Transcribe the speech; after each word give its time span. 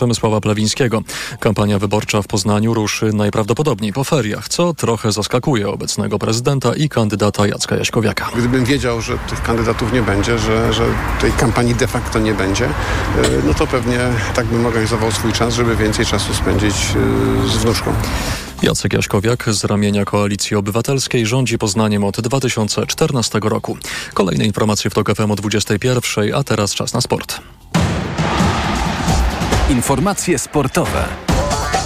Przemysława 0.00 0.40
Plewińskiego. 0.40 1.02
Kampania 1.40 1.78
wyborcza 1.78 2.22
w 2.22 2.26
Poznaniu 2.26 2.74
ruszy 2.74 3.12
najprawdopodobniej 3.12 3.92
po 3.92 4.04
feriach, 4.04 4.48
co 4.48 4.74
trochę 4.74 5.12
zaskakuje 5.12 5.68
obecnego 5.68 6.18
prezydenta 6.18 6.74
i 6.74 6.88
kandydata 6.88 7.46
Jacka 7.46 7.76
Jaśkowiaka. 7.76 8.30
Gdybym 8.36 8.64
wiedział, 8.64 9.00
że 9.00 9.18
tych 9.18 9.42
kandydatów 9.42 9.92
nie 9.92 10.02
będzie, 10.02 10.38
że, 10.38 10.72
że 10.72 10.84
tej 11.20 11.32
kampanii 11.32 11.74
de 11.74 11.86
facto 11.86 12.18
nie 12.18 12.34
będzie, 12.34 12.64
e, 12.64 12.70
no 13.46 13.54
to 13.54 13.66
pewnie 13.66 13.98
tak 14.34 14.46
bym 14.46 14.66
organizował 14.66 15.12
swój 15.12 15.32
czas, 15.32 15.54
żeby 15.54 15.76
więcej 15.76 16.06
czasu 16.06 16.34
spędzić 16.34 16.74
e, 16.74 17.48
z 17.48 17.56
wnuczką. 17.56 17.92
Jacek 18.62 18.92
Jaśkowiak 18.92 19.44
z 19.50 19.64
ramienia 19.64 20.04
Koalicji 20.04 20.56
Obywatelskiej 20.56 21.26
rządzi 21.26 21.58
Poznaniem 21.58 22.04
od 22.04 22.20
2014 22.20 23.40
roku. 23.42 23.78
Kolejne 24.14 24.44
informacje 24.44 24.90
w 24.90 24.94
TOK 24.94 25.14
FM 25.14 25.30
o 25.30 25.36
21, 25.36 26.34
a 26.34 26.44
teraz 26.44 26.74
czas 26.74 26.92
na 26.92 27.00
sport. 27.00 27.40
Informacje 29.70 30.38
sportowe. 30.38 31.04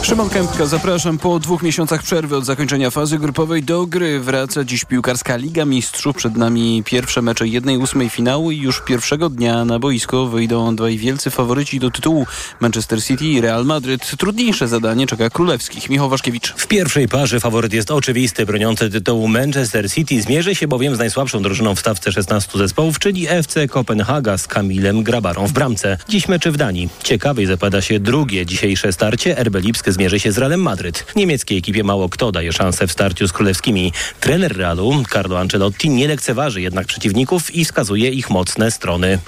Szymon 0.04 0.28
Kępka, 0.30 0.66
zapraszam. 0.66 1.18
Po 1.18 1.38
dwóch 1.38 1.62
miesiącach 1.62 2.02
przerwy 2.02 2.36
od 2.36 2.44
zakończenia 2.44 2.90
fazy 2.90 3.18
grupowej 3.18 3.62
do 3.62 3.86
gry 3.86 4.20
wraca 4.20 4.64
dziś 4.64 4.84
piłkarska 4.84 5.36
Liga 5.36 5.64
Mistrzów. 5.64 6.16
Przed 6.16 6.36
nami 6.36 6.82
pierwsze 6.86 7.22
mecze 7.22 7.48
jednej 7.48 7.76
ósmej 7.76 8.08
finału 8.08 8.50
i 8.50 8.58
już 8.58 8.80
pierwszego 8.80 9.30
dnia 9.30 9.64
na 9.64 9.78
boisko 9.78 10.26
wyjdą 10.26 10.76
dwaj 10.76 10.98
wielcy 10.98 11.30
faworyci 11.30 11.80
do 11.80 11.90
tytułu 11.90 12.26
Manchester 12.60 13.04
City 13.04 13.24
i 13.24 13.40
Real 13.40 13.64
Madryt. 13.64 14.16
Trudniejsze 14.16 14.68
zadanie 14.68 15.06
czeka 15.06 15.30
królewskich. 15.30 15.90
Michał 15.90 16.08
Waszkiewicz. 16.08 16.54
W 16.56 16.66
pierwszej 16.66 17.08
parze 17.08 17.40
faworyt 17.40 17.72
jest 17.72 17.90
oczywisty. 17.90 18.46
Broniący 18.46 18.90
tytułu 18.90 19.28
Manchester 19.28 19.90
City 19.90 20.22
zmierzy 20.22 20.54
się 20.54 20.68
bowiem 20.68 20.96
z 20.96 20.98
najsłabszą 20.98 21.42
drużyną 21.42 21.74
w 21.74 21.80
stawce 21.80 22.12
16 22.12 22.58
zespołów, 22.58 22.98
czyli 22.98 23.28
FC 23.28 23.68
Kopenhaga 23.68 24.38
z 24.38 24.46
Kamilem 24.46 25.02
Grabarą 25.02 25.46
w 25.46 25.52
bramce. 25.52 25.98
Dziś 26.08 26.28
mecze 26.28 26.52
w 26.52 26.56
Danii. 26.56 26.88
Ciekawej 27.04 27.46
zapada 27.46 27.82
się 27.82 28.00
drugie 28.00 28.46
dzisiejsze 28.46 28.92
starcie. 28.92 29.44
RB 29.44 29.56
Lipsk 29.60 29.93
zmierzy 29.94 30.20
się 30.20 30.32
z 30.32 30.38
Realem 30.38 30.60
Madryt. 30.60 31.06
Niemieckiej 31.16 31.58
ekipie 31.58 31.84
mało 31.84 32.08
kto 32.08 32.32
daje 32.32 32.52
szansę 32.52 32.86
w 32.86 32.92
starciu 32.92 33.28
z 33.28 33.32
królewskimi. 33.32 33.92
Trener 34.20 34.56
Realu, 34.56 35.02
Carlo 35.12 35.38
Ancelotti, 35.38 35.90
nie 35.90 36.08
lekceważy 36.08 36.60
jednak 36.60 36.86
przeciwników 36.86 37.54
i 37.54 37.64
wskazuje 37.64 38.10
ich 38.10 38.30
mocne 38.30 38.70
strony. 38.70 39.18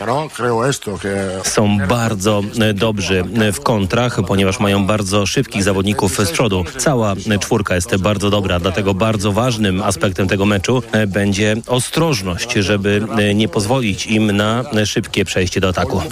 Są 1.45 1.79
bardzo 1.89 2.43
e, 2.61 2.75
dobrzy 2.75 3.25
w 3.53 3.61
kontrach, 3.61 4.19
ponieważ 4.27 4.61
mają 4.61 4.87
bardzo 4.87 5.27
szybkich 5.27 5.63
zawodników 5.63 6.17
z 6.27 6.31
przodu. 6.31 6.65
Cała 6.79 7.15
czwórka 7.41 7.75
jest 7.75 7.97
bardzo 7.97 8.31
dobra, 8.31 8.61
dlatego 8.61 8.95
bardzo 8.95 9.33
ważnym 9.33 9.83
aspektem 9.83 10.29
tego 10.29 10.47
meczu 10.47 10.83
e, 10.93 11.07
będzie 11.07 11.57
ostrożność, 11.67 12.53
żeby 12.53 13.03
e, 13.19 13.35
nie 13.35 13.49
pozwolić 13.49 14.07
im 14.07 14.37
na 14.37 14.65
szybkie 14.85 15.25
przejście 15.25 15.61
do 15.61 15.69
ataku. 15.69 16.03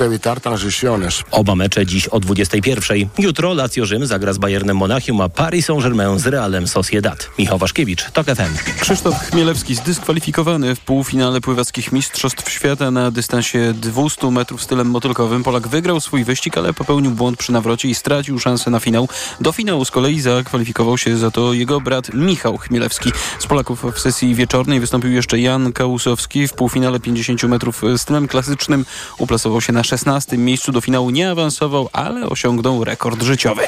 Oba 1.31 1.55
mecze 1.55 1.86
dziś 1.86 2.09
o 2.09 2.20
21. 2.20 3.09
Jutro 3.19 3.55
Lazio 3.55 3.86
Rzym 3.86 4.07
zagra 4.07 4.33
z 4.33 4.39
Bayernem 4.45 4.77
Monachium, 4.77 5.20
a 5.20 5.28
Paris 5.28 5.67
Saint-Germain 5.67 6.19
z 6.19 6.27
Realem 6.27 6.69
Sociedad. 6.69 7.31
Michał 7.39 7.59
Waszkiewicz, 7.59 8.11
TOK 8.11 8.27
FM. 8.27 8.81
Krzysztof 8.81 9.14
Chmielewski 9.14 9.75
zdyskwalifikowany 9.75 10.75
w 10.75 10.81
półfinale 10.81 11.41
pływackich 11.41 11.92
Mistrzostw 11.92 12.51
Świata 12.51 12.91
na 12.91 13.11
dystansie 13.11 13.75
200 13.75 14.31
metrów 14.31 14.62
stylem 14.62 14.91
motylkowym. 14.91 15.42
Polak 15.42 15.69
wygrał 15.69 16.01
swój 16.01 16.25
wyścig, 16.25 16.59
ale 16.59 16.73
popełnił 16.73 17.11
błąd 17.11 17.36
przy 17.39 17.53
nawrocie 17.53 17.89
i 17.89 17.95
stracił 17.95 18.39
szansę 18.39 18.70
na 18.70 18.81
finał. 18.81 19.09
Do 19.41 19.53
finału 19.53 19.84
z 19.84 19.91
kolei 19.91 20.20
zakwalifikował 20.20 20.98
się 20.98 21.17
za 21.17 21.31
to 21.31 21.53
jego 21.53 21.81
brat 21.81 22.14
Michał 22.14 22.58
Chmielewski. 22.58 23.12
Z 23.39 23.47
Polaków 23.47 23.84
w 23.95 23.98
sesji 23.98 24.34
wieczornej 24.34 24.81
wystąpił 24.81 25.11
jeszcze 25.11 25.39
Jan 25.39 25.73
Kałusowski. 25.73 26.48
W 26.48 26.53
półfinale 26.53 27.01
50 27.01 27.42
metrów 27.42 27.83
stylem 27.97 28.29
klasycznym 28.29 28.84
uplasował 29.19 29.61
się 29.61 29.73
na 29.73 29.84
16 29.84 30.39
miejscu. 30.39 30.73
Do 30.73 30.81
finału 30.81 31.11
nie 31.11 31.31
awansował, 31.31 31.89
ale 31.92 32.27
osiągnął 32.27 32.84
rekord 32.84 33.23
życiowy. 33.23 33.62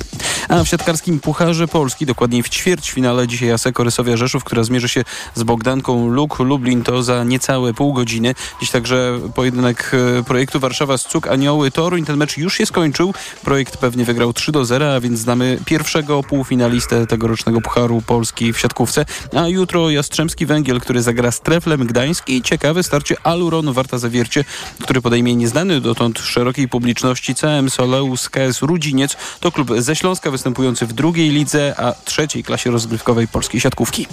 A 0.49 0.56
w 0.65 0.69
siatkarskim 0.69 1.21
Pucharze 1.21 1.69
Polski, 1.69 2.07
dokładniej 2.07 2.43
w 2.43 2.49
ćwierćfinale 2.49 3.29
dzisiaj 3.29 3.51
Aseko 3.51 3.85
Rysowia 3.85 4.17
Rzeszów, 4.17 4.45
która 4.45 4.65
zmierzy 4.65 4.89
się 4.89 5.05
z 5.35 5.43
Bogdanką 5.43 6.09
Luk 6.09 6.39
Lublin 6.39 6.83
to 6.83 7.03
za 7.03 7.25
niecałe 7.25 7.75
pół 7.75 7.93
godziny. 7.93 8.35
Dziś 8.61 8.71
także 8.71 9.21
pojedynek 9.35 9.93
e, 10.19 10.23
projektu 10.23 10.61
Warszawa 10.61 10.99
z 10.99 11.03
Cuk 11.03 11.27
Anioły 11.27 11.71
Toruń. 11.71 12.05
Ten 12.05 12.17
mecz 12.17 12.37
już 12.37 12.55
się 12.55 12.67
skończył. 12.67 13.15
Projekt 13.45 13.77
pewnie 13.77 14.05
wygrał 14.05 14.33
3 14.33 14.53
do 14.53 14.65
0, 14.65 14.95
a 14.95 15.01
więc 15.01 15.21
znamy 15.21 15.59
pierwszego 15.65 16.23
półfinalistę 16.23 17.07
tegorocznego 17.07 17.61
Pucharu 17.61 18.03
Polski 18.07 18.53
w 18.53 18.59
siatkówce. 18.59 19.05
A 19.37 19.49
jutro 19.49 19.91
Jastrzębski 19.91 20.47
Węgiel, 20.47 20.81
który 20.81 21.03
zagra 21.03 21.31
z 21.31 21.41
Treflem 21.41 21.87
Gdańsk 21.87 22.29
i 22.29 22.43
ciekawe 22.43 22.83
starcie 22.83 23.17
Aluron 23.23 23.73
Warta 23.73 23.99
Zawiercie, 23.99 24.45
który 24.83 25.03
podejmie 25.03 25.37
nieznany 25.37 25.81
dotąd 25.81 26.19
szerokiej 26.19 26.69
publiczności 26.69 27.35
CM 27.35 27.71
Soleus 27.71 28.29
KS 28.29 28.63
Rudziniec. 28.63 29.17
To 29.41 29.53
klub 29.53 29.71
ze 29.79 29.97
Śląska 29.97 30.31
występujący 30.47 30.87
w 30.87 30.93
drugiej 30.93 31.31
lidze, 31.31 31.75
a 31.77 31.93
trzeciej 32.05 32.45
klasie 32.45 32.71
rozgrywkowej 32.71 33.29
polskiej 33.29 33.61
siatkówki. 33.61 34.07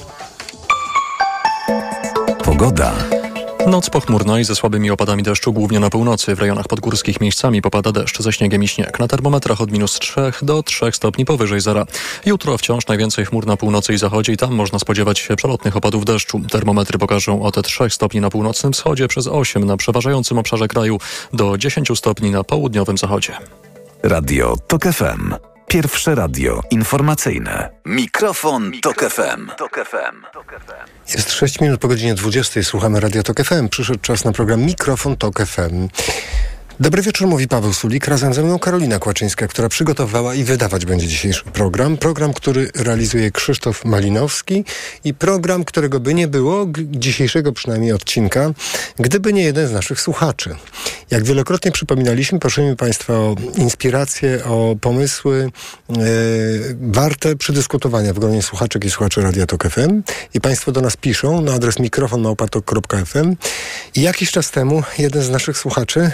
Pogoda. 2.44 2.94
Noc 3.68 3.90
pochmurna 3.90 4.40
i 4.40 4.44
ze 4.44 4.56
słabymi 4.56 4.92
opadami 4.92 5.24
deszczu, 5.24 5.54
głównie 5.54 5.80
na 5.80 5.90
północy. 5.90 6.36
W 6.36 6.40
rejonach 6.40 6.68
podgórskich 6.68 7.22
miejscami 7.22 7.62
popada 7.62 7.92
deszcz 7.92 8.22
ze 8.22 8.34
śniegiem 8.34 8.64
i 8.64 8.68
śnieg. 8.68 9.00
Na 9.00 9.08
termometrach 9.08 9.62
od 9.62 9.72
minus 9.72 10.00
3 10.00 10.22
do 10.42 10.64
3 10.64 10.92
stopni 10.92 11.26
powyżej 11.26 11.62
zera. 11.62 11.86
Jutro 12.26 12.58
wciąż 12.58 12.88
najwięcej 12.88 13.26
chmur 13.26 13.46
na 13.46 13.58
północy 13.58 13.94
i 13.94 13.98
zachodzie 13.98 14.34
i 14.34 14.38
tam 14.38 14.54
można 14.54 14.80
spodziewać 14.80 15.20
się 15.20 15.36
przelotnych 15.36 15.78
opadów 15.78 16.06
deszczu. 16.06 16.42
Termometry 16.52 16.98
pokażą 16.98 17.44
od 17.44 17.66
3 17.68 17.90
stopni 17.90 18.22
na 18.22 18.30
północnym 18.30 18.74
wschodzie 18.74 19.08
przez 19.08 19.28
8 19.28 19.66
na 19.66 19.78
przeważającym 19.78 20.38
obszarze 20.38 20.68
kraju 20.68 21.00
do 21.34 21.58
10 21.58 21.90
stopni 21.96 22.32
na 22.32 22.44
południowym 22.44 22.98
zachodzie. 22.98 23.34
Radio 24.04 24.56
TOK 24.68 24.84
FM. 24.84 25.53
Pierwsze 25.74 26.16
radio 26.16 26.62
informacyjne. 26.72 27.70
Mikrofon, 27.86 28.70
Mikrofon 28.70 28.82
Tok 28.82 29.12
FM. 29.12 29.50
Tok 29.58 29.86
FM. 29.90 30.42
Jest 31.16 31.32
6 31.32 31.62
minut 31.62 31.82
po 31.82 31.88
godzinie 31.88 32.14
20. 32.14 32.64
Słuchamy 32.64 33.00
Radio 33.00 33.24
Tok 33.24 33.44
FM. 33.44 33.70
Przyszedł 33.70 34.00
czas 34.00 34.26
na 34.26 34.32
program 34.32 34.62
Mikrofon 34.62 35.18
Tok 35.18 35.46
FM. 35.46 35.88
Dobry 36.80 37.02
wieczór, 37.02 37.28
mówi 37.28 37.48
Paweł 37.48 37.74
Sulik. 37.74 38.08
Razem 38.08 38.34
ze 38.34 38.44
mną 38.44 38.60
Karolina 38.60 39.00
Kłaczyńska, 39.00 39.48
która 39.48 39.70
przygotowała 39.70 40.36
i 40.36 40.44
wydawać 40.44 40.86
będzie 40.86 41.08
dzisiejszy 41.08 41.44
program. 41.44 41.98
Program, 41.98 42.34
który 42.34 42.72
realizuje 42.76 43.32
Krzysztof 43.32 43.86
Malinowski 43.86 44.66
i 45.04 45.14
program, 45.14 45.64
którego 45.64 46.00
by 46.00 46.14
nie 46.14 46.28
było, 46.28 46.68
dzisiejszego 46.78 47.52
przynajmniej 47.52 47.92
odcinka, 47.92 48.52
gdyby 49.00 49.34
nie 49.34 49.44
jeden 49.44 49.68
z 49.68 49.72
naszych 49.72 50.02
słuchaczy. 50.02 50.56
Jak 51.12 51.24
wielokrotnie 51.24 51.72
przypominaliśmy, 51.72 52.40
prosimy 52.40 52.76
Państwa 52.76 53.14
o 53.14 53.36
inspiracje, 53.58 54.46
o 54.46 54.76
pomysły 54.82 55.52
e, 55.90 55.94
warte 56.82 57.36
przedyskutowania 57.36 58.14
w 58.14 58.20
gronie 58.20 58.42
słuchaczek 58.42 58.86
i 58.86 58.90
słuchaczy 58.90 59.22
Radia 59.22 59.46
Tok 59.46 59.70
FM. 59.70 60.04
I 60.34 60.42
Państwo 60.42 60.72
do 60.72 60.82
nas 60.82 60.98
piszą 60.98 61.42
na 61.42 61.54
adres 61.54 61.80
mikrofonmałpatok.fm. 61.80 63.36
I 63.96 64.02
jakiś 64.02 64.32
czas 64.32 64.52
temu 64.52 64.84
jeden 64.98 65.24
z 65.24 65.30
naszych 65.30 65.58
słuchaczy 65.58 66.12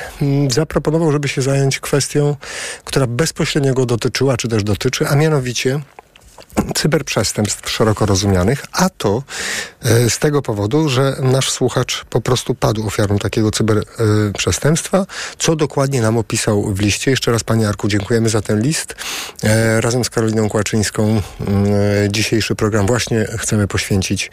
zaproponował, 0.53 1.11
żeby 1.11 1.27
się 1.27 1.41
zająć 1.41 1.79
kwestią, 1.79 2.35
która 2.83 3.07
bezpośrednio 3.07 3.73
go 3.73 3.85
dotyczyła, 3.85 4.37
czy 4.37 4.47
też 4.47 4.63
dotyczy, 4.63 5.07
a 5.07 5.15
mianowicie 5.15 5.79
cyberprzestępstw 6.75 7.69
szeroko 7.69 8.05
rozumianych, 8.05 8.65
a 8.71 8.89
to 8.89 9.23
e, 9.81 10.09
z 10.09 10.19
tego 10.19 10.41
powodu, 10.41 10.89
że 10.89 11.15
nasz 11.21 11.51
słuchacz 11.51 12.05
po 12.09 12.21
prostu 12.21 12.55
padł 12.55 12.87
ofiarą 12.87 13.17
takiego 13.17 13.51
cyberprzestępstwa, 13.51 15.05
co 15.37 15.55
dokładnie 15.55 16.01
nam 16.01 16.17
opisał 16.17 16.73
w 16.73 16.79
liście. 16.79 17.11
Jeszcze 17.11 17.31
raz 17.31 17.43
Panie 17.43 17.67
Arku 17.67 17.87
dziękujemy 17.87 18.29
za 18.29 18.41
ten 18.41 18.61
list. 18.61 18.95
E, 19.43 19.81
razem 19.81 20.03
z 20.03 20.09
Karoliną 20.09 20.49
Kłaczyńską 20.49 21.21
mm, 21.47 21.65
e, 22.05 22.11
dzisiejszy 22.11 22.55
program 22.55 22.87
właśnie 22.87 23.27
chcemy 23.37 23.67
poświęcić 23.67 24.31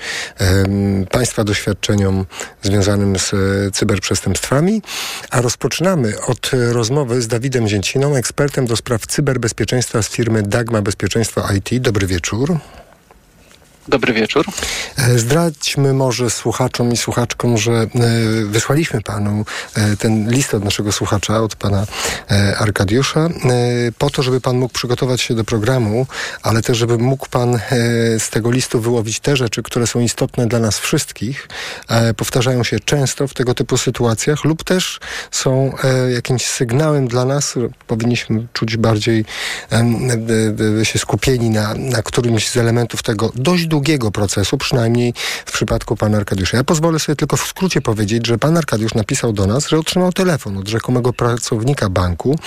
Państwa 1.11 1.45
doświadczeniom 1.45 2.27
związanym 2.63 3.19
z 3.19 3.33
cyberprzestępstwami, 3.75 4.83
a 5.31 5.41
rozpoczynamy 5.41 6.21
od 6.27 6.51
rozmowy 6.73 7.23
z 7.23 7.29
Dawidem 7.29 7.69
Zięciną, 7.69 8.17
ekspertem 8.17 8.67
do 8.67 8.77
spraw 8.77 9.07
cyberbezpieczeństwa 9.07 10.03
z 10.03 10.09
firmy 10.09 10.43
Dagma 10.43 10.83
Bezpieczeństwa 10.83 11.49
IT. 11.55 11.83
Dobry 11.83 11.96
wieczór. 12.05 12.59
Dobry 13.89 14.13
wieczór. 14.13 14.47
E, 14.97 15.19
zdradźmy 15.19 15.93
może 15.93 16.31
słuchaczom 16.31 16.93
i 16.93 16.97
słuchaczkom, 16.97 17.59
że 17.59 17.73
e, 17.73 17.87
wysłaliśmy 18.45 19.03
panu 19.03 19.45
e, 19.75 19.97
ten 19.97 20.31
list 20.31 20.55
od 20.55 20.65
naszego 20.65 20.93
słuchacza, 20.93 21.43
od 21.43 21.57
pana 21.57 21.87
Arkadiusza, 22.59 23.29
po 23.99 24.11
to, 24.11 24.23
żeby 24.23 24.41
pan 24.41 24.59
mógł 24.59 24.75
przygotować 24.75 25.21
się 25.21 25.35
do 25.35 25.45
programu, 25.45 26.07
ale 26.43 26.63
też, 26.63 26.79
żeby 26.79 26.99
mógł 26.99 27.29
pan 27.29 27.61
z 28.19 28.31
tego 28.31 28.51
listu 28.51 28.81
wyłowić 28.81 29.21
te 29.21 29.37
rzeczy, 29.37 29.63
które 29.63 29.87
są 29.87 30.01
istotne 30.01 30.47
dla 30.47 30.59
nas 30.59 30.79
wszystkich, 30.79 31.49
powtarzają 32.17 32.65
się 32.65 32.81
często 32.81 33.29
w 33.29 33.35
tego 33.35 33.55
typu 33.55 33.77
sytuacjach 33.77 34.45
lub 34.45 34.65
też 34.65 35.01
są 35.31 35.73
jakimś 36.15 36.47
sygnałem 36.47 37.09
dla 37.09 37.25
nas, 37.25 37.55
powinniśmy 37.87 38.47
czuć 38.53 38.77
bardziej 38.77 39.25
się 40.83 40.99
skupieni 40.99 41.51
na, 41.51 41.75
na 41.75 42.03
którymś 42.03 42.49
z 42.49 42.57
elementów 42.57 43.03
tego 43.03 43.33
dość 43.35 43.67
długiego 43.77 44.11
procesu, 44.11 44.59
przynajmniej 44.59 45.15
w 45.47 45.53
przypadku 45.53 45.97
pana 45.97 46.17
Arkadiusza. 46.17 46.57
Ja 46.57 46.65
pozwolę 46.65 46.99
sobie 46.99 47.17
tylko 47.17 47.37
w 47.37 47.41
skrócie 47.41 47.81
powiedzieć, 47.81 48.27
że 48.27 48.39
pan 48.39 48.57
Arkadiusz 48.57 48.95
napisał 48.95 49.33
do 49.33 49.47
nas, 49.47 49.69
że 49.69 49.79
otrzymał 49.79 50.13
telefon 50.13 50.57
od 50.59 50.69
rzekomego 50.69 51.13
pracownika 51.13 51.89
banku 51.89 52.39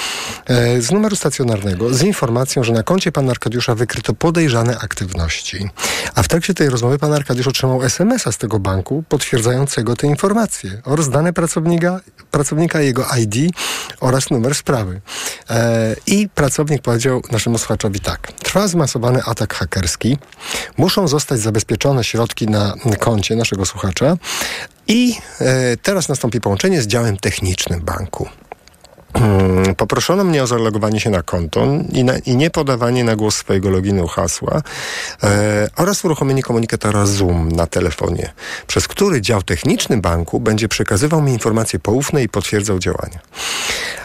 e, 0.45 0.81
z 0.81 0.91
numeru 0.91 1.15
stacjonarnego 1.15 1.93
z 1.93 2.01
informacją, 2.01 2.63
że 2.63 2.73
na 2.73 2.83
koncie 2.83 3.11
pana 3.11 3.31
Arkadiusza 3.31 3.75
wykryto 3.75 4.13
podejrzane 4.13 4.77
aktywności. 4.79 5.69
A 6.15 6.23
w 6.23 6.27
trakcie 6.27 6.53
tej 6.53 6.69
rozmowy 6.69 6.99
pan 6.99 7.13
Arkadiusz 7.13 7.47
otrzymał 7.47 7.83
SMS-a 7.83 8.31
z 8.31 8.37
tego 8.37 8.59
banku 8.59 9.03
potwierdzającego 9.09 9.95
te 9.95 10.07
informacje 10.07 10.81
oraz 10.85 11.09
dane 11.09 11.33
pracownika, 11.33 11.99
pracownika 12.31 12.81
jego 12.81 13.05
ID 13.17 13.51
oraz 13.99 14.29
numer 14.29 14.55
sprawy. 14.55 15.01
E, 15.49 15.95
I 16.07 16.29
pracownik 16.29 16.81
powiedział 16.81 17.21
naszemu 17.31 17.57
słuchaczowi 17.57 17.99
tak. 17.99 18.31
Trwa 18.31 18.67
zmasowany 18.67 19.23
atak 19.23 19.53
hakerski. 19.53 20.17
Muszą 20.77 21.07
zostać 21.07 21.18
zabezpieczone 21.41 22.03
środki 22.03 22.47
na 22.47 22.73
koncie 22.99 23.35
naszego 23.35 23.65
słuchacza. 23.65 24.17
I 24.87 25.15
e, 25.41 25.77
teraz 25.77 26.09
nastąpi 26.09 26.41
połączenie 26.41 26.81
z 26.81 26.87
działem 26.87 27.17
technicznym 27.17 27.81
banku. 27.81 28.29
Mm, 29.13 29.75
poproszono 29.75 30.23
mnie 30.23 30.43
o 30.43 30.47
zalogowanie 30.47 30.99
się 30.99 31.09
na 31.09 31.23
konto 31.23 31.67
i, 31.91 32.03
na, 32.03 32.17
i 32.17 32.35
nie 32.35 32.49
podawanie 32.49 33.03
na 33.03 33.15
głos 33.15 33.35
swojego 33.35 33.69
loginu 33.69 34.07
hasła 34.07 34.61
e, 35.23 35.67
oraz 35.75 36.05
uruchomienie 36.05 36.43
komunikatora 36.43 37.05
Zoom 37.05 37.51
na 37.51 37.67
telefonie, 37.67 38.31
przez 38.67 38.87
który 38.87 39.21
dział 39.21 39.43
techniczny 39.43 39.97
banku 39.97 40.39
będzie 40.39 40.67
przekazywał 40.67 41.21
mi 41.21 41.31
informacje 41.31 41.79
poufne 41.79 42.23
i 42.23 42.29
potwierdzał 42.29 42.79
działania. 42.79 43.19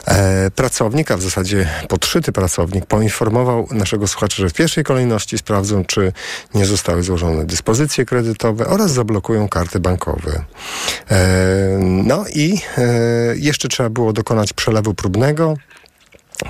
E, 0.07 0.51
pracownik, 0.51 1.11
a 1.11 1.17
w 1.17 1.23
zasadzie 1.23 1.69
podszyty 1.89 2.33
pracownik, 2.33 2.87
poinformował 2.87 3.69
naszego 3.71 4.07
słuchacza, 4.07 4.37
że 4.37 4.49
w 4.49 4.55
pierwszej 4.55 4.85
kolejności 4.85 5.39
sprawdzą, 5.39 5.85
czy 5.85 6.13
nie 6.55 6.67
zostały 6.67 7.03
złożone 7.03 7.45
dyspozycje 7.45 8.05
kredytowe 8.05 8.67
oraz 8.67 8.91
zablokują 8.91 9.49
karty 9.49 9.81
bankowe. 9.81 10.45
E, 11.11 11.79
no 11.81 12.25
i 12.35 12.61
e, 12.79 12.83
jeszcze 13.37 13.69
trzeba 13.69 13.91
było 13.91 14.13
dokonać 14.13 14.53
przelewu 14.53 14.94
próbnego 14.95 15.57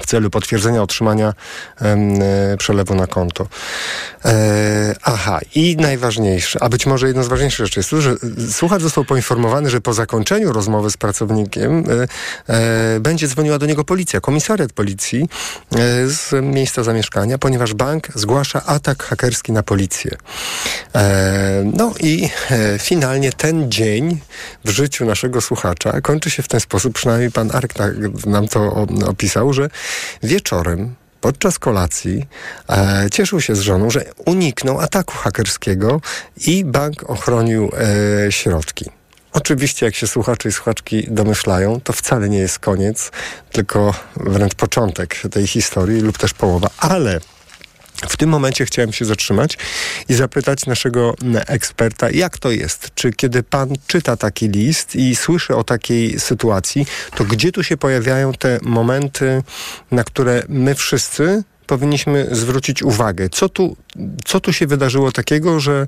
w 0.03 0.07
celu 0.07 0.31
potwierdzenia 0.31 0.83
otrzymania 0.83 1.35
e, 1.81 2.57
przelewu 2.59 2.95
na 2.95 3.07
konto. 3.07 3.47
E, 4.25 4.95
aha, 5.03 5.41
i 5.55 5.77
najważniejsze, 5.77 6.63
a 6.63 6.69
być 6.69 6.87
może 6.87 7.07
jedno 7.07 7.25
z 7.25 7.29
ważniejszych 7.29 7.67
rzeczy 7.67 7.81
jest 7.81 7.91
to, 7.91 8.01
że 8.01 8.15
słuchacz 8.51 8.83
został 8.83 9.05
poinformowany, 9.05 9.71
że 9.71 9.81
po 9.81 9.95
zakończeniu 9.95 10.53
rozmowy 10.53 10.91
z 10.91 10.97
pracownikiem 10.97 11.85
e, 12.49 12.55
e, 12.55 13.01
będzie 13.01 13.29
dzwoniła 13.29 13.59
do 13.59 13.67
niego 13.67 13.85
policja, 13.85 14.21
komisariat 14.21 14.73
policji 14.73 15.23
e, 15.23 15.77
z 16.07 16.33
miejsca 16.43 16.83
zamieszkania, 16.83 17.39
ponieważ 17.39 17.75
bank 17.75 18.09
zgłasza 18.15 18.67
atak 18.67 19.03
hakerski 19.03 19.53
na 19.53 19.63
policję. 19.63 20.17
E, 20.95 21.71
no 21.75 21.93
i 22.01 22.31
finalnie 22.79 23.33
ten 23.33 23.71
dzień 23.71 24.21
w 24.65 24.71
życiu 24.71 25.05
naszego 25.05 25.41
słuchacza 25.41 26.01
kończy 26.01 26.31
się 26.31 26.43
w 26.43 26.49
ten 26.49 26.61
sposób, 26.61 26.95
przynajmniej 26.95 27.31
pan 27.31 27.51
Ark 27.53 27.75
nam 28.27 28.49
to 28.49 28.87
opisał, 29.07 29.53
że 29.53 29.71
wieczorem 30.23 30.95
podczas 31.21 31.59
kolacji 31.59 32.27
e, 32.69 33.07
cieszył 33.13 33.41
się 33.41 33.57
z 33.57 33.61
żoną, 33.61 33.91
że 33.91 34.05
uniknął 34.27 34.81
ataku 34.81 35.15
hakerskiego 35.15 36.01
i 36.47 36.65
bank 36.65 37.11
ochronił 37.11 37.71
e, 38.27 38.33
środki. 38.33 38.85
Oczywiście, 39.33 39.87
jak 39.87 39.95
się 39.95 40.07
słuchacze 40.07 40.49
i 40.49 40.53
słuchaczki 40.53 41.07
domyślają, 41.11 41.81
to 41.81 41.93
wcale 41.93 42.29
nie 42.29 42.39
jest 42.39 42.59
koniec, 42.59 43.11
tylko 43.53 43.95
wręcz 44.17 44.55
początek 44.55 45.17
tej 45.31 45.47
historii 45.47 46.01
lub 46.01 46.19
też 46.19 46.35
połowa, 46.35 46.71
ale 46.79 47.21
w 48.09 48.17
tym 48.17 48.31
momencie 48.31 48.65
chciałem 48.65 48.93
się 48.93 49.05
zatrzymać 49.05 49.59
i 50.09 50.15
zapytać 50.15 50.67
naszego 50.67 51.15
eksperta, 51.47 52.11
jak 52.11 52.39
to 52.39 52.51
jest? 52.51 52.91
Czy 52.95 53.13
kiedy 53.13 53.43
pan 53.43 53.69
czyta 53.87 54.17
taki 54.17 54.49
list 54.49 54.97
i 54.97 55.17
słyszy 55.17 55.57
o 55.57 55.65
takiej 55.65 56.21
sytuacji, 56.21 56.87
to 57.17 57.25
gdzie 57.25 57.53
tu 57.53 57.63
się 57.63 57.77
pojawiają 57.77 58.33
te 58.33 58.59
momenty, 58.63 59.43
na 59.91 60.05
które 60.05 60.43
my 60.49 60.75
wszyscy 60.75 61.43
powinniśmy 61.67 62.29
zwrócić 62.31 62.83
uwagę? 62.83 63.29
Co 63.29 63.49
tu, 63.49 63.77
co 64.25 64.41
tu 64.41 64.53
się 64.53 64.67
wydarzyło 64.67 65.13
takiego, 65.13 65.61
że 65.61 65.87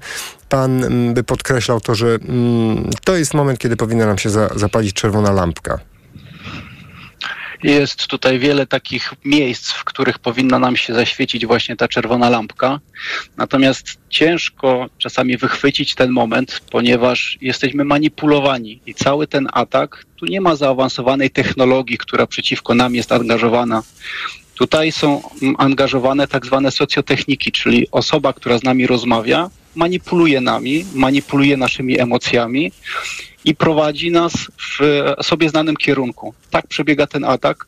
pan 0.49 0.85
by 1.15 1.25
podkreślał 1.25 1.81
to, 1.81 1.95
że 1.95 2.07
mm, 2.07 2.91
to 3.05 3.17
jest 3.17 3.35
moment, 3.35 3.59
kiedy 3.59 3.77
powinna 3.77 4.07
nam 4.07 4.19
się 4.19 4.31
za, 4.31 4.49
zapalić 4.57 4.93
czerwona 4.93 5.33
lampka? 5.33 5.81
Jest 7.63 8.07
tutaj 8.07 8.39
wiele 8.39 8.67
takich 8.67 9.15
miejsc, 9.25 9.73
w 9.73 9.85
których 9.85 10.19
powinna 10.19 10.59
nam 10.59 10.77
się 10.77 10.95
zaświecić 10.95 11.47
właśnie 11.47 11.77
ta 11.77 11.89
czerwona 11.89 12.31
lampka. 12.31 12.81
Natomiast 13.37 13.99
ciężko 14.11 14.87
czasami 14.99 15.37
wychwycić 15.37 15.95
ten 15.95 16.11
moment, 16.11 16.61
ponieważ 16.71 17.39
jesteśmy 17.41 17.85
manipulowani 17.85 18.81
i 18.87 18.95
cały 18.95 19.27
ten 19.27 19.49
atak, 19.53 20.05
tu 20.17 20.27
nie 20.27 20.41
ma 20.41 20.57
zaawansowanej 20.57 21.31
technologii, 21.31 21.99
która 21.99 22.27
przeciwko 22.27 22.75
nam 22.75 22.95
jest 22.95 23.13
angażowana. 23.13 23.83
Tutaj 24.55 24.93
są 24.93 25.23
angażowane 25.59 26.29
tak 26.29 26.47
zwane 26.47 26.71
socjotechniki, 26.71 27.53
czyli 27.53 27.91
osoba, 27.91 28.33
która 28.33 28.59
z 28.59 28.63
nami 28.63 28.87
rozmawia, 28.87 29.51
manipuluje 29.77 30.41
nami, 30.41 30.85
manipuluje 30.95 31.57
naszymi 31.57 32.01
emocjami 32.01 32.73
i 33.45 33.55
prowadzi 33.55 34.11
nas 34.11 34.33
w 34.59 34.79
sobie 35.23 35.49
znanym 35.49 35.77
kierunku. 35.77 36.35
Tak 36.51 36.67
przebiega 36.67 37.07
ten 37.07 37.25
atak. 37.25 37.67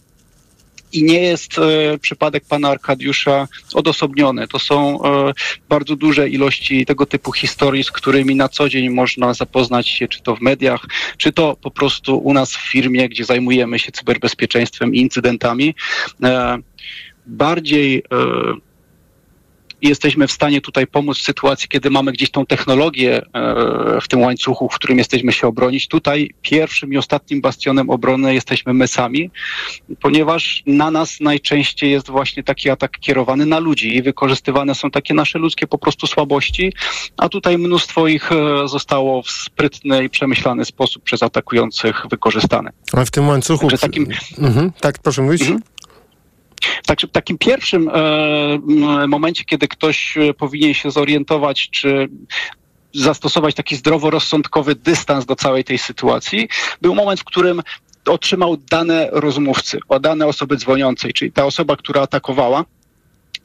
I 0.93 1.03
nie 1.03 1.21
jest 1.21 1.59
e, 1.59 1.99
przypadek 1.99 2.45
pana 2.49 2.69
Arkadiusza 2.69 3.49
odosobniony. 3.75 4.49
To 4.49 4.59
są 4.59 5.05
e, 5.05 5.33
bardzo 5.69 5.97
duże 5.97 6.29
ilości 6.29 6.87
tego 6.87 7.07
typu 7.07 7.33
historii, 7.33 7.85
z 7.85 7.91
którymi 7.91 8.35
na 8.35 8.49
co 8.49 8.69
dzień 8.69 8.91
można 8.91 9.35
zapoznać 9.35 9.89
się, 9.89 10.09
czy 10.09 10.23
to 10.23 10.37
w 10.37 10.41
mediach, 10.41 10.87
czy 11.17 11.33
to 11.33 11.57
po 11.63 11.71
prostu 11.71 12.19
u 12.19 12.35
nas 12.35 12.53
w 12.53 12.71
firmie, 12.71 13.09
gdzie 13.09 13.25
zajmujemy 13.25 13.79
się 13.79 13.93
cyberbezpieczeństwem 13.93 14.95
i 14.95 15.01
incydentami. 15.01 15.75
E, 16.23 16.59
bardziej 17.27 18.03
e, 19.83 19.89
jesteśmy 19.89 20.27
w 20.27 20.33
stanie 20.33 20.61
tutaj 20.61 20.87
pomóc 20.87 21.19
w 21.19 21.23
sytuacji, 21.23 21.69
kiedy 21.69 21.91
mamy 21.91 22.13
gdzieś 22.13 22.31
tą 22.31 22.47
technologię 22.47 23.23
e, 23.35 24.01
w 24.01 24.09
tym 24.09 24.21
łańcuchu, 24.21 24.69
w 24.69 24.75
którym 24.75 24.99
jesteśmy 24.99 25.33
się 25.33 25.47
obronić. 25.47 25.89
Tutaj 25.89 26.31
pierwszym 26.43 26.93
i 26.93 26.97
ostatnim 26.97 27.41
bastionem 27.41 27.91
obrony 27.91 28.35
jesteśmy 28.35 28.75
my 28.75 28.89
sami, 28.89 29.31
ponieważ 30.01 30.63
na 30.67 30.91
nas 30.91 31.21
najczęściej 31.21 31.91
jest 31.91 32.11
właśnie 32.11 32.43
taki 32.43 32.71
atak 32.71 32.99
kierowany 33.01 33.47
na 33.47 33.59
ludzi 33.59 33.97
i 33.97 34.03
wykorzystywane 34.03 34.75
są 34.75 34.91
takie 34.91 35.15
nasze 35.15 35.39
ludzkie 35.39 35.67
po 35.67 35.79
prostu 35.79 36.07
słabości, 36.07 36.73
a 37.17 37.29
tutaj 37.29 37.59
mnóstwo 37.59 38.09
ich 38.09 38.33
e, 38.33 38.69
zostało 38.69 39.23
w 39.23 39.31
sprytny 39.31 40.05
i 40.05 40.11
przemyślany 40.11 40.65
sposób 40.65 41.03
przez 41.03 41.23
atakujących 41.23 42.07
wykorzystane. 42.11 42.71
Ale 42.93 43.07
w 43.07 43.11
tym 43.11 43.29
łańcuchu... 43.29 43.69
Takim... 43.69 44.07
Mhm, 44.39 44.73
tak, 44.81 44.99
proszę 44.99 45.23
mówić. 45.23 45.43
Mhm. 45.43 45.61
Tak, 46.87 47.01
w 47.01 47.11
takim 47.11 47.39
pierwszym 47.39 47.89
e, 47.89 49.07
momencie, 49.09 49.45
kiedy 49.45 49.69
ktoś 49.69 50.17
e, 50.17 50.35
powinien 50.35 50.75
się 50.75 50.91
zorientować, 50.91 51.71
czy 51.71 52.09
zastosować 52.95 53.55
taki 53.55 53.77
zdroworozsądkowy 53.77 54.75
dystans 54.75 55.27
do 55.27 55.37
całej 55.37 55.65
tej 55.65 55.79
sytuacji, 55.79 56.49
był 56.83 56.95
moment, 56.95 57.21
w 57.21 57.25
którym 57.25 57.63
otrzymał 58.07 58.57
dane 58.57 59.09
rozmówcy, 59.13 59.79
o 59.89 60.01
dane 60.01 60.27
osoby 60.27 60.57
dzwoniącej, 60.57 61.13
czyli 61.13 61.33
ta 61.33 61.45
osoba, 61.45 61.77
która 61.77 62.03
atakowała, 62.03 62.65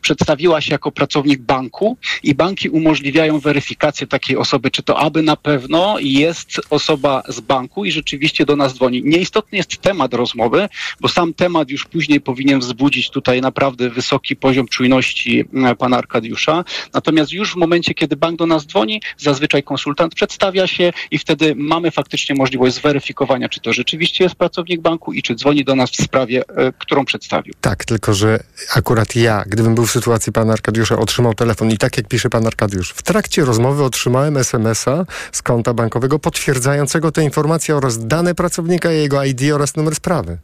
przedstawiła 0.03 0.61
się 0.61 0.71
jako 0.71 0.91
pracownik 0.91 1.41
banku 1.41 1.97
i 2.23 2.35
banki 2.35 2.69
umożliwiają 2.69 3.39
weryfikację 3.39 4.07
takiej 4.07 4.37
osoby, 4.37 4.71
czy 4.71 4.83
to 4.83 4.99
aby 4.99 5.21
na 5.21 5.35
pewno 5.35 5.95
jest 5.99 6.61
osoba 6.69 7.23
z 7.27 7.39
banku 7.39 7.85
i 7.85 7.91
rzeczywiście 7.91 8.45
do 8.45 8.55
nas 8.55 8.73
dzwoni. 8.73 9.03
Nieistotny 9.05 9.57
jest 9.57 9.77
temat 9.77 10.13
rozmowy, 10.13 10.69
bo 11.01 11.07
sam 11.07 11.33
temat 11.33 11.69
już 11.69 11.85
później 11.85 12.21
powinien 12.21 12.59
wzbudzić 12.59 13.09
tutaj 13.09 13.41
naprawdę 13.41 13.89
wysoki 13.89 14.35
poziom 14.35 14.67
czujności 14.67 15.45
e, 15.53 15.75
pana 15.75 15.97
Arkadiusza. 15.97 16.63
Natomiast 16.93 17.31
już 17.31 17.53
w 17.53 17.55
momencie, 17.55 17.93
kiedy 17.93 18.15
bank 18.15 18.39
do 18.39 18.45
nas 18.45 18.65
dzwoni, 18.65 19.01
zazwyczaj 19.17 19.63
konsultant 19.63 20.15
przedstawia 20.15 20.67
się 20.67 20.93
i 21.11 21.17
wtedy 21.17 21.55
mamy 21.55 21.91
faktycznie 21.91 22.35
możliwość 22.35 22.75
zweryfikowania, 22.75 23.49
czy 23.49 23.59
to 23.59 23.73
rzeczywiście 23.73 24.23
jest 24.23 24.35
pracownik 24.35 24.81
banku 24.81 25.13
i 25.13 25.21
czy 25.21 25.35
dzwoni 25.35 25.63
do 25.63 25.75
nas 25.75 25.91
w 25.91 26.03
sprawie, 26.03 26.43
e, 26.47 26.73
którą 26.77 27.05
przedstawił. 27.05 27.53
Tak, 27.61 27.85
tylko 27.85 28.13
że 28.13 28.43
akurat 28.75 29.15
ja, 29.15 29.43
gdybym 29.47 29.75
był 29.75 29.85
w 29.85 29.91
sytuacji 29.93 30.31
pana 30.31 30.53
Arkadiusza 30.53 30.97
otrzymał 30.97 31.33
telefon 31.33 31.71
i 31.71 31.77
tak 31.77 31.97
jak 31.97 32.07
pisze 32.07 32.29
pan 32.29 32.47
Arkadiusz, 32.47 32.89
w 32.89 33.01
trakcie 33.01 33.45
rozmowy 33.45 33.83
otrzymałem 33.83 34.37
SMS-a 34.37 35.05
z 35.31 35.41
konta 35.41 35.73
bankowego 35.73 36.19
potwierdzającego 36.19 37.11
te 37.11 37.23
informacje 37.23 37.75
oraz 37.75 38.07
dane 38.07 38.35
pracownika, 38.35 38.91
jego 38.91 39.23
ID 39.23 39.41
oraz 39.53 39.75
numer 39.75 39.95
sprawy. 39.95 40.37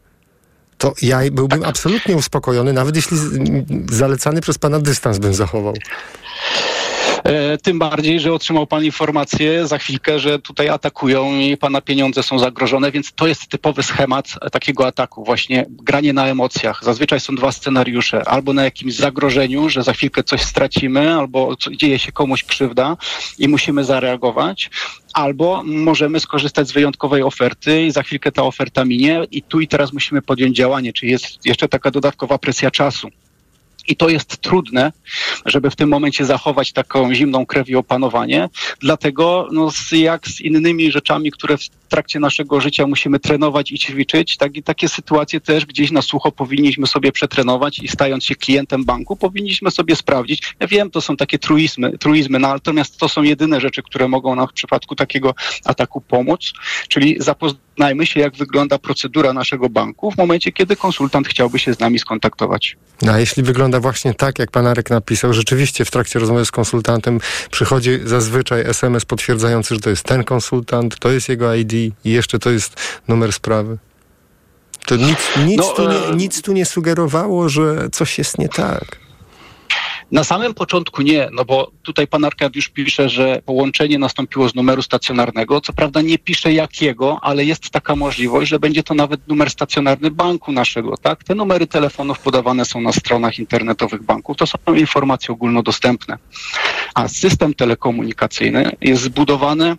To 0.77 0.93
ja 1.01 1.19
byłbym 1.31 1.63
absolutnie 1.63 2.15
uspokojony, 2.15 2.73
nawet 2.73 2.95
jeśli 2.95 3.17
zalecany 3.91 4.41
przez 4.41 4.57
pana 4.57 4.79
dystans 4.79 5.17
bym 5.17 5.33
zachował. 5.33 5.73
E, 7.23 7.57
tym 7.57 7.79
bardziej, 7.79 8.19
że 8.19 8.33
otrzymał 8.33 8.67
pan 8.67 8.85
informację 8.85 9.67
za 9.67 9.77
chwilkę, 9.77 10.19
że 10.19 10.39
tutaj 10.39 10.69
atakują 10.69 11.39
i 11.39 11.57
pana 11.57 11.81
pieniądze 11.81 12.23
są 12.23 12.39
zagrożone, 12.39 12.91
więc 12.91 13.13
to 13.13 13.27
jest 13.27 13.47
typowy 13.47 13.83
schemat 13.83 14.27
takiego 14.51 14.87
ataku, 14.87 15.23
właśnie 15.23 15.65
granie 15.69 16.13
na 16.13 16.27
emocjach. 16.27 16.83
Zazwyczaj 16.83 17.19
są 17.19 17.35
dwa 17.35 17.51
scenariusze, 17.51 18.29
albo 18.29 18.53
na 18.53 18.63
jakimś 18.63 18.95
zagrożeniu, 18.95 19.69
że 19.69 19.83
za 19.83 19.93
chwilkę 19.93 20.23
coś 20.23 20.41
stracimy, 20.41 21.15
albo 21.15 21.55
dzieje 21.71 21.99
się 21.99 22.11
komuś 22.11 22.43
krzywda 22.43 22.97
i 23.39 23.47
musimy 23.47 23.83
zareagować, 23.83 24.69
albo 25.13 25.63
możemy 25.65 26.19
skorzystać 26.19 26.67
z 26.67 26.71
wyjątkowej 26.71 27.23
oferty 27.23 27.83
i 27.83 27.91
za 27.91 28.03
chwilkę 28.03 28.31
ta 28.31 28.43
oferta 28.43 28.85
minie 28.85 29.21
i 29.31 29.41
tu 29.41 29.59
i 29.59 29.67
teraz 29.67 29.93
musimy 29.93 30.21
podjąć 30.21 30.57
działanie, 30.57 30.93
czyli 30.93 31.11
jest 31.11 31.45
jeszcze 31.45 31.67
taka 31.67 31.91
dodatkowa 31.91 32.37
presja 32.37 32.71
czasu. 32.71 33.09
I 33.89 33.95
to 33.95 34.09
jest 34.09 34.37
trudne, 34.37 34.91
żeby 35.45 35.69
w 35.69 35.75
tym 35.75 35.89
momencie 35.89 36.25
zachować 36.25 36.71
taką 36.71 37.13
zimną 37.13 37.45
krew 37.45 37.69
i 37.69 37.75
opanowanie. 37.75 38.49
Dlatego, 38.79 39.47
no, 39.51 39.71
jak 39.91 40.27
z 40.27 40.41
innymi 40.41 40.91
rzeczami, 40.91 41.31
które 41.31 41.57
w 41.57 41.78
trakcie 41.89 42.19
naszego 42.19 42.61
życia 42.61 42.87
musimy 42.87 43.19
trenować 43.19 43.71
i 43.71 43.79
ćwiczyć, 43.79 44.37
tak 44.37 44.57
i 44.57 44.63
takie 44.63 44.89
sytuacje 44.89 45.41
też 45.41 45.65
gdzieś 45.65 45.91
na 45.91 46.01
sucho 46.01 46.31
powinniśmy 46.31 46.87
sobie 46.87 47.11
przetrenować 47.11 47.79
i 47.79 47.87
stając 47.87 48.23
się 48.23 48.35
klientem 48.35 48.85
banku, 48.85 49.15
powinniśmy 49.15 49.71
sobie 49.71 49.95
sprawdzić. 49.95 50.53
Ja 50.59 50.67
wiem, 50.67 50.91
to 50.91 51.01
są 51.01 51.17
takie 51.17 51.39
truizmy, 51.39 51.97
truizmy 51.97 52.39
no, 52.39 52.47
natomiast 52.47 52.97
to 52.97 53.09
są 53.09 53.23
jedyne 53.23 53.61
rzeczy, 53.61 53.83
które 53.83 54.07
mogą 54.07 54.35
nam 54.35 54.47
w 54.47 54.53
przypadku 54.53 54.95
takiego 54.95 55.33
ataku 55.65 56.01
pomóc, 56.01 56.53
czyli 56.87 57.15
zapoznajmy 57.19 58.05
się, 58.05 58.19
jak 58.19 58.35
wygląda 58.35 58.77
procedura 58.77 59.33
naszego 59.33 59.69
banku 59.69 60.11
w 60.11 60.17
momencie, 60.17 60.51
kiedy 60.51 60.75
konsultant 60.75 61.27
chciałby 61.27 61.59
się 61.59 61.73
z 61.73 61.79
nami 61.79 61.99
skontaktować. 61.99 62.77
No, 63.01 63.11
a 63.11 63.19
jeśli 63.19 63.43
wygląda 63.43 63.79
właśnie 63.79 64.13
tak, 64.13 64.39
jak 64.39 64.51
pan 64.51 64.67
Arek 64.67 64.89
napisał, 64.89 65.33
rzeczywiście 65.33 65.85
w 65.85 65.91
trakcie 65.91 66.19
rozmowy 66.19 66.45
z 66.45 66.51
konsultantem 66.51 67.19
przychodzi 67.51 67.99
zazwyczaj 68.03 68.61
SMS 68.61 69.05
potwierdzający, 69.05 69.75
że 69.75 69.81
to 69.81 69.89
jest 69.89 70.03
ten 70.03 70.23
konsultant, 70.23 70.99
to 70.99 71.11
jest 71.11 71.29
jego 71.29 71.55
ID 71.55 71.73
i 71.85 72.11
jeszcze 72.11 72.39
to 72.39 72.49
jest 72.49 73.01
numer 73.07 73.33
sprawy. 73.33 73.77
To 74.85 74.95
nic, 74.95 75.17
nic, 75.45 75.57
no, 75.57 75.63
tu, 75.63 75.89
nie, 75.89 75.97
e, 75.97 76.15
nic 76.15 76.41
tu 76.41 76.53
nie 76.53 76.65
sugerowało, 76.65 77.49
że 77.49 77.89
coś 77.91 78.17
jest 78.17 78.37
nie 78.37 78.49
tak. 78.49 78.99
Na 80.11 80.23
samym 80.23 80.53
początku 80.53 81.01
nie, 81.01 81.29
no 81.31 81.45
bo 81.45 81.71
tutaj 81.83 82.07
pan 82.07 82.25
Arkadiusz 82.25 82.69
pisze, 82.69 83.09
że 83.09 83.41
połączenie 83.45 83.99
nastąpiło 83.99 84.49
z 84.49 84.55
numeru 84.55 84.81
stacjonarnego. 84.81 85.61
Co 85.61 85.73
prawda 85.73 86.01
nie 86.01 86.19
pisze 86.19 86.53
jakiego, 86.53 87.19
ale 87.21 87.45
jest 87.45 87.69
taka 87.69 87.95
możliwość, 87.95 88.49
że 88.49 88.59
będzie 88.59 88.83
to 88.83 88.93
nawet 88.93 89.27
numer 89.27 89.49
stacjonarny 89.49 90.11
banku 90.11 90.51
naszego, 90.51 90.97
tak? 90.97 91.23
Te 91.23 91.35
numery 91.35 91.67
telefonów 91.67 92.19
podawane 92.19 92.65
są 92.65 92.81
na 92.81 92.91
stronach 92.91 93.39
internetowych 93.39 94.03
banków. 94.03 94.37
To 94.37 94.45
są 94.47 94.57
informacje 94.75 95.33
ogólnodostępne. 95.33 96.17
A 96.93 97.07
system 97.07 97.53
telekomunikacyjny 97.53 98.71
jest 98.81 99.01
zbudowany 99.01 99.77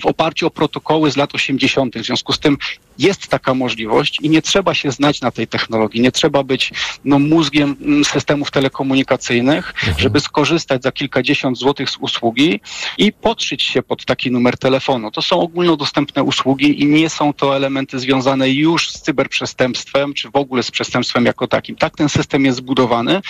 w 0.00 0.06
oparciu 0.06 0.46
o 0.46 0.50
protokoły 0.50 1.10
z 1.10 1.16
lat 1.16 1.34
80. 1.34 1.98
W 1.98 2.04
związku 2.04 2.32
z 2.32 2.38
tym 2.38 2.58
jest 2.98 3.28
taka 3.28 3.54
możliwość 3.54 4.18
i 4.20 4.30
nie 4.30 4.42
trzeba 4.42 4.74
się 4.74 4.90
znać 4.90 5.20
na 5.20 5.30
tej 5.30 5.46
technologii, 5.46 6.00
nie 6.00 6.12
trzeba 6.12 6.42
być 6.42 6.72
no, 7.04 7.18
mózgiem 7.18 7.76
mm, 7.80 8.04
systemów 8.04 8.50
telekomunikacyjnych, 8.50 9.74
mhm. 9.76 9.98
żeby 9.98 10.20
skorzystać 10.20 10.82
za 10.82 10.92
kilkadziesiąt 10.92 11.58
złotych 11.58 11.90
z 11.90 11.96
usługi 11.96 12.60
i 12.98 13.12
podszyć 13.12 13.62
się 13.62 13.82
pod 13.82 14.04
taki 14.04 14.30
numer 14.30 14.58
telefonu. 14.58 15.10
To 15.10 15.22
są 15.22 15.40
ogólnodostępne 15.40 16.22
usługi 16.22 16.82
i 16.82 16.86
nie 16.86 17.10
są 17.10 17.32
to 17.32 17.56
elementy 17.56 17.98
związane 17.98 18.50
już 18.50 18.90
z 18.90 19.02
cyberprzestępstwem, 19.02 20.14
czy 20.14 20.30
w 20.30 20.36
ogóle 20.36 20.62
z 20.62 20.70
przestępstwem 20.70 21.24
jako 21.24 21.46
takim. 21.46 21.76
Tak 21.76 21.96
ten 21.96 22.08
system 22.08 22.44
jest 22.44 22.58
zbudowany 22.58 23.20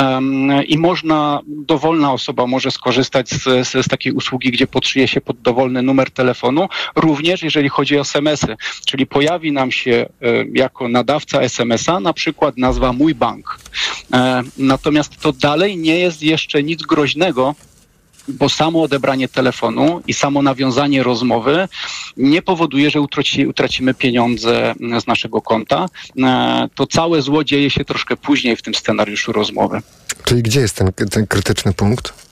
um, 0.00 0.64
i 0.66 0.78
można, 0.78 1.40
dowolna 1.46 2.12
osoba 2.12 2.46
może 2.46 2.70
skorzystać 2.70 3.30
z, 3.30 3.68
z, 3.68 3.86
z 3.86 3.88
takiej 3.88 4.12
usługi, 4.12 4.50
gdzie 4.50 4.66
podszyje 4.66 5.08
się 5.08 5.20
pod 5.20 5.40
dowolny 5.40 5.82
numer 5.82 6.10
telefonu, 6.10 6.68
również 6.96 7.42
jeżeli 7.42 7.68
chodzi 7.68 7.98
o 7.98 8.00
SMS-y, 8.00 8.56
czyli 8.86 8.97
pojawi 9.06 9.52
nam 9.52 9.72
się 9.72 9.92
e, 9.92 10.08
jako 10.54 10.88
nadawca 10.88 11.40
SMS-a 11.40 12.00
na 12.00 12.12
przykład 12.12 12.56
nazwa 12.56 12.92
Mój 12.92 13.14
Bank. 13.14 13.60
E, 14.12 14.42
natomiast 14.58 15.16
to 15.16 15.32
dalej 15.32 15.76
nie 15.76 15.98
jest 15.98 16.22
jeszcze 16.22 16.62
nic 16.62 16.82
groźnego, 16.82 17.54
bo 18.28 18.48
samo 18.48 18.82
odebranie 18.82 19.28
telefonu 19.28 20.02
i 20.06 20.14
samo 20.14 20.42
nawiązanie 20.42 21.02
rozmowy 21.02 21.68
nie 22.16 22.42
powoduje, 22.42 22.90
że 22.90 23.00
utraci, 23.00 23.46
utracimy 23.46 23.94
pieniądze 23.94 24.74
z 25.00 25.06
naszego 25.06 25.42
konta. 25.42 25.86
E, 26.18 26.68
to 26.74 26.86
całe 26.86 27.22
zło 27.22 27.44
dzieje 27.44 27.70
się 27.70 27.84
troszkę 27.84 28.16
później 28.16 28.56
w 28.56 28.62
tym 28.62 28.74
scenariuszu 28.74 29.32
rozmowy. 29.32 29.80
Czyli 30.24 30.42
gdzie 30.42 30.60
jest 30.60 30.76
ten, 30.76 30.92
ten 31.10 31.26
krytyczny 31.26 31.72
punkt? 31.72 32.28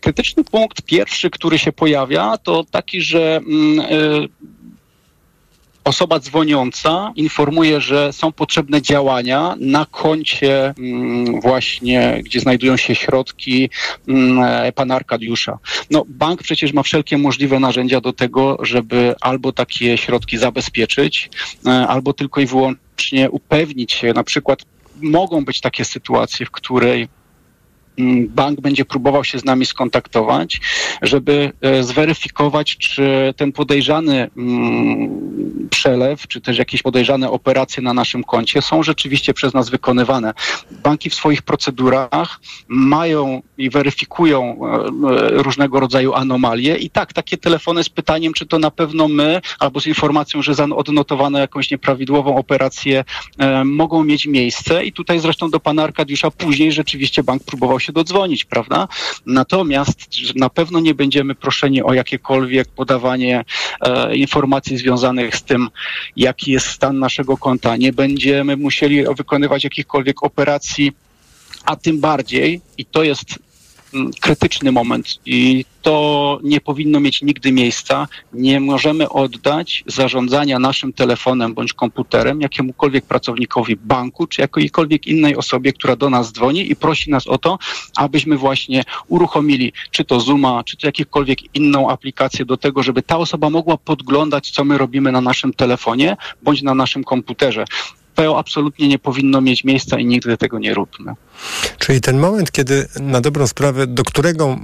Krytyczny 0.00 0.44
punkt 0.44 0.82
pierwszy, 0.82 1.30
który 1.30 1.58
się 1.58 1.72
pojawia, 1.72 2.36
to 2.38 2.64
taki, 2.70 3.02
że 3.02 3.36
mm, 3.36 4.28
osoba 5.84 6.18
dzwoniąca 6.18 7.12
informuje, 7.16 7.80
że 7.80 8.12
są 8.12 8.32
potrzebne 8.32 8.82
działania 8.82 9.54
na 9.60 9.86
koncie 9.86 10.74
mm, 10.78 11.40
właśnie, 11.40 12.20
gdzie 12.24 12.40
znajdują 12.40 12.76
się 12.76 12.94
środki 12.94 13.70
mm, 14.08 14.42
e, 14.42 14.72
pana 14.72 14.94
Arkadiusza. 14.94 15.58
No, 15.90 16.04
bank 16.08 16.42
przecież 16.42 16.72
ma 16.72 16.82
wszelkie 16.82 17.18
możliwe 17.18 17.60
narzędzia 17.60 18.00
do 18.00 18.12
tego, 18.12 18.58
żeby 18.62 19.14
albo 19.20 19.52
takie 19.52 19.98
środki 19.98 20.38
zabezpieczyć, 20.38 21.30
albo 21.88 22.12
tylko 22.12 22.40
i 22.40 22.46
wyłącznie 22.46 23.30
upewnić 23.30 23.92
się, 23.92 24.12
na 24.12 24.24
przykład 24.24 24.62
mogą 25.02 25.44
być 25.44 25.60
takie 25.60 25.84
sytuacje, 25.84 26.46
w 26.46 26.50
której 26.50 27.08
bank 28.28 28.60
będzie 28.60 28.84
próbował 28.84 29.24
się 29.24 29.38
z 29.38 29.44
nami 29.44 29.66
skontaktować, 29.66 30.60
żeby 31.02 31.52
e, 31.60 31.82
zweryfikować, 31.82 32.76
czy 32.76 33.34
ten 33.36 33.52
podejrzany 33.52 34.30
mm, 34.36 35.68
przelew, 35.70 36.28
czy 36.28 36.40
też 36.40 36.58
jakieś 36.58 36.82
podejrzane 36.82 37.30
operacje 37.30 37.82
na 37.82 37.94
naszym 37.94 38.24
koncie 38.24 38.62
są 38.62 38.82
rzeczywiście 38.82 39.34
przez 39.34 39.54
nas 39.54 39.70
wykonywane. 39.70 40.32
Banki 40.82 41.10
w 41.10 41.14
swoich 41.14 41.42
procedurach 41.42 42.40
mają 42.68 43.42
i 43.58 43.70
weryfikują 43.70 44.42
e, 44.42 44.74
e, 44.76 45.42
różnego 45.42 45.80
rodzaju 45.80 46.14
anomalie 46.14 46.76
i 46.76 46.90
tak, 46.90 47.12
takie 47.12 47.36
telefony 47.36 47.84
z 47.84 47.88
pytaniem, 47.88 48.32
czy 48.32 48.46
to 48.46 48.58
na 48.58 48.70
pewno 48.70 49.08
my, 49.08 49.40
albo 49.58 49.80
z 49.80 49.86
informacją, 49.86 50.42
że 50.42 50.52
odnotowano 50.76 51.38
jakąś 51.38 51.70
nieprawidłową 51.70 52.36
operację, 52.36 53.04
mogą 53.64 54.04
mieć 54.04 54.26
miejsce 54.26 54.84
i 54.84 54.92
tutaj 54.92 55.18
zresztą 55.18 55.50
do 55.50 55.60
pana 55.60 55.82
Arkadiusza 55.82 56.30
później 56.30 56.72
rzeczywiście 56.72 57.22
bank 57.22 57.44
próbował 57.44 57.80
się 57.80 57.89
się 57.90 57.94
dodzwonić, 57.94 58.44
prawda? 58.44 58.88
Natomiast 59.26 60.08
na 60.34 60.50
pewno 60.50 60.80
nie 60.80 60.94
będziemy 60.94 61.34
proszeni 61.34 61.82
o 61.82 61.92
jakiekolwiek 61.92 62.68
podawanie 62.68 63.44
e, 63.80 64.16
informacji 64.16 64.78
związanych 64.78 65.36
z 65.36 65.42
tym, 65.42 65.68
jaki 66.16 66.52
jest 66.52 66.66
stan 66.66 66.98
naszego 66.98 67.36
konta. 67.36 67.76
Nie 67.76 67.92
będziemy 67.92 68.56
musieli 68.56 69.04
wykonywać 69.16 69.64
jakichkolwiek 69.64 70.22
operacji, 70.22 70.92
a 71.64 71.76
tym 71.76 72.00
bardziej, 72.00 72.60
i 72.78 72.84
to 72.84 73.02
jest 73.02 73.38
krytyczny 74.20 74.72
moment 74.72 75.20
i 75.26 75.64
to 75.82 76.38
nie 76.42 76.60
powinno 76.60 77.00
mieć 77.00 77.22
nigdy 77.22 77.52
miejsca. 77.52 78.08
Nie 78.32 78.60
możemy 78.60 79.08
oddać 79.08 79.84
zarządzania 79.86 80.58
naszym 80.58 80.92
telefonem 80.92 81.54
bądź 81.54 81.72
komputerem 81.72 82.40
jakiemukolwiek 82.40 83.04
pracownikowi 83.04 83.76
banku 83.76 84.26
czy 84.26 84.40
jakiejkolwiek 84.40 85.06
innej 85.06 85.36
osobie, 85.36 85.72
która 85.72 85.96
do 85.96 86.10
nas 86.10 86.32
dzwoni 86.32 86.70
i 86.70 86.76
prosi 86.76 87.10
nas 87.10 87.26
o 87.26 87.38
to, 87.38 87.58
abyśmy 87.96 88.36
właśnie 88.36 88.84
uruchomili 89.08 89.72
czy 89.90 90.04
to 90.04 90.20
Zooma, 90.20 90.64
czy 90.64 90.76
to 90.76 90.86
jakąkolwiek 90.86 91.54
inną 91.54 91.90
aplikację 91.90 92.44
do 92.44 92.56
tego, 92.56 92.82
żeby 92.82 93.02
ta 93.02 93.18
osoba 93.18 93.50
mogła 93.50 93.76
podglądać, 93.76 94.50
co 94.50 94.64
my 94.64 94.78
robimy 94.78 95.12
na 95.12 95.20
naszym 95.20 95.52
telefonie 95.52 96.16
bądź 96.42 96.62
na 96.62 96.74
naszym 96.74 97.04
komputerze 97.04 97.64
to 98.24 98.38
absolutnie 98.38 98.88
nie 98.88 98.98
powinno 98.98 99.40
mieć 99.40 99.64
miejsca 99.64 99.98
i 99.98 100.06
nigdy 100.06 100.36
tego 100.36 100.58
nie 100.58 100.74
róbmy. 100.74 101.14
Czyli 101.78 102.00
ten 102.00 102.18
moment, 102.18 102.52
kiedy 102.52 102.88
na 103.00 103.20
dobrą 103.20 103.46
sprawę, 103.46 103.86
do 103.86 104.04
którego 104.04 104.58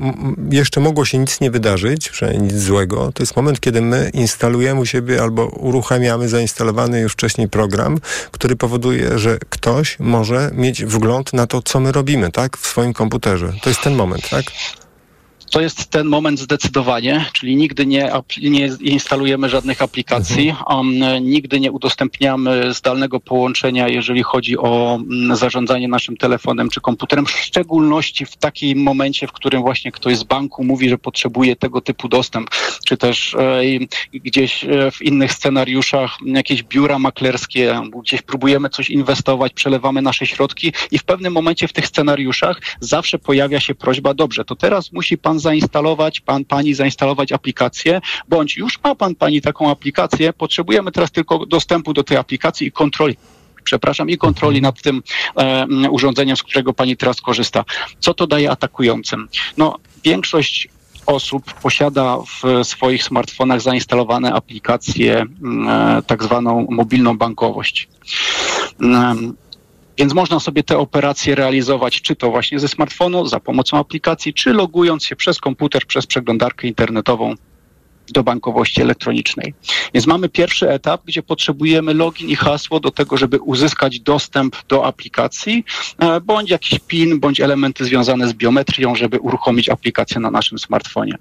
jeszcze 0.51 0.81
mogło 0.81 1.05
się 1.05 1.19
nic 1.19 1.41
nie 1.41 1.51
wydarzyć, 1.51 2.09
przynajmniej 2.09 2.53
nic 2.53 2.63
złego, 2.63 3.13
to 3.13 3.23
jest 3.23 3.37
moment, 3.37 3.61
kiedy 3.61 3.81
my 3.81 4.11
instalujemy 4.15 4.81
u 4.81 4.87
siebie 4.87 5.23
albo 5.23 5.47
uruchamiamy 5.47 6.29
zainstalowany 6.29 7.01
już 7.01 7.13
wcześniej 7.13 7.49
program, 7.49 7.99
który 8.31 8.57
powoduje, 8.57 9.19
że 9.19 9.39
ktoś 9.49 9.99
może 9.99 10.51
mieć 10.55 10.85
wgląd 10.85 11.33
na 11.33 11.47
to, 11.47 11.63
co 11.63 11.81
my 11.81 11.93
robimy, 11.93 12.33
tak? 12.33 12.57
W 12.57 12.67
swoim 12.67 12.93
komputerze. 12.93 13.53
To 13.63 13.71
jest 13.71 13.83
ten 13.83 13.95
moment, 13.95 14.29
tak? 14.29 14.45
To 15.51 15.61
jest 15.61 15.91
ten 15.91 16.07
moment 16.07 16.39
zdecydowanie, 16.39 17.25
czyli 17.33 17.57
nigdy 17.57 17.87
nie, 17.87 18.13
nie 18.43 18.67
instalujemy 18.81 19.49
żadnych 19.49 19.83
aplikacji, 19.83 20.55
um, 20.69 20.95
nigdy 21.21 21.61
nie 21.61 21.73
udostępniamy 21.73 22.75
zdalnego 22.75 23.21
połączenia, 23.21 23.89
jeżeli 23.89 24.23
chodzi 24.23 24.59
o 24.59 24.99
zarządzanie 25.33 25.89
naszym 25.89 26.17
telefonem 26.17 26.71
czy 26.71 26.81
komputerem, 26.81 27.27
w 27.27 27.31
szczególności 27.31 28.27
w 28.27 28.37
takim 28.37 28.83
momencie, 28.83 29.27
w 29.27 29.33
którym 29.33 29.63
właśnie 29.63 29.93
ktoś 29.93 30.17
z 30.17 30.25
banku 30.25 30.65
mówi, 30.65 30.89
że 30.89 30.99
potrzebuje 30.99 31.57
tego 31.57 31.81
typu 31.81 32.09
dostęp, 32.09 32.51
czy 32.87 32.97
też 32.97 33.37
gdzieś 34.13 34.65
e, 34.65 34.91
w 34.91 35.03
innych 35.03 35.33
scenariuszach 35.33 36.11
jakieś 36.27 36.63
biura 36.63 36.99
maklerskie, 36.99 37.81
gdzieś 38.03 38.23
próbujemy 38.23 38.69
coś 38.69 38.91
inwestować, 38.91 39.53
przelewamy 39.53 40.03
nasze 40.03 40.27
środki 40.27 40.73
i 40.91 40.99
w 40.99 41.05
pewnym 41.05 41.33
momencie 41.33 41.69
w 41.69 41.73
tych 41.73 41.87
scenariuszach 41.87 42.61
zawsze 42.81 43.19
pojawia 43.19 43.61
się 43.61 43.75
prośba, 43.75 44.15
dobrze, 44.15 44.45
to 44.45 44.57
teraz 44.57 44.93
musi 44.93 45.19
pan 45.19 45.36
zainstalować, 45.39 46.21
pan, 46.21 46.45
pani 46.45 46.75
zainstalować 46.75 47.33
aplikację, 47.33 48.01
bądź 48.29 48.57
już 48.57 48.83
ma 48.85 48.95
pan, 48.95 49.15
pani 49.15 49.41
taką 49.41 49.71
aplikację, 49.71 50.33
potrzebujemy 50.33 50.93
teraz 50.93 51.11
tylko 51.11 51.47
dostępu 51.47 51.93
do 51.93 52.05
tej 52.05 52.17
aplikacji 52.17 52.67
i 52.67 52.73
kontroli 52.73 53.17
przepraszam, 53.67 54.11
i 54.11 54.19
kontroli 54.19 54.63
nad 54.63 54.83
tym 54.83 55.03
e, 55.37 55.67
urządzeniem, 55.91 56.37
z 56.37 56.43
którego 56.43 56.73
pani 56.73 56.97
teraz 56.97 57.21
korzysta. 57.21 57.65
Co 58.01 58.15
to 58.15 58.27
daje 58.27 58.51
atakującym? 58.51 59.29
No, 59.57 59.79
większość 60.05 60.69
osób 61.07 61.55
posiada 61.55 62.19
w 62.19 62.67
swoich 62.67 63.05
smartfonach 63.05 63.61
zainstalowane 63.61 64.33
aplikacje, 64.33 65.25
e, 65.69 66.03
tak 66.07 66.23
zwaną 66.23 66.67
mobilną 66.71 67.19
bankowość. 67.19 67.89
E, 68.83 69.15
więc 69.99 70.15
można 70.15 70.41
sobie 70.41 70.63
te 70.63 70.79
operacje 70.79 71.35
realizować, 71.35 72.01
czy 72.01 72.17
to 72.17 72.31
właśnie 72.31 72.59
ze 72.59 72.69
smartfonu, 72.69 73.27
za 73.27 73.41
pomocą 73.41 73.79
aplikacji, 73.79 74.35
czy 74.35 74.53
logując 74.53 75.05
się 75.05 75.17
przez 75.17 75.41
komputer, 75.41 75.87
przez 75.87 76.07
przeglądarkę 76.07 76.69
internetową 76.69 77.35
do 78.13 78.23
bankowości 78.23 78.83
elektronicznej. 78.83 79.55
Więc 79.95 80.07
mamy 80.07 80.29
pierwszy 80.29 80.71
etap, 80.71 81.03
gdzie 81.05 81.23
potrzebujemy 81.23 81.95
login 81.95 82.29
i 82.29 82.37
hasło 82.37 82.81
do 82.81 82.91
tego, 82.91 83.17
żeby 83.17 83.41
uzyskać 83.41 84.01
dostęp 84.01 84.57
do 84.69 84.85
aplikacji, 84.85 85.65
e, 85.99 86.21
bądź 86.21 86.51
jakiś 86.51 86.79
PIN, 86.79 87.21
bądź 87.21 87.41
elementy 87.41 87.85
związane 87.85 88.29
z 88.29 88.33
biometrią, 88.33 88.95
żeby 88.95 89.19
uruchomić 89.19 89.69
aplikację 89.69 90.21
na 90.21 90.31
naszym 90.31 90.59
smartfonie. 90.59 91.19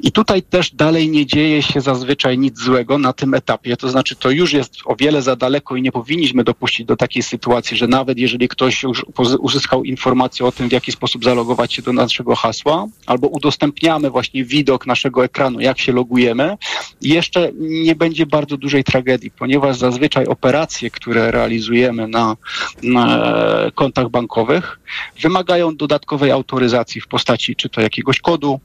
I 0.00 0.12
tutaj 0.12 0.42
też 0.42 0.70
dalej 0.70 1.08
nie 1.08 1.26
dzieje 1.26 1.62
się 1.62 1.80
zazwyczaj 1.80 2.38
nic 2.38 2.58
złego 2.58 2.98
na 2.98 3.12
tym 3.12 3.34
etapie. 3.34 3.76
To 3.76 3.88
znaczy, 3.88 4.16
to 4.16 4.30
już 4.30 4.52
jest 4.52 4.74
o 4.84 4.96
wiele 4.96 5.22
za 5.22 5.36
daleko 5.36 5.76
i 5.76 5.82
nie 5.82 5.92
powinniśmy 5.92 6.44
dopuścić 6.44 6.86
do 6.86 6.96
takiej 6.96 7.22
sytuacji, 7.22 7.76
że 7.76 7.86
nawet 7.86 8.18
jeżeli 8.18 8.48
ktoś 8.48 8.82
już 8.82 9.04
uzyskał 9.40 9.84
informację 9.84 10.46
o 10.46 10.52
tym, 10.52 10.68
w 10.68 10.72
jaki 10.72 10.92
sposób 10.92 11.24
zalogować 11.24 11.72
się 11.74 11.82
do 11.82 11.92
naszego 11.92 12.34
hasła, 12.34 12.86
albo 13.06 13.28
udostępniamy 13.28 14.10
właśnie 14.10 14.44
widok 14.44 14.86
naszego 14.86 15.24
ekranu, 15.24 15.60
jak 15.60 15.78
się 15.78 15.92
logujemy, 15.92 16.56
jeszcze 17.02 17.50
nie 17.58 17.94
będzie 17.94 18.26
bardzo 18.26 18.56
dużej 18.56 18.84
tragedii, 18.84 19.30
ponieważ 19.30 19.76
zazwyczaj 19.76 20.26
operacje, 20.26 20.90
które 20.90 21.30
realizujemy 21.30 22.08
na, 22.08 22.36
na 22.82 23.32
kontach 23.74 24.08
bankowych, 24.08 24.80
wymagają 25.22 25.76
dodatkowej 25.76 26.30
autoryzacji 26.30 27.00
w 27.00 27.08
postaci 27.08 27.56
czy 27.56 27.68
to 27.68 27.80
jakiegoś 27.80 28.20
kodu, 28.20 28.60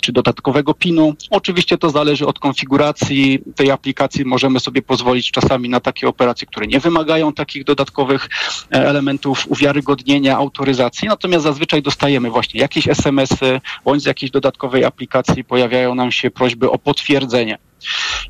czy 0.00 0.12
dodatkowego 0.12 0.74
PIN-u. 0.74 1.14
Oczywiście 1.30 1.78
to 1.78 1.90
zależy 1.90 2.26
od 2.26 2.38
konfiguracji 2.38 3.38
tej 3.56 3.70
aplikacji. 3.70 4.24
Możemy 4.24 4.60
sobie 4.60 4.82
pozwolić 4.82 5.30
czasami 5.30 5.68
na 5.68 5.80
takie 5.80 6.08
operacje, 6.08 6.46
które 6.46 6.66
nie 6.66 6.80
wymagają 6.80 7.32
takich 7.32 7.64
dodatkowych 7.64 8.28
e, 8.72 8.88
elementów 8.88 9.46
uwiarygodnienia, 9.48 10.36
autoryzacji. 10.36 11.08
Natomiast 11.08 11.44
zazwyczaj 11.44 11.82
dostajemy 11.82 12.30
właśnie 12.30 12.60
jakieś 12.60 12.88
SMS-y 12.88 13.60
bądź 13.84 14.02
z 14.02 14.06
jakiejś 14.06 14.30
dodatkowej 14.32 14.84
aplikacji 14.84 15.44
pojawiają 15.44 15.94
nam 15.94 16.12
się 16.12 16.30
prośby 16.30 16.70
o 16.70 16.78
potwierdzenie. 16.78 17.58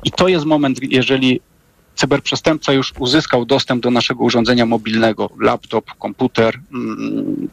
I 0.03 0.11
to 0.11 0.27
jest 0.27 0.45
moment, 0.45 0.79
jeżeli 0.83 1.41
cyberprzestępca 1.95 2.73
już 2.73 2.93
uzyskał 2.99 3.45
dostęp 3.45 3.83
do 3.83 3.91
naszego 3.91 4.23
urządzenia 4.23 4.65
mobilnego, 4.65 5.29
laptop, 5.39 5.85
komputer, 5.99 6.59
mm, 6.73 7.49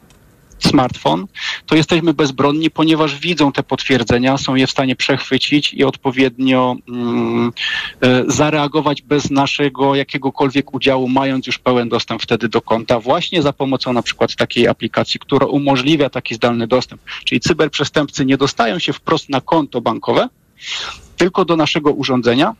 smartfon, 0.59 1.27
to 1.65 1.75
jesteśmy 1.75 2.13
bezbronni, 2.13 2.71
ponieważ 2.71 3.19
widzą 3.19 3.51
te 3.51 3.63
potwierdzenia, 3.63 4.37
są 4.37 4.55
je 4.55 4.67
w 4.67 4.71
stanie 4.71 4.95
przechwycić 4.95 5.73
i 5.73 5.83
odpowiednio 5.83 6.75
mm, 6.89 7.51
e, 8.01 8.23
zareagować 8.27 9.01
bez 9.01 9.31
naszego 9.31 9.95
jakiegokolwiek 9.95 10.73
udziału, 10.73 11.09
mając 11.09 11.47
już 11.47 11.59
pełen 11.59 11.89
dostęp 11.89 12.21
wtedy 12.21 12.49
do 12.49 12.61
konta, 12.61 12.99
właśnie 12.99 13.41
za 13.41 13.53
pomocą 13.53 13.93
na 13.93 14.01
przykład 14.01 14.35
takiej 14.35 14.67
aplikacji, 14.67 15.19
która 15.19 15.47
umożliwia 15.47 16.09
taki 16.09 16.35
zdalny 16.35 16.67
dostęp. 16.67 17.01
Czyli 17.23 17.41
cyberprzestępcy 17.41 18.25
nie 18.25 18.37
dostają 18.37 18.79
się 18.79 18.93
wprost 18.93 19.29
na 19.29 19.41
konto 19.41 19.81
bankowe, 19.81 20.29
tylko 21.17 21.45
do 21.45 21.55
naszego 21.55 21.91
urządzenia, 21.91 22.55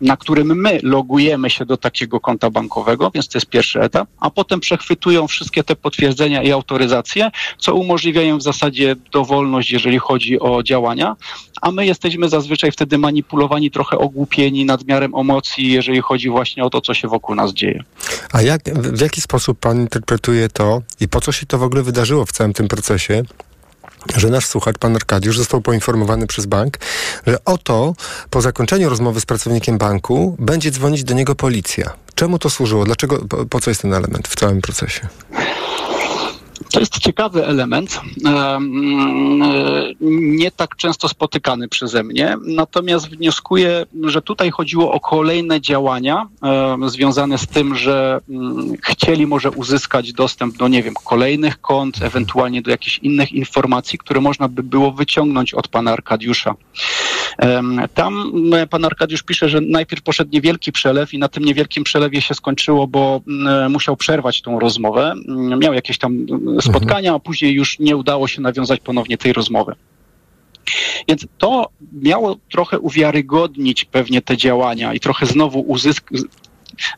na 0.00 0.16
którym 0.16 0.60
my 0.60 0.80
logujemy 0.82 1.50
się 1.50 1.64
do 1.66 1.76
takiego 1.76 2.20
konta 2.20 2.50
bankowego, 2.50 3.10
więc 3.14 3.28
to 3.28 3.38
jest 3.38 3.46
pierwszy 3.46 3.80
etap, 3.80 4.08
a 4.20 4.30
potem 4.30 4.60
przechwytują 4.60 5.26
wszystkie 5.26 5.64
te 5.64 5.76
potwierdzenia 5.76 6.42
i 6.42 6.52
autoryzacje, 6.52 7.30
co 7.58 7.74
umożliwiają 7.74 8.38
w 8.38 8.42
zasadzie 8.42 8.96
dowolność, 9.12 9.70
jeżeli 9.70 9.98
chodzi 9.98 10.40
o 10.40 10.62
działania, 10.62 11.16
a 11.62 11.72
my 11.72 11.86
jesteśmy 11.86 12.28
zazwyczaj 12.28 12.72
wtedy 12.72 12.98
manipulowani, 12.98 13.70
trochę 13.70 13.98
ogłupieni 13.98 14.64
nadmiarem 14.64 15.14
emocji, 15.14 15.72
jeżeli 15.72 16.00
chodzi 16.00 16.30
właśnie 16.30 16.64
o 16.64 16.70
to, 16.70 16.80
co 16.80 16.94
się 16.94 17.08
wokół 17.08 17.34
nas 17.34 17.52
dzieje. 17.52 17.84
A 18.32 18.42
jak, 18.42 18.62
w 18.64 19.00
jaki 19.00 19.20
sposób 19.20 19.58
pan 19.58 19.80
interpretuje 19.80 20.48
to 20.48 20.82
i 21.00 21.08
po 21.08 21.20
co 21.20 21.32
się 21.32 21.46
to 21.46 21.58
w 21.58 21.62
ogóle 21.62 21.82
wydarzyło 21.82 22.26
w 22.26 22.32
całym 22.32 22.52
tym 22.52 22.68
procesie? 22.68 23.22
Że 24.16 24.30
nasz 24.30 24.46
słuchacz, 24.46 24.78
pan 24.78 24.94
Arkadiusz, 24.94 25.38
został 25.38 25.60
poinformowany 25.60 26.26
przez 26.26 26.46
bank, 26.46 26.78
że 27.26 27.44
oto 27.44 27.94
po 28.30 28.40
zakończeniu 28.40 28.88
rozmowy 28.88 29.20
z 29.20 29.26
pracownikiem 29.26 29.78
banku 29.78 30.36
będzie 30.38 30.70
dzwonić 30.70 31.04
do 31.04 31.14
niego 31.14 31.34
policja. 31.34 31.92
Czemu 32.14 32.38
to 32.38 32.50
służyło? 32.50 32.84
Dlaczego, 32.84 33.18
po, 33.28 33.46
po 33.46 33.60
co 33.60 33.70
jest 33.70 33.82
ten 33.82 33.94
element 33.94 34.28
w 34.28 34.36
całym 34.36 34.60
procesie? 34.60 35.08
To 36.72 36.80
jest 36.80 36.98
ciekawy 36.98 37.46
element, 37.46 38.00
nie 40.00 40.50
tak 40.50 40.76
często 40.76 41.08
spotykany 41.08 41.68
przeze 41.68 42.02
mnie, 42.02 42.36
natomiast 42.46 43.08
wnioskuję, 43.08 43.86
że 44.02 44.22
tutaj 44.22 44.50
chodziło 44.50 44.92
o 44.92 45.00
kolejne 45.00 45.60
działania 45.60 46.28
związane 46.86 47.38
z 47.38 47.46
tym, 47.46 47.74
że 47.74 48.20
mm, 48.28 48.74
chcieli 48.82 49.26
może 49.26 49.50
uzyskać 49.50 50.12
dostęp 50.12 50.56
do, 50.56 50.68
nie 50.68 50.82
wiem, 50.82 50.94
kolejnych 51.04 51.60
kont, 51.60 52.02
ewentualnie 52.02 52.62
do 52.62 52.70
jakichś 52.70 52.98
innych 52.98 53.32
informacji, 53.32 53.98
które 53.98 54.20
można 54.20 54.48
by 54.48 54.62
było 54.62 54.92
wyciągnąć 54.92 55.54
od 55.54 55.68
pana 55.68 55.92
Arkadiusza. 55.92 56.54
Tam 57.94 58.32
pan 58.70 58.84
Arkadiusz 58.84 59.22
pisze, 59.22 59.48
że 59.48 59.60
najpierw 59.60 60.02
poszedł 60.02 60.30
niewielki 60.32 60.72
przelew 60.72 61.14
i 61.14 61.18
na 61.18 61.28
tym 61.28 61.44
niewielkim 61.44 61.84
przelewie 61.84 62.20
się 62.20 62.34
skończyło, 62.34 62.86
bo 62.86 63.20
mm, 63.28 63.72
musiał 63.72 63.96
przerwać 63.96 64.42
tą 64.42 64.58
rozmowę. 64.58 65.14
Miał 65.58 65.74
jakieś 65.74 65.98
tam 65.98 66.26
spotkania, 66.62 67.14
a 67.14 67.18
później 67.18 67.54
już 67.54 67.78
nie 67.78 67.96
udało 67.96 68.28
się 68.28 68.42
nawiązać 68.42 68.80
ponownie 68.80 69.18
tej 69.18 69.32
rozmowy. 69.32 69.74
Więc 71.08 71.26
to 71.38 71.68
miało 71.92 72.36
trochę 72.50 72.78
uwiarygodnić 72.78 73.84
pewnie 73.84 74.22
te 74.22 74.36
działania 74.36 74.94
i 74.94 75.00
trochę 75.00 75.26
znowu 75.26 75.62
uzysk- 75.62 76.24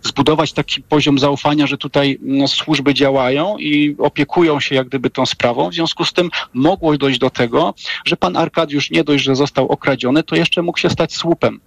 zbudować 0.03 0.53
taki 0.53 0.83
poziom 0.83 1.19
zaufania, 1.19 1.67
że 1.67 1.79
tutaj 1.79 2.19
no, 2.23 2.49
służby 2.49 2.95
działają 2.95 3.59
i 3.59 3.97
opiekują 3.99 4.61
się 4.61 4.75
jak 4.75 4.89
gdyby 4.89 5.11
tą 5.11 5.27
sprawą. 5.27 5.71
W 5.71 5.75
związku 5.75 6.05
z 6.05 6.13
tym 6.13 6.31
mogło 6.55 6.99
dojść 6.99 7.19
do 7.19 7.31
tego, 7.31 7.75
że 8.05 8.17
pan 8.17 8.37
Arkadiusz 8.37 8.91
nie 8.91 9.05
dość, 9.05 9.25
że 9.25 9.37
został 9.37 9.69
okradziony, 9.69 10.23
to 10.23 10.37
jeszcze 10.37 10.63
mógł 10.63 10.79
się 10.79 10.91
stać 10.91 11.17
słupem. 11.17 11.61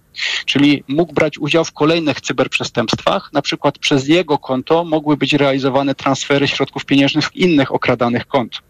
Czyli 0.46 0.84
mógł 0.88 1.12
brać 1.12 1.38
udział 1.38 1.64
w 1.64 1.72
kolejnych 1.72 2.20
cyberprzestępstwach, 2.20 3.30
na 3.32 3.42
przykład 3.42 3.78
przez 3.78 4.08
jego 4.08 4.38
konto 4.38 4.84
mogły 4.84 5.16
być 5.16 5.32
realizowane 5.32 5.94
transfery 5.94 6.48
środków 6.48 6.84
pieniężnych 6.84 7.24
z 7.24 7.36
innych 7.36 7.74
okradanych 7.74 8.26
kont. 8.26 8.62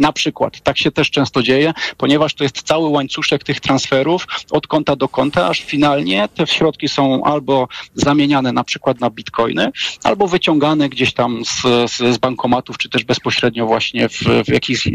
Na 0.00 0.12
przykład, 0.12 0.60
tak 0.60 0.78
się 0.78 0.90
też 0.90 1.10
często 1.10 1.42
dzieje, 1.42 1.72
ponieważ 1.96 2.34
to 2.34 2.44
jest 2.44 2.62
cały 2.62 2.88
łańcuszek 2.88 3.44
tych 3.44 3.60
transferów 3.60 4.26
od 4.50 4.66
konta 4.66 4.96
do 4.96 5.08
konta, 5.08 5.48
aż 5.48 5.60
finalnie 5.60 6.28
te 6.34 6.46
środki 6.46 6.88
są 6.88 7.24
albo 7.24 7.68
zamieniane 7.94 8.52
na 8.52 8.64
przykład 8.64 9.00
na 9.00 9.10
bitcoiny, 9.10 9.70
albo 10.04 10.28
wyciągane 10.28 10.88
gdzieś 10.88 11.12
tam 11.12 11.44
z, 11.44 11.62
z, 11.92 12.14
z 12.14 12.18
bankomatów, 12.18 12.78
czy 12.78 12.88
też 12.88 13.04
bezpośrednio 13.04 13.66
właśnie 13.66 14.08
w, 14.08 14.22
w 14.44 14.48
jakiś 14.48 14.86
e, 14.86 14.90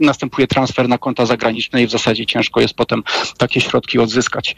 następuje 0.00 0.46
transfer 0.46 0.88
na 0.88 0.98
konta 0.98 1.26
zagraniczne 1.26 1.82
i 1.82 1.86
w 1.86 1.90
zasadzie 1.90 2.26
ciężko 2.26 2.60
jest 2.60 2.74
potem 2.74 3.02
takie 3.38 3.60
środki 3.60 3.98
odzyskać. 3.98 4.56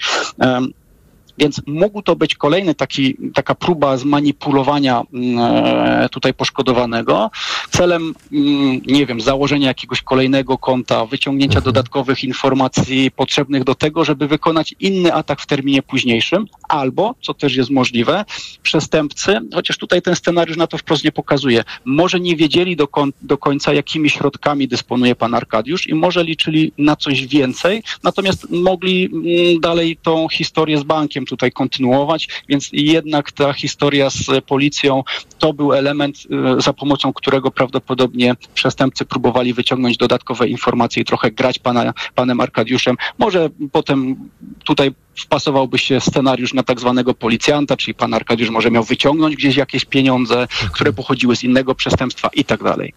Więc 1.39 1.63
mógł 1.67 2.03
to 2.03 2.17
być 2.17 2.35
kolejny 2.35 2.75
taki, 2.75 3.17
taka 3.35 3.55
próba 3.55 3.97
zmanipulowania 3.97 5.03
mm, 5.13 6.09
tutaj 6.09 6.35
poszkodowanego 6.35 7.31
celem, 7.71 8.15
mm, 8.33 8.81
nie 8.87 9.07
wiem, 9.07 9.21
założenia 9.21 9.69
jakiegoś 9.69 10.03
kolejnego 10.03 10.59
konta, 10.59 11.07
wyciągnięcia 11.07 11.59
mhm. 11.59 11.65
dodatkowych 11.65 12.25
informacji 12.25 13.11
potrzebnych 13.11 13.65
do 13.65 13.75
tego, 13.75 14.05
żeby 14.05 14.29
wykonać 14.29 14.75
inny 14.81 15.15
atak 15.15 15.41
w 15.41 15.47
terminie 15.47 15.83
późniejszym, 15.83 16.47
albo, 16.69 17.15
co 17.23 17.35
też 17.35 17.57
jest 17.57 17.71
możliwe, 17.71 18.25
przestępcy, 18.63 19.39
chociaż 19.55 19.79
tutaj 19.79 20.03
ten 20.03 20.17
scenariusz 20.17 20.57
na 20.57 20.67
to 20.67 20.79
wprost 20.79 21.05
nie 21.05 21.13
pokazuje, 21.13 21.65
może 21.85 22.21
nie 22.21 22.37
wiedzieli 22.37 22.77
do, 22.77 22.89
do 23.23 23.39
końca, 23.39 23.73
jakimi 23.73 24.11
środkami 24.11 24.69
dysponuje 24.69 25.15
pan 25.15 25.35
Arkadiusz 25.35 25.87
i 25.87 25.95
może 25.95 26.25
liczyli 26.25 26.73
na 26.79 26.97
coś 26.97 27.27
więcej, 27.27 27.83
natomiast 28.03 28.51
mogli 28.51 29.05
mm, 29.05 29.61
dalej 29.61 29.97
tą 30.03 30.29
historię 30.29 30.79
z 30.79 30.83
bankiem 30.83 31.26
tutaj 31.27 31.53
kontynuować, 31.53 32.29
więc 32.49 32.69
jednak 32.73 33.33
ta 33.33 33.53
historia 33.53 34.11
z 34.11 34.45
policją 34.47 35.03
to 35.39 35.53
był 35.53 35.73
element, 35.73 36.17
y, 36.59 36.61
za 36.61 36.73
pomocą 36.73 37.13
którego 37.13 37.51
prawdopodobnie 37.51 38.35
przestępcy 38.55 39.05
próbowali 39.05 39.55
wyciągnąć 39.55 39.97
dodatkowe 39.97 40.49
informacje 40.49 41.03
i 41.03 41.05
trochę 41.05 41.31
grać 41.31 41.59
pana, 41.59 41.95
panem 42.15 42.41
Arkadiuszem. 42.41 42.97
Może 43.19 43.51
potem 43.73 44.17
tutaj 44.65 44.93
wpasowałby 45.17 45.79
się 45.79 46.01
scenariusz 46.01 46.55
na 46.55 46.63
tak 46.63 46.81
zwanego 46.81 47.15
policjanta, 47.15 47.77
czyli 47.77 47.95
pan 47.95 48.15
Arkadiusz 48.15 48.51
może 48.51 48.71
miał 48.71 48.85
wyciągnąć 48.85 49.37
gdzieś 49.37 49.57
jakieś 49.57 49.85
pieniądze, 49.85 50.49
które 50.73 50.93
pochodziły 50.93 51.37
z 51.37 51.45
innego 51.45 51.75
przestępstwa 51.75 52.31
i 52.35 52.45
tak 52.45 52.63
dalej. 52.63 52.95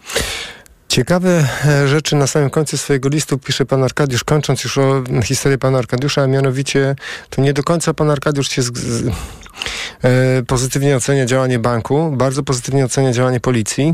Ciekawe 0.90 1.48
e, 1.66 1.88
rzeczy 1.88 2.16
na 2.16 2.28
samym 2.28 2.50
końcu 2.50 2.78
swojego 2.78 3.10
listu 3.10 3.38
pisze 3.38 3.66
pan 3.66 3.84
Arkadiusz, 3.84 4.24
kończąc 4.24 4.64
już 4.64 4.78
o 4.78 5.04
historię 5.24 5.58
pana 5.58 5.78
Arkadiusza, 5.78 6.22
a 6.22 6.28
mianowicie 6.28 6.96
to 7.30 7.42
nie 7.42 7.54
do 7.54 7.64
końca 7.64 7.94
pan 7.94 8.12
Arkadiusz 8.12 8.50
się 8.50 8.62
z, 8.62 8.78
z, 8.78 9.08
e, 9.08 9.12
pozytywnie 10.48 10.96
ocenia 10.96 11.26
działanie 11.26 11.60
banku, 11.60 12.12
bardzo 12.12 12.44
pozytywnie 12.44 12.86
ocenia 12.86 13.12
działanie 13.12 13.40
policji. 13.40 13.94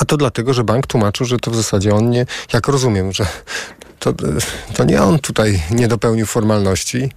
A 0.00 0.04
to 0.04 0.16
dlatego, 0.16 0.54
że 0.54 0.64
bank 0.64 0.86
tłumaczył, 0.86 1.26
że 1.26 1.38
to 1.38 1.50
w 1.50 1.56
zasadzie 1.56 1.94
on 1.94 2.10
nie, 2.10 2.26
jak 2.52 2.68
rozumiem, 2.68 3.12
że 3.12 3.26
to, 4.12 4.32
to 4.74 4.84
nie 4.84 5.02
on 5.02 5.18
tutaj 5.18 5.62
nie 5.70 5.88
dopełnił 5.88 6.26
formalności 6.26 7.10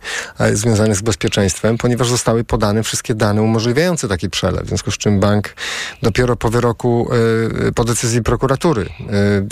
związanych 0.54 0.98
z 0.98 1.02
bezpieczeństwem, 1.02 1.78
ponieważ 1.78 2.10
zostały 2.10 2.44
podane 2.44 2.84
wszystkie 2.84 3.16
dane 3.16 3.42
umożliwiające 3.42 4.08
taki 4.08 4.30
przelew. 4.30 4.64
W 4.64 4.68
związku 4.68 4.92
z 4.92 4.98
czym 4.98 5.20
bank 5.20 5.54
dopiero 6.02 6.36
po 6.36 6.50
wyroku, 6.50 7.10
y, 7.68 7.72
po 7.72 7.84
decyzji 7.84 8.24
prokuratury 8.24 8.90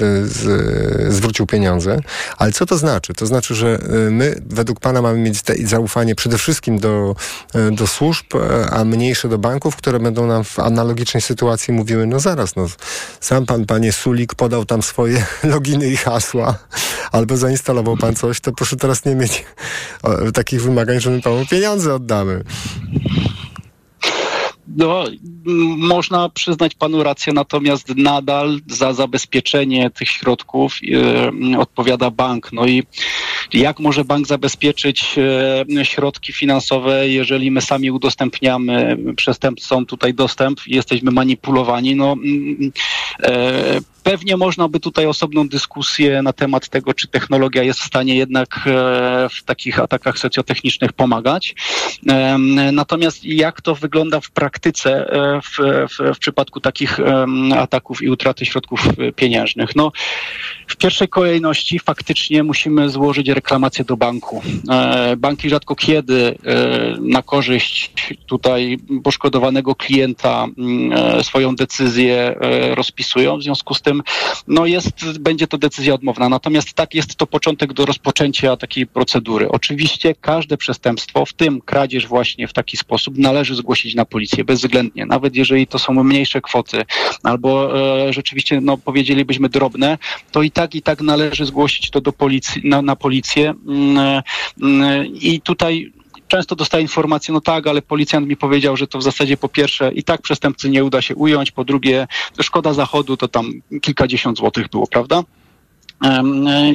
y, 0.01 1.11
zwrócił 1.11 1.45
pieniądze. 1.45 1.99
Ale 2.37 2.51
co 2.51 2.65
to 2.65 2.77
znaczy? 2.77 3.13
To 3.13 3.25
znaczy, 3.25 3.55
że 3.55 3.79
y, 4.07 4.11
my 4.11 4.41
według 4.45 4.79
Pana 4.79 5.01
mamy 5.01 5.19
mieć 5.19 5.41
zaufanie 5.63 6.15
przede 6.15 6.37
wszystkim 6.37 6.79
do, 6.79 7.15
do 7.71 7.87
służb, 7.87 8.25
a 8.71 8.85
mniejsze 8.85 9.29
do 9.29 9.37
banków, 9.37 9.75
które 9.75 9.99
będą 9.99 10.27
nam 10.27 10.43
w 10.43 10.59
analogicznej 10.59 11.21
sytuacji 11.21 11.73
mówiły, 11.73 12.07
no 12.07 12.19
zaraz, 12.19 12.55
no 12.55 12.67
sam 13.19 13.45
Pan, 13.45 13.65
Panie 13.65 13.91
Sulik 13.91 14.35
podał 14.35 14.65
tam 14.65 14.83
swoje 14.83 15.25
loginy 15.43 15.87
i 15.87 15.97
hasła, 15.97 16.55
albo 17.25 17.37
zainstalował 17.37 17.97
pan 17.97 18.15
coś, 18.15 18.39
to 18.39 18.51
proszę 18.51 18.75
teraz 18.75 19.05
nie 19.05 19.15
mieć 19.15 19.45
takich 20.33 20.61
wymagań, 20.61 20.99
że 20.99 21.09
my 21.09 21.21
panu 21.21 21.45
pieniądze 21.51 21.93
oddamy. 21.93 22.43
No, 24.67 25.03
można 25.77 26.29
przyznać 26.29 26.75
panu 26.75 27.03
rację, 27.03 27.33
natomiast 27.33 27.95
nadal 27.95 28.59
za 28.67 28.93
zabezpieczenie 28.93 29.89
tych 29.89 30.09
środków 30.09 30.73
e, 31.53 31.59
odpowiada 31.59 32.11
bank. 32.11 32.49
No 32.53 32.67
i 32.67 32.83
jak 33.53 33.79
może 33.79 34.05
bank 34.05 34.27
zabezpieczyć 34.27 35.15
e, 35.79 35.85
środki 35.85 36.33
finansowe, 36.33 37.09
jeżeli 37.09 37.51
my 37.51 37.61
sami 37.61 37.91
udostępniamy 37.91 38.97
przestępcom 39.15 39.85
tutaj 39.85 40.13
dostęp 40.13 40.59
jesteśmy 40.67 41.11
manipulowani? 41.11 41.95
No, 41.95 42.15
e, 43.23 43.94
Pewnie 44.05 44.37
można 44.37 44.67
by 44.67 44.79
tutaj 44.79 45.05
osobną 45.05 45.47
dyskusję 45.47 46.21
na 46.21 46.33
temat 46.33 46.69
tego, 46.69 46.93
czy 46.93 47.07
technologia 47.07 47.63
jest 47.63 47.79
w 47.79 47.85
stanie 47.85 48.15
jednak 48.15 48.57
e, 48.57 49.29
w 49.29 49.43
takich 49.43 49.79
atakach 49.79 50.19
socjotechnicznych 50.19 50.93
pomagać. 50.93 51.55
Natomiast 52.71 53.25
jak 53.25 53.61
to 53.61 53.75
wygląda 53.75 54.19
w 54.19 54.31
praktyce 54.31 55.11
e, 55.11 55.41
w, 55.41 55.57
w, 55.91 56.15
w 56.15 56.19
przypadku 56.19 56.59
takich 56.59 56.99
ataków 57.57 58.01
i 58.01 58.09
utraty 58.09 58.45
środków 58.45 58.87
pieniężnych? 59.15 59.75
No, 59.75 59.91
w 60.67 60.75
pierwszej 60.75 61.07
kolejności 61.07 61.79
faktycznie 61.79 62.43
musimy 62.43 62.89
złożyć 62.89 63.27
reklamację 63.27 63.85
do 63.85 63.97
banku. 63.97 64.41
E, 64.69 65.15
banki 65.17 65.49
rzadko 65.49 65.75
kiedy 65.75 66.37
na 66.99 67.21
korzyść 67.21 68.13
tutaj 68.25 68.77
poszkodowanego 69.03 69.75
klienta 69.75 70.47
mm, 70.57 71.23
swoją 71.23 71.55
decyzję 71.55 72.35
rozpisują. 72.75 73.37
W 73.37 73.43
związku 73.43 73.73
z 73.73 73.81
tym 73.81 73.94
no 74.47 74.65
jest, 74.65 75.19
będzie 75.19 75.47
to 75.47 75.57
decyzja 75.57 75.93
odmowna. 75.93 76.29
Natomiast 76.29 76.73
tak 76.73 76.95
jest 76.95 77.15
to 77.15 77.27
początek 77.27 77.73
do 77.73 77.85
rozpoczęcia 77.85 78.57
takiej 78.57 78.87
procedury. 78.87 79.49
Oczywiście 79.49 80.15
każde 80.21 80.57
przestępstwo, 80.57 81.25
w 81.25 81.33
tym 81.33 81.61
kradzież 81.61 82.07
właśnie 82.07 82.47
w 82.47 82.53
taki 82.53 82.77
sposób, 82.77 83.17
należy 83.17 83.55
zgłosić 83.55 83.95
na 83.95 84.05
policję 84.05 84.43
bezwzględnie. 84.43 85.05
Nawet 85.05 85.35
jeżeli 85.35 85.67
to 85.67 85.79
są 85.79 86.03
mniejsze 86.03 86.41
kwoty 86.41 86.85
albo 87.23 87.79
e, 88.07 88.13
rzeczywiście 88.13 88.61
no, 88.61 88.77
powiedzielibyśmy 88.77 89.49
drobne, 89.49 89.97
to 90.31 90.41
i 90.41 90.51
tak 90.51 90.75
i 90.75 90.81
tak 90.81 91.01
należy 91.01 91.45
zgłosić 91.45 91.89
to 91.89 92.01
do 92.01 92.13
policji, 92.13 92.61
na, 92.65 92.81
na 92.81 92.95
policję. 92.95 93.53
Mm, 93.67 94.21
mm, 94.61 95.07
I 95.07 95.41
tutaj 95.41 95.91
często 96.27 96.55
dostaję 96.55 96.81
informację, 96.81 97.33
no 97.33 97.41
tak, 97.41 97.67
ale 97.67 97.81
policjant 97.81 98.27
mi 98.27 98.37
powiedział, 98.37 98.77
że 98.77 98.87
to 98.87 98.99
w 98.99 99.03
zasadzie 99.03 99.37
po 99.37 99.49
pierwsze 99.49 99.91
i 99.93 100.03
tak 100.03 100.21
przestępcy 100.21 100.69
nie 100.69 100.85
uda 100.85 101.01
się 101.01 101.15
ująć, 101.15 101.51
po 101.51 101.63
drugie 101.63 102.07
szkoda 102.41 102.73
zachodu 102.73 103.17
to 103.17 103.27
tam 103.27 103.51
kilkadziesiąt 103.81 104.37
złotych 104.37 104.69
było, 104.69 104.87
prawda? 104.87 105.23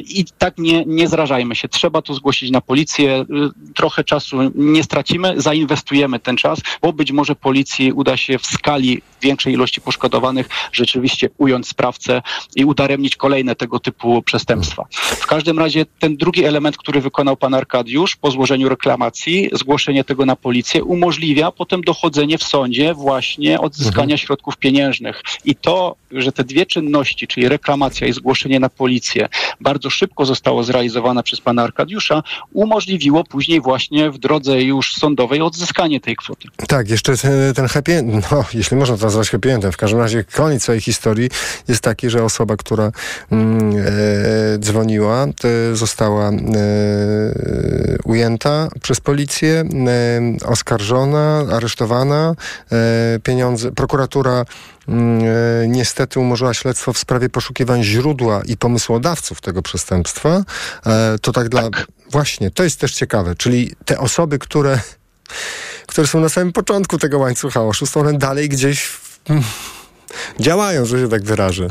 I 0.06 0.24
tak 0.38 0.59
nie, 0.59 0.85
nie 0.87 1.09
zrażajmy 1.09 1.54
się. 1.54 1.68
Trzeba 1.68 2.02
to 2.02 2.14
zgłosić 2.14 2.50
na 2.50 2.61
policję. 2.61 3.20
Y, 3.20 3.74
trochę 3.74 4.04
czasu 4.04 4.37
nie 4.54 4.83
stracimy, 4.83 5.35
zainwestujemy 5.37 6.18
ten 6.18 6.37
czas, 6.37 6.61
bo 6.83 6.92
być 6.92 7.12
może 7.12 7.35
policji 7.35 7.92
uda 7.92 8.16
się 8.16 8.38
w 8.38 8.46
skali 8.46 9.02
większej 9.22 9.52
ilości 9.52 9.80
poszkodowanych 9.80 10.48
rzeczywiście 10.72 11.30
ująć 11.38 11.68
sprawcę 11.68 12.22
i 12.56 12.64
udaremnić 12.64 13.16
kolejne 13.16 13.56
tego 13.56 13.78
typu 13.78 14.22
przestępstwa. 14.22 14.87
W 14.92 15.26
każdym 15.26 15.59
razie 15.59 15.87
ten 15.98 16.16
drugi 16.16 16.44
element, 16.44 16.76
który 16.76 17.00
wykonał 17.00 17.37
pan 17.37 17.54
Arkadiusz 17.54 18.16
po 18.16 18.30
złożeniu 18.30 18.68
reklamacji, 18.68 19.50
zgłoszenie 19.52 20.04
tego 20.04 20.26
na 20.26 20.37
policję, 20.37 20.85
umożliwia 20.85 21.50
potem 21.52 21.80
dochodzenie 21.80 22.38
w 22.38 22.42
sądzie 22.42 22.94
właśnie 22.94 23.61
odzyskania 23.61 24.02
mhm. 24.02 24.18
środków 24.18 24.56
pieniężnych. 24.56 25.22
I 25.44 25.54
to, 25.56 25.96
że 26.12 26.33
te 26.33 26.44
dwie 26.44 26.66
czynności, 26.66 27.26
czyli 27.26 27.48
reklamacja 27.48 28.06
i 28.06 28.12
zgłoszenie 28.12 28.61
na 28.61 28.68
policję, 28.68 29.10
bardzo 29.61 29.90
szybko 29.90 30.27
zostało 30.27 30.62
zrealizowane 30.62 31.23
przez 31.23 31.40
pana 31.40 31.62
Arkadiusza, 31.62 32.23
umożliwiło 32.53 33.25
później 33.25 33.61
właśnie 33.61 34.11
w 34.11 34.18
drodze 34.18 34.62
już 34.62 34.94
sądowej 34.94 35.42
odzyskanie 35.42 36.01
tej 36.01 36.16
kwoty. 36.16 36.49
Tak, 36.68 36.90
jeszcze 36.90 37.14
ten, 37.55 37.68
happy 37.68 37.94
end, 37.94 38.31
no, 38.31 38.44
jeśli 38.55 38.77
można 38.77 38.96
to 38.96 39.05
nazwać 39.05 39.31
happy 39.31 39.53
endem, 39.53 39.73
w 39.73 39.77
każdym 39.77 40.01
razie 40.01 40.25
koniec 40.25 40.64
całej 40.64 40.81
historii 40.81 41.31
jest 41.68 41.83
taki, 41.83 42.11
że 42.11 42.25
osoba, 42.25 42.57
która 42.57 42.92
mm, 43.31 43.77
e, 43.77 44.59
dzwoniła, 44.59 45.27
została 45.73 46.29
e, 46.29 46.33
ujęta 48.05 48.68
przez 48.83 49.01
policję, 49.01 49.64
e, 50.42 50.46
oskarżona, 50.46 51.44
aresztowana, 51.53 52.35
e, 52.73 53.18
pieniądze, 53.23 53.73
prokuratura 53.73 54.44
niestety 55.68 56.20
umorzyła 56.20 56.55
śledztwo 56.55 56.92
w 56.92 56.98
sprawie 56.98 57.29
poszukiwań 57.29 57.85
źródła 57.85 58.42
i 58.46 58.57
pomysłodawców 58.57 59.40
tego 59.40 59.62
przestępstwa. 59.62 60.42
E, 60.87 61.18
to 61.22 61.33
tak 61.33 61.48
dla... 61.48 61.62
Tak. 61.62 61.87
Właśnie, 62.11 62.50
to 62.50 62.62
jest 62.62 62.81
też 62.81 62.94
ciekawe, 62.94 63.35
czyli 63.35 63.74
te 63.85 63.98
osoby, 63.98 64.38
które, 64.38 64.81
które 65.87 66.07
są 66.07 66.20
na 66.20 66.29
samym 66.29 66.53
początku 66.53 66.98
tego 66.98 67.18
łańcucha 67.18 67.62
oszustw, 67.62 67.96
one 67.96 68.18
dalej 68.18 68.48
gdzieś 68.48 68.88
działają, 70.40 70.87
że 70.87 71.00
się 71.00 71.09
tak 71.09 71.24
wyrażę. 71.24 71.68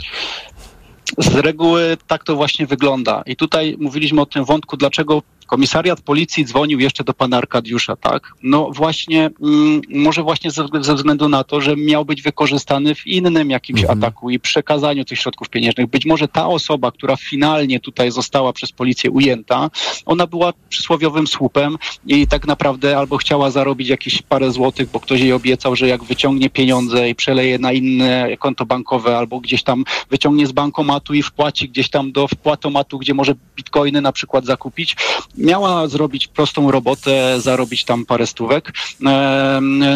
Z 1.17 1.36
reguły 1.36 1.97
tak 2.08 2.23
to 2.23 2.36
właśnie 2.36 2.67
wygląda. 2.67 3.23
I 3.25 3.36
tutaj 3.36 3.77
mówiliśmy 3.79 4.21
o 4.21 4.25
tym 4.25 4.45
wątku, 4.45 4.77
dlaczego 4.77 5.21
Komisariat 5.49 6.01
policji 6.01 6.45
dzwonił 6.45 6.79
jeszcze 6.79 7.03
do 7.03 7.13
pana 7.13 7.38
Arkadiusza, 7.38 7.95
tak? 7.95 8.33
No 8.43 8.71
właśnie, 8.71 9.29
mm, 9.41 9.81
może 9.89 10.23
właśnie 10.23 10.51
ze, 10.51 10.67
ze, 10.81 10.95
względu 10.95 11.29
na 11.29 11.43
to, 11.43 11.62
że 11.62 11.75
miał 11.75 12.05
być 12.05 12.21
wykorzystany 12.21 12.95
w 12.95 13.07
innym 13.07 13.49
jakimś 13.49 13.81
mhm. 13.81 13.99
ataku 13.99 14.29
i 14.29 14.39
przekazaniu 14.39 15.05
tych 15.05 15.19
środków 15.19 15.49
pieniężnych. 15.49 15.88
Być 15.88 16.05
może 16.05 16.27
ta 16.27 16.47
osoba, 16.47 16.91
która 16.91 17.15
finalnie 17.15 17.79
tutaj 17.79 18.12
została 18.12 18.53
przez 18.53 18.71
policję 18.71 19.12
ujęta, 19.12 19.69
ona 20.05 20.27
była 20.27 20.53
przysłowiowym 20.69 21.27
słupem 21.27 21.77
i 22.07 22.27
tak 22.27 22.47
naprawdę 22.47 22.97
albo 22.97 23.17
chciała 23.17 23.51
zarobić 23.51 23.89
jakieś 23.89 24.21
parę 24.21 24.51
złotych, 24.51 24.89
bo 24.91 24.99
ktoś 24.99 25.19
jej 25.19 25.33
obiecał, 25.33 25.75
że 25.75 25.88
jak 25.88 26.03
wyciągnie 26.03 26.49
pieniądze 26.49 27.09
i 27.09 27.15
przeleje 27.15 27.59
na 27.59 27.71
inne 27.71 28.38
konto 28.39 28.65
bankowe 28.65 29.17
albo 29.17 29.39
gdzieś 29.39 29.63
tam 29.63 29.83
wyciągnie 30.09 30.47
z 30.47 30.51
bankomatu 30.51 31.13
i 31.13 31.23
wpłaci 31.23 31.69
gdzieś 31.69 31.89
tam 31.89 32.12
do 32.12 32.27
wpłatomatu, 32.27 32.99
gdzie 32.99 33.13
może 33.13 33.35
bitcoiny 33.55 34.01
na 34.01 34.12
przykład 34.12 34.45
zakupić, 34.45 34.95
miała 35.39 35.88
zrobić 35.88 36.28
prostą 36.28 36.71
robotę, 36.71 37.41
zarobić 37.41 37.84
tam 37.84 38.06
parę 38.06 38.28
stówek. 38.28 38.71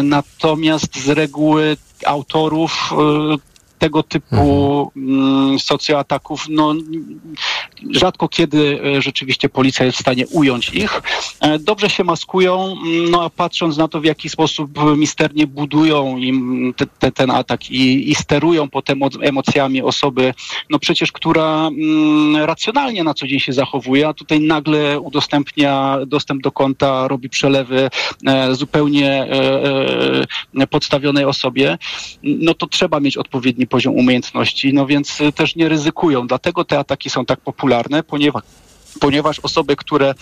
Natomiast 0.03 0.97
z 0.97 1.09
reguły 1.09 1.77
autorów 2.05 2.93
tego 3.83 4.03
typu 4.03 4.91
mhm. 4.95 5.59
socjoataków, 5.59 6.45
no 6.49 6.75
rzadko 7.91 8.27
kiedy 8.27 8.79
e, 8.97 9.01
rzeczywiście 9.01 9.49
policja 9.49 9.85
jest 9.85 9.97
w 9.97 10.01
stanie 10.01 10.27
ująć 10.27 10.69
ich. 10.69 11.01
E, 11.41 11.59
dobrze 11.59 11.89
się 11.89 12.03
maskują, 12.03 12.75
no 13.11 13.23
a 13.23 13.29
patrząc 13.29 13.77
na 13.77 13.87
to, 13.87 14.01
w 14.01 14.05
jaki 14.05 14.29
sposób 14.29 14.69
misternie 14.97 15.47
budują 15.47 16.17
im 16.17 16.73
te, 16.77 16.85
te, 16.85 17.11
ten 17.11 17.31
atak 17.31 17.71
i, 17.71 18.11
i 18.11 18.15
sterują 18.15 18.69
potem 18.69 18.99
emocjami 19.21 19.81
osoby, 19.81 20.33
no 20.69 20.79
przecież 20.79 21.11
która 21.11 21.67
mm, 21.67 22.35
racjonalnie 22.35 23.03
na 23.03 23.13
co 23.13 23.27
dzień 23.27 23.39
się 23.39 23.53
zachowuje, 23.53 24.07
a 24.07 24.13
tutaj 24.13 24.39
nagle 24.39 24.99
udostępnia 24.99 25.97
dostęp 26.07 26.41
do 26.41 26.51
konta, 26.51 27.07
robi 27.07 27.29
przelewy 27.29 27.89
e, 28.27 28.55
zupełnie 28.55 29.27
podstawionej 30.69 31.25
osobie, 31.25 31.77
no 32.23 32.53
to 32.53 32.67
trzeba 32.67 32.99
mieć 32.99 33.17
odpowiedni 33.17 33.67
poziom 33.73 33.95
umiejętności, 33.95 34.73
no 34.73 34.85
więc 34.85 35.19
też 35.35 35.55
nie 35.55 35.69
ryzykują. 35.69 36.27
Dlatego 36.27 36.65
te 36.65 36.79
ataki 36.79 37.09
są 37.09 37.25
tak 37.25 37.39
popularne, 37.39 38.03
ponieważ 38.03 38.43
ponieważ 38.99 39.39
osoby, 39.39 39.75
które 39.75 40.13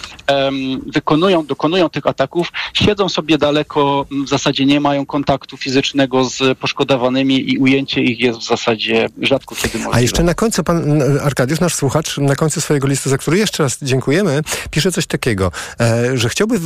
wykonują, 0.93 1.45
dokonują 1.45 1.89
tych 1.89 2.07
ataków, 2.07 2.51
siedzą 2.73 3.09
sobie 3.09 3.37
daleko, 3.37 4.05
w 4.25 4.29
zasadzie 4.29 4.65
nie 4.65 4.79
mają 4.79 5.05
kontaktu 5.05 5.57
fizycznego 5.57 6.25
z 6.25 6.57
poszkodowanymi 6.57 7.53
i 7.53 7.57
ujęcie 7.57 8.01
ich 8.01 8.19
jest 8.19 8.39
w 8.39 8.47
zasadzie 8.47 9.09
rzadko 9.21 9.55
kiedy 9.55 9.77
możliwe. 9.77 9.97
A 9.97 10.01
jeszcze 10.01 10.23
na 10.23 10.33
końcu 10.33 10.63
pan 10.63 11.01
Arkadiusz, 11.21 11.59
nasz 11.59 11.75
słuchacz, 11.75 12.17
na 12.17 12.35
końcu 12.35 12.61
swojego 12.61 12.87
listu, 12.87 13.09
za 13.09 13.17
który 13.17 13.37
jeszcze 13.37 13.63
raz 13.63 13.77
dziękujemy, 13.81 14.41
pisze 14.71 14.91
coś 14.91 15.05
takiego, 15.05 15.51
e, 15.79 16.17
że 16.17 16.29
chciałby 16.29 16.59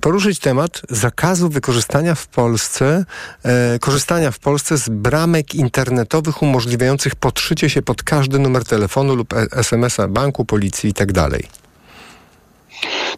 poruszyć 0.00 0.38
temat 0.38 0.82
zakazu 0.90 1.48
wykorzystania 1.48 2.14
w 2.14 2.26
Polsce, 2.26 3.04
e, 3.42 3.78
korzystania 3.78 4.30
w 4.30 4.38
Polsce 4.38 4.78
z 4.78 4.88
bramek 4.88 5.54
internetowych 5.54 6.42
umożliwiających 6.42 7.14
podszycie 7.14 7.70
się 7.70 7.82
pod 7.82 8.02
każdy 8.02 8.38
numer 8.38 8.64
telefonu 8.64 9.14
lub 9.14 9.32
e, 9.32 9.46
SMS-a 9.52 10.08
banku, 10.08 10.44
policji 10.44 10.90
i 10.90 10.94
tak. 10.94 11.08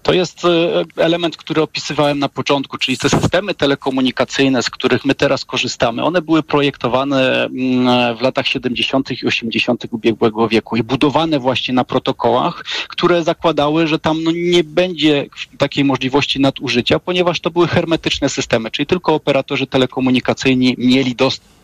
To 0.02 0.12
jest 0.12 0.44
e, 0.44 0.84
element, 0.96 1.36
który 1.36 1.62
opisywałem 1.62 2.18
na 2.18 2.28
początku, 2.28 2.78
czyli 2.78 2.98
te 2.98 3.08
systemy 3.08 3.54
telekomunikacyjne, 3.54 4.62
z 4.62 4.70
których 4.70 5.04
my 5.04 5.14
teraz 5.14 5.44
korzystamy, 5.44 6.04
one 6.04 6.22
były 6.22 6.42
projektowane 6.42 7.44
mm, 7.44 8.16
w 8.16 8.20
latach 8.20 8.46
70. 8.46 9.22
i 9.22 9.26
80. 9.26 9.84
ubiegłego 9.90 10.48
wieku 10.48 10.76
i 10.76 10.82
budowane 10.82 11.38
właśnie 11.38 11.74
na 11.74 11.84
protokołach, 11.84 12.64
które 12.88 13.24
zakładały, 13.24 13.86
że 13.86 13.98
tam 13.98 14.22
no, 14.22 14.30
nie 14.34 14.64
będzie 14.64 15.26
takiej 15.58 15.84
możliwości 15.84 16.40
nadużycia, 16.40 16.98
ponieważ 16.98 17.40
to 17.40 17.50
były 17.50 17.68
hermetyczne 17.68 18.28
systemy, 18.28 18.70
czyli 18.70 18.86
tylko 18.86 19.14
operatorzy 19.14 19.66
telekomunikacyjni 19.66 20.74
mieli 20.78 21.14
dostęp 21.14 21.59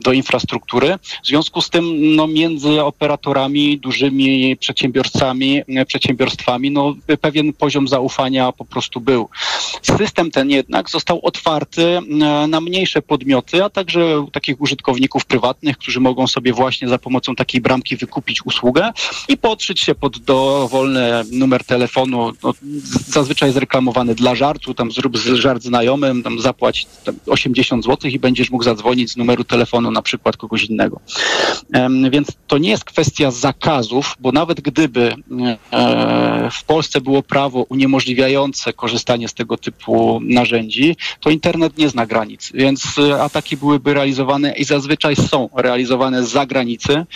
do 0.00 0.12
infrastruktury. 0.12 0.98
W 1.22 1.26
związku 1.26 1.60
z 1.60 1.70
tym 1.70 2.14
no, 2.16 2.26
między 2.26 2.82
operatorami, 2.84 3.78
dużymi 3.78 4.56
przedsiębiorcami, 4.56 5.62
przedsiębiorstwami, 5.86 6.70
no, 6.70 6.94
pewien 7.20 7.52
poziom 7.52 7.88
zaufania 7.88 8.52
po 8.52 8.64
prostu 8.64 9.00
był. 9.00 9.28
System 9.82 10.30
ten 10.30 10.50
jednak 10.50 10.90
został 10.90 11.20
otwarty 11.22 11.82
e, 11.82 12.00
na 12.46 12.60
mniejsze 12.60 13.02
podmioty, 13.02 13.64
a 13.64 13.70
także 13.70 14.26
takich 14.32 14.60
użytkowników 14.60 15.24
prywatnych, 15.24 15.78
którzy 15.78 16.00
mogą 16.00 16.26
sobie 16.26 16.52
właśnie 16.52 16.88
za 16.88 16.98
pomocą 16.98 17.34
takiej 17.34 17.60
bramki 17.60 17.96
wykupić 17.96 18.46
usługę 18.46 18.92
i 19.28 19.36
podszyć 19.36 19.80
się 19.80 19.94
pod 19.94 20.18
dowolny 20.18 21.24
numer 21.32 21.64
telefonu. 21.64 22.32
No, 22.42 22.54
zazwyczaj 23.08 23.48
jest 23.48 23.58
reklamowany 23.58 24.14
dla 24.14 24.34
żartu, 24.34 24.74
tam 24.74 24.92
zrób 24.92 25.16
żart 25.16 25.62
znajomym, 25.62 26.22
tam 26.22 26.40
zapłać 26.40 26.86
80 27.26 27.84
zł 27.84 28.10
i 28.10 28.18
będziesz 28.18 28.50
mógł 28.50 28.64
zadzwonić 28.64 29.10
z 29.10 29.16
numeru 29.16 29.35
telefonu 29.44 29.90
na 29.90 30.02
przykład 30.02 30.36
kogoś 30.36 30.64
innego. 30.64 31.00
Więc 32.10 32.28
to 32.46 32.58
nie 32.58 32.70
jest 32.70 32.84
kwestia 32.84 33.30
zakazów, 33.30 34.16
bo 34.20 34.32
nawet 34.32 34.60
gdyby 34.60 35.14
e, 35.72 36.50
w 36.52 36.64
Polsce 36.64 37.00
było 37.00 37.22
prawo 37.22 37.62
uniemożliwiające 37.68 38.72
korzystanie 38.72 39.28
z 39.28 39.34
tego 39.34 39.56
typu 39.56 40.20
narzędzi, 40.22 40.96
to 41.20 41.30
internet 41.30 41.78
nie 41.78 41.88
zna 41.88 42.06
granic, 42.06 42.52
więc 42.54 42.98
e, 42.98 43.22
ataki 43.22 43.56
byłyby 43.56 43.94
realizowane 43.94 44.52
i 44.52 44.64
zazwyczaj 44.64 45.16
są 45.16 45.48
realizowane 45.56 46.24
z 46.24 46.28
zagranicy. 46.28 47.06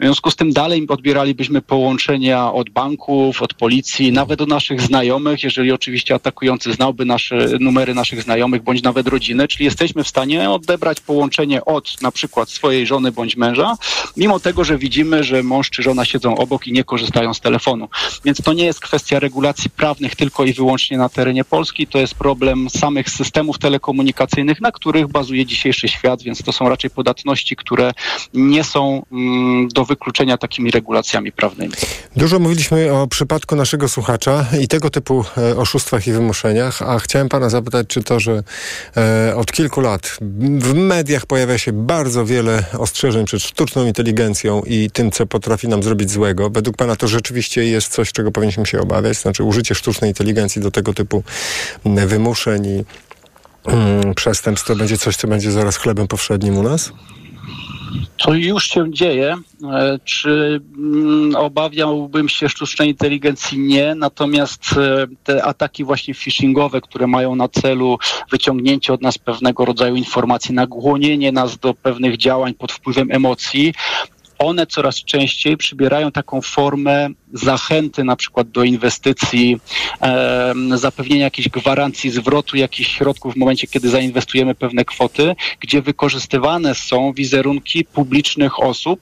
W 0.00 0.02
związku 0.02 0.30
z 0.30 0.36
tym 0.36 0.52
dalej 0.52 0.86
odbieralibyśmy 0.88 1.62
połączenia 1.62 2.52
od 2.52 2.70
banków, 2.70 3.42
od 3.42 3.54
policji, 3.54 4.12
nawet 4.12 4.38
do 4.38 4.46
naszych 4.46 4.80
znajomych, 4.80 5.42
jeżeli 5.42 5.72
oczywiście 5.72 6.14
atakujący 6.14 6.72
znałby 6.72 7.04
nasze 7.04 7.48
numery 7.60 7.94
naszych 7.94 8.22
znajomych 8.22 8.62
bądź 8.62 8.82
nawet 8.82 9.08
rodziny, 9.08 9.48
czyli 9.48 9.64
jesteśmy 9.64 10.04
w 10.04 10.08
stanie 10.08 10.50
odebrać 10.50 11.00
połączenie 11.00 11.49
od 11.64 12.02
na 12.02 12.10
przykład 12.10 12.50
swojej 12.50 12.86
żony 12.86 13.12
bądź 13.12 13.36
męża, 13.36 13.76
mimo 14.16 14.40
tego, 14.40 14.64
że 14.64 14.78
widzimy, 14.78 15.24
że 15.24 15.42
mąż 15.42 15.70
czy 15.70 15.82
żona 15.82 16.04
siedzą 16.04 16.36
obok 16.36 16.66
i 16.66 16.72
nie 16.72 16.84
korzystają 16.84 17.34
z 17.34 17.40
telefonu. 17.40 17.88
Więc 18.24 18.42
to 18.42 18.52
nie 18.52 18.64
jest 18.64 18.80
kwestia 18.80 19.18
regulacji 19.18 19.70
prawnych 19.70 20.16
tylko 20.16 20.44
i 20.44 20.52
wyłącznie 20.52 20.98
na 20.98 21.08
terenie 21.08 21.44
Polski, 21.44 21.86
to 21.86 21.98
jest 21.98 22.14
problem 22.14 22.70
samych 22.70 23.10
systemów 23.10 23.58
telekomunikacyjnych, 23.58 24.60
na 24.60 24.72
których 24.72 25.08
bazuje 25.08 25.46
dzisiejszy 25.46 25.88
świat, 25.88 26.22
więc 26.22 26.42
to 26.42 26.52
są 26.52 26.68
raczej 26.68 26.90
podatności, 26.90 27.56
które 27.56 27.92
nie 28.34 28.64
są 28.64 29.02
mm, 29.12 29.68
do 29.68 29.84
wykluczenia 29.84 30.38
takimi 30.38 30.70
regulacjami 30.70 31.32
prawnymi. 31.32 31.72
Dużo 32.16 32.38
mówiliśmy 32.38 32.92
o 32.92 33.06
przypadku 33.06 33.56
naszego 33.56 33.88
słuchacza 33.88 34.46
i 34.60 34.68
tego 34.68 34.90
typu 34.90 35.24
e, 35.38 35.56
oszustwach 35.56 36.06
i 36.06 36.12
wymuszeniach, 36.12 36.82
a 36.82 36.98
chciałem 36.98 37.28
pana 37.28 37.50
zapytać, 37.50 37.86
czy 37.86 38.02
to, 38.02 38.20
że 38.20 38.42
e, 38.96 39.36
od 39.36 39.52
kilku 39.52 39.80
lat 39.80 40.18
w 40.58 40.74
mediach 40.74 41.26
pojawia 41.40 41.58
się 41.58 41.72
bardzo 41.72 42.26
wiele 42.26 42.64
ostrzeżeń 42.78 43.24
przed 43.26 43.42
sztuczną 43.42 43.86
inteligencją 43.86 44.62
i 44.66 44.90
tym, 44.90 45.10
co 45.10 45.26
potrafi 45.26 45.68
nam 45.68 45.82
zrobić 45.82 46.10
złego, 46.10 46.50
według 46.50 46.76
pana 46.76 46.96
to 46.96 47.08
rzeczywiście 47.08 47.64
jest 47.64 47.92
coś, 47.92 48.12
czego 48.12 48.30
powinniśmy 48.30 48.66
się 48.66 48.80
obawiać, 48.80 49.16
znaczy 49.16 49.44
użycie 49.44 49.74
sztucznej 49.74 50.10
inteligencji 50.10 50.62
do 50.62 50.70
tego 50.70 50.94
typu 50.94 51.22
wymuszeń 51.84 52.66
i 52.66 52.84
mm, 53.70 54.14
przestępstw 54.14 54.66
to 54.66 54.76
będzie 54.76 54.98
coś, 54.98 55.16
co 55.16 55.28
będzie 55.28 55.52
zaraz 55.52 55.76
chlebem 55.76 56.08
powszednim 56.08 56.58
u 56.58 56.62
nas? 56.62 56.92
To 58.16 58.34
już 58.34 58.64
się 58.64 58.92
dzieje. 58.92 59.36
E, 59.72 59.98
czy 60.04 60.60
mm, 60.78 61.36
obawiałbym 61.36 62.28
się 62.28 62.48
sztucznej 62.48 62.88
inteligencji? 62.88 63.58
Nie. 63.58 63.94
Natomiast 63.94 64.64
e, 64.76 65.06
te 65.24 65.44
ataki 65.44 65.84
właśnie 65.84 66.14
phishingowe, 66.14 66.80
które 66.80 67.06
mają 67.06 67.34
na 67.34 67.48
celu 67.48 67.98
wyciągnięcie 68.30 68.92
od 68.92 69.02
nas 69.02 69.18
pewnego 69.18 69.64
rodzaju 69.64 69.96
informacji, 69.96 70.54
nagłonienie 70.54 71.32
nas 71.32 71.58
do 71.58 71.74
pewnych 71.74 72.16
działań 72.16 72.54
pod 72.54 72.72
wpływem 72.72 73.08
emocji, 73.10 73.74
one 74.40 74.66
coraz 74.66 75.04
częściej 75.04 75.56
przybierają 75.56 76.12
taką 76.12 76.40
formę 76.40 77.08
zachęty 77.32 78.04
na 78.04 78.16
przykład 78.16 78.50
do 78.50 78.64
inwestycji, 78.64 79.60
e, 80.02 80.54
zapewnienia 80.74 81.24
jakiejś 81.24 81.48
gwarancji 81.48 82.10
zwrotu 82.10 82.56
jakichś 82.56 82.96
środków 82.96 83.34
w 83.34 83.36
momencie, 83.36 83.66
kiedy 83.66 83.88
zainwestujemy 83.88 84.54
pewne 84.54 84.84
kwoty, 84.84 85.36
gdzie 85.60 85.82
wykorzystywane 85.82 86.74
są 86.74 87.12
wizerunki 87.12 87.84
publicznych 87.84 88.60
osób, 88.60 89.00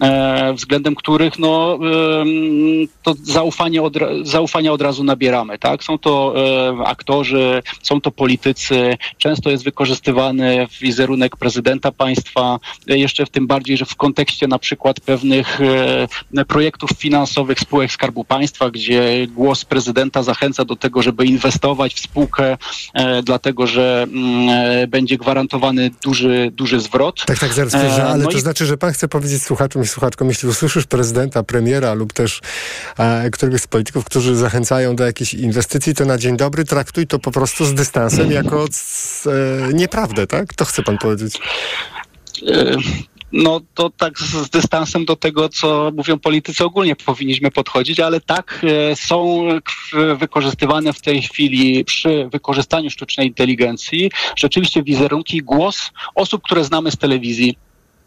e, 0.00 0.52
względem 0.52 0.94
których 0.94 1.38
no, 1.38 1.78
e, 1.82 2.24
to 3.02 3.14
zaufanie 3.22 3.82
od, 3.82 3.94
zaufania 4.22 4.72
od 4.72 4.82
razu 4.82 5.04
nabieramy. 5.04 5.58
Tak? 5.58 5.84
Są 5.84 5.98
to 5.98 6.34
aktorzy, 6.84 7.62
są 7.82 8.00
to 8.00 8.10
politycy, 8.10 8.96
często 9.18 9.50
jest 9.50 9.64
wykorzystywany 9.64 10.66
wizerunek 10.80 11.36
prezydenta 11.36 11.92
państwa, 11.92 12.58
jeszcze 12.86 13.26
w 13.26 13.30
tym 13.30 13.46
bardziej, 13.46 13.76
że 13.76 13.84
w 13.84 13.96
kontekście 13.96 14.48
na 14.48 14.58
przykład 14.58 14.67
pewnych 15.04 15.60
e, 15.60 16.44
projektów 16.44 16.90
finansowych 16.98 17.60
spółek 17.60 17.92
Skarbu 17.92 18.24
Państwa, 18.24 18.70
gdzie 18.70 19.26
głos 19.26 19.64
prezydenta 19.64 20.22
zachęca 20.22 20.64
do 20.64 20.76
tego, 20.76 21.02
żeby 21.02 21.24
inwestować 21.24 21.94
w 21.94 22.00
spółkę, 22.00 22.56
e, 22.94 23.22
dlatego 23.22 23.66
że 23.66 24.06
mm, 24.08 24.48
e, 24.48 24.86
będzie 24.86 25.16
gwarantowany 25.16 25.90
duży, 26.02 26.50
duży 26.52 26.80
zwrot. 26.80 27.24
Tak, 27.26 27.38
tak, 27.38 27.52
zaraz 27.52 27.74
e, 27.74 28.04
ale 28.04 28.24
no 28.24 28.30
to 28.30 28.38
i... 28.38 28.40
znaczy, 28.40 28.66
że 28.66 28.76
pan 28.76 28.92
chce 28.92 29.08
powiedzieć 29.08 29.42
słuchaczom 29.42 29.82
i 29.82 29.86
słuchaczkom, 29.86 30.28
jeśli 30.28 30.48
usłyszysz 30.48 30.86
prezydenta, 30.86 31.42
premiera 31.42 31.94
lub 31.94 32.12
też 32.12 32.40
e, 32.98 33.30
któregoś 33.30 33.60
z 33.60 33.66
polityków, 33.66 34.04
którzy 34.04 34.36
zachęcają 34.36 34.96
do 34.96 35.04
jakiejś 35.04 35.34
inwestycji, 35.34 35.94
to 35.94 36.04
na 36.04 36.18
dzień 36.18 36.36
dobry 36.36 36.64
traktuj 36.64 37.06
to 37.06 37.18
po 37.18 37.30
prostu 37.30 37.64
z 37.64 37.74
dystansem 37.74 38.32
jako 38.32 38.66
z, 38.70 39.26
e, 39.26 39.30
nieprawdę, 39.72 40.26
tak? 40.26 40.54
To 40.54 40.64
chce 40.64 40.82
pan 40.82 40.98
powiedzieć. 40.98 41.40
No 43.32 43.60
to 43.74 43.90
tak 43.90 44.18
z, 44.18 44.50
dystansem 44.50 45.04
do 45.04 45.16
tego, 45.16 45.48
co 45.48 45.92
mówią 45.96 46.18
politycy 46.18 46.64
ogólnie 46.64 46.96
powinniśmy 46.96 47.50
podchodzić, 47.50 48.00
ale 48.00 48.20
tak 48.20 48.60
e, 48.90 48.96
są 48.96 49.48
wykorzystywane 50.16 50.92
w 50.92 51.00
tej 51.00 51.22
chwili 51.22 51.84
przy 51.84 52.28
wykorzystaniu 52.32 52.90
sztucznej 52.90 53.26
inteligencji 53.26 54.10
rzeczywiście 54.36 54.82
wizerunki, 54.82 55.42
głos 55.42 55.90
osób, 56.14 56.42
które 56.42 56.64
znamy 56.64 56.90
z 56.90 56.96
telewizji, 56.96 57.56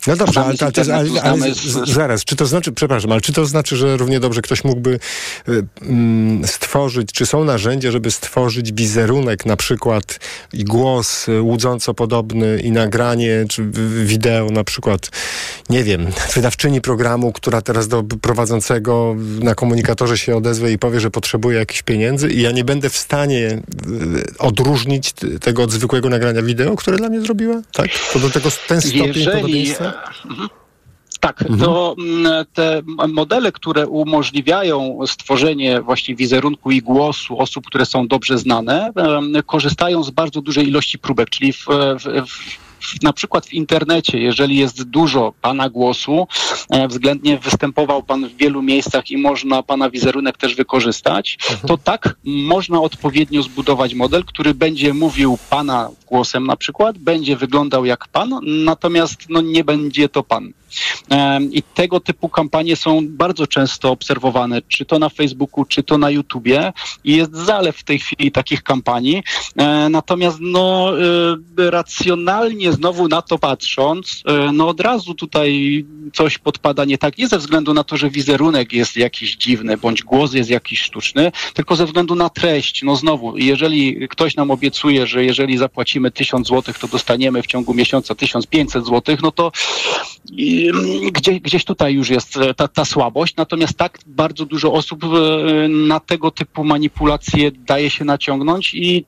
No 0.08 0.16
dobrze, 0.16 0.42
ale, 0.42 0.54
ale, 0.76 0.94
ale, 0.94 1.22
ale 1.22 1.54
zaraz, 1.86 2.26
czy 2.26 2.36
to 2.36 2.46
znaczy, 2.46 2.72
przepraszam, 2.72 3.12
ale 3.12 3.22
czy 3.22 3.34
to 3.34 3.46
znaczy, 3.46 3.76
że 3.76 3.98
równie 3.98 4.20
dobrze 4.20 4.42
ktoś 4.42 4.64
mógłby 4.64 5.00
y, 5.50 5.66
mm, 5.82 6.48
stworzyć, 6.48 7.12
czy 7.12 7.26
są 7.26 7.44
narzędzia, 7.44 7.92
żeby 7.92 8.12
stworzyć 8.12 8.74
wizerunek 8.74 9.46
na 9.46 9.56
przykład 9.56 10.20
i 10.54 10.64
głos 10.64 11.28
y, 11.30 11.42
łudząco 11.42 11.94
podobny 11.94 12.60
i 12.60 12.72
nagranie, 12.72 13.46
czy 13.50 13.64
wideo 14.06 14.50
na 14.50 14.64
przykład, 14.64 15.10
nie 15.70 15.84
wiem, 15.84 16.08
wydawczyni 16.36 16.82
programu, 16.82 17.32
która 17.32 17.62
teraz 17.62 17.88
do 17.88 18.04
prowadzącego 18.04 19.16
na 19.42 19.56
komunikatorze 19.56 20.18
się 20.18 20.36
odezwie 20.36 20.72
i 20.72 20.78
powie, 20.78 21.00
że 21.00 21.12
potrzebuje 21.12 21.58
jakichś 21.58 21.82
pieniędzy 21.82 22.30
i 22.30 22.42
ja 22.42 22.52
nie 22.52 22.64
będę 22.64 22.90
w 22.90 22.98
stanie 22.98 23.48
y, 23.48 23.62
odróżnić 24.40 25.14
tego 25.42 25.64
od 25.64 25.72
zwykłego 25.72 26.10
nagrania 26.10 26.42
wideo, 26.42 26.76
które 26.76 26.98
dla 26.98 27.10
mnie 27.10 27.22
zrobiła? 27.22 27.62
Tak? 27.74 27.88
To 28.14 28.20
do 28.20 28.30
tego 28.30 28.50
ten 28.68 28.82
stopień 28.82 29.08
Jeżeli, 29.08 29.26
podobieństwa? 29.26 29.91
Mhm. 30.26 30.50
Tak, 31.20 31.42
mhm. 31.42 31.60
to 31.60 31.96
mm, 32.00 32.46
te 32.54 32.82
modele, 33.08 33.52
które 33.52 33.88
umożliwiają 33.88 35.00
stworzenie 35.08 35.82
właśnie 35.82 36.16
wizerunku 36.16 36.72
i 36.72 36.82
głosu 36.82 37.40
osób, 37.40 37.66
które 37.68 37.86
są 37.86 38.08
dobrze 38.08 38.38
znane, 38.38 38.92
korzystają 39.46 40.04
z 40.04 40.10
bardzo 40.10 40.42
dużej 40.42 40.68
ilości 40.68 41.00
próbek, 41.00 41.30
czyli 41.30 41.54
w, 41.54 41.66
w, 42.00 42.28
w 42.28 42.71
na 43.04 43.14
przykład 43.14 43.46
w 43.46 43.54
internecie, 43.54 44.20
jeżeli 44.20 44.58
jest 44.58 44.84
dużo 44.84 45.34
Pana 45.42 45.70
głosu, 45.70 46.28
e, 46.70 46.88
względnie 46.88 47.38
występował 47.38 48.04
Pan 48.04 48.30
w 48.30 48.38
wielu 48.38 48.62
miejscach 48.62 49.12
i 49.12 49.18
można 49.18 49.64
Pana 49.64 49.90
wizerunek 49.90 50.38
też 50.38 50.56
wykorzystać, 50.56 51.38
mhm. 51.42 51.68
to 51.68 51.78
tak 51.78 52.16
można 52.26 52.82
odpowiednio 52.82 53.44
zbudować 53.44 53.94
model, 53.94 54.24
który 54.24 54.54
będzie 54.54 54.94
mówił 54.94 55.38
Pana 55.50 55.90
głosem 56.08 56.48
na 56.48 56.56
przykład, 56.56 56.98
będzie 56.98 57.36
wyglądał 57.36 57.86
jak 57.86 58.08
Pan, 58.08 58.40
natomiast 58.44 59.26
no, 59.30 59.42
nie 59.42 59.64
będzie 59.64 60.10
to 60.10 60.24
Pan. 60.24 60.54
I 61.52 61.64
tego 61.64 62.00
typu 62.00 62.30
kampanie 62.30 62.76
są 62.76 63.08
bardzo 63.08 63.48
często 63.48 63.92
obserwowane, 63.92 64.62
czy 64.68 64.86
to 64.86 65.00
na 65.00 65.10
Facebooku, 65.10 65.66
czy 65.66 65.84
to 65.84 65.98
na 65.98 66.10
YouTubie 66.10 66.74
i 67.04 67.16
jest 67.16 67.36
zalew 67.36 67.78
w 67.78 67.84
tej 67.84 68.00
chwili 68.00 68.32
takich 68.32 68.64
kampanii. 68.64 69.24
E, 69.56 69.90
natomiast 69.90 70.38
no, 70.42 70.94
e, 71.58 71.72
racjonalnie 71.72 72.72
znowu 72.72 73.08
na 73.08 73.22
to 73.22 73.38
patrząc, 73.38 74.24
e, 74.26 74.52
no 74.52 74.68
od 74.68 74.80
razu 74.80 75.14
tutaj 75.14 75.86
coś 76.14 76.38
podpada 76.38 76.86
nie 76.86 76.98
tak, 76.98 77.18
nie 77.18 77.28
ze 77.28 77.38
względu 77.38 77.74
na 77.74 77.84
to, 77.84 77.98
że 77.98 78.10
wizerunek 78.10 78.74
jest 78.74 78.98
jakiś 78.98 79.36
dziwny, 79.36 79.78
bądź 79.78 80.04
głos 80.04 80.34
jest 80.34 80.50
jakiś 80.50 80.82
sztuczny, 80.82 81.32
tylko 81.54 81.76
ze 81.76 81.86
względu 81.86 82.16
na 82.16 82.30
treść. 82.30 82.84
No 82.84 82.96
znowu, 82.96 83.38
jeżeli 83.38 84.08
ktoś 84.08 84.36
nam 84.36 84.52
obiecuje, 84.52 85.08
że 85.08 85.26
jeżeli 85.26 85.58
zapłacimy 85.58 86.12
1000 86.12 86.48
zł, 86.48 86.74
to 86.82 86.88
dostaniemy 86.88 87.42
w 87.42 87.48
ciągu 87.48 87.74
miesiąca 87.74 88.16
1500 88.16 88.86
zł, 88.86 89.18
no 89.24 89.32
to 89.32 89.52
gdzie, 91.12 91.40
gdzieś 91.40 91.66
tutaj 91.66 91.94
już 91.94 92.10
jest 92.10 92.38
e, 92.38 92.54
ta, 92.54 92.68
ta 92.68 92.86
słabość, 92.86 93.36
natomiast 93.36 93.78
tak 93.78 94.00
bardzo 94.06 94.46
dużo 94.46 94.74
osób 94.74 95.04
e, 95.04 95.08
na 95.68 96.00
tego 96.00 96.32
typu 96.32 96.64
manipulacje 96.64 97.52
daje 97.52 97.90
się 97.90 98.06
naciągnąć 98.06 98.74
i 98.74 99.06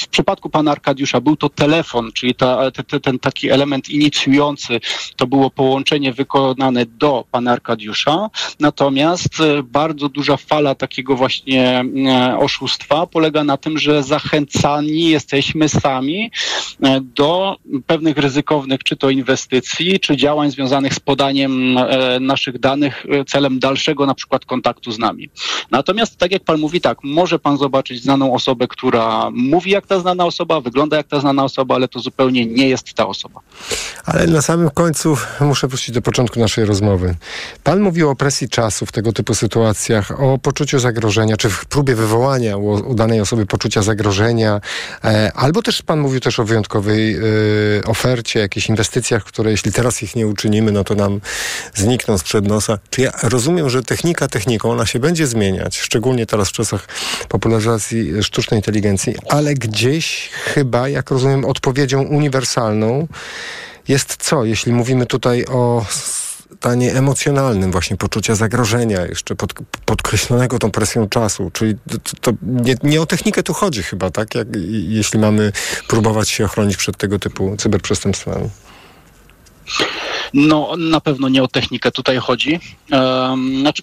w 0.00 0.08
przypadku 0.08 0.50
pana 0.50 0.70
Arkadiusza 0.70 1.20
był 1.20 1.36
to 1.36 1.48
telefon, 1.48 2.12
czyli 2.12 2.34
ta, 2.34 2.70
te, 2.70 3.00
ten 3.00 3.18
taki 3.18 3.50
element 3.50 3.88
inicjujący, 3.88 4.80
to 5.16 5.26
było 5.26 5.50
połączenie 5.50 6.12
wykonane 6.12 6.86
do 6.86 7.24
pana 7.30 7.52
Arkadiusza, 7.52 8.30
natomiast 8.60 9.40
e, 9.40 9.62
bardzo 9.62 10.08
duża 10.08 10.36
fala 10.36 10.74
takiego 10.74 11.16
właśnie 11.16 11.84
e, 12.06 12.38
oszustwa 12.38 13.06
polega 13.06 13.44
na 13.44 13.56
tym, 13.56 13.78
że 13.78 14.02
zachęcani 14.02 15.10
jesteśmy 15.10 15.68
sami 15.68 16.30
e, 16.82 17.00
do 17.00 17.56
pewnych 17.86 18.18
ryzykownych, 18.18 18.84
czy 18.84 18.96
to 18.96 19.10
inwestycji, 19.10 20.00
czy 20.00 20.16
działań 20.16 20.50
związanych 20.50 20.94
z 20.94 21.00
podaniem 21.00 21.78
naszych 22.20 22.58
danych 22.58 23.06
celem 23.26 23.58
dalszego 23.58 24.06
na 24.06 24.14
przykład 24.14 24.44
kontaktu 24.44 24.92
z 24.92 24.98
nami. 24.98 25.30
Natomiast 25.70 26.16
tak 26.16 26.32
jak 26.32 26.44
pan 26.44 26.60
mówi, 26.60 26.80
tak, 26.80 26.98
może 27.02 27.38
pan 27.38 27.58
zobaczyć 27.58 28.02
znaną 28.02 28.34
osobę, 28.34 28.68
która 28.68 29.30
mówi 29.30 29.70
jak 29.70 29.86
ta 29.88 30.00
znana 30.00 30.24
osoba, 30.24 30.60
wygląda 30.60 30.96
jak 30.96 31.06
ta 31.06 31.20
znana 31.20 31.44
osoba, 31.44 31.74
ale 31.74 31.88
to 31.88 32.00
zupełnie 32.00 32.46
nie 32.46 32.68
jest 32.68 32.94
ta 32.94 33.06
osoba. 33.06 33.40
Ale 34.04 34.26
na 34.26 34.42
samym 34.42 34.70
końcu 34.70 35.16
muszę 35.40 35.68
wrócić 35.68 35.90
do 35.90 36.02
początku 36.02 36.40
naszej 36.40 36.64
rozmowy. 36.64 37.14
Pan 37.64 37.80
mówił 37.80 38.10
o 38.10 38.16
presji 38.16 38.48
czasu 38.48 38.86
w 38.86 38.92
tego 38.92 39.12
typu 39.12 39.34
sytuacjach, 39.34 40.20
o 40.20 40.38
poczuciu 40.38 40.78
zagrożenia, 40.78 41.36
czy 41.36 41.50
w 41.50 41.66
próbie 41.66 41.94
wywołania 41.94 42.56
u 42.56 42.94
danej 42.94 43.20
osoby 43.20 43.46
poczucia 43.46 43.82
zagrożenia, 43.82 44.60
e, 45.04 45.32
albo 45.34 45.62
też 45.62 45.82
pan 45.82 46.00
mówił 46.00 46.20
też 46.20 46.40
o 46.40 46.44
wyjątkowej 46.44 47.14
e, 47.14 47.20
ofercie, 47.86 48.40
jakichś 48.40 48.68
inwestycjach, 48.68 49.24
które 49.24 49.50
jeśli 49.50 49.72
teraz 49.72 50.02
ich 50.02 50.16
nie 50.16 50.26
uczynimy, 50.26 50.72
no 50.72 50.84
to 50.84 50.94
nam 50.94 51.20
znikną 51.74 52.18
sprzed 52.18 52.48
nosa. 52.48 52.78
Czy 52.90 53.00
ja 53.00 53.12
rozumiem, 53.22 53.70
że 53.70 53.82
technika 53.82 54.28
techniką, 54.28 54.70
ona 54.70 54.86
się 54.86 54.98
będzie 54.98 55.26
zmieniać, 55.26 55.78
szczególnie 55.78 56.26
teraz 56.26 56.48
w 56.48 56.52
czasach 56.52 56.88
popularyzacji 57.28 58.22
sztucznej 58.22 58.58
inteligencji, 58.58 59.14
ale 59.28 59.54
gdzieś 59.78 60.28
chyba, 60.28 60.88
jak 60.88 61.10
rozumiem, 61.10 61.44
odpowiedzią 61.44 62.02
uniwersalną 62.02 63.08
jest 63.88 64.16
co, 64.16 64.44
jeśli 64.44 64.72
mówimy 64.72 65.06
tutaj 65.06 65.44
o 65.44 65.84
stanie 65.90 66.94
emocjonalnym, 66.94 67.72
właśnie 67.72 67.96
poczucia 67.96 68.34
zagrożenia, 68.34 69.06
jeszcze 69.06 69.34
pod, 69.34 69.52
podkreślonego 69.84 70.58
tą 70.58 70.70
presją 70.70 71.08
czasu. 71.08 71.50
Czyli 71.52 71.74
to, 71.74 71.98
to 72.20 72.32
nie, 72.42 72.74
nie, 72.82 73.00
o 73.00 73.06
technikę 73.06 73.42
tu 73.42 73.54
chodzi 73.54 73.82
chyba, 73.82 74.10
tak? 74.10 74.34
Jak, 74.34 74.48
jeśli 74.70 75.18
mamy 75.18 75.52
próbować 75.88 76.30
się 76.30 76.44
ochronić 76.44 76.76
przed 76.76 76.96
tego 76.96 77.18
typu 77.18 77.56
cyberprzestępstwami. 77.56 78.50
No, 80.34 80.76
na 80.78 81.00
pewno 81.00 81.28
nie 81.28 81.42
o 81.42 81.48
technikę 81.48 81.90
tutaj 81.90 82.16
chodzi. 82.18 82.60
Um, 82.92 83.60
znaczy, 83.60 83.82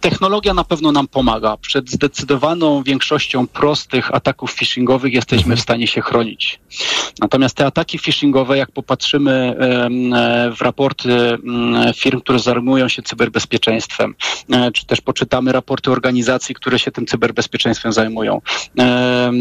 Technologia 0.00 0.54
na 0.54 0.64
pewno 0.64 0.92
nam 0.92 1.08
pomaga. 1.08 1.56
Przed 1.56 1.90
zdecydowaną 1.90 2.82
większością 2.82 3.46
prostych 3.46 4.14
ataków 4.14 4.52
phishingowych 4.52 5.12
jesteśmy 5.12 5.42
mhm. 5.42 5.56
w 5.56 5.60
stanie 5.60 5.86
się 5.86 6.00
chronić. 6.00 6.60
Natomiast 7.20 7.56
te 7.56 7.66
ataki 7.66 7.98
phishingowe, 7.98 8.58
jak 8.58 8.70
popatrzymy 8.70 9.30
e, 9.32 9.88
w 10.56 10.62
raporty 10.62 11.38
firm, 11.96 12.20
które 12.20 12.38
zajmują 12.38 12.88
się 12.88 13.02
cyberbezpieczeństwem, 13.02 14.14
e, 14.52 14.72
czy 14.72 14.86
też 14.86 15.00
poczytamy 15.00 15.52
raporty 15.52 15.90
organizacji, 15.90 16.54
które 16.54 16.78
się 16.78 16.90
tym 16.90 17.06
cyberbezpieczeństwem 17.06 17.92
zajmują. 17.92 18.40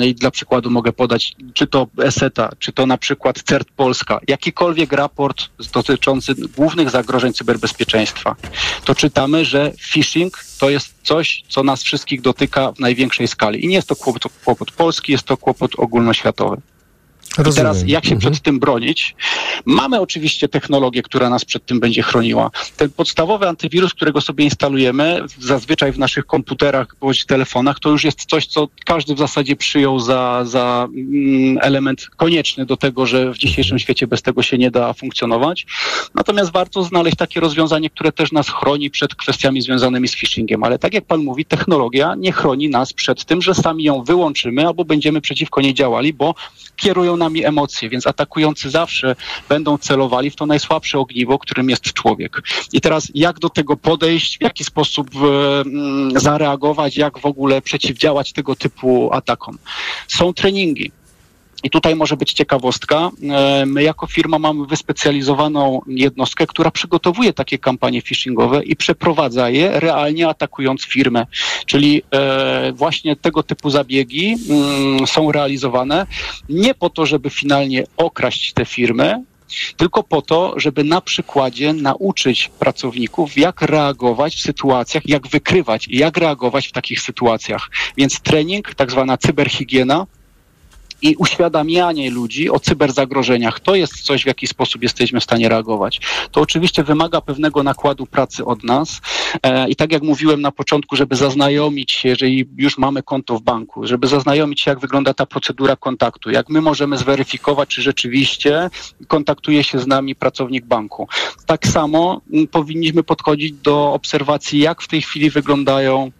I 0.05 0.15
dla 0.15 0.31
przykładu 0.31 0.71
mogę 0.71 0.93
podać, 0.93 1.35
czy 1.53 1.67
to 1.67 1.87
ESETA, 2.03 2.49
czy 2.59 2.71
to 2.71 2.85
na 2.85 2.97
przykład 2.97 3.41
CERT 3.41 3.67
Polska, 3.75 4.19
jakikolwiek 4.27 4.91
raport 4.91 5.49
dotyczący 5.73 6.35
głównych 6.55 6.89
zagrożeń 6.89 7.33
cyberbezpieczeństwa, 7.33 8.35
to 8.85 8.95
czytamy, 8.95 9.45
że 9.45 9.71
phishing 9.79 10.37
to 10.59 10.69
jest 10.69 10.95
coś, 11.03 11.43
co 11.49 11.63
nas 11.63 11.83
wszystkich 11.83 12.21
dotyka 12.21 12.71
w 12.71 12.79
największej 12.79 13.27
skali. 13.27 13.65
I 13.65 13.67
nie 13.67 13.75
jest 13.75 13.87
to 13.87 13.95
kłopot, 13.95 14.23
kłopot 14.43 14.71
polski, 14.71 15.11
jest 15.11 15.23
to 15.23 15.37
kłopot 15.37 15.71
ogólnoświatowy. 15.77 16.61
Rozumiem. 17.37 17.53
I 17.53 17.55
teraz 17.55 17.83
jak 17.87 18.05
się 18.05 18.15
mhm. 18.15 18.33
przed 18.33 18.43
tym 18.43 18.59
bronić? 18.59 19.15
Mamy 19.65 20.01
oczywiście 20.01 20.47
technologię, 20.47 21.03
która 21.03 21.29
nas 21.29 21.45
przed 21.45 21.65
tym 21.65 21.79
będzie 21.79 22.03
chroniła. 22.03 22.51
Ten 22.77 22.89
podstawowy 22.89 23.47
antywirus, 23.47 23.93
którego 23.93 24.21
sobie 24.21 24.43
instalujemy, 24.43 25.21
zazwyczaj 25.39 25.91
w 25.91 25.99
naszych 25.99 26.25
komputerach 26.25 26.95
bądź 26.99 27.25
telefonach, 27.25 27.79
to 27.79 27.89
już 27.89 28.03
jest 28.03 28.25
coś, 28.25 28.47
co 28.47 28.67
każdy 28.85 29.15
w 29.15 29.17
zasadzie 29.17 29.55
przyjął 29.55 29.99
za, 29.99 30.45
za 30.45 30.87
mm, 30.95 31.57
element 31.61 32.07
konieczny 32.17 32.65
do 32.65 32.77
tego, 32.77 33.05
że 33.05 33.33
w 33.33 33.37
dzisiejszym 33.37 33.75
mhm. 33.75 33.79
świecie 33.79 34.07
bez 34.07 34.21
tego 34.21 34.43
się 34.43 34.57
nie 34.57 34.71
da 34.71 34.93
funkcjonować. 34.93 35.65
Natomiast 36.15 36.51
warto 36.51 36.83
znaleźć 36.83 37.17
takie 37.17 37.39
rozwiązanie, 37.39 37.89
które 37.89 38.11
też 38.11 38.31
nas 38.31 38.49
chroni 38.49 38.89
przed 38.89 39.15
kwestiami 39.15 39.61
związanymi 39.61 40.07
z 40.07 40.15
phishingiem. 40.15 40.63
Ale 40.63 40.79
tak 40.79 40.93
jak 40.93 41.05
pan 41.05 41.23
mówi, 41.23 41.45
technologia 41.45 42.15
nie 42.15 42.31
chroni 42.31 42.69
nas 42.69 42.93
przed 42.93 43.25
tym, 43.25 43.41
że 43.41 43.55
sami 43.55 43.83
ją 43.83 44.03
wyłączymy 44.03 44.67
albo 44.67 44.85
będziemy 44.85 45.21
przeciwko 45.21 45.61
niej 45.61 45.73
działali, 45.73 46.13
bo 46.13 46.35
kierują 46.75 47.14
nami 47.17 47.45
emocje, 47.45 47.89
więc 47.89 48.07
atakujący 48.07 48.69
zawsze 48.69 49.15
będą 49.49 49.77
celowali 49.77 50.29
w 50.29 50.35
to 50.35 50.45
najsłabsze 50.45 50.99
ogniwo, 50.99 51.39
którym 51.39 51.69
jest 51.69 51.83
człowiek. 51.83 52.41
I 52.73 52.81
teraz 52.81 53.11
jak 53.15 53.39
do 53.39 53.49
tego 53.49 53.77
podejść, 53.77 54.37
w 54.37 54.43
jaki 54.43 54.63
sposób 54.63 55.09
e, 55.15 56.19
zareagować, 56.19 56.97
jak 56.97 57.19
w 57.19 57.25
ogóle 57.25 57.61
przeciwdziałać 57.61 58.33
tego 58.33 58.55
typu 58.55 59.09
atakom? 59.13 59.57
Są 60.07 60.33
treningi. 60.33 60.91
I 61.65 61.69
tutaj 61.69 61.95
może 61.95 62.17
być 62.17 62.33
ciekawostka. 62.33 63.09
E, 63.23 63.65
my 63.65 63.83
jako 63.83 64.07
firma 64.07 64.39
mamy 64.39 64.65
wyspecjalizowaną 64.65 65.81
jednostkę, 65.87 66.47
która 66.47 66.71
przygotowuje 66.71 67.33
takie 67.33 67.57
kampanie 67.57 68.01
phishingowe 68.01 68.63
i 68.63 68.75
przeprowadza 68.75 69.49
je 69.49 69.79
realnie 69.79 70.27
atakując 70.27 70.83
firmę. 70.83 71.25
Czyli 71.65 72.01
e, 72.11 72.71
właśnie 72.71 73.15
tego 73.15 73.43
typu 73.43 73.69
zabiegi 73.69 74.37
mm, 74.49 75.07
są 75.07 75.31
realizowane 75.31 76.07
nie 76.49 76.73
po 76.73 76.89
to, 76.89 77.05
żeby 77.05 77.29
finalnie 77.29 77.83
okraść 77.97 78.53
te 78.53 78.65
firmy, 78.65 79.23
tylko 79.77 80.03
po 80.03 80.21
to, 80.21 80.53
żeby 80.57 80.83
na 80.83 81.01
przykładzie 81.01 81.73
nauczyć 81.73 82.51
pracowników, 82.59 83.37
jak 83.37 83.61
reagować 83.61 84.35
w 84.35 84.41
sytuacjach, 84.41 85.03
jak 85.09 85.27
wykrywać 85.27 85.87
i 85.87 85.97
jak 85.97 86.17
reagować 86.17 86.67
w 86.67 86.71
takich 86.71 87.01
sytuacjach. 87.01 87.69
Więc 87.97 88.19
trening, 88.19 88.75
tak 88.75 88.91
zwana 88.91 89.17
cyberhigiena, 89.17 90.05
i 91.01 91.15
uświadamianie 91.15 92.11
ludzi 92.11 92.49
o 92.49 92.59
cyberzagrożeniach. 92.59 93.59
To 93.59 93.75
jest 93.75 94.01
coś, 94.01 94.23
w 94.23 94.27
jaki 94.27 94.47
sposób 94.47 94.83
jesteśmy 94.83 95.19
w 95.19 95.23
stanie 95.23 95.49
reagować. 95.49 95.99
To 96.31 96.41
oczywiście 96.41 96.83
wymaga 96.83 97.21
pewnego 97.21 97.63
nakładu 97.63 98.05
pracy 98.05 98.45
od 98.45 98.63
nas 98.63 99.01
e, 99.43 99.69
i 99.69 99.75
tak 99.75 99.91
jak 99.91 100.03
mówiłem 100.03 100.41
na 100.41 100.51
początku, 100.51 100.95
żeby 100.95 101.15
zaznajomić 101.15 101.91
się, 101.91 102.09
jeżeli 102.09 102.49
już 102.57 102.77
mamy 102.77 103.03
konto 103.03 103.37
w 103.37 103.41
banku, 103.41 103.87
żeby 103.87 104.07
zaznajomić 104.07 104.61
się, 104.61 104.71
jak 104.71 104.79
wygląda 104.79 105.13
ta 105.13 105.25
procedura 105.25 105.75
kontaktu, 105.75 106.31
jak 106.31 106.49
my 106.49 106.61
możemy 106.61 106.97
zweryfikować, 106.97 107.69
czy 107.69 107.81
rzeczywiście 107.81 108.69
kontaktuje 109.07 109.63
się 109.63 109.79
z 109.79 109.87
nami 109.87 110.15
pracownik 110.15 110.65
banku. 110.65 111.07
Tak 111.45 111.67
samo 111.67 112.21
powinniśmy 112.51 113.03
podchodzić 113.03 113.53
do 113.53 113.93
obserwacji, 113.93 114.59
jak 114.59 114.81
w 114.81 114.87
tej 114.87 115.01
chwili 115.01 115.29
wyglądają 115.29 116.11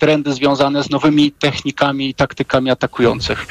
trendy 0.00 0.32
związane 0.32 0.82
z 0.82 0.90
nowymi 0.90 1.32
technikami 1.32 2.08
i 2.08 2.14
taktykami 2.14 2.70
atakujących. 2.70 3.46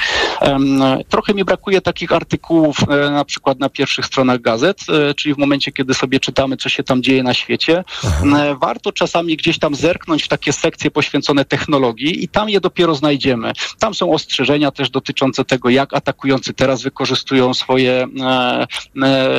Trochę 1.09 1.33
mi 1.33 1.43
brakuje 1.43 1.81
takich 1.81 2.11
artykułów 2.11 2.77
e, 2.89 3.09
na 3.11 3.25
przykład 3.25 3.59
na 3.59 3.69
pierwszych 3.69 4.05
stronach 4.05 4.41
gazet, 4.41 4.79
e, 4.89 5.13
czyli 5.13 5.35
w 5.35 5.37
momencie, 5.37 5.71
kiedy 5.71 5.93
sobie 5.93 6.19
czytamy, 6.19 6.57
co 6.57 6.69
się 6.69 6.83
tam 6.83 7.03
dzieje 7.03 7.23
na 7.23 7.33
świecie. 7.33 7.83
E, 8.37 8.55
Warto 8.55 8.91
czasami 8.91 9.37
gdzieś 9.37 9.59
tam 9.59 9.75
zerknąć 9.75 10.23
w 10.23 10.27
takie 10.27 10.53
sekcje 10.53 10.91
poświęcone 10.91 11.45
technologii 11.45 12.23
i 12.23 12.27
tam 12.27 12.49
je 12.49 12.59
dopiero 12.59 12.95
znajdziemy. 12.95 13.51
Tam 13.79 13.93
są 13.93 14.11
ostrzeżenia 14.11 14.71
też 14.71 14.89
dotyczące 14.89 15.45
tego, 15.45 15.69
jak 15.69 15.93
atakujący 15.93 16.53
teraz 16.53 16.81
wykorzystują 16.81 17.53
swoje, 17.53 18.07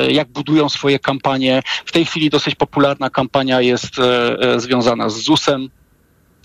jak 0.09 0.27
budują 0.27 0.69
swoje 0.69 0.99
kampanie. 0.99 1.63
W 1.85 1.91
tej 1.91 2.05
chwili 2.05 2.29
dosyć 2.29 2.55
popularna 2.55 3.09
kampania 3.09 3.61
jest 3.61 3.95
związana 4.57 5.09
z 5.09 5.17
ZUS-em, 5.17 5.69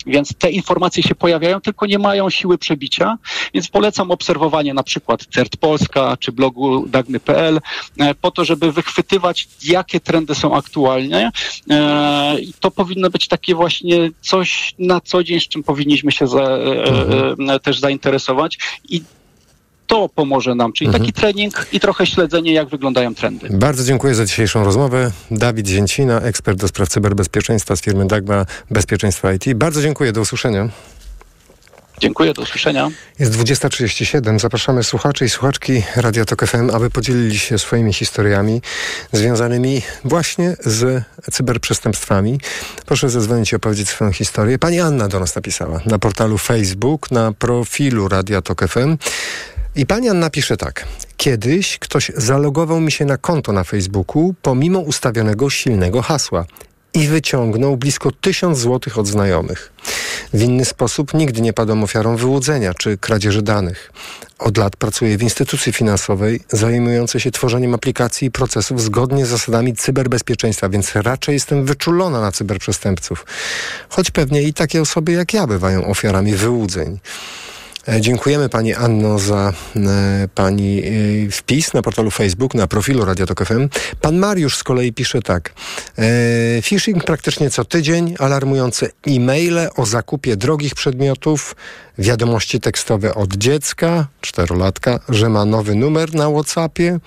więc 0.07 0.33
te 0.37 0.51
informacje 0.51 1.03
się 1.03 1.15
pojawiają, 1.15 1.61
tylko 1.61 1.85
nie 1.85 1.99
mają 1.99 2.29
siły 2.29 2.57
przebicia, 2.57 3.17
więc 3.53 3.67
polecam 3.67 4.11
obserwowanie 4.11 4.73
na 4.73 4.83
przykład 4.83 5.25
CERT 5.33 5.57
Polska 5.57 6.17
czy 6.19 6.31
blogu 6.31 6.87
dagny.pl 6.87 7.59
e, 7.99 8.15
po 8.15 8.31
to, 8.31 8.45
żeby 8.45 8.71
wychwytywać, 8.71 9.47
jakie 9.63 9.99
trendy 9.99 10.35
są 10.35 10.55
aktualnie. 10.55 11.31
E, 11.69 12.39
I 12.39 12.53
to 12.59 12.71
powinno 12.71 13.09
być 13.09 13.27
takie 13.27 13.55
właśnie 13.55 14.09
coś 14.21 14.75
na 14.79 15.01
co 15.01 15.23
dzień, 15.23 15.39
z 15.39 15.47
czym 15.47 15.63
powinniśmy 15.63 16.11
się 16.11 16.27
za, 16.27 16.41
e, 16.41 17.35
e, 17.53 17.59
też 17.59 17.79
zainteresować. 17.79 18.57
I 18.89 19.01
to 19.87 20.09
pomoże 20.09 20.55
nam, 20.55 20.73
czyli 20.73 20.91
taki 20.91 21.13
trening 21.13 21.67
i 21.71 21.79
trochę 21.79 22.05
śledzenie, 22.05 22.53
jak 22.53 22.69
wyglądają 22.69 23.15
trendy. 23.15 23.47
Bardzo 23.51 23.83
dziękuję 23.83 24.15
za 24.15 24.25
dzisiejszą 24.25 24.63
rozmowę. 24.63 25.11
Dawid 25.31 25.67
Zięcina, 25.67 26.21
ekspert 26.21 26.59
do 26.59 26.67
spraw 26.67 26.89
cyberbezpieczeństwa 26.89 27.75
z 27.75 27.81
firmy 27.81 28.07
Dagma 28.07 28.45
Bezpieczeństwa 28.71 29.33
IT. 29.33 29.53
Bardzo 29.53 29.81
dziękuję, 29.81 30.11
do 30.11 30.21
usłyszenia. 30.21 30.69
Dziękuję, 31.99 32.33
do 32.33 32.41
usłyszenia. 32.41 32.89
Jest 33.19 33.31
20.37. 33.31 34.39
Zapraszamy 34.39 34.83
słuchaczy 34.83 35.25
i 35.25 35.29
słuchaczki 35.29 35.83
Radia 35.95 36.25
Tok 36.25 36.45
FM, 36.45 36.69
aby 36.73 36.89
podzielili 36.89 37.39
się 37.39 37.59
swoimi 37.59 37.93
historiami 37.93 38.61
związanymi 39.11 39.81
właśnie 40.03 40.55
z 40.59 41.03
cyberprzestępstwami. 41.31 42.39
Proszę 42.85 43.09
zadzwonić 43.09 43.51
i 43.51 43.55
opowiedzieć 43.55 43.89
swoją 43.89 44.11
historię. 44.11 44.59
Pani 44.59 44.79
Anna 44.79 45.07
do 45.07 45.19
nas 45.19 45.35
napisała 45.35 45.81
na 45.85 45.99
portalu 45.99 46.37
Facebook, 46.37 47.11
na 47.11 47.31
profilu 47.31 48.07
Radia 48.07 48.41
Tok 48.41 48.67
FM. 48.67 48.97
I 49.77 49.85
pani 49.85 50.09
Anna 50.09 50.29
pisze 50.29 50.57
tak. 50.57 50.85
Kiedyś 51.17 51.79
ktoś 51.79 52.11
zalogował 52.15 52.81
mi 52.81 52.91
się 52.91 53.05
na 53.05 53.17
konto 53.17 53.51
na 53.51 53.63
Facebooku 53.63 54.35
pomimo 54.41 54.79
ustawionego 54.79 55.49
silnego 55.49 56.01
hasła 56.01 56.45
i 56.93 57.07
wyciągnął 57.07 57.77
blisko 57.77 58.11
tysiąc 58.11 58.57
złotych 58.57 58.97
od 58.97 59.07
znajomych. 59.07 59.73
W 60.33 60.41
inny 60.41 60.65
sposób 60.65 61.13
nigdy 61.13 61.41
nie 61.41 61.53
padłem 61.53 61.83
ofiarą 61.83 62.15
wyłudzenia 62.15 62.73
czy 62.73 62.97
kradzieży 62.97 63.41
danych. 63.41 63.91
Od 64.39 64.57
lat 64.57 64.75
pracuję 64.75 65.17
w 65.17 65.23
instytucji 65.23 65.73
finansowej 65.73 66.39
zajmującej 66.49 67.21
się 67.21 67.31
tworzeniem 67.31 67.73
aplikacji 67.73 68.27
i 68.27 68.31
procesów 68.31 68.81
zgodnie 68.81 69.25
z 69.25 69.29
zasadami 69.29 69.75
cyberbezpieczeństwa, 69.75 70.69
więc 70.69 70.95
raczej 70.95 71.33
jestem 71.33 71.65
wyczulona 71.65 72.21
na 72.21 72.31
cyberprzestępców. 72.31 73.25
Choć 73.89 74.11
pewnie 74.11 74.43
i 74.43 74.53
takie 74.53 74.81
osoby 74.81 75.11
jak 75.11 75.33
ja 75.33 75.47
bywają 75.47 75.85
ofiarami 75.85 76.35
wyłudzeń. 76.35 76.99
E, 77.87 78.01
Dziękujemy 78.01 78.49
Pani 78.49 78.73
Anno 78.73 79.19
za 79.19 79.53
e, 79.75 80.27
Pani 80.35 80.83
e, 80.83 81.31
wpis 81.31 81.73
na 81.73 81.81
portalu 81.81 82.11
Facebook, 82.11 82.53
na 82.53 82.67
profilu 82.67 83.05
Radio 83.05 83.25
Tok 83.25 83.45
FM. 83.45 83.69
Pan 84.01 84.17
Mariusz 84.17 84.57
z 84.57 84.63
kolei 84.63 84.93
pisze 84.93 85.21
tak. 85.21 85.53
Phishing 86.63 87.03
praktycznie 87.03 87.49
co 87.49 87.65
tydzień, 87.65 88.15
alarmujące 88.19 88.89
e-maile 89.07 89.69
o 89.75 89.85
zakupie 89.85 90.35
drogich 90.35 90.75
przedmiotów, 90.75 91.55
wiadomości 91.97 92.59
tekstowe 92.59 93.15
od 93.15 93.33
dziecka, 93.33 94.07
czterolatka, 94.21 94.99
że 95.09 95.29
ma 95.29 95.45
nowy 95.45 95.75
numer 95.75 96.15
na 96.15 96.29
Whatsappie. 96.29 96.99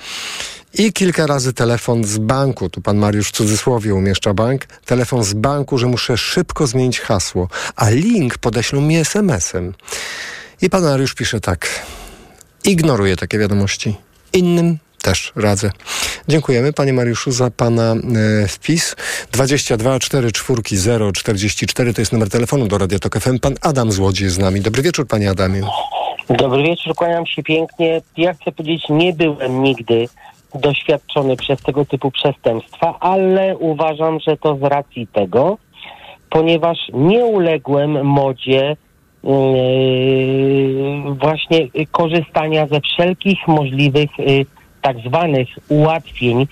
I 0.74 0.93
kilka 0.93 1.26
razy 1.26 1.53
telefon 1.53 2.05
z 2.05 2.18
banku, 2.18 2.70
tu 2.70 2.81
pan 2.81 2.97
Mariusz 2.97 3.28
w 3.28 3.33
cudzysłowie 3.33 3.95
umieszcza 3.95 4.35
bank, 4.35 4.66
telefon 4.66 5.24
z 5.24 5.33
banku, 5.33 5.78
że 5.78 5.87
muszę 5.87 6.16
szybko 6.16 6.66
zmienić 6.66 7.01
hasło, 7.01 7.49
a 7.76 7.91
link 7.91 8.39
podeślą 8.39 8.81
mi 8.81 8.97
SMS-em. 8.97 9.72
I 10.62 10.70
pan 10.70 10.82
Mariusz 10.82 11.14
pisze 11.14 11.40
tak. 11.40 11.86
Ignoruję 12.64 13.16
takie 13.16 13.38
wiadomości. 13.38 13.94
Innym 14.32 14.78
też 15.02 15.32
radzę. 15.36 15.70
Dziękujemy 16.28 16.72
panie 16.72 16.92
Mariuszu 16.92 17.32
za 17.32 17.50
pana 17.50 17.94
e, 18.42 18.48
wpis. 18.48 18.96
22 19.32 19.98
4 19.98 20.32
4 20.32 20.62
0 20.72 21.12
44 21.12 21.94
to 21.94 22.00
jest 22.00 22.12
numer 22.12 22.28
telefonu 22.28 22.68
do 22.68 22.78
Radia 22.78 22.98
Tok 22.98 23.18
FM. 23.18 23.38
Pan 23.38 23.54
Adam 23.61 23.92
z 23.92 23.98
Łodzi 23.98 24.24
jest 24.24 24.36
z 24.36 24.38
nami. 24.38 24.61
Dobry 24.61 24.82
wieczór 24.82 25.06
panie 25.06 25.30
Adamie. 25.30 25.62
Dobry 26.28 26.62
wieczór, 26.62 26.94
kłaniam 26.94 27.26
się 27.26 27.42
pięknie. 27.42 28.02
Ja 28.16 28.34
chcę 28.34 28.52
powiedzieć, 28.52 28.88
nie 28.90 29.12
byłem 29.12 29.62
nigdy 29.62 30.08
doświadczony 30.54 31.36
przez 31.36 31.62
tego 31.62 31.84
typu 31.84 32.11
przestępstwa, 32.11 32.98
ale 33.00 33.56
uważam, 33.56 34.20
że 34.20 34.36
to 34.36 34.56
z 34.56 34.62
racji 34.62 35.06
tego, 35.06 35.58
ponieważ 36.30 36.78
nie 36.92 37.24
uległem 37.24 38.06
modzie 38.06 38.76
właśnie 41.21 41.68
korzystania 41.91 42.66
ze 42.66 42.81
wszelkich 42.81 43.49
możliwych 43.49 44.18
yy, 44.18 44.47
tak 44.83 44.97
zwanych 44.99 45.49
ułatwień 45.68 46.47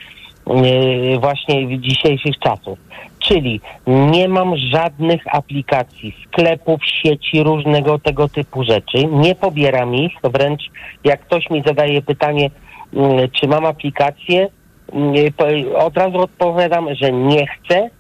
yy, 0.47 1.19
właśnie 1.19 1.81
dzisiejszych 1.81 2.39
czasów. 2.39 2.79
Czyli 3.19 3.61
nie 3.87 4.29
mam 4.29 4.57
żadnych 4.57 5.35
aplikacji, 5.35 6.17
sklepów, 6.27 6.81
sieci, 7.03 7.43
różnego 7.43 7.99
tego 7.99 8.29
typu 8.29 8.65
rzeczy. 8.65 9.05
Nie 9.05 9.35
pobieram 9.35 9.95
ich, 9.95 10.13
wręcz 10.25 10.63
jak 11.05 11.21
ktoś 11.21 11.51
mi 11.51 11.63
zadaje 11.67 12.03
pytanie, 12.03 12.51
czy 13.33 13.49
mam 13.49 13.67
aplikację, 13.67 14.49
od 15.75 15.97
razu 15.97 16.19
odpowiadam, 16.19 16.95
że 16.95 17.13
nie 17.13 17.47
chcę 17.47 17.91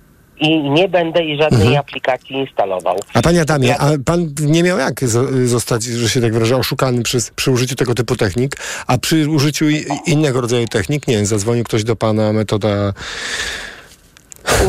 i 0.40 0.70
nie 0.70 0.88
będę 0.88 1.24
i 1.24 1.36
żadnej 1.42 1.60
Mhm. 1.62 1.76
aplikacji 1.80 2.36
instalował. 2.36 2.96
A 3.14 3.22
panie 3.22 3.40
Adamie, 3.40 3.78
a 3.78 3.90
pan 4.04 4.34
nie 4.40 4.62
miał 4.62 4.78
jak 4.78 5.00
zo- 5.00 5.46
zostać, 5.46 5.82
że 5.84 6.08
się 6.08 6.20
tak 6.20 6.32
wyrażę, 6.32 6.56
oszukany 6.56 7.02
przy, 7.02 7.18
przy 7.36 7.50
użyciu 7.50 7.74
tego 7.76 7.94
typu 7.94 8.16
technik, 8.16 8.56
a 8.86 8.98
przy 8.98 9.28
użyciu 9.30 9.64
innego 10.06 10.40
rodzaju 10.40 10.66
technik, 10.66 11.08
nie 11.08 11.16
wiem, 11.16 11.26
zadzwonił 11.26 11.64
ktoś 11.64 11.84
do 11.84 11.96
pana, 11.96 12.32
metoda, 12.32 12.92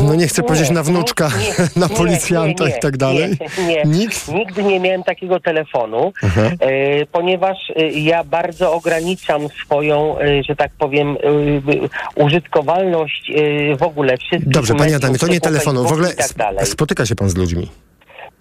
no 0.02 0.14
nie 0.14 0.28
chcę 0.28 0.42
powiedzieć 0.42 0.70
na 0.70 0.82
wnuczka, 0.82 1.28
nie, 1.58 1.68
na 1.76 1.86
nie, 1.86 1.96
policjanta 1.96 2.64
nie, 2.64 2.70
nie, 2.70 2.76
i 2.76 2.80
tak 2.80 2.96
dalej? 2.96 3.36
Nie, 3.58 3.66
nie. 3.66 3.82
Nikt? 3.84 4.28
Nigdy 4.28 4.62
nie 4.62 4.80
miałem 4.80 5.02
takiego 5.02 5.40
telefonu, 5.40 6.12
e, 6.60 7.06
ponieważ 7.06 7.56
e, 7.76 7.90
ja 7.90 8.24
bardzo 8.24 8.72
ograniczam 8.72 9.48
swoją, 9.64 10.18
e, 10.18 10.42
że 10.42 10.56
tak 10.56 10.70
powiem, 10.78 11.16
użytkowalność 12.14 13.32
w 13.78 13.82
ogóle 13.82 14.16
wszystkich 14.16 14.52
Dobrze, 14.52 14.74
panie 14.74 14.96
Adamie, 14.96 15.18
to 15.18 15.26
nie 15.26 15.40
telefonu, 15.40 15.84
w 15.84 15.92
ogóle 15.92 16.14
tak 16.14 16.66
spotyka 16.66 17.06
się 17.06 17.14
pan 17.14 17.30
z 17.30 17.36
ludźmi. 17.36 17.68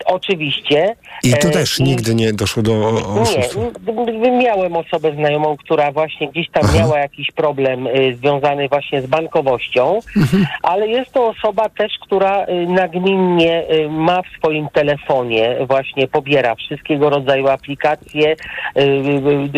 Oczywiście. 0.06 0.96
I 1.24 1.34
tu 1.34 1.48
e, 1.48 1.52
też 1.52 1.80
nigdy 1.80 2.16
nie 2.16 2.34
doszło 2.34 2.64
do 2.64 2.72
Nie, 3.16 3.22
oszustwa. 3.22 3.60
m- 3.88 4.38
miałem 4.40 4.76
osobę 4.76 5.16
znajomą, 5.16 5.58
która 5.58 5.92
właśnie 5.92 6.28
gdzieś 6.32 6.50
tam 6.50 6.64
miała 6.76 7.00
jakiś 7.00 7.32
problem 7.32 7.88
y, 7.88 8.16
związany 8.16 8.70
właśnie 8.70 9.02
z 9.02 9.06
bankowością, 9.06 10.00
Mhm. 10.18 10.46
ale 10.64 10.88
jest 10.88 11.12
to 11.12 11.28
osoba 11.28 11.70
też, 11.70 11.92
która 12.02 12.46
y, 12.46 12.66
nagminnie 12.68 13.64
ma 13.90 14.22
w 14.22 14.26
swoim 14.38 14.68
telefonie 14.74 15.56
właśnie 15.68 16.08
pobiera 16.08 16.56
wszystkiego 16.56 17.10
rodzaju 17.10 17.48
aplikacje 17.48 18.36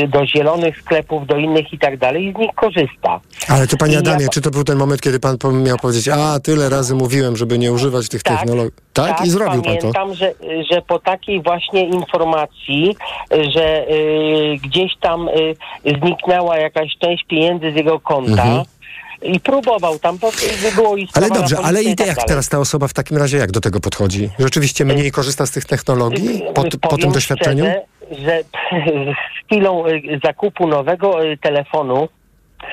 do 0.07 0.25
zielonych 0.27 0.77
sklepów, 0.81 1.27
do 1.27 1.37
innych 1.37 1.73
i 1.73 1.79
tak 1.79 1.97
dalej 1.97 2.25
i 2.27 2.33
z 2.33 2.37
nich 2.37 2.51
korzysta. 2.55 3.19
Ale 3.47 3.67
to 3.67 3.77
panie 3.77 3.93
Ja 3.93 3.99
Adamie, 3.99 4.25
pa- 4.25 4.31
czy 4.31 4.41
to 4.41 4.51
był 4.51 4.63
ten 4.63 4.77
moment, 4.77 5.01
kiedy 5.01 5.19
pan 5.19 5.37
miał 5.63 5.77
powiedzieć, 5.77 6.07
a 6.07 6.39
tyle 6.39 6.69
razy 6.69 6.95
mówiłem, 6.95 7.37
żeby 7.37 7.57
nie 7.57 7.71
używać 7.71 8.09
tych 8.09 8.23
Tak, 8.23 8.37
technologii. 8.39 8.71
Tak? 8.93 9.25
I 9.25 9.29
zrobił 9.29 9.61
pan 9.61 9.73
to. 9.75 9.79
pamiętam, 9.79 10.13
że, 10.15 10.33
że 10.71 10.81
po 10.81 10.99
takiej 10.99 11.41
właśnie 11.41 11.85
informacji, 11.85 12.95
że 13.55 13.87
y, 13.91 14.57
gdzieś 14.63 14.95
tam 15.01 15.27
y, 15.29 15.55
zniknęła 16.01 16.57
jakaś 16.57 16.97
część 16.99 17.23
pieniędzy 17.25 17.71
z 17.71 17.75
jego 17.75 17.99
konta 17.99 18.31
Mhm. 18.43 18.63
i 19.21 19.39
próbował 19.39 19.99
tam, 19.99 20.19
to 20.19 20.29
było 20.75 20.97
i 20.97 21.07
Ale 21.13 21.29
dobrze, 21.29 21.57
ale 21.63 21.83
i 21.83 21.95
tak 21.95 22.07
jak 22.07 22.15
dalej. 22.15 22.27
teraz 22.27 22.49
ta 22.49 22.59
osoba 22.59 22.87
w 22.87 22.93
takim 22.93 23.17
razie 23.17 23.37
jak 23.37 23.51
do 23.51 23.61
tego 23.61 23.79
podchodzi? 23.79 24.29
Rzeczywiście 24.39 24.85
mniej 24.85 25.11
korzysta 25.11 25.45
z 25.45 25.51
tych 25.51 25.65
technologii 25.65 26.41
po, 26.53 26.61
Y, 26.61 26.63
po 26.63 26.69
tym 26.69 26.79
powiem 26.79 27.11
doświadczeniu? 27.11 27.65
Szczerze, 27.65 27.81
że 28.25 28.41
z 29.05 29.45
chwilą 29.45 29.87
y, 29.87 30.19
zakupu 30.23 30.67
nowego 30.67 31.25
y, 31.25 31.37
telefonu 31.37 32.03
y, 32.03 32.67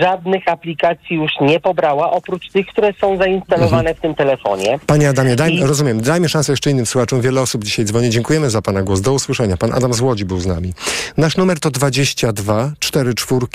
żadnych 0.00 0.48
aplikacji 0.48 1.16
już 1.16 1.32
nie 1.40 1.60
pobrała, 1.60 2.10
oprócz 2.10 2.50
tych, 2.50 2.66
które 2.66 2.92
są 3.00 3.16
zainstalowane 3.16 3.94
w 3.94 4.00
tym 4.00 4.14
telefonie. 4.14 4.78
Panie 4.86 5.08
Adamie, 5.08 5.36
daj, 5.36 5.54
I- 5.54 5.64
rozumiem, 5.64 6.00
dajmy 6.00 6.28
szansę 6.28 6.52
jeszcze 6.52 6.70
innym 6.70 6.86
słuchaczom. 6.86 7.20
Wiele 7.20 7.40
osób 7.40 7.64
dzisiaj 7.64 7.84
dzwoni. 7.84 8.10
Dziękujemy 8.10 8.50
za 8.50 8.62
Pana 8.62 8.82
głos. 8.82 9.00
Do 9.00 9.12
usłyszenia. 9.12 9.56
Pan 9.56 9.72
Adam 9.72 9.94
z 9.94 10.00
Łodzi 10.00 10.24
był 10.24 10.40
z 10.40 10.46
nami. 10.46 10.72
Nasz 11.16 11.36
numer 11.36 11.60
to 11.60 11.70
22 11.70 12.72
44 12.78 13.46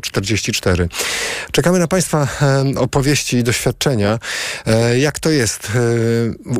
044. 0.00 0.88
Czekamy 1.52 1.78
na 1.78 1.88
Państwa 1.88 2.28
opowieści 2.76 3.36
i 3.36 3.42
doświadczenia. 3.42 4.18
E, 4.66 4.98
jak 4.98 5.18
to 5.18 5.30
jest 5.30 5.72
e, 5.74 5.80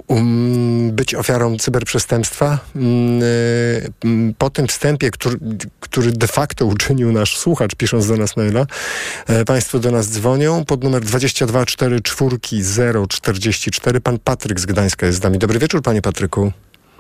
um, 0.07 0.91
być 0.93 1.15
ofiarą 1.15 1.57
cyberprzestępstwa? 1.57 2.59
Mm, 2.77 3.23
e, 3.23 4.35
po 4.39 4.51
tym 4.51 4.67
wstępie, 4.67 5.11
który, 5.11 5.39
który 5.81 6.13
de 6.13 6.27
facto 6.27 6.67
uczynił 6.67 7.13
nasz 7.13 7.37
słuchacz, 7.37 7.75
pisząc 7.75 8.09
do 8.09 8.17
nas 8.17 8.37
maila, 8.57 8.67
e, 9.27 9.45
Państwo 9.45 9.79
do 9.79 9.91
nas 9.91 10.11
dzwonią 10.11 10.65
pod 10.65 10.85
numer 10.85 11.03
22 11.03 11.65
44 11.67 12.41
044. 13.09 14.01
Pan 14.01 14.19
Patryk 14.19 14.61
z 14.61 14.67
Gdańska 14.67 15.07
jest 15.07 15.19
z 15.19 15.23
nami. 15.23 15.39
Dobry 15.39 15.59
wieczór, 15.59 15.83
Panie 15.83 16.03
Patryku. 16.03 16.53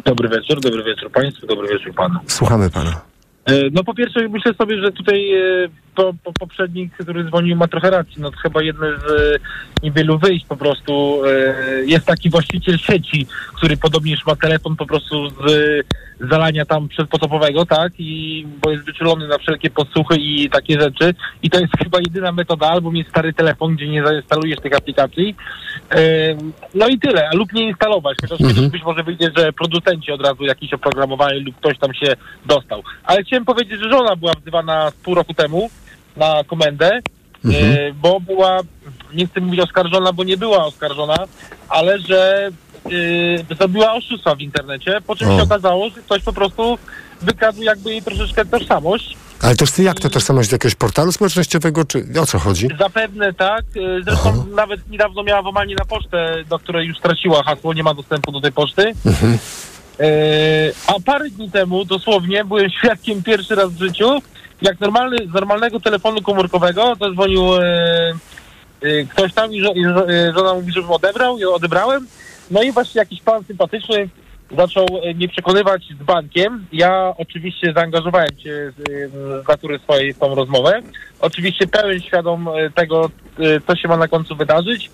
Dobry 0.05 0.29
wieczór, 0.29 0.61
dobry 0.61 0.85
wieczór 0.85 1.11
Państwu, 1.11 1.47
dobry 1.47 1.69
wieczór 1.69 1.95
Panu. 1.95 2.19
Słuchamy 2.27 2.71
Pana. 2.71 3.01
E, 3.45 3.71
No 3.73 3.85
po 3.85 3.95
pierwsze 3.95 4.29
myślę 4.29 4.55
sobie, 4.55 4.83
że 4.83 4.93
tutaj 4.93 5.35
e, 5.35 5.69
po, 5.97 6.15
po, 6.25 6.33
poprzednik, 6.33 6.93
który 6.95 7.25
dzwonił 7.25 7.57
ma 7.57 7.69
trochę 7.69 7.91
racji. 7.91 8.15
No 8.19 8.31
to 8.31 8.37
chyba 8.37 8.63
jedno 8.63 8.87
z 8.87 9.11
e, 9.11 9.39
niewielu 9.83 10.19
wyjść 10.19 10.47
po 10.47 10.57
prostu. 10.57 11.23
e, 11.27 11.85
Jest 11.85 12.07
taki 12.07 12.31
właściciel 12.31 12.79
sieci, 12.79 13.27
który 13.55 13.77
podobnież 13.77 14.27
ma 14.27 14.37
telefon 14.37 14.77
po 14.77 14.87
prostu 14.87 15.31
z 15.31 15.33
e, 15.33 16.27
zalania 16.31 16.65
tam 16.65 16.89
przedpotopowego, 16.89 17.67
tak? 17.67 17.93
I 17.99 18.47
bo 18.63 18.71
jest 18.71 18.85
wyczulony 18.85 19.29
na 19.29 19.39
wszelkie 19.39 19.71
podsłuchy 19.71 20.17
i 20.17 20.51
takie 20.51 20.81
rzeczy. 20.81 21.15
I 21.43 21.51
to 21.51 21.61
jest 21.61 21.73
chyba 21.83 21.99
jedyna 21.99 22.33
metoda, 22.33 22.67
albo 22.67 22.91
mieć 22.93 23.09
stary 23.09 23.33
telefon, 23.33 23.77
gdzie 23.77 23.89
nie 23.89 24.07
zainstalujesz 24.07 24.61
tych 24.61 24.77
aplikacji. 24.77 25.37
No 26.75 26.89
i 26.89 26.99
tyle, 26.99 27.31
lub 27.35 27.53
nie 27.53 27.69
instalować, 27.69 28.17
chociaż 28.21 28.39
kiedyś 28.39 28.69
być 28.69 28.83
może 28.83 29.03
wyjdzie, 29.03 29.31
że 29.37 29.53
producenci 29.53 30.13
od 30.13 30.23
razu 30.23 30.45
jakiś 30.45 30.73
oprogramowali 30.73 31.45
lub 31.45 31.57
ktoś 31.57 31.79
tam 31.79 31.95
się 31.95 32.17
dostał. 32.47 32.83
Ale 33.05 33.23
chciałem 33.23 33.45
powiedzieć, 33.45 33.81
że 33.81 33.91
żona 33.91 34.17
była 34.17 34.33
wzywana 34.33 34.93
pół 35.05 35.15
roku 35.15 35.35
temu 35.35 35.71
na 36.17 36.45
komendę, 36.45 37.01
e, 37.45 37.93
bo 37.93 38.21
była, 38.21 38.61
nie 39.15 39.27
chcę 39.27 39.41
mówić 39.41 39.61
oskarżona, 39.61 40.13
bo 40.13 40.25
nie 40.25 40.37
była 40.37 40.65
oskarżona, 40.65 41.17
ale 41.69 41.99
że 41.99 42.51
e, 43.51 43.55
zrobiła 43.57 43.93
oszustwa 43.95 44.35
w 44.35 44.41
internecie, 44.41 44.99
po 45.07 45.17
czym 45.17 45.29
O. 45.29 45.37
się 45.37 45.43
okazało, 45.43 45.89
że 45.89 46.03
ktoś 46.03 46.23
po 46.23 46.33
prostu 46.33 46.79
wykradł 47.23 47.63
jakby 47.63 47.91
jej 47.91 48.03
troszeczkę 48.03 48.45
tożsamość. 48.45 49.17
Ale 49.43 49.57
to 49.57 49.83
jak 49.83 50.01
to 50.01 50.11
tożsamość 50.11 50.49
z 50.49 50.53
jakiegoś 50.53 50.75
portalu 50.75 51.13
społecznościowego, 51.13 51.85
czy 51.85 52.07
o 52.21 52.27
co 52.27 52.39
chodzi? 52.39 52.69
Zapewne 52.79 53.33
tak. 53.33 53.65
E, 53.77 54.03
Zresztą 54.03 54.47
nawet 54.55 54.91
niedawno 54.91 55.23
miała 55.23 55.43
włamanie 55.43 55.75
na 55.79 55.85
pocztę, 55.85 56.45
do 56.49 56.59
której 56.59 56.87
już 56.87 56.99
straciła 56.99 57.43
hasło, 57.43 57.75
nie 57.75 57.83
ma 57.83 57.95
dostępu 57.95 58.33
do 58.33 58.41
tej 58.41 58.53
poczty. 58.53 58.93
E, 60.01 60.07
a 60.87 60.93
parę 61.05 61.31
dni 61.31 61.51
temu, 61.51 61.85
dosłownie, 61.85 62.45
byłem 62.45 62.71
świadkiem 62.71 63.23
pierwszy 63.23 63.55
raz 63.55 63.73
w 63.73 63.79
życiu, 63.79 64.23
jak 64.63 64.81
normalny, 64.81 65.17
z 65.31 65.35
normalnego 65.35 65.81
telefonu 65.81 66.23
komórkowego 66.23 66.95
zadzwonił 67.01 67.55
e, 67.55 68.13
e, 68.83 69.05
ktoś 69.05 69.35
tam 69.35 69.53
i, 69.53 69.61
żo, 69.61 69.73
i 69.73 69.85
e, 69.85 70.33
żona 70.37 70.55
mówi, 70.55 70.73
żebym 70.73 70.91
odebrał 70.91 71.39
i 71.39 71.45
odebrałem. 71.45 72.07
No 72.51 72.63
i 72.63 72.73
właśnie 72.73 72.99
jakiś 72.99 73.21
pan 73.21 73.45
sympatyczny 73.45 74.09
zaczął 74.59 74.87
e, 75.03 75.15
mnie 75.15 75.29
przekonywać 75.29 75.83
z 76.01 76.05
bankiem. 76.05 76.67
Ja 76.73 77.15
oczywiście 77.19 77.73
zaangażowałem 77.73 78.39
się 78.39 78.73
z, 78.79 78.91
e, 78.91 79.43
natury 79.49 79.79
swojej 79.79 80.15
w 80.15 80.19
tą 80.19 80.35
rozmowę. 80.35 80.83
Oczywiście 81.21 81.67
pełen 81.67 82.01
świadom 82.01 82.49
tego, 82.75 83.11
co 83.67 83.77
się 83.77 83.89
ma 83.89 83.97
na 83.97 84.09
końcu 84.09 84.37
wydarzyć. 84.37 84.91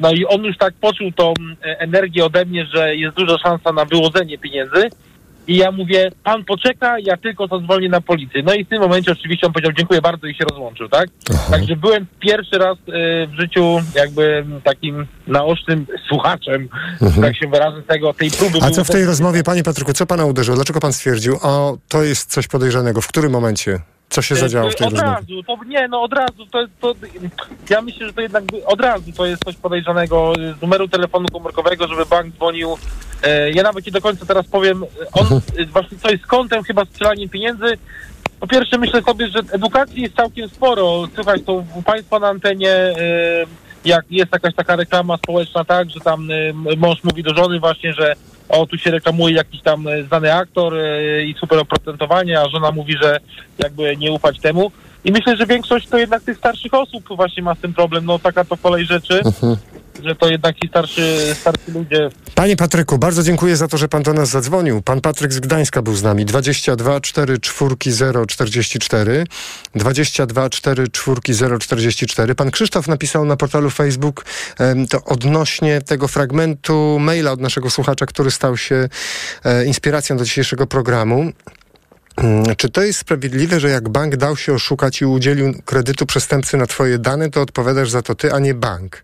No 0.00 0.12
i 0.12 0.26
on 0.26 0.44
już 0.44 0.58
tak 0.58 0.74
poczuł 0.74 1.12
tą 1.12 1.34
energię 1.62 2.24
ode 2.24 2.44
mnie, 2.44 2.66
że 2.66 2.96
jest 2.96 3.16
duża 3.16 3.38
szansa 3.38 3.72
na 3.72 3.84
wyłożenie 3.84 4.38
pieniędzy. 4.38 4.90
I 5.48 5.56
ja 5.56 5.72
mówię, 5.72 6.10
pan 6.24 6.44
poczeka, 6.44 6.98
ja 6.98 7.16
tylko 7.16 7.46
zadzwonię 7.46 7.88
na 7.88 8.00
policję. 8.00 8.42
No 8.42 8.54
i 8.54 8.64
w 8.64 8.68
tym 8.68 8.80
momencie 8.80 9.12
oczywiście 9.12 9.46
on 9.46 9.52
powiedział 9.52 9.72
dziękuję 9.72 10.00
bardzo 10.00 10.26
i 10.26 10.34
się 10.34 10.44
rozłączył, 10.50 10.88
tak? 10.88 11.08
Także 11.50 11.76
byłem 11.76 12.06
pierwszy 12.20 12.58
raz 12.58 12.78
e, 12.78 13.26
w 13.26 13.40
życiu 13.40 13.80
jakby 13.94 14.44
takim 14.64 15.06
naocznym 15.26 15.86
słuchaczem, 16.08 16.68
tak 17.20 17.36
się 17.36 17.48
wyrażę, 17.48 17.82
tego, 17.82 18.14
tej 18.14 18.30
próby. 18.30 18.58
A 18.62 18.70
co 18.70 18.84
w 18.84 18.90
tej 18.90 19.04
rozmowie, 19.04 19.42
Panie 19.42 19.62
Patryku, 19.62 19.92
co 19.92 20.06
Pana 20.06 20.24
uderzyło? 20.24 20.56
Dlaczego 20.56 20.80
Pan 20.80 20.92
stwierdził, 20.92 21.36
o, 21.42 21.78
to 21.88 22.02
jest 22.02 22.30
coś 22.30 22.48
podejrzanego? 22.48 23.00
W 23.00 23.08
którym 23.08 23.32
momencie? 23.32 23.80
Co 24.10 24.22
się 24.22 24.34
zadziało 24.36 24.70
w 24.70 24.74
tej 24.74 24.86
od 24.86 24.92
rozmowie? 24.92 25.14
razu, 25.14 25.42
to 25.42 25.64
nie, 25.64 25.88
no 25.88 26.02
od 26.02 26.12
razu, 26.12 26.46
to, 26.50 26.66
to 26.80 26.94
ja 27.70 27.82
myślę, 27.82 28.06
że 28.06 28.12
to 28.12 28.20
jednak 28.20 28.44
od 28.66 28.80
razu 28.80 29.12
to 29.12 29.26
jest 29.26 29.44
coś 29.44 29.56
podejrzanego 29.56 30.32
z 30.58 30.62
numeru 30.62 30.88
telefonu 30.88 31.28
komórkowego, 31.32 31.88
żeby 31.88 32.06
bank 32.06 32.34
dzwonił. 32.34 32.78
E, 33.22 33.50
ja 33.50 33.62
nawet 33.62 33.86
nie 33.86 33.92
do 33.92 34.00
końca 34.00 34.26
teraz 34.26 34.46
powiem, 34.46 34.84
on 35.12 35.26
e, 35.58 35.66
właśnie 35.66 35.98
co 35.98 36.10
jest 36.10 36.26
kątem 36.26 36.62
chyba 36.62 36.84
strzelaniem 36.84 37.28
pieniędzy. 37.28 37.78
Po 38.40 38.46
pierwsze 38.46 38.78
myślę 38.78 39.02
sobie, 39.02 39.28
że 39.28 39.40
edukacji 39.52 40.02
jest 40.02 40.16
całkiem 40.16 40.48
sporo. 40.48 41.08
Słychać 41.14 41.42
to 41.46 41.52
u 41.52 41.82
Państwa 41.82 42.18
na 42.18 42.28
antenie, 42.28 42.70
e, 42.70 42.94
jak 43.84 44.04
jest 44.10 44.32
jakaś 44.32 44.54
taka 44.54 44.76
reklama 44.76 45.16
społeczna, 45.16 45.64
tak, 45.64 45.90
że 45.90 46.00
tam 46.00 46.28
e, 46.30 46.76
mąż 46.76 47.04
mówi 47.04 47.22
do 47.22 47.34
żony 47.34 47.60
właśnie, 47.60 47.92
że 47.92 48.14
o, 48.48 48.66
tu 48.66 48.78
się 48.78 48.90
reklamuje 48.90 49.34
jakiś 49.34 49.62
tam 49.62 49.88
e, 49.88 50.02
znany 50.02 50.34
aktor 50.34 50.74
e, 50.74 51.22
i 51.24 51.34
super 51.34 51.58
oprocentowanie, 51.58 52.40
a 52.40 52.48
żona 52.48 52.70
mówi, 52.70 52.96
że 53.02 53.20
jakby 53.58 53.96
nie 53.96 54.12
ufać 54.12 54.40
temu. 54.40 54.72
I 55.04 55.12
myślę, 55.12 55.36
że 55.36 55.46
większość 55.46 55.88
to 55.88 55.98
jednak 55.98 56.22
tych 56.22 56.38
starszych 56.38 56.74
osób 56.74 57.04
właśnie 57.16 57.42
ma 57.42 57.54
z 57.54 57.58
tym 57.58 57.74
problem. 57.74 58.04
No 58.04 58.18
taka 58.18 58.44
to 58.44 58.56
kolej 58.56 58.86
rzeczy, 58.86 59.20
że 60.04 60.14
to 60.14 60.30
jednak 60.30 60.56
ci 60.56 60.68
starszy, 60.68 61.34
starsi 61.34 61.72
ludzie 61.72 62.10
Panie 62.34 62.56
Patryku, 62.56 62.98
bardzo 62.98 63.22
dziękuję 63.22 63.56
za 63.56 63.68
to, 63.68 63.78
że 63.78 63.88
Pan 63.88 64.02
do 64.02 64.12
nas 64.12 64.28
zadzwonił. 64.28 64.82
Pan 64.82 65.00
Patryk 65.00 65.32
z 65.32 65.40
Gdańska 65.40 65.82
był 65.82 65.94
z 65.94 66.02
nami. 66.02 66.24
22 66.24 67.00
4 67.00 67.38
4 67.38 67.76
0 67.86 68.26
44 68.26 69.24
22 69.74 70.50
4 70.50 70.88
4 70.88 71.34
0 71.34 71.58
44. 71.58 72.34
Pan 72.34 72.50
Krzysztof 72.50 72.88
napisał 72.88 73.24
na 73.24 73.36
portalu 73.36 73.70
Facebook 73.70 74.24
to 74.90 75.04
odnośnie 75.04 75.80
tego 75.80 76.08
fragmentu 76.08 76.98
maila 77.00 77.32
od 77.32 77.40
naszego 77.40 77.70
słuchacza, 77.70 78.06
który 78.06 78.30
stał 78.30 78.56
się 78.56 78.88
e, 79.44 79.64
inspiracją 79.64 80.16
do 80.16 80.24
dzisiejszego 80.24 80.66
programu. 80.66 81.32
Mm, 82.16 82.56
Czy 82.56 82.68
to 82.68 82.82
jest 82.82 82.98
sprawiedliwe, 82.98 83.60
że 83.60 83.70
jak 83.70 83.88
bank 83.88 84.16
dał 84.16 84.36
się 84.36 84.52
oszukać 84.54 85.00
i 85.00 85.04
udzielił 85.06 85.54
kredytu 85.64 86.06
przestępcy 86.06 86.56
na 86.56 86.66
twoje 86.66 86.98
dane, 86.98 87.30
to 87.30 87.40
odpowiadasz 87.42 87.90
za 87.90 88.02
to 88.02 88.14
ty, 88.14 88.32
a 88.32 88.38
nie 88.38 88.54
bank? 88.54 89.02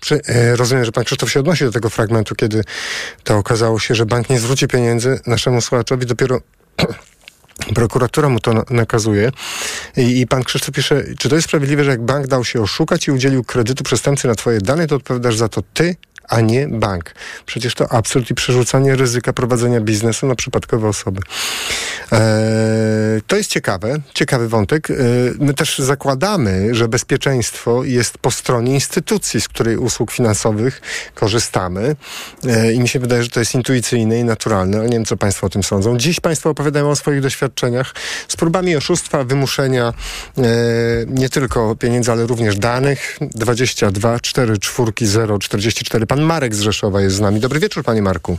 Prze- 0.00 0.20
e, 0.28 0.56
rozumiem, 0.56 0.84
że 0.84 0.92
pan 0.92 1.04
Krzysztof 1.04 1.32
się 1.32 1.40
odnosi 1.40 1.64
do 1.64 1.72
tego 1.72 1.90
fragmentu, 1.90 2.34
kiedy 2.34 2.64
to 3.24 3.36
okazało 3.38 3.78
się, 3.78 3.94
że 3.94 4.06
bank 4.06 4.30
nie 4.30 4.40
zwróci 4.40 4.68
pieniędzy 4.68 5.20
naszemu 5.26 5.60
słuchaczowi, 5.60 6.06
dopiero 6.06 6.40
prokuratura 7.74 8.28
mu 8.28 8.40
to 8.40 8.52
na- 8.52 8.64
nakazuje. 8.70 9.30
I, 9.96 10.20
I 10.20 10.26
pan 10.26 10.44
Krzysztof 10.44 10.74
pisze, 10.74 11.04
czy 11.18 11.28
to 11.28 11.36
jest 11.36 11.48
sprawiedliwe, 11.48 11.84
że 11.84 11.90
jak 11.90 12.02
bank 12.04 12.26
dał 12.26 12.44
się 12.44 12.62
oszukać 12.62 13.06
i 13.08 13.10
udzielił 13.10 13.44
kredytu 13.44 13.84
przestępcy 13.84 14.28
na 14.28 14.34
twoje 14.34 14.60
dane, 14.60 14.86
to 14.86 14.96
odpowiadasz 14.96 15.36
za 15.36 15.48
to 15.48 15.62
ty, 15.74 15.96
a 16.28 16.40
nie 16.40 16.68
bank. 16.68 17.14
Przecież 17.46 17.74
to 17.74 17.92
absurd 17.92 18.30
i 18.30 18.34
przerzucanie 18.34 18.96
ryzyka 18.96 19.32
prowadzenia 19.32 19.80
biznesu 19.80 20.26
na 20.26 20.34
przypadkowe 20.34 20.88
osoby. 20.88 21.20
Eee, 22.12 23.22
to 23.26 23.36
jest 23.36 23.50
ciekawe, 23.50 23.96
ciekawy 24.14 24.48
wątek. 24.48 24.90
Eee, 24.90 24.96
my 25.38 25.54
też 25.54 25.78
zakładamy, 25.78 26.74
że 26.74 26.88
bezpieczeństwo 26.88 27.84
jest 27.84 28.18
po 28.18 28.30
stronie 28.30 28.74
instytucji, 28.74 29.40
z 29.40 29.48
której 29.48 29.76
usług 29.76 30.10
finansowych 30.12 30.80
korzystamy. 31.14 31.96
Eee, 32.48 32.76
I 32.76 32.80
mi 32.80 32.88
się 32.88 32.98
wydaje, 32.98 33.22
że 33.22 33.28
to 33.28 33.40
jest 33.40 33.54
intuicyjne 33.54 34.20
i 34.20 34.24
naturalne, 34.24 34.84
nie 34.84 34.92
wiem, 34.92 35.04
co 35.04 35.16
Państwo 35.16 35.46
o 35.46 35.50
tym 35.50 35.62
sądzą. 35.62 35.98
Dziś 35.98 36.20
Państwo 36.20 36.50
opowiadają 36.50 36.90
o 36.90 36.96
swoich 36.96 37.20
doświadczeniach 37.20 37.94
z 38.28 38.36
próbami 38.36 38.76
oszustwa, 38.76 39.24
wymuszenia 39.24 39.92
nie 41.06 41.28
tylko 41.28 41.76
pieniędzy, 41.76 42.12
ale 42.12 42.26
również 42.26 42.56
danych. 42.56 43.18
22 43.20 44.20
4 44.20 44.58
4 44.58 44.92
0 45.00 45.38
44. 45.38 46.06
Pan 46.06 46.20
Marek 46.20 46.54
z 46.54 46.60
Rzeszowa 46.60 47.00
jest 47.00 47.16
z 47.16 47.20
nami. 47.20 47.40
Dobry 47.40 47.60
wieczór, 47.60 47.84
Panie 47.84 48.02
Marku. 48.02 48.38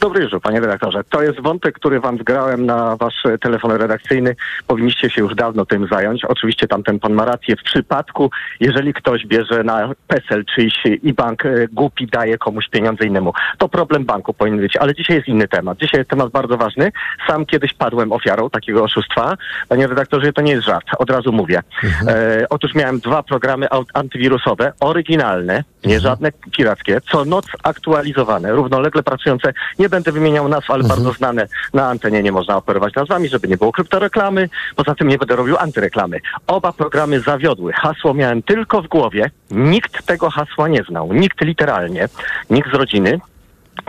Dobry 0.00 0.20
wieczór, 0.20 0.40
panie 0.40 0.60
redaktorze. 0.60 1.04
To 1.10 1.22
jest 1.22 1.40
wątek, 1.40 1.74
który 1.74 2.00
wam 2.00 2.18
zgrałem 2.18 2.66
na 2.66 2.96
wasz 3.06 3.26
e, 3.26 3.38
telefon 3.38 3.70
redakcyjny. 3.70 4.36
Powinniście 4.66 5.10
się 5.10 5.22
już 5.22 5.34
dawno 5.34 5.66
tym 5.66 5.86
zająć. 5.86 6.24
Oczywiście 6.24 6.66
tamten 6.68 6.98
pan 6.98 7.12
ma 7.12 7.24
rację. 7.24 7.56
W 7.56 7.62
przypadku, 7.62 8.30
jeżeli 8.60 8.94
ktoś 8.94 9.26
bierze 9.26 9.64
na 9.64 9.90
PESEL 10.06 10.44
czyjś 10.54 10.74
i 11.02 11.12
bank 11.12 11.46
e, 11.46 11.68
głupi 11.72 12.06
daje 12.06 12.38
komuś 12.38 12.68
pieniądze 12.68 13.04
innemu, 13.04 13.32
to 13.58 13.68
problem 13.68 14.04
banku 14.04 14.34
powinien 14.34 14.60
być. 14.60 14.76
Ale 14.76 14.94
dzisiaj 14.94 15.16
jest 15.16 15.28
inny 15.28 15.48
temat. 15.48 15.78
Dzisiaj 15.78 16.00
jest 16.00 16.10
temat 16.10 16.30
bardzo 16.30 16.56
ważny. 16.56 16.92
Sam 17.26 17.46
kiedyś 17.46 17.72
padłem 17.72 18.12
ofiarą 18.12 18.50
takiego 18.50 18.84
oszustwa. 18.84 19.36
Panie 19.68 19.86
redaktorze, 19.86 20.32
to 20.32 20.42
nie 20.42 20.52
jest 20.52 20.66
żart. 20.66 20.86
Od 20.98 21.10
razu 21.10 21.32
mówię. 21.32 21.62
E, 22.08 22.46
otóż 22.50 22.74
miałem 22.74 22.98
dwa 22.98 23.22
programy 23.22 23.66
antywirusowe, 23.94 24.72
oryginalne, 24.80 25.64
nie 25.84 26.00
żadne 26.00 26.32
pirackie, 26.56 27.00
co 27.10 27.24
noc 27.24 27.46
aktualizowane, 27.62 28.52
równolegle 28.52 29.02
pracujące, 29.02 29.52
nie 29.78 29.88
będę 29.88 30.12
wymieniał 30.12 30.48
nazw, 30.48 30.70
ale 30.70 30.84
bardzo 30.84 31.12
znane 31.12 31.46
na 31.74 31.88
antenie 31.88 32.22
nie 32.22 32.32
można 32.32 32.56
operować 32.56 32.94
nazwami, 32.96 33.28
żeby 33.28 33.48
nie 33.48 33.56
było 33.56 33.72
kryptoreklamy, 33.72 34.48
poza 34.76 34.94
tym 34.94 35.08
nie 35.08 35.18
będę 35.18 35.36
robił 35.36 35.56
antyreklamy. 35.58 36.20
Oba 36.46 36.72
programy 36.72 37.20
zawiodły. 37.20 37.72
Hasło 37.72 38.14
miałem 38.14 38.42
tylko 38.42 38.82
w 38.82 38.88
głowie, 38.88 39.30
nikt 39.50 40.06
tego 40.06 40.30
hasła 40.30 40.68
nie 40.68 40.82
znał, 40.82 41.12
nikt 41.12 41.40
literalnie, 41.40 42.08
nikt 42.50 42.70
z 42.70 42.74
rodziny. 42.74 43.20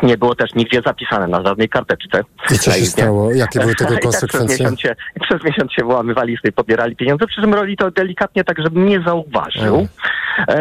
Nie 0.03 0.17
było 0.17 0.35
też 0.35 0.53
nigdzie 0.55 0.81
zapisane 0.85 1.27
na 1.27 1.43
żadnej 1.43 1.69
karteczce. 1.69 2.23
I 2.51 2.59
co 2.59 2.71
się 2.71 2.85
stało? 2.85 3.31
Jakie 3.33 3.59
były 3.59 3.75
tego 3.75 3.93
I 3.97 3.99
tak 3.99 4.01
przez 4.01 4.19
konsekwencje? 4.19 4.65
miesiąc, 4.65 4.81
się, 4.81 4.95
przez 5.21 5.43
miesiąc 5.43 5.73
się 5.73 5.83
włamywali 5.83 6.37
z 6.37 6.41
tej, 6.41 6.51
pobierali 6.51 6.95
pieniądze, 6.95 7.27
przy 7.27 7.41
czym 7.41 7.53
robili 7.53 7.77
to 7.77 7.91
delikatnie, 7.91 8.43
tak 8.43 8.61
żebym 8.61 8.85
nie 8.85 9.01
zauważył. 9.01 9.75
E, 9.75 9.87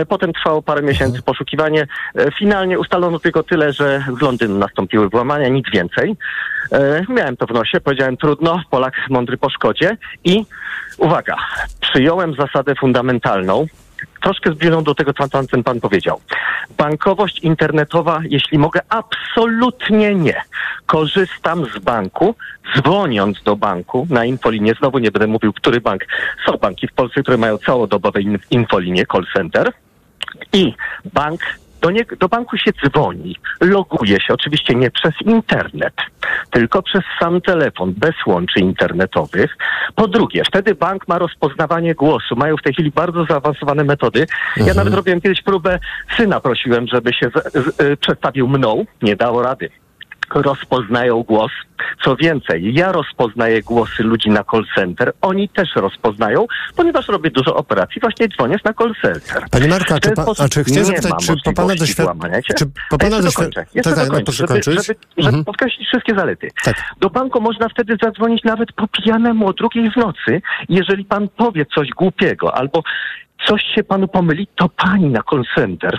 Potem 0.09 0.33
trwało 0.33 0.63
parę 0.63 0.83
miesięcy 0.83 1.23
poszukiwanie. 1.23 1.87
E, 2.15 2.31
Finalnie 2.39 2.79
ustalono 2.79 3.19
tylko 3.19 3.43
tyle, 3.43 3.73
że 3.73 4.05
z 4.19 4.23
Londynu 4.23 4.59
nastąpiły 4.59 5.09
włamania, 5.09 5.49
nic 5.49 5.67
więcej. 5.73 6.17
E, 6.73 7.05
Miałem 7.09 7.37
to 7.37 7.47
w 7.47 7.51
nosie, 7.51 7.81
powiedziałem 7.81 8.17
trudno, 8.17 8.63
Polak 8.71 8.95
mądry 9.11 9.37
po 9.37 9.51
szkodzie 9.51 9.97
i 10.25 10.45
uwaga, 10.99 11.37
przyjąłem 11.81 12.35
zasadę 12.35 12.75
fundamentalną, 12.75 13.67
troszkę 14.23 14.53
zbliżoną 14.53 14.85
do 14.85 14.95
tego, 14.95 15.13
co 15.13 15.29
ten 15.29 15.65
pan 15.65 15.81
powiedział. 15.81 16.21
Bankowość 16.79 17.39
internetowa, 17.39 18.21
jeśli 18.29 18.59
mogę, 18.59 18.81
absolutnie 18.89 20.15
nie. 20.15 20.43
Korzystam 20.87 21.65
z 21.65 21.79
banku, 21.79 22.35
dzwoniąc 22.77 23.43
do 23.43 23.57
banku 23.57 24.07
na 24.11 24.25
infolinię, 24.25 24.75
znowu 24.79 24.99
nie 24.99 25.11
będę 25.11 25.27
mówił, 25.27 25.53
który 25.53 25.81
bank. 25.81 26.07
Są 26.47 26.53
banki 26.53 26.89
w 26.89 26.93
Polsce, 26.93 27.23
które 27.23 27.37
mają 27.37 27.59
całodobowe 27.59 28.21
in, 28.21 28.39
infolinie, 28.51 29.07
call 29.13 29.27
center 29.35 29.73
i 30.53 30.75
bank 31.13 31.41
do, 31.81 31.91
nie, 31.91 32.05
do 32.21 32.29
banku 32.29 32.57
się 32.57 32.71
dzwoni, 32.73 33.37
loguje 33.61 34.21
się, 34.21 34.35
oczywiście 34.35 34.75
nie 34.75 34.91
przez 34.91 35.15
internet, 35.25 35.95
tylko 36.51 36.83
przez 36.83 37.03
sam 37.21 37.41
telefon, 37.41 37.95
bez 37.97 38.15
łączy 38.27 38.61
internetowych. 38.61 39.57
Po 39.95 40.09
drugie, 40.09 40.43
wtedy 40.45 40.75
bank 40.75 41.09
ma 41.09 41.19
rozpoznawanie 41.19 41.95
głosu, 41.95 42.37
mają 42.37 42.57
w 42.57 42.63
tej 42.63 42.73
chwili 42.73 42.91
bardzo 42.91 43.25
zaawansowane 43.25 43.85
metody. 43.85 44.27
Ja 44.57 44.75
nawet 44.75 44.95
robiłem 44.95 45.21
kiedyś 45.21 45.43
próbę, 45.43 45.79
syna 46.17 46.41
prosiłem, 46.41 46.87
żeby 46.87 47.13
się 47.13 47.31
z, 47.31 47.53
z, 47.53 47.81
y, 47.81 47.97
przedstawił 47.97 48.49
mną, 48.49 48.85
nie 49.03 49.17
dało 49.17 49.43
rady 49.43 49.71
rozpoznają 50.35 51.23
głos. 51.23 51.53
Co 52.05 52.17
więcej, 52.17 52.75
ja 52.75 52.93
rozpoznaję 52.93 53.63
głosy 53.63 54.03
ludzi 54.03 54.31
na 54.31 54.45
call 54.45 54.65
center, 54.75 55.13
oni 55.21 55.49
też 55.49 55.69
rozpoznają, 55.77 56.47
ponieważ 56.77 57.09
robię 57.09 57.31
dużo 57.31 57.57
operacji, 57.57 58.01
właśnie 58.01 58.29
dzwoniąc 58.29 58.65
na 58.65 58.73
call 58.75 58.95
center. 59.03 59.43
Panie 59.51 59.69
Marku, 59.69 59.95
a 59.95 59.97
W 59.97 60.01
ten 60.01 60.15
czy, 60.15 60.17
pa, 60.17 60.45
a 60.45 60.49
czy 60.49 60.65
chciałem 60.65 60.91
nie 60.91 60.97
zapytać, 60.97 61.27
czy 61.27 61.35
po 61.45 61.53
Pana 61.53 61.75
doświadczeniu... 61.75 62.43
Czy 62.59 62.67
po 62.91 62.99
Pana 62.99 63.21
doświadczeniu... 63.23 63.67
Tak, 63.83 63.95
tak, 63.95 64.09
no 64.13 64.21
proszę 64.25 64.37
żeby, 64.39 64.49
kończyć. 64.49 64.87
żeby, 64.87 64.99
żeby 65.17 65.29
Mhm. 65.29 65.45
podkreślić 65.45 65.89
wszystkie 65.89 66.15
zalety. 66.15 66.49
Tak. 66.65 66.77
Do 67.01 67.11
banku 67.11 67.41
można 67.41 67.69
wtedy 67.69 67.97
zadzwonić 68.03 68.45
nawet 68.45 68.73
po 68.73 68.89
pijanemu 68.89 69.49
o 69.49 69.53
drugiej 69.53 69.91
w 69.91 69.97
nocy. 69.97 70.43
Jeżeli 70.69 71.05
pan 71.05 71.29
powie 71.29 71.67
coś 71.75 71.89
głupiego 71.91 72.55
albo 72.55 72.83
coś 73.47 73.63
się 73.75 73.85
panu 73.85 74.09
pomyli, 74.09 74.49
to 74.57 74.69
pani 74.69 75.07
na 75.11 75.21
call 75.31 75.45
center 75.55 75.99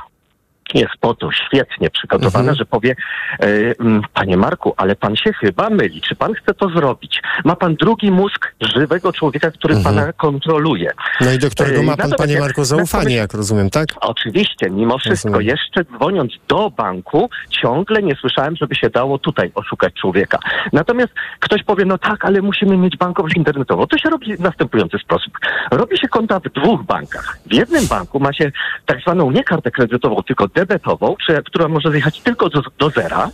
jest 0.74 0.94
po 1.00 1.14
to 1.14 1.32
świetnie 1.32 1.90
przygotowana, 1.90 2.40
Mhm. 2.40 2.56
że 2.58 2.66
powie, 2.66 2.96
e, 3.40 3.46
mm, 3.80 4.02
panie 4.14 4.38
Marku, 4.38 4.74
ale 4.78 4.96
pan 4.96 5.16
się 5.16 5.34
chyba 5.34 5.70
myli. 5.70 6.02
Czy 6.02 6.16
pan 6.16 6.34
chce 6.34 6.54
to 6.54 6.70
zrobić? 6.70 7.22
Ma 7.46 7.56
pan 7.56 7.76
drugi 7.76 8.12
mózg 8.12 8.54
żywego 8.62 9.14
człowieka, 9.14 9.52
który 9.52 9.76
Mhm. 9.76 9.96
pana 9.96 10.14
kontroluje. 10.14 10.92
No 11.22 11.32
i 11.32 11.38
do 11.38 11.50
którego 11.50 11.80
Ej, 11.80 11.86
ma 11.86 11.92
Pan, 11.92 11.98
natomiast 11.98 12.18
Panie 12.18 12.34
jak- 12.34 12.42
Marku, 12.42 12.64
zaufanie, 12.64 13.16
jak 13.16 13.34
rozumiem, 13.34 13.70
tak? 13.70 13.88
Oczywiście, 14.02 14.70
mimo 14.70 14.98
wszystko, 14.98 15.30
Rozumiem. 15.30 15.48
jeszcze 15.48 15.84
dzwoniąc 15.86 16.34
do 16.48 16.70
banku, 16.70 17.30
ciągle 17.50 18.04
nie 18.04 18.16
słyszałem, 18.16 18.56
żeby 18.56 18.76
się 18.76 18.90
dało 18.90 19.18
tutaj 19.18 19.52
oszukać 19.56 19.94
człowieka. 19.94 20.38
Natomiast 20.74 21.14
ktoś 21.40 21.64
powie, 21.64 21.86
no 21.86 21.98
tak, 21.98 22.26
ale 22.26 22.42
musimy 22.42 22.78
mieć 22.78 22.98
bankowość 22.98 23.36
internetową. 23.38 23.88
To 23.88 23.98
się 23.98 24.10
robi 24.10 24.38
w 24.38 24.40
następujący 24.40 24.98
sposób. 25.00 25.38
Robi 25.72 25.98
się 25.98 26.08
konta 26.08 26.40
w 26.40 26.44
dwóch 26.44 26.84
bankach. 26.84 27.38
W 27.46 27.54
jednym 27.54 27.88
banku 27.88 28.20
ma 28.20 28.34
się 28.34 28.52
tak 28.86 29.02
zwaną 29.02 29.32
nie 29.32 29.44
kartę 29.44 29.72
kredytową, 29.72 30.24
tylko 30.24 30.48
debetową, 30.58 31.16
która 31.46 31.68
może 31.68 31.92
zjechać 31.92 32.20
tylko 32.22 32.50
do, 32.50 32.62
do 32.80 32.90
zera. 32.90 33.30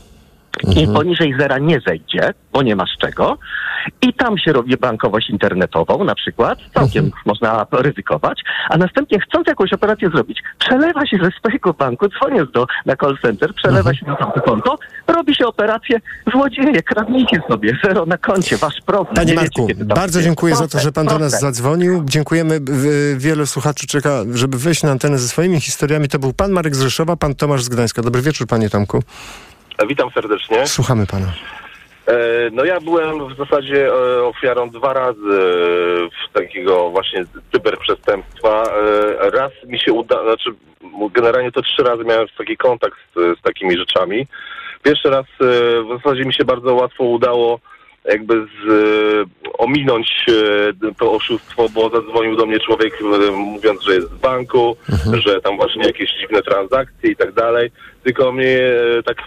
I 0.75 0.87
poniżej 0.87 1.35
zera 1.39 1.57
nie 1.57 1.79
zejdzie, 1.87 2.33
bo 2.53 2.61
nie 2.61 2.75
ma 2.75 2.85
z 2.85 2.97
czego. 2.97 3.37
I 4.01 4.13
tam 4.13 4.37
się 4.37 4.53
robi 4.53 4.77
bankowość 4.77 5.29
internetową 5.29 6.03
na 6.03 6.15
przykład, 6.15 6.59
całkiem 6.73 7.11
można 7.25 7.65
ryzykować, 7.71 8.41
a 8.69 8.77
następnie 8.77 9.19
chcąc 9.19 9.47
jakąś 9.47 9.73
operację 9.73 10.09
zrobić, 10.09 10.43
przelewa 10.59 11.05
się 11.05 11.17
ze 11.17 11.31
swojego 11.31 11.73
banku, 11.73 12.05
dzwoniąc 12.09 12.51
do, 12.51 12.67
na 12.85 12.95
call 12.95 13.17
center, 13.21 13.53
przelewa 13.55 13.93
się 13.93 14.05
na 14.05 14.15
tamto 14.15 14.41
konto, 14.41 14.77
robi 15.07 15.35
się 15.35 15.47
operację, 15.47 15.99
złodzieje, 16.31 16.83
kradnijcie 16.83 17.41
sobie, 17.49 17.77
zero 17.83 18.05
na 18.05 18.17
koncie, 18.17 18.57
wasz 18.57 18.81
problem. 18.85 19.15
Panie 19.15 19.33
Nie 19.33 19.39
wiecie, 19.39 19.61
Marku, 19.61 19.85
to 19.87 19.95
bardzo 19.95 20.21
dziękuję 20.21 20.55
za 20.55 20.67
to, 20.67 20.79
że 20.79 20.91
Pan 20.91 21.05
do 21.05 21.19
nas 21.19 21.39
zadzwonił. 21.39 22.03
Dziękujemy. 22.05 22.59
Wielu 23.17 23.45
słuchaczy 23.45 23.87
czeka, 23.87 24.23
żeby 24.33 24.57
wejść 24.57 24.83
na 24.83 24.91
antenę 24.91 25.17
ze 25.17 25.27
swoimi 25.27 25.61
historiami. 25.61 26.09
To 26.09 26.19
był 26.19 26.33
Pan 26.33 26.51
Marek 26.51 26.75
z 26.75 26.81
Rzeszowa, 26.81 27.15
Pan 27.15 27.35
Tomasz 27.35 27.63
z 27.63 27.69
Gdańska. 27.69 28.01
Dobry 28.01 28.21
wieczór, 28.21 28.47
Panie 28.47 28.69
Tomku. 28.69 29.03
Witam 29.87 30.09
serdecznie. 30.11 30.67
Słuchamy 30.67 31.07
Pana. 31.07 31.33
E, 32.07 32.49
No 32.51 32.65
ja 32.65 32.81
byłem 32.81 33.35
w 33.35 33.37
zasadzie 33.37 33.87
e, 33.87 34.23
ofiarą 34.23 34.69
dwa 34.69 34.93
razy 34.93 35.19
e, 35.29 36.39
takiego 36.39 36.89
właśnie 36.89 37.25
cyberprzestępstwa. 37.51 38.63
Raz 39.33 39.51
mi 39.67 39.79
się 39.79 39.93
uda, 39.93 40.23
znaczy 40.23 40.49
generalnie 41.13 41.51
to 41.51 41.61
trzy 41.61 41.83
razy 41.83 42.03
miałem 42.03 42.27
taki 42.37 42.57
kontakt 42.57 42.97
z, 43.15 43.39
z 43.39 43.41
takimi 43.41 43.77
rzeczami. 43.77 44.27
Pierwszy 44.83 45.09
raz 45.09 45.25
w 45.39 45.97
zasadzie 45.97 46.25
mi 46.25 46.33
się 46.33 46.45
bardzo 46.45 46.73
łatwo 46.73 47.03
udało 47.03 47.59
jakby 48.05 48.45
z, 48.45 49.29
ominąć 49.57 50.25
to 50.99 51.11
oszustwo, 51.11 51.69
bo 51.69 51.89
zadzwonił 51.89 52.35
do 52.35 52.45
mnie 52.45 52.59
człowiek 52.59 53.01
mówiąc, 53.31 53.83
że 53.83 53.93
jest 53.93 54.09
z 54.09 54.17
banku, 54.17 54.75
że 55.25 55.41
tam 55.41 55.57
właśnie 55.57 55.85
jakieś 55.85 56.09
dziwne 56.19 56.41
transakcje 56.41 57.11
i 57.11 57.15
tak 57.15 57.31
dalej. 57.31 57.71
Tylko 58.03 58.31
mnie 58.31 58.59
tak 59.05 59.17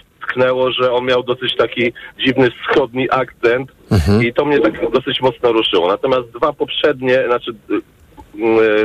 że 0.70 0.92
on 0.92 1.04
miał 1.04 1.22
dosyć 1.22 1.56
taki 1.56 1.92
dziwny 2.26 2.50
wschodni 2.50 3.08
akcent 3.10 3.72
i 4.22 4.32
to 4.32 4.44
mnie 4.44 4.60
tak 4.60 4.90
dosyć 4.90 5.20
mocno 5.20 5.52
ruszyło. 5.52 5.88
Natomiast 5.88 6.30
dwa 6.30 6.52
poprzednie, 6.52 7.24
znaczy 7.26 7.50
y, 7.70 7.74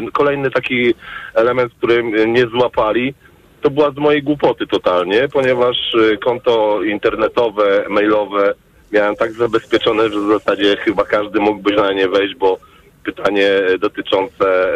y, 0.08 0.12
kolejny 0.14 0.52
taki 0.52 0.94
element, 1.34 1.74
który 1.74 2.04
mnie 2.04 2.48
złapali, 2.48 3.14
to 3.62 3.70
była 3.70 3.92
z 3.92 3.98
mojej 3.98 4.24
głupoty 4.24 4.68
totalnie, 4.68 5.28
ponieważ 5.34 5.94
y, 5.94 6.18
konto 6.18 6.84
internetowe, 6.84 7.86
mailowe 7.90 8.54
miałem 8.92 9.16
tak 9.16 9.32
zabezpieczone, 9.32 10.04
że 10.04 10.20
w 10.20 10.28
zasadzie 10.28 10.78
chyba 10.78 11.04
każdy 11.04 11.40
mógłby 11.40 11.72
na 11.72 11.94
nie 11.94 12.08
wejść, 12.08 12.36
bo 12.36 12.58
pytanie 13.04 13.50
dotyczące 13.80 14.76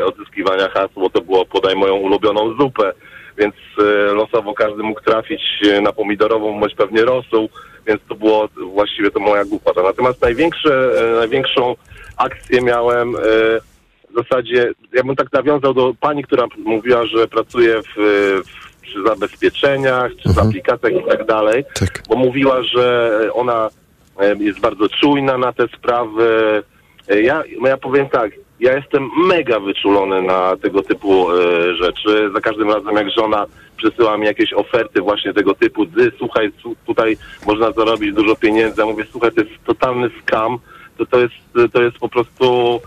e, 0.00 0.04
odzyskiwania 0.04 0.68
hasło 0.68 1.10
to 1.10 1.20
było 1.20 1.46
podaj 1.46 1.76
moją 1.76 1.94
ulubioną 1.94 2.54
zupę, 2.60 2.92
więc 3.40 3.54
e, 3.78 3.82
losowo 4.14 4.54
każdy 4.54 4.82
mógł 4.82 5.00
trafić 5.00 5.42
e, 5.68 5.80
na 5.80 5.92
pomidorową 5.92 6.60
bądź 6.60 6.74
pewnie 6.74 7.04
rosół, 7.04 7.48
więc 7.86 8.00
to 8.08 8.14
było 8.14 8.48
właściwie 8.74 9.10
to 9.10 9.20
moja 9.20 9.44
głupota. 9.44 9.82
Natomiast 9.82 10.22
największe, 10.22 10.90
e, 11.02 11.16
największą 11.16 11.76
akcję 12.16 12.60
miałem 12.60 13.12
w 14.10 14.14
zasadzie, 14.14 14.72
ja 14.92 15.02
bym 15.04 15.16
tak 15.16 15.32
nawiązał 15.32 15.74
do 15.74 15.94
pani, 16.00 16.24
która 16.24 16.46
mówiła, 16.64 17.06
że 17.06 17.28
pracuje 17.28 17.82
w, 17.82 17.94
w 18.46 18.80
przy 18.80 19.02
zabezpieczeniach, 19.02 20.12
czy 20.22 20.28
w 20.28 20.38
aplikacjach 20.38 20.92
i 20.92 21.08
tak 21.08 21.26
dalej, 21.26 21.64
bo 22.08 22.16
mówiła, 22.16 22.62
że 22.62 23.10
ona 23.34 23.68
jest 24.38 24.60
bardzo 24.60 24.88
czujna 24.88 25.38
na 25.38 25.52
te 25.52 25.68
sprawy. 25.68 26.62
Ja, 27.08 27.42
no 27.60 27.68
ja 27.68 27.76
powiem 27.76 28.08
tak, 28.08 28.30
ja 28.60 28.76
jestem 28.76 29.10
mega 29.16 29.60
wyczulony 29.60 30.22
na 30.22 30.56
tego 30.56 30.82
typu 30.82 31.32
e, 31.32 31.74
rzeczy. 31.74 32.30
Za 32.34 32.40
każdym 32.40 32.70
razem, 32.70 32.96
jak 32.96 33.10
żona 33.10 33.46
przesyła 33.76 34.18
mi 34.18 34.26
jakieś 34.26 34.52
oferty 34.52 35.00
właśnie 35.00 35.32
tego 35.32 35.54
typu, 35.54 35.86
ty, 35.86 36.12
słuchaj, 36.18 36.52
tutaj 36.86 37.16
można 37.46 37.72
zarobić 37.72 38.14
dużo 38.14 38.36
pieniędzy, 38.36 38.80
ja 38.80 38.86
mówię, 38.86 39.04
słuchaj, 39.10 39.32
to 39.32 39.40
jest 39.40 39.64
totalny 39.64 40.10
scam, 40.22 40.58
to, 40.98 41.06
to, 41.06 41.20
jest, 41.20 41.34
to 41.72 41.82
jest 41.82 41.98
po 41.98 42.08
prostu, 42.08 42.80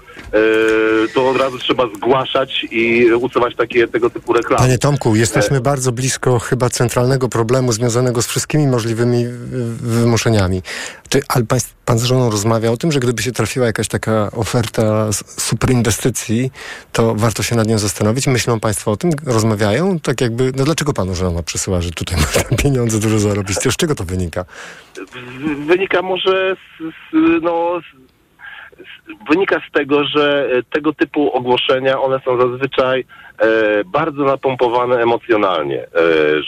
to 1.14 1.30
od 1.30 1.38
razu 1.38 1.58
trzeba 1.58 1.88
zgłaszać 1.96 2.66
i 2.72 3.14
usuwać 3.14 3.56
takie 3.56 3.88
tego 3.88 4.10
typu 4.10 4.34
reklamy. 4.34 4.62
Panie 4.62 4.78
Tomku, 4.78 5.16
jesteśmy 5.16 5.58
E, 5.58 5.62
bardzo 5.62 5.92
blisko 5.92 6.40
chyba 6.40 6.70
centralnego 6.70 7.30
problemu 7.30 7.72
związanego 7.72 8.22
z 8.22 8.28
wszystkimi 8.28 8.68
możliwymi 8.68 9.26
wymuszeniami. 9.82 10.62
Czy, 11.10 11.22
ale 11.28 11.46
pan, 11.46 11.60
pan 11.86 12.00
z 12.00 12.04
żoną 12.04 12.30
rozmawia 12.30 12.72
o 12.72 12.78
tym, 12.78 12.92
że 12.92 13.00
gdyby 13.00 13.24
się 13.24 13.32
trafiła 13.32 13.66
jakaś 13.66 13.88
taka 13.88 14.32
oferta 14.32 15.10
superinwestycji, 15.38 16.52
to 16.92 17.16
warto 17.16 17.44
się 17.44 17.56
nad 17.56 17.68
nią 17.68 17.78
zastanowić. 17.78 18.28
Myślą 18.28 18.60
państwo 18.60 18.92
o 18.92 18.98
tym? 18.98 19.12
Rozmawiają? 19.26 20.00
Tak 20.00 20.22
jakby, 20.22 20.52
no 20.56 20.64
dlaczego 20.64 20.94
panu 20.94 21.16
żona 21.16 21.44
przesyła, 21.44 21.82
że 21.82 21.92
tutaj 21.92 22.18
można 22.22 22.58
pieniądze 22.58 23.00
dużo 23.00 23.20
zarobić? 23.20 23.58
Z 23.58 23.78
czego 23.78 23.96
to 23.96 24.04
wynika? 24.04 24.46
wynika 25.68 26.02
może 26.02 26.56
z, 26.56 26.84
z, 26.84 27.44
no, 27.44 27.80
z, 27.82 28.03
wynika 29.30 29.62
z 29.70 29.72
tego, 29.72 30.04
że 30.06 30.50
e, 30.52 30.64
tego 30.64 30.94
typu 30.94 31.32
ogłoszenia, 31.34 32.02
one 32.02 32.20
są 32.26 32.42
zazwyczaj 32.42 33.06
e, 33.40 33.46
bardzo 33.86 34.24
napompowane 34.24 34.96
emocjonalnie, 34.96 35.84
e, 35.84 35.88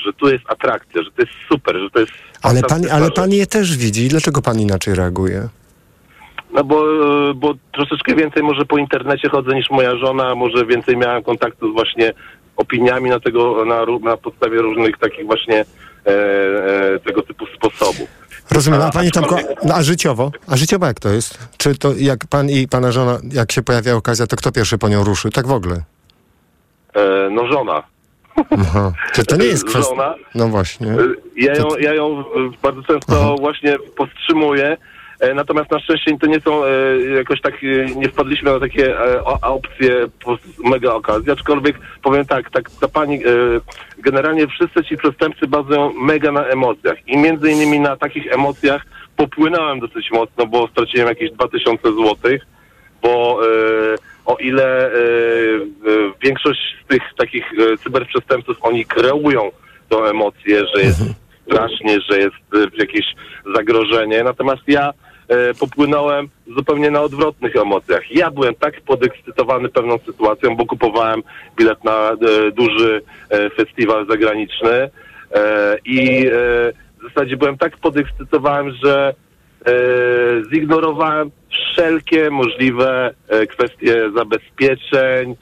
że 0.05 0.13
tu 0.13 0.29
jest 0.29 0.43
atrakcja, 0.47 1.03
że 1.03 1.11
to 1.11 1.21
jest 1.21 1.33
super, 1.51 1.77
że 1.79 1.89
to 1.89 1.99
jest 1.99 2.11
Ale 2.43 2.61
pan, 2.61 2.81
ale 2.91 3.11
pan 3.11 3.31
je 3.31 3.47
też 3.47 3.77
widzi. 3.77 4.07
Dlaczego 4.07 4.41
pan 4.41 4.59
inaczej 4.59 4.95
reaguje? 4.95 5.47
No 6.55 6.63
bo, 6.63 6.85
e, 7.29 7.33
bo 7.33 7.53
troszeczkę 7.71 8.15
więcej 8.15 8.43
może 8.43 8.65
po 8.65 8.77
internecie 8.77 9.29
chodzę 9.29 9.55
niż 9.55 9.69
moja 9.69 9.97
żona, 9.97 10.35
może 10.35 10.65
więcej 10.65 10.97
miałem 10.97 11.23
kontaktu 11.23 11.71
z 11.71 11.73
właśnie 11.73 12.13
opiniami 12.57 13.09
na 13.09 13.19
tego, 13.19 13.65
na, 13.65 13.85
na 14.09 14.17
podstawie 14.17 14.61
różnych 14.61 14.97
takich 14.97 15.25
właśnie 15.25 15.65
e, 16.05 16.11
e, 16.11 16.99
tego 16.99 17.21
typu. 17.21 17.44
Rozumiem, 18.55 18.81
a 18.81 18.91
pani 18.91 19.11
Tomko, 19.11 19.37
no, 19.63 19.75
a 19.75 19.83
życiowo? 19.83 20.31
A 20.47 20.57
życiowo 20.57 20.85
jak 20.85 20.99
to 20.99 21.09
jest? 21.09 21.47
Czy 21.57 21.75
to 21.75 21.93
jak 21.97 22.27
pan 22.29 22.49
i 22.49 22.67
pana 22.67 22.91
żona, 22.91 23.19
jak 23.31 23.51
się 23.51 23.61
pojawia 23.61 23.95
okazja, 23.95 24.27
to 24.27 24.35
kto 24.35 24.51
pierwszy 24.51 24.77
po 24.77 24.89
nią 24.89 25.03
ruszy? 25.03 25.29
Tak 25.29 25.47
w 25.47 25.51
ogóle. 25.51 25.83
E, 26.95 27.29
no 27.31 27.47
żona. 27.47 27.83
Aha. 28.51 28.91
Czy 29.13 29.25
to 29.25 29.35
nie 29.35 29.45
jest 29.45 29.63
kwestia... 29.69 29.89
Żona. 29.89 30.15
No 30.35 30.47
właśnie. 30.47 30.95
Ja 31.35 31.53
ją, 31.53 31.67
ja 31.79 31.93
ją 31.93 32.23
bardzo 32.63 32.83
często 32.83 33.35
właśnie 33.39 33.77
powstrzymuję. 33.97 34.77
E, 35.19 35.33
Natomiast 35.33 35.71
na 35.71 35.79
szczęście 35.79 36.17
to 36.17 36.27
nie 36.27 36.39
są 36.39 36.65
e, 36.65 36.69
jakoś 37.15 37.41
tak, 37.41 37.53
e, 37.53 37.95
nie 37.95 38.09
wpadliśmy 38.09 38.51
na 38.51 38.59
takie 38.59 38.95
opcje, 39.41 40.07
mega 40.63 40.93
okazje, 40.93 41.33
aczkolwiek 41.33 41.79
powiem 42.03 42.25
tak, 42.25 42.49
tak 42.49 42.69
ta 42.81 42.87
pani, 42.87 43.19
generalnie 43.97 44.47
wszyscy 44.47 44.83
ci 44.83 44.97
przestępcy 44.97 45.47
bazują 45.47 45.93
mega 45.93 46.31
na 46.31 46.45
emocjach. 46.45 47.07
I 47.07 47.17
między 47.17 47.51
innymi 47.51 47.79
na 47.79 47.97
takich 47.97 48.33
emocjach 48.33 48.85
popłynąłem 49.15 49.79
dosyć 49.79 50.11
mocno, 50.11 50.45
bo 50.45 50.67
straciłem 50.67 51.07
jakieś 51.07 51.31
2000 51.31 51.91
złotych, 51.93 52.45
bo 53.01 53.39
o 54.25 54.35
ile 54.35 54.91
większość 56.23 56.59
z 56.85 56.87
tych 56.87 57.01
takich 57.17 57.51
cyberprzestępców, 57.83 58.57
oni 58.61 58.85
kreują 58.85 59.51
tą 59.89 60.05
emocję, 60.05 60.65
że 60.75 60.81
jest 60.81 61.01
strasznie, 61.45 62.01
że 62.01 62.19
jest 62.19 62.77
jakieś 62.77 63.05
zagrożenie, 63.55 64.23
natomiast 64.23 64.61
ja 64.67 64.93
popłynąłem 65.59 66.29
zupełnie 66.55 66.91
na 66.91 67.01
odwrotnych 67.01 67.55
emocjach. 67.55 68.11
Ja 68.11 68.31
byłem 68.31 68.55
tak 68.55 68.81
podekscytowany 68.81 69.69
pewną 69.69 69.97
sytuacją, 69.97 70.55
bo 70.55 70.65
kupowałem 70.65 71.23
bilet 71.57 71.83
na 71.83 72.11
e, 72.11 72.15
duży 72.51 73.01
e, 73.29 73.49
festiwal 73.49 74.07
zagraniczny 74.07 74.69
e, 74.71 74.89
i 75.85 76.27
e, 76.27 76.31
w 76.99 77.13
zasadzie 77.13 77.37
byłem 77.37 77.57
tak 77.57 77.77
podekscytowany, 77.77 78.71
że 78.83 79.13
e, 79.65 79.71
zignorowałem 80.53 81.31
wszelkie 81.49 82.29
możliwe 82.29 83.13
e, 83.27 83.47
kwestie 83.47 84.11
zabezpieczeń, 84.15 85.31
e, 85.31 85.35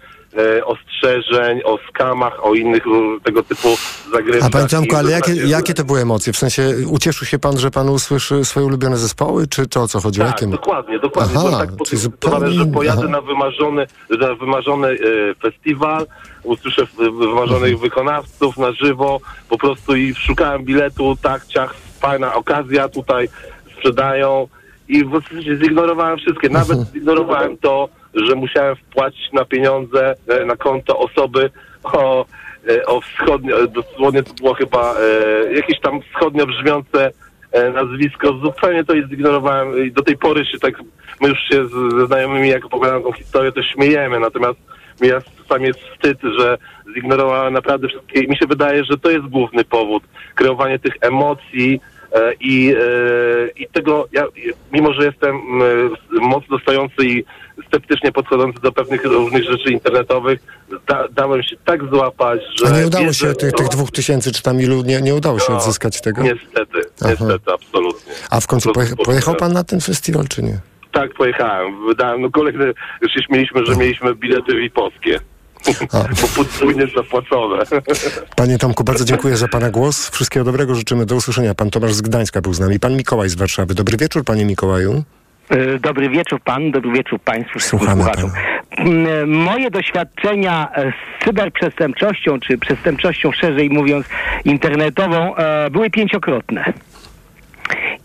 ostrzeżeń 0.65 1.61
o 1.63 1.79
skamach, 1.89 2.45
o 2.45 2.53
innych 2.53 2.83
tego 3.23 3.43
typu 3.43 3.67
zagrywkach. 4.13 4.47
A 4.47 4.51
panie 4.51 4.67
Tomku, 4.67 4.95
ale 4.95 5.11
jakie, 5.11 5.33
jakie 5.35 5.73
to 5.73 5.83
były 5.83 5.99
emocje? 6.01 6.33
W 6.33 6.37
sensie 6.37 6.69
ucieszył 6.87 7.27
się 7.27 7.39
pan, 7.39 7.59
że 7.59 7.71
pan 7.71 7.89
usłyszy 7.89 8.45
swoje 8.45 8.65
ulubione 8.65 8.97
zespoły, 8.97 9.47
czy 9.47 9.67
to 9.67 9.81
o 9.81 9.87
co 9.87 9.99
chodzi? 10.01 10.21
o 10.21 10.25
Tak, 10.25 10.33
jakie... 10.41 10.51
dokładnie, 10.51 10.99
dokładnie. 10.99 11.35
Aha, 11.39 11.57
tak 11.59 11.69
podekscytowany, 11.71 12.47
że 12.47 12.53
zupełnie- 12.53 12.73
pojadę 12.73 13.01
aha. 13.03 13.11
na 13.11 13.21
wymarzony, 13.21 13.87
na 14.19 14.35
wymarzony 14.35 14.87
e, 14.87 14.97
festiwal, 15.41 16.05
usłyszę 16.43 16.87
wymarzonych 16.97 17.73
Mhm. 17.73 17.77
wykonawców 17.77 18.57
na 18.57 18.71
żywo, 18.71 19.19
po 19.49 19.57
prostu 19.57 19.95
i 19.95 20.15
szukałem 20.15 20.63
biletu, 20.65 21.17
tak, 21.21 21.45
ciach, 21.47 21.73
fajna 21.99 22.33
okazja, 22.35 22.89
tutaj 22.89 23.29
sprzedają 23.77 24.47
i 24.87 25.05
w 25.05 25.11
zasadzie 25.11 25.57
zignorowałem 25.57 26.17
wszystkie. 26.17 26.49
Nawet 26.49 26.77
Mhm. 26.77 26.87
zignorowałem 26.93 27.57
to, 27.57 27.89
że 28.15 28.35
musiałem 28.35 28.75
wpłacić 28.75 29.31
na 29.33 29.45
pieniądze, 29.45 30.15
e, 30.27 30.45
na 30.45 30.55
konto 30.55 30.99
osoby 30.99 31.49
o, 31.83 32.25
e, 32.69 32.85
o 32.85 33.01
wschodnio, 33.01 33.67
dosłownie 33.67 34.23
to 34.23 34.33
było 34.33 34.53
chyba 34.53 34.95
e, 34.95 35.53
jakieś 35.53 35.79
tam 35.79 36.01
wschodnio 36.01 36.45
brzmiące 36.45 37.11
e, 37.51 37.69
nazwisko, 37.69 38.33
zupełnie 38.33 38.83
to 38.83 38.93
zignorowałem 38.93 39.85
i 39.85 39.91
do 39.91 40.01
tej 40.01 40.17
pory 40.17 40.45
się 40.45 40.59
tak, 40.59 40.73
my 41.21 41.29
już 41.29 41.39
się 41.39 41.67
ze 41.99 42.07
znajomymi, 42.07 42.49
jak 42.49 42.65
opowiadam 42.65 43.03
tą 43.03 43.11
historię, 43.11 43.51
to 43.51 43.63
śmiejemy, 43.63 44.19
natomiast 44.19 44.59
mi 45.01 45.09
czasami 45.43 45.67
jest 45.67 45.79
wstyd, 45.79 46.17
że 46.39 46.57
zignorowałem 46.95 47.53
naprawdę 47.53 47.87
wszystkie 47.87 48.27
mi 48.27 48.37
się 48.37 48.47
wydaje, 48.47 48.83
że 48.83 48.97
to 48.97 49.09
jest 49.11 49.25
główny 49.25 49.63
powód, 49.63 50.03
kreowanie 50.35 50.79
tych 50.79 50.93
emocji 51.01 51.81
e, 52.11 52.33
i, 52.39 52.75
e, 52.75 53.47
i 53.55 53.67
tego, 53.67 54.07
ja, 54.11 54.25
mimo 54.71 54.93
że 54.93 55.05
jestem 55.05 55.35
e, 55.35 56.19
mocno 56.21 56.59
stojący 56.59 57.05
i 57.05 57.23
sceptycznie 57.67 58.11
podchodzący 58.11 58.59
do 58.61 58.71
pewnych 58.71 59.05
różnych 59.05 59.43
rzeczy 59.43 59.71
internetowych, 59.71 60.39
da, 60.87 61.07
dałem 61.07 61.43
się 61.43 61.55
tak 61.65 61.89
złapać, 61.89 62.41
że... 62.55 62.67
A 62.67 62.79
nie 62.79 62.87
udało 62.87 63.05
wierzę 63.05 63.27
się 63.27 63.33
tych, 63.33 63.51
to. 63.51 63.57
tych 63.57 63.67
dwóch 63.67 63.91
tysięcy, 63.91 64.31
czy 64.31 64.43
tam 64.43 64.61
ilu, 64.61 64.83
nie, 64.83 65.01
nie 65.01 65.15
udało 65.15 65.39
się 65.39 65.45
No, 65.49 65.57
odzyskać 65.57 66.01
tego? 66.01 66.21
Niestety, 66.23 66.89
Aha. 67.01 67.09
niestety, 67.09 67.51
absolutnie. 67.53 68.13
A 68.29 68.39
w 68.39 68.47
końcu 68.47 68.73
pojecha, 68.73 68.95
pojechał 68.95 69.35
pan 69.35 69.53
na 69.53 69.63
ten 69.63 69.81
festiwal, 69.81 70.27
czy 70.27 70.43
nie? 70.43 70.59
Tak, 70.91 71.13
pojechałem. 71.13 71.85
Wydałem, 71.87 72.21
no 72.21 72.31
kolejne, 72.31 72.65
już 73.01 73.11
się 73.11 73.23
śmieliśmy, 73.23 73.65
że 73.65 73.75
mieliśmy 73.75 74.15
bilety 74.15 74.55
VIP-owskie. 74.55 75.19
Bo 76.21 76.27
podwójnie 76.35 76.87
zapłacone. 76.95 77.63
Panie 78.35 78.57
Tomku, 78.57 78.83
bardzo 78.83 79.05
dziękuję 79.05 79.37
za 79.37 79.47
pana 79.47 79.69
głos. 79.69 80.09
Wszystkiego 80.09 80.45
dobrego 80.45 80.75
życzymy. 80.75 81.05
Do 81.05 81.15
usłyszenia. 81.15 81.55
Pan 81.55 81.69
Tomasz 81.69 81.93
z 81.93 82.01
Gdańska 82.01 82.41
był 82.41 82.53
z 82.53 82.59
nami. 82.59 82.79
Pan 82.79 82.97
Mikołaj 82.97 83.29
z 83.29 83.35
Warszawy. 83.35 83.73
Dobry 83.73 83.97
wieczór, 83.97 84.23
panie 84.23 84.45
Mikołaju. 84.45 85.03
E, 85.49 85.79
Dobry 85.79 86.09
wieczór 86.09 86.39
pan, 86.41 86.71
dobry 86.71 86.91
wieczór 86.91 87.19
państwu, 87.19 87.59
Słuchamy 87.59 88.03
słuchaczom. 88.03 88.29
M, 88.77 89.29
Moje 89.29 89.71
doświadczenia 89.71 90.69
e, 90.75 90.91
z 90.91 91.25
cyberprzestępczością, 91.25 92.39
czy 92.39 92.57
przestępczością 92.57 93.31
szerzej 93.31 93.69
mówiąc 93.69 94.05
internetową, 94.45 95.35
e, 95.35 95.69
były 95.69 95.89
pięciokrotne. 95.89 96.73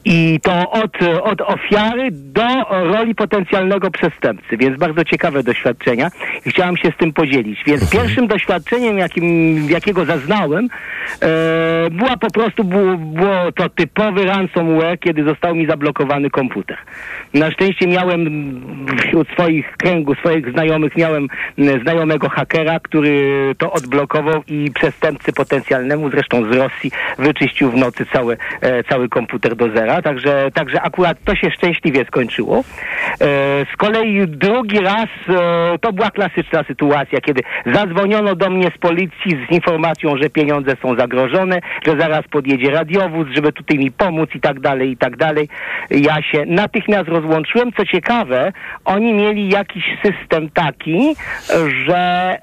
I 0.05 0.41
to 0.43 0.71
od, 0.71 0.97
od 1.23 1.41
ofiary 1.41 2.09
do 2.11 2.47
roli 2.71 3.15
potencjalnego 3.15 3.91
przestępcy, 3.91 4.57
więc 4.57 4.79
bardzo 4.79 5.05
ciekawe 5.05 5.43
doświadczenia 5.43 6.11
i 6.47 6.51
chciałam 6.51 6.77
się 6.77 6.93
z 6.95 6.97
tym 6.97 7.13
podzielić. 7.13 7.59
Więc 7.67 7.91
pierwszym 7.91 8.27
doświadczeniem, 8.27 8.99
jakim, 8.99 9.57
jakiego 9.71 10.05
zaznałem, 10.05 10.69
e, 11.23 11.91
była 11.91 12.17
po 12.17 12.31
prostu, 12.31 12.65
było, 12.65 12.97
było 12.97 13.53
to 13.53 13.69
typowy 13.69 14.25
ransomware, 14.25 14.99
kiedy 14.99 15.25
został 15.25 15.55
mi 15.55 15.67
zablokowany 15.67 16.31
komputer. 16.31 16.79
Na 17.35 17.51
szczęście 17.51 17.87
miałem 17.87 18.21
wśród 18.99 19.29
swoich 19.29 19.77
kręgu, 19.77 20.15
swoich 20.15 20.51
znajomych, 20.51 20.97
miałem 20.97 21.29
znajomego 21.83 22.29
hakera, 22.29 22.81
który 22.81 23.55
to 23.59 23.73
odblokował 23.73 24.43
i 24.47 24.71
przestępcy 24.75 25.33
potencjalnemu, 25.33 26.11
zresztą 26.11 26.53
z 26.53 26.57
Rosji, 26.57 26.91
wyczyścił 27.19 27.71
w 27.71 27.77
nocy 27.77 28.07
cały, 28.13 28.37
e, 28.61 28.85
cały 28.85 29.09
komputer 29.09 29.57
do 29.57 29.71
zera. 29.75 29.88
Także, 30.03 30.51
także 30.55 30.83
akurat 30.83 31.19
to 31.25 31.35
się 31.35 31.51
szczęśliwie 31.51 32.05
skończyło. 32.05 32.57
E, 32.59 32.65
z 33.73 33.77
kolei 33.77 34.29
drugi 34.29 34.81
raz 34.81 35.09
e, 35.29 35.79
to 35.81 35.93
była 35.93 36.11
klasyczna 36.11 36.65
sytuacja, 36.65 37.21
kiedy 37.21 37.43
zadzwoniono 37.67 38.35
do 38.35 38.51
mnie 38.51 38.71
z 38.77 38.79
policji 38.79 39.47
z 39.49 39.53
informacją, 39.53 40.17
że 40.17 40.31
pieniądze 40.31 40.77
są 40.83 40.97
zagrożone, 40.97 41.61
że 41.87 41.97
zaraz 42.01 42.29
podjedzie 42.31 42.71
radiowóz, 42.71 43.29
żeby 43.35 43.53
tutaj 43.53 43.79
mi 43.79 43.91
pomóc 43.91 44.31
i 44.35 44.41
tak 44.41 44.61
dalej, 44.61 44.91
i 44.91 44.97
tak 44.97 45.17
dalej. 45.17 45.49
Ja 45.91 46.23
się 46.23 46.45
natychmiast 46.47 47.09
rozłączyłem. 47.09 47.73
Co 47.73 47.85
ciekawe, 47.85 48.53
oni 48.85 49.13
mieli 49.13 49.49
jakiś 49.49 49.85
system 50.03 50.51
taki, 50.51 51.17
że 51.87 51.99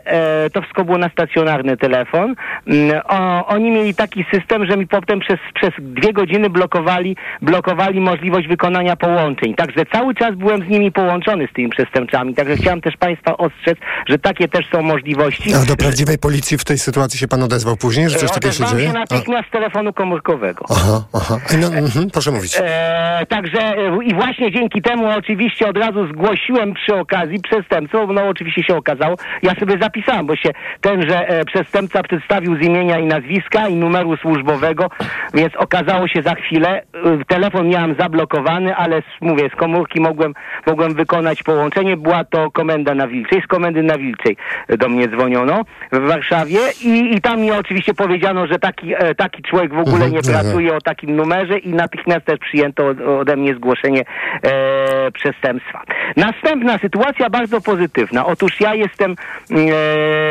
e, 0.05 0.49
to 0.49 0.61
wszystko 0.61 0.85
było 0.85 0.97
na 0.97 1.09
stacjonarny 1.09 1.77
telefon. 1.77 2.35
Mm, 2.67 3.01
O, 3.09 3.47
oni 3.47 3.71
mieli 3.71 3.95
taki 3.95 4.25
system, 4.33 4.65
że 4.65 4.77
mi 4.77 4.87
potem 4.87 5.19
przez, 5.19 5.37
przez 5.53 5.71
dwie 5.79 6.13
godziny 6.13 6.49
blokowali, 6.49 7.17
blokowali 7.41 7.99
możliwość 8.01 8.47
wykonania 8.47 8.95
połączeń. 8.95 9.55
Także 9.55 9.85
cały 9.93 10.15
czas 10.15 10.35
byłem 10.35 10.65
z 10.65 10.69
nimi 10.69 10.91
połączony 10.91 11.47
z 11.51 11.53
tymi 11.53 11.69
przestępcami. 11.69 12.35
Także 12.35 12.55
chciałem 12.55 12.81
też 12.81 12.97
Państwa 12.97 13.37
ostrzec, 13.37 13.77
że 14.09 14.19
takie 14.19 14.47
też 14.47 14.69
są 14.71 14.81
możliwości. 14.81 15.53
A 15.53 15.65
do 15.65 15.75
prawdziwej 15.75 16.17
policji 16.17 16.57
w 16.57 16.63
tej 16.65 16.77
sytuacji 16.77 17.19
się 17.19 17.27
pan 17.27 17.43
odezwał 17.43 17.75
później, 17.77 18.09
że 18.09 18.15
coś 18.17 18.31
takiego 18.31 18.53
się 18.53 18.65
dzieje? 18.65 18.87
się 18.87 18.93
natychmiast 18.93 19.47
z 19.47 19.51
telefonu 19.51 19.93
komórkowego. 19.93 20.65
Aha, 20.69 21.03
aha. 21.13 21.37
Ej, 21.53 21.57
No, 21.59 21.67
mhm, 21.67 22.09
proszę 22.11 22.31
mówić. 22.31 22.57
E, 22.61 23.25
także 23.29 23.59
e, 23.59 24.03
i 24.03 24.13
właśnie 24.15 24.51
dzięki 24.51 24.81
temu 24.81 25.07
oczywiście 25.17 25.67
od 25.67 25.77
razu 25.77 26.07
zgłosiłem 26.07 26.73
przy 26.73 26.95
okazji 26.95 27.39
przestępców, 27.41 28.09
no 28.13 28.27
oczywiście 28.27 28.63
się 28.63 28.75
okazało, 28.75 29.15
ja 29.43 29.55
sobie 29.55 29.77
zapisałem, 29.81 30.25
bo 30.25 30.35
się 30.35 30.49
tenże 30.81 31.27
e, 31.27 31.45
przestępca 31.45 32.03
przedstawił 32.03 32.55
z 32.57 32.61
imienia 32.61 32.99
i 32.99 33.05
nazwiska 33.05 33.67
i 33.67 33.75
numeru 33.75 34.17
służbowego, 34.17 34.89
więc 35.33 35.55
okazało 35.55 36.07
się 36.07 36.21
za 36.21 36.35
chwilę, 36.35 36.69
e, 36.93 37.24
telefon 37.27 37.67
miałem 37.67 37.95
zablokowany, 37.99 38.75
ale 38.75 39.01
mówię, 39.21 39.49
z 39.53 39.55
komórki 39.55 40.01
mogłem, 40.01 40.33
mogłem 40.67 40.93
wykonać 40.93 41.43
połączenie. 41.43 41.97
Była 41.97 42.23
to 42.23 42.51
komenda 42.51 42.95
na 42.95 43.07
Wilczej. 43.07 43.41
Z 43.41 43.47
komendy 43.47 43.83
na 43.83 43.97
Wilczej 43.97 44.37
do 44.69 44.89
mnie 44.89 45.07
dzwoniono 45.07 45.65
w 45.91 46.07
Warszawie 46.07 46.59
i, 46.81 47.15
i 47.15 47.21
tam 47.21 47.41
mi 47.41 47.51
oczywiście 47.51 47.93
powiedziano, 47.93 48.47
że 48.47 48.59
taki, 48.59 48.93
e, 48.93 49.15
taki 49.15 49.43
człowiek 49.43 49.73
w 49.73 49.79
ogóle 49.79 50.05
Mhm, 50.05 50.11
nie 50.11 50.19
aha. 50.23 50.31
pracuje 50.31 50.75
o 50.75 50.81
takim 50.81 51.15
numerze 51.15 51.57
i 51.57 51.69
natychmiast 51.69 52.25
też 52.25 52.39
przyjęto 52.39 52.87
od, 52.87 53.01
ode 53.01 53.35
mnie 53.35 53.55
zgłoszenie 53.55 54.01
e, 54.43 55.11
przestępstwa. 55.11 55.81
Następna 56.17 56.77
sytuacja 56.77 57.29
bardzo 57.29 57.61
pozytywna. 57.61 58.25
Otóż 58.25 58.61
ja 58.61 58.75
jestem, 58.75 59.15
e, 59.51 59.59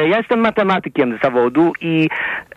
ja 0.09 0.18
jestem 0.18 0.40
matematykiem 0.40 1.18
z 1.18 1.22
zawodu 1.22 1.72
i 1.80 2.09
e, 2.09 2.53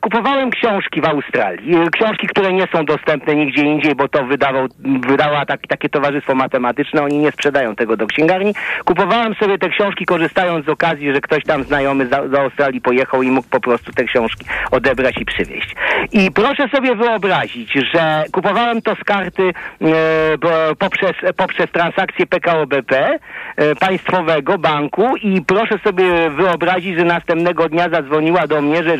kupowałem 0.00 0.50
książki 0.50 1.00
w 1.00 1.04
Australii. 1.04 1.76
E, 1.76 1.90
Książki, 1.90 2.26
które 2.26 2.52
nie 2.52 2.68
są 2.74 2.84
dostępne 2.84 3.34
nigdzie 3.34 3.62
indziej, 3.62 3.94
bo 3.94 4.08
to 4.08 4.24
wydawał, 4.24 4.66
wydała 5.08 5.46
tak, 5.46 5.60
takie 5.68 5.88
towarzystwo 5.88 6.34
matematyczne. 6.34 7.02
Oni 7.02 7.18
nie 7.18 7.32
sprzedają 7.32 7.76
tego 7.76 7.96
do 7.96 8.06
księgarni. 8.06 8.54
Kupowałem 8.84 9.34
sobie 9.34 9.58
te 9.58 9.68
książki 9.68 10.06
korzystając 10.06 10.66
z 10.66 10.68
okazji, 10.68 11.14
że 11.14 11.20
ktoś 11.20 11.44
tam 11.44 11.64
znajomy 11.64 12.06
za, 12.08 12.28
do 12.28 12.40
Australii 12.40 12.80
pojechał 12.80 13.22
i 13.22 13.30
mógł 13.30 13.48
po 13.48 13.60
prostu 13.60 13.92
te 13.92 14.04
książki 14.04 14.44
odebrać 14.70 15.16
i 15.20 15.24
przywieźć. 15.24 15.74
I 16.12 16.30
proszę 16.30 16.68
sobie 16.68 16.96
wyobrazić, 16.96 17.72
że 17.94 18.24
kupowałem 18.32 18.82
to 18.82 18.94
z 18.94 19.04
karty 19.04 19.42
e, 19.42 20.74
poprzez, 20.78 21.12
poprzez 21.36 21.70
transakcję 21.70 22.26
PKO 22.26 22.66
BP 22.66 23.18
e, 23.56 23.74
państwowego 23.74 24.58
banku 24.58 25.16
i 25.16 25.42
proszę 25.42 25.78
sobie 25.84 26.30
wyobrazić, 26.30 26.98
że 26.98 27.04
następnego 27.04 27.68
dnia 27.68 27.88
zadzwoniła 27.88 28.46
do 28.46 28.62
mnie, 28.62 28.82
że 28.82 28.98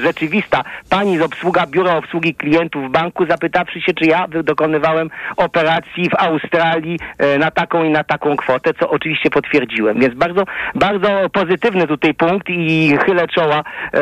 pani 0.91 1.19
z 1.19 1.23
obsługa 1.23 1.67
biura 1.67 1.97
obsługi 1.97 2.35
klientów 2.35 2.89
w 2.89 2.91
banku 2.91 3.27
zapytawszy 3.27 3.81
się, 3.81 3.95
czy 3.95 4.05
ja 4.05 4.29
dokonywałem 4.45 5.11
operacji 5.37 6.11
w 6.11 6.15
Australii 6.15 6.99
e, 7.19 7.39
na 7.39 7.51
taką 7.51 7.85
i 7.85 7.91
na 7.91 8.05
taką 8.05 8.37
kwotę, 8.37 8.71
co 8.81 8.91
oczywiście 8.91 9.31
potwierdziłem. 9.31 10.01
Więc 10.01 10.15
bardzo, 10.15 10.45
bardzo 10.75 11.09
pozytywny 11.33 11.87
tutaj 11.87 12.15
punkt 12.15 12.49
i 12.49 12.97
chylę 13.07 13.29
czoła 13.29 13.59
e, 13.59 14.01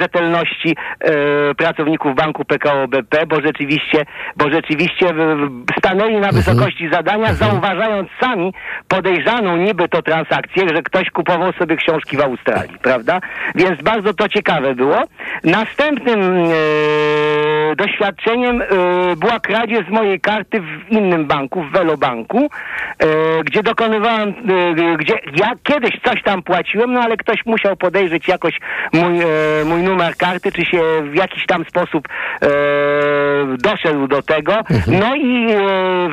rzetelności 0.00 0.76
e, 1.00 1.54
pracowników 1.54 2.14
banku 2.14 2.44
PKO 2.44 2.88
BP, 2.88 3.26
bo 3.26 3.40
rzeczywiście, 3.40 4.06
bo 4.36 4.50
rzeczywiście 4.50 5.06
stanęli 5.78 6.16
na 6.16 6.32
wysokości 6.32 6.88
zadania, 6.92 7.34
zauważając 7.34 8.08
sami 8.20 8.52
podejrzaną 8.88 9.56
niby 9.56 9.88
to 9.88 10.02
transakcję, 10.02 10.68
że 10.74 10.82
ktoś 10.82 11.10
kupował 11.10 11.52
sobie 11.52 11.76
książki 11.76 12.16
w 12.16 12.20
Australii, 12.20 12.78
prawda? 12.82 13.20
Więc 13.54 13.82
bardzo 13.82 14.14
to 14.14 14.28
ciekawe 14.28 14.74
było. 14.74 15.02
Następnym 15.68 16.20
e, 16.22 17.76
doświadczeniem 17.76 18.62
e, 18.62 18.66
była 19.16 19.40
kradzież 19.40 19.86
z 19.86 19.90
mojej 19.90 20.20
karty 20.20 20.60
w 20.60 20.92
innym 20.92 21.26
banku, 21.26 21.62
w 21.62 21.70
Velobanku, 21.72 22.50
e, 22.98 23.06
gdzie 23.44 23.62
dokonywałem, 23.62 24.28
e, 24.28 24.96
gdzie 24.96 25.14
ja 25.36 25.52
kiedyś 25.62 26.00
coś 26.04 26.22
tam 26.22 26.42
płaciłem, 26.42 26.92
no 26.92 27.00
ale 27.00 27.16
ktoś 27.16 27.46
musiał 27.46 27.76
podejrzeć 27.76 28.28
jakoś 28.28 28.60
mój, 28.92 29.20
e, 29.20 29.24
mój 29.64 29.82
numer 29.82 30.16
karty, 30.16 30.52
czy 30.52 30.64
się 30.64 30.80
w 31.02 31.14
jakiś 31.14 31.46
tam 31.46 31.64
sposób 31.64 32.08
e, 32.42 32.48
doszedł 33.58 34.06
do 34.08 34.22
tego. 34.22 34.52
No 34.86 35.16
i 35.16 35.46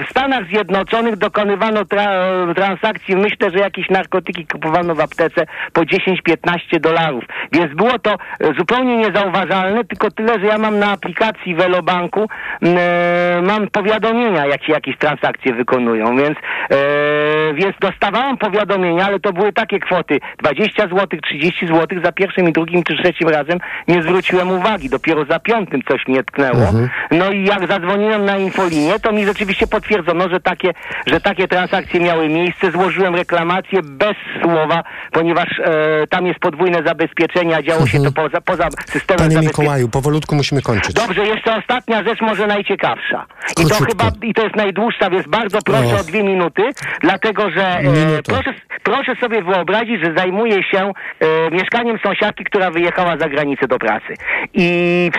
w 0.06 0.10
Stanach 0.10 0.48
Zjednoczonych 0.48 1.16
dokonywano 1.16 1.82
tra- 1.82 2.56
transakcji, 2.56 3.16
myślę, 3.16 3.52
że 3.52 3.60
jakieś 3.60 3.90
narkotyki 3.90 4.48
kupowano 4.48 4.96
w 4.96 5.00
aptece 5.00 5.46
po 5.74 5.82
10-15 5.82 6.80
dolarów. 6.80 7.24
Więc 7.52 7.76
było 7.76 8.00
to 8.00 8.16
zupełnie 8.58 8.98
niezauważalne, 8.98 9.45
tylko 9.90 10.12
tyle, 10.12 10.40
że 10.40 10.46
ja 10.46 10.58
mam 10.58 10.80
na 10.80 10.92
aplikacji 10.92 11.56
Velobanku 11.56 12.28
m, 12.62 12.76
e, 12.78 13.42
mam 13.42 13.68
powiadomienia, 13.68 14.46
jak 14.46 14.64
się 14.64 14.74
jakieś 14.74 14.98
transakcje 14.98 15.54
wykonują, 15.54 16.18
więc, 16.18 16.38
e, 16.72 17.54
więc 17.54 17.76
dostawałem 17.80 18.38
powiadomienia, 18.38 19.06
ale 19.06 19.20
to 19.20 19.34
były 19.34 19.54
takie 19.54 19.80
kwoty 19.80 20.20
20 20.40 20.84
zł, 20.88 21.20
30 21.24 21.68
zł 21.68 22.00
za 22.04 22.12
pierwszym 22.12 22.50
i 22.50 22.54
drugim 22.54 22.84
czy 22.84 22.98
trzecim 22.98 23.30
razem 23.30 23.60
nie 23.88 24.02
zwróciłem 24.02 24.52
uwagi. 24.52 24.90
Dopiero 24.90 25.26
za 25.26 25.40
piątym 25.40 25.82
coś 25.88 26.08
mnie 26.08 26.24
tknęło. 26.24 26.72
No 27.12 27.32
i 27.32 27.46
jak 27.46 27.68
zadzwoniłem 27.68 28.26
na 28.26 28.38
infolinię, 28.38 29.00
to 29.00 29.12
mi 29.12 29.26
rzeczywiście 29.26 29.68
potwierdzono, 29.68 30.30
że 30.30 30.40
takie, 30.40 30.74
że 31.08 31.22
takie 31.22 31.48
transakcje 31.48 32.00
miały 32.00 32.30
miejsce. 32.30 32.72
Złożyłem 32.72 33.16
reklamację 33.16 33.80
bez 33.84 34.16
słowa, 34.42 34.84
ponieważ 35.12 35.60
e, 35.60 36.08
tam 36.08 36.28
jest 36.28 36.40
podwójne 36.40 36.84
zabezpieczenie, 36.86 37.56
a 37.56 37.62
działo 37.62 37.88
się 37.88 38.04
to 38.04 38.12
poza, 38.12 38.42
poza 38.42 38.68
systemem 38.86 39.30
Panie. 39.36 39.48
Mikołaju, 39.48 39.90
powolutku 39.90 40.36
musimy 40.36 40.62
kończyć. 40.62 40.94
Dobrze, 40.94 41.26
jeszcze 41.26 41.56
ostatnia 41.56 42.04
rzecz, 42.04 42.22
może 42.22 42.48
najciekawsza. 42.48 43.26
I 43.62 43.66
to 43.70 43.76
chyba, 43.76 44.12
i 44.24 44.34
to 44.34 44.44
jest 44.44 44.56
najdłuższa, 44.56 45.10
więc 45.10 45.28
bardzo 45.28 45.60
proszę 45.62 45.96
Och. 45.96 46.02
o 46.02 46.04
dwie 46.04 46.24
minuty, 46.24 46.64
dlatego 47.02 47.50
że 47.50 47.62
e, 47.64 47.84
proszę, 48.26 48.54
proszę 48.84 49.16
sobie 49.22 49.42
wyobrazić, 49.44 50.02
że 50.04 50.14
zajmuję 50.18 50.64
się 50.64 50.92
e, 51.20 51.52
mieszkaniem 51.52 51.98
sąsiadki, 52.04 52.44
która 52.44 52.72
wyjechała 52.72 53.18
za 53.18 53.30
granicę 53.30 53.68
do 53.68 53.80
pracy. 53.80 54.14
I 54.54 54.66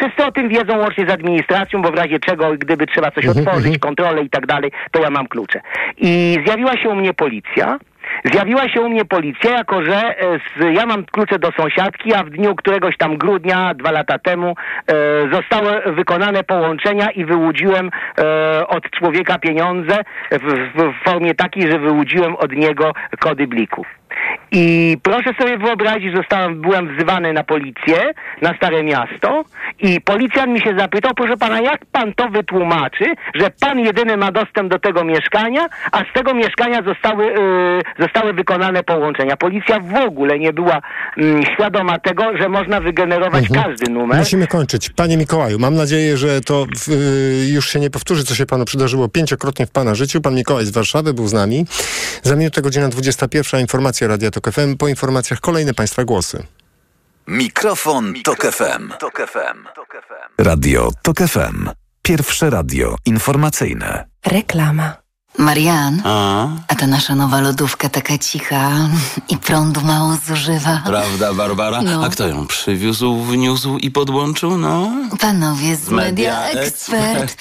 wszyscy 0.00 0.24
o 0.24 0.32
tym 0.32 0.48
wiedzą 0.48 0.78
łącznie 0.78 1.06
z 1.06 1.10
administracją, 1.10 1.82
bo 1.82 1.90
w 1.90 1.94
razie 1.94 2.18
czego, 2.18 2.50
gdyby 2.58 2.86
trzeba 2.86 3.10
coś 3.10 3.24
Mhm, 3.26 3.46
otworzyć, 3.46 3.78
kontrolę 3.78 4.22
i 4.22 4.30
tak 4.30 4.46
dalej, 4.46 4.70
to 4.90 5.00
ja 5.02 5.10
mam 5.10 5.26
klucze. 5.26 5.60
I 5.96 6.38
zjawiła 6.46 6.76
się 6.76 6.88
u 6.88 6.94
mnie 6.94 7.14
policja. 7.14 7.78
Zjawiła 8.24 8.68
się 8.68 8.80
u 8.80 8.88
mnie 8.88 9.04
policja, 9.04 9.50
jako 9.50 9.82
że 9.82 9.96
e, 9.96 10.38
z, 10.38 10.76
ja 10.76 10.86
mam 10.86 11.04
klucze 11.04 11.38
do 11.38 11.52
sąsiadki, 11.52 12.14
a 12.14 12.24
w 12.24 12.30
dniu 12.30 12.54
któregoś 12.54 12.96
tam 12.96 13.16
grudnia, 13.16 13.74
dwa 13.74 13.90
lata 13.90 14.18
temu, 14.18 14.54
e, 14.86 14.94
zostały 15.32 15.94
wykonane 15.94 16.44
połączenia 16.44 17.10
i 17.10 17.24
wyłudziłem 17.24 17.90
e, 18.18 18.66
od 18.66 18.90
człowieka 18.90 19.38
pieniądze 19.38 19.96
w, 20.32 20.52
w, 20.74 20.92
w 20.92 21.04
formie 21.04 21.34
takiej, 21.34 21.70
że 21.72 21.78
wyłudziłem 21.78 22.36
od 22.36 22.52
niego 22.52 22.92
kody 23.18 23.46
blików. 23.46 23.86
I 24.52 24.96
proszę 25.02 25.34
sobie 25.40 25.58
wyobrazić, 25.58 26.10
że 26.10 26.16
zostałem, 26.16 26.60
byłem 26.60 26.96
wzywany 26.96 27.32
na 27.32 27.44
policję, 27.44 28.12
na 28.42 28.56
Stare 28.56 28.82
Miasto 28.82 29.44
i 29.78 30.00
policjant 30.00 30.52
mi 30.52 30.60
się 30.60 30.74
zapytał, 30.78 31.14
proszę 31.14 31.36
pana, 31.36 31.60
jak 31.60 31.86
pan 31.92 32.14
to 32.14 32.28
wytłumaczy, 32.28 33.04
że 33.34 33.50
pan 33.60 33.78
jedyny 33.78 34.16
ma 34.16 34.32
dostęp 34.32 34.70
do 34.70 34.78
tego 34.78 35.04
mieszkania, 35.04 35.66
a 35.92 35.98
z 35.98 36.12
tego 36.14 36.34
mieszkania 36.34 36.82
zostały, 36.82 37.24
yy, 37.26 37.82
zostały 37.98 38.32
wykonane 38.32 38.82
połączenia. 38.82 39.36
Policja 39.36 39.80
w 39.80 39.94
ogóle 39.94 40.38
nie 40.38 40.52
była 40.52 40.80
mm, 41.18 41.42
świadoma 41.54 41.98
tego, 41.98 42.36
że 42.40 42.48
można 42.48 42.80
wygenerować 42.80 43.44
każdy 43.54 43.92
numer. 43.92 44.18
Musimy 44.18 44.46
kończyć. 44.46 44.90
Panie 44.90 45.16
Mikołaju, 45.16 45.58
mam 45.58 45.74
nadzieję, 45.74 46.16
że 46.16 46.40
to 46.40 46.66
w, 46.76 46.88
y, 46.88 47.52
już 47.52 47.68
się 47.70 47.80
nie 47.80 47.90
powtórzy, 47.90 48.24
co 48.24 48.34
się 48.34 48.46
panu 48.46 48.64
przydarzyło 48.64 49.08
pięciokrotnie 49.08 49.66
w 49.66 49.70
pana 49.70 49.94
życiu. 49.94 50.20
Pan 50.20 50.34
Mikołaj 50.34 50.64
z 50.64 50.70
Warszawy 50.70 51.14
był 51.14 51.28
z 51.28 51.32
nami. 51.32 51.66
Za 52.22 52.36
minutę 52.36 52.62
godzina 52.62 52.88
21. 52.88 53.60
Informacja 53.60 54.05
Radia 54.08 54.30
Tok 54.30 54.50
FM. 54.52 54.76
Po 54.76 54.88
informacjach 54.88 55.40
kolejne 55.40 55.74
państwa 55.74 56.04
głosy. 56.04 56.46
Mikrofon, 57.26 58.14
Tok 58.24 58.46
FM. 58.52 58.92
Radio 60.38 60.90
Tok 61.02 61.18
FM. 61.18 61.68
Pierwsze 62.02 62.50
radio 62.50 62.96
informacyjne. 63.04 64.04
Reklama. 64.26 64.92
Marian, 65.38 66.02
A, 66.04 66.46
a 66.68 66.74
ta 66.74 66.86
nasza 66.86 67.14
nowa 67.14 67.40
lodówka 67.40 67.88
taka 67.88 68.18
cicha 68.18 68.70
i 69.28 69.36
prądu 69.36 69.80
mało 69.80 70.16
zużywa. 70.26 70.82
prawda, 70.86 71.34
Barbara? 71.34 71.82
No. 71.82 72.04
A 72.04 72.08
kto 72.08 72.28
ją 72.28 72.46
przywiózł, 72.46 73.16
wniósł 73.22 73.76
i 73.78 73.90
podłączył? 73.90 74.58
No, 74.58 74.90
Panowie 75.20 75.76
z 75.76 75.88
Media, 75.90 76.44
Expert. 76.48 77.36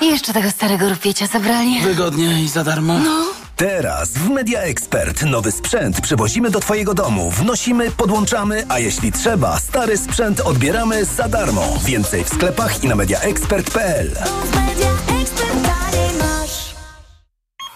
I 0.00 0.06
jeszcze 0.06 0.32
tego 0.32 0.50
starego 0.50 0.88
rupiecia 0.88 1.26
zabrali. 1.26 1.80
Wygodnie 1.80 2.42
i 2.42 2.48
za 2.48 2.64
darmo. 2.64 2.98
No. 2.98 3.24
Teraz 3.56 4.08
w 4.08 4.28
Media 4.28 4.60
Expert 4.60 5.22
nowy 5.22 5.52
sprzęt 5.52 6.00
przywozimy 6.00 6.50
do 6.50 6.60
Twojego 6.60 6.94
domu, 6.94 7.30
wnosimy, 7.30 7.90
podłączamy, 7.90 8.64
a 8.68 8.78
jeśli 8.78 9.12
trzeba, 9.12 9.58
stary 9.58 9.96
sprzęt 9.96 10.40
odbieramy 10.40 11.04
za 11.04 11.28
darmo. 11.28 11.78
Więcej 11.84 12.24
w 12.24 12.28
sklepach 12.28 12.84
i 12.84 12.88
na 12.88 12.94
mediaexpert.pl. 12.94 14.10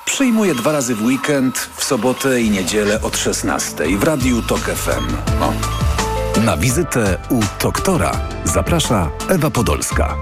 Przyjmuję 0.04 0.54
dwa 0.54 0.72
razy 0.72 0.94
w 0.94 1.02
weekend, 1.02 1.68
w 1.76 1.84
sobotę 1.84 2.40
i 2.40 2.50
niedzielę 2.50 3.02
od 3.02 3.16
16 3.16 3.98
w 3.98 4.02
Radiu 4.04 4.42
Tok 4.42 4.60
FM. 4.60 5.16
Na 6.44 6.56
wizytę 6.56 7.18
u 7.30 7.40
doktora 7.62 8.20
zaprasza 8.44 9.10
Ewa 9.28 9.50
Podolska. 9.50 10.16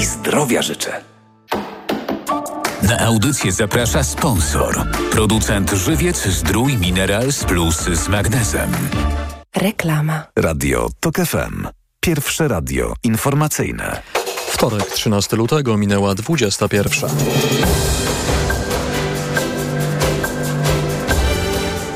I 0.00 0.04
zdrowia 0.04 0.62
życzę. 0.62 1.11
Na 2.82 2.98
audycję 2.98 3.52
zaprasza 3.52 4.04
sponsor. 4.04 4.86
Producent 5.10 5.70
Żywiec 5.70 6.26
Zdrój 6.26 6.76
Minerals 6.76 7.44
Plus 7.44 7.76
z 7.76 8.08
magnezem. 8.08 8.70
Reklama. 9.56 10.26
Radio 10.36 10.88
Tok 11.00 11.16
FM. 11.16 11.66
Pierwsze 12.00 12.48
radio 12.48 12.94
informacyjne. 13.02 14.02
Wtorek, 14.48 14.86
13 14.90 15.36
lutego, 15.36 15.76
minęła 15.76 16.14
21. 16.14 17.10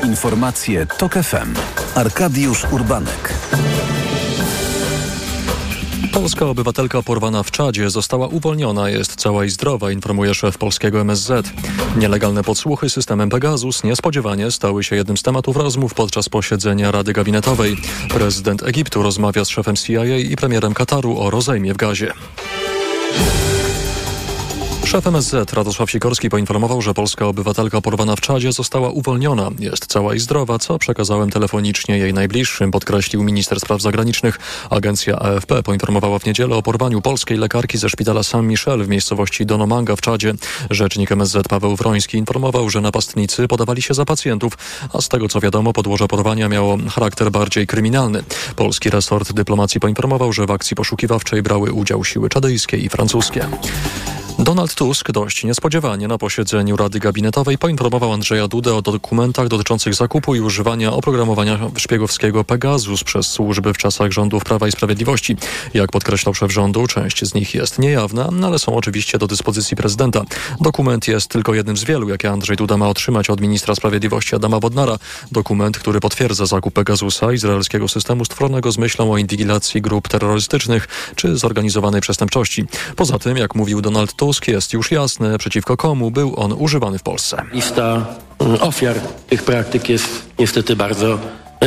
Informacje 0.03 0.85
Tok 0.85 1.13
FM. 1.13 1.53
Arkadiusz 1.95 2.65
Urbanek. 2.71 3.33
Polska 6.17 6.45
obywatelka 6.45 7.01
porwana 7.01 7.43
w 7.43 7.51
Czadzie 7.51 7.89
została 7.89 8.27
uwolniona, 8.27 8.89
jest 8.89 9.15
cała 9.15 9.45
i 9.45 9.49
zdrowa, 9.49 9.91
informuje 9.91 10.33
szef 10.33 10.57
polskiego 10.57 11.01
MSZ. 11.01 11.49
Nielegalne 11.97 12.43
podsłuchy 12.43 12.89
systemem 12.89 13.29
Pegasus 13.29 13.83
niespodziewanie 13.83 14.51
stały 14.51 14.83
się 14.83 14.95
jednym 14.95 15.17
z 15.17 15.23
tematów 15.23 15.57
rozmów 15.57 15.93
podczas 15.93 16.29
posiedzenia 16.29 16.91
Rady 16.91 17.13
Gabinetowej. 17.13 17.77
Prezydent 18.09 18.63
Egiptu 18.63 19.03
rozmawia 19.03 19.45
z 19.45 19.49
szefem 19.49 19.75
CIA 19.75 20.05
i 20.17 20.35
premierem 20.35 20.73
Kataru 20.73 21.19
o 21.19 21.29
rozejmie 21.29 21.73
w 21.73 21.77
gazie. 21.77 22.13
Szef 24.87 25.07
MSZ 25.07 25.53
Radosław 25.53 25.91
Sikorski 25.91 26.29
poinformował, 26.29 26.81
że 26.81 26.93
polska 26.93 27.25
obywatelka 27.25 27.81
porwana 27.81 28.15
w 28.15 28.21
Czadzie 28.21 28.51
została 28.51 28.89
uwolniona. 28.89 29.49
Jest 29.59 29.85
cała 29.85 30.15
i 30.15 30.19
zdrowa, 30.19 30.59
co 30.59 30.79
przekazałem 30.79 31.29
telefonicznie 31.29 31.97
jej 31.97 32.13
najbliższym, 32.13 32.71
podkreślił 32.71 33.23
minister 33.23 33.59
spraw 33.59 33.81
zagranicznych. 33.81 34.39
Agencja 34.69 35.19
AFP 35.19 35.63
poinformowała 35.63 36.19
w 36.19 36.25
niedzielę 36.25 36.55
o 36.55 36.61
porwaniu 36.61 37.01
polskiej 37.01 37.37
lekarki 37.37 37.77
ze 37.77 37.89
szpitala 37.89 38.23
San 38.23 38.47
Michel 38.47 38.83
w 38.83 38.87
miejscowości 38.87 39.45
Donomanga 39.45 39.95
w 39.95 40.01
Czadzie. 40.01 40.33
Rzecznik 40.69 41.11
MSZ 41.11 41.47
Paweł 41.47 41.75
Wroński 41.75 42.17
informował, 42.17 42.69
że 42.69 42.81
napastnicy 42.81 43.47
podawali 43.47 43.81
się 43.81 43.93
za 43.93 44.05
pacjentów, 44.05 44.53
a 44.93 45.01
z 45.01 45.09
tego 45.09 45.27
co 45.27 45.39
wiadomo 45.39 45.73
podłoże 45.73 46.07
porwania 46.07 46.49
miało 46.49 46.77
charakter 46.89 47.31
bardziej 47.31 47.67
kryminalny. 47.67 48.23
Polski 48.55 48.89
resort 48.89 49.33
dyplomacji 49.33 49.79
poinformował, 49.79 50.33
że 50.33 50.45
w 50.45 50.51
akcji 50.51 50.75
poszukiwawczej 50.75 51.41
brały 51.41 51.71
udział 51.71 52.03
siły 52.03 52.29
czadyjskie 52.29 52.77
i 52.77 52.89
francuskie. 52.89 53.47
Donald 54.39 54.75
Tusk 54.75 55.11
dość 55.11 55.43
niespodziewanie 55.43 56.07
na 56.07 56.17
posiedzeniu 56.17 56.77
Rady 56.77 56.99
Gabinetowej 56.99 57.57
poinformował 57.57 58.13
Andrzeja 58.13 58.47
Dudę 58.47 58.75
o 58.75 58.81
dokumentach 58.81 59.47
dotyczących 59.47 59.95
zakupu 59.95 60.35
i 60.35 60.39
używania 60.39 60.93
oprogramowania 60.93 61.59
szpiegowskiego 61.77 62.43
Pegasus 62.43 63.03
przez 63.03 63.27
służby 63.27 63.73
w 63.73 63.77
czasach 63.77 64.11
rządów 64.11 64.43
Prawa 64.43 64.67
i 64.67 64.71
Sprawiedliwości. 64.71 65.37
Jak 65.73 65.91
podkreślał 65.91 66.33
szef 66.33 66.51
rządu, 66.51 66.87
część 66.87 67.25
z 67.25 67.33
nich 67.33 67.55
jest 67.55 67.79
niejawna, 67.79 68.29
ale 68.43 68.59
są 68.59 68.75
oczywiście 68.75 69.17
do 69.17 69.27
dyspozycji 69.27 69.77
prezydenta. 69.77 70.21
Dokument 70.61 71.07
jest 71.07 71.27
tylko 71.29 71.53
jednym 71.53 71.77
z 71.77 71.83
wielu, 71.83 72.09
jakie 72.09 72.29
Andrzej 72.31 72.57
Duda 72.57 72.77
ma 72.77 72.89
otrzymać 72.89 73.29
od 73.29 73.41
ministra 73.41 73.75
sprawiedliwości 73.75 74.35
Adama 74.35 74.59
Bodnara. 74.59 74.97
Dokument, 75.31 75.77
który 75.77 75.99
potwierdza 75.99 76.45
zakup 76.45 76.73
Pegasusa, 76.73 77.33
izraelskiego 77.33 77.87
systemu 77.87 78.25
stworzonego 78.25 78.71
z 78.71 78.77
myślą 78.77 79.11
o 79.11 79.17
inwigilacji 79.17 79.81
grup 79.81 80.07
terrorystycznych 80.07 80.87
czy 81.15 81.37
zorganizowanej 81.37 82.01
przestępczości. 82.01 82.65
Poza 82.95 83.19
tym, 83.19 83.37
jak 83.37 83.55
mówił 83.55 83.81
Donald 83.81 84.13
Tusk, 84.13 84.26
Tusk 84.27 84.47
jest 84.47 84.73
już 84.73 84.91
jasne, 84.91 85.37
przeciwko 85.37 85.77
komu 85.77 86.11
był 86.11 86.33
on 86.37 86.53
używany 86.53 86.99
w 86.99 87.03
Polsce. 87.03 87.43
Lista 87.53 88.05
mm, 88.39 88.61
ofiar 88.61 88.95
tych 89.29 89.43
praktyk 89.43 89.89
jest 89.89 90.07
niestety 90.39 90.75
bardzo, 90.75 91.19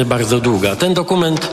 bardzo 0.07 0.41
długa. 0.41 0.77
Ten 0.77 0.95
dokument, 0.95 1.51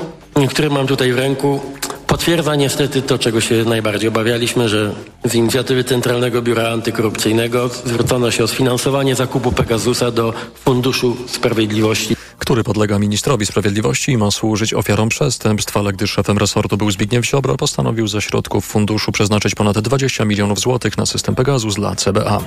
który 0.49 0.69
mam 0.69 0.87
tutaj 0.87 1.13
w 1.13 1.17
ręku, 1.17 1.59
potwierdza 2.07 2.55
niestety 2.55 3.01
to, 3.01 3.19
czego 3.19 3.41
się 3.41 3.63
najbardziej 3.65 4.07
obawialiśmy, 4.09 4.69
że 4.69 4.91
z 5.23 5.35
inicjatywy 5.35 5.83
Centralnego 5.83 6.41
Biura 6.41 6.69
Antykorupcyjnego 6.69 7.67
zwrócono 7.67 8.31
się 8.31 8.43
o 8.43 8.47
sfinansowanie 8.47 9.15
zakupu 9.15 9.51
Pegasusa 9.51 10.11
do 10.11 10.33
Funduszu 10.55 11.17
Sprawiedliwości 11.27 12.15
który 12.39 12.63
podlega 12.63 12.99
ministrowi 12.99 13.45
sprawiedliwości 13.45 14.11
i 14.11 14.17
ma 14.17 14.31
służyć 14.31 14.73
ofiarom 14.73 15.09
przestępstw, 15.09 15.77
ale 15.77 15.93
gdy 15.93 16.07
szefem 16.07 16.37
resortu 16.37 16.77
był 16.77 16.91
Zbigniew 16.91 17.25
Ziobro, 17.25 17.57
postanowił 17.57 18.07
ze 18.07 18.21
środków 18.21 18.65
funduszu 18.65 19.11
przeznaczyć 19.11 19.55
ponad 19.55 19.79
20 19.79 20.25
milionów 20.25 20.59
złotych 20.59 20.97
na 20.97 21.05
system 21.05 21.35
Pegasus 21.35 21.75
dla 21.75 21.95
CBA. 21.95 22.39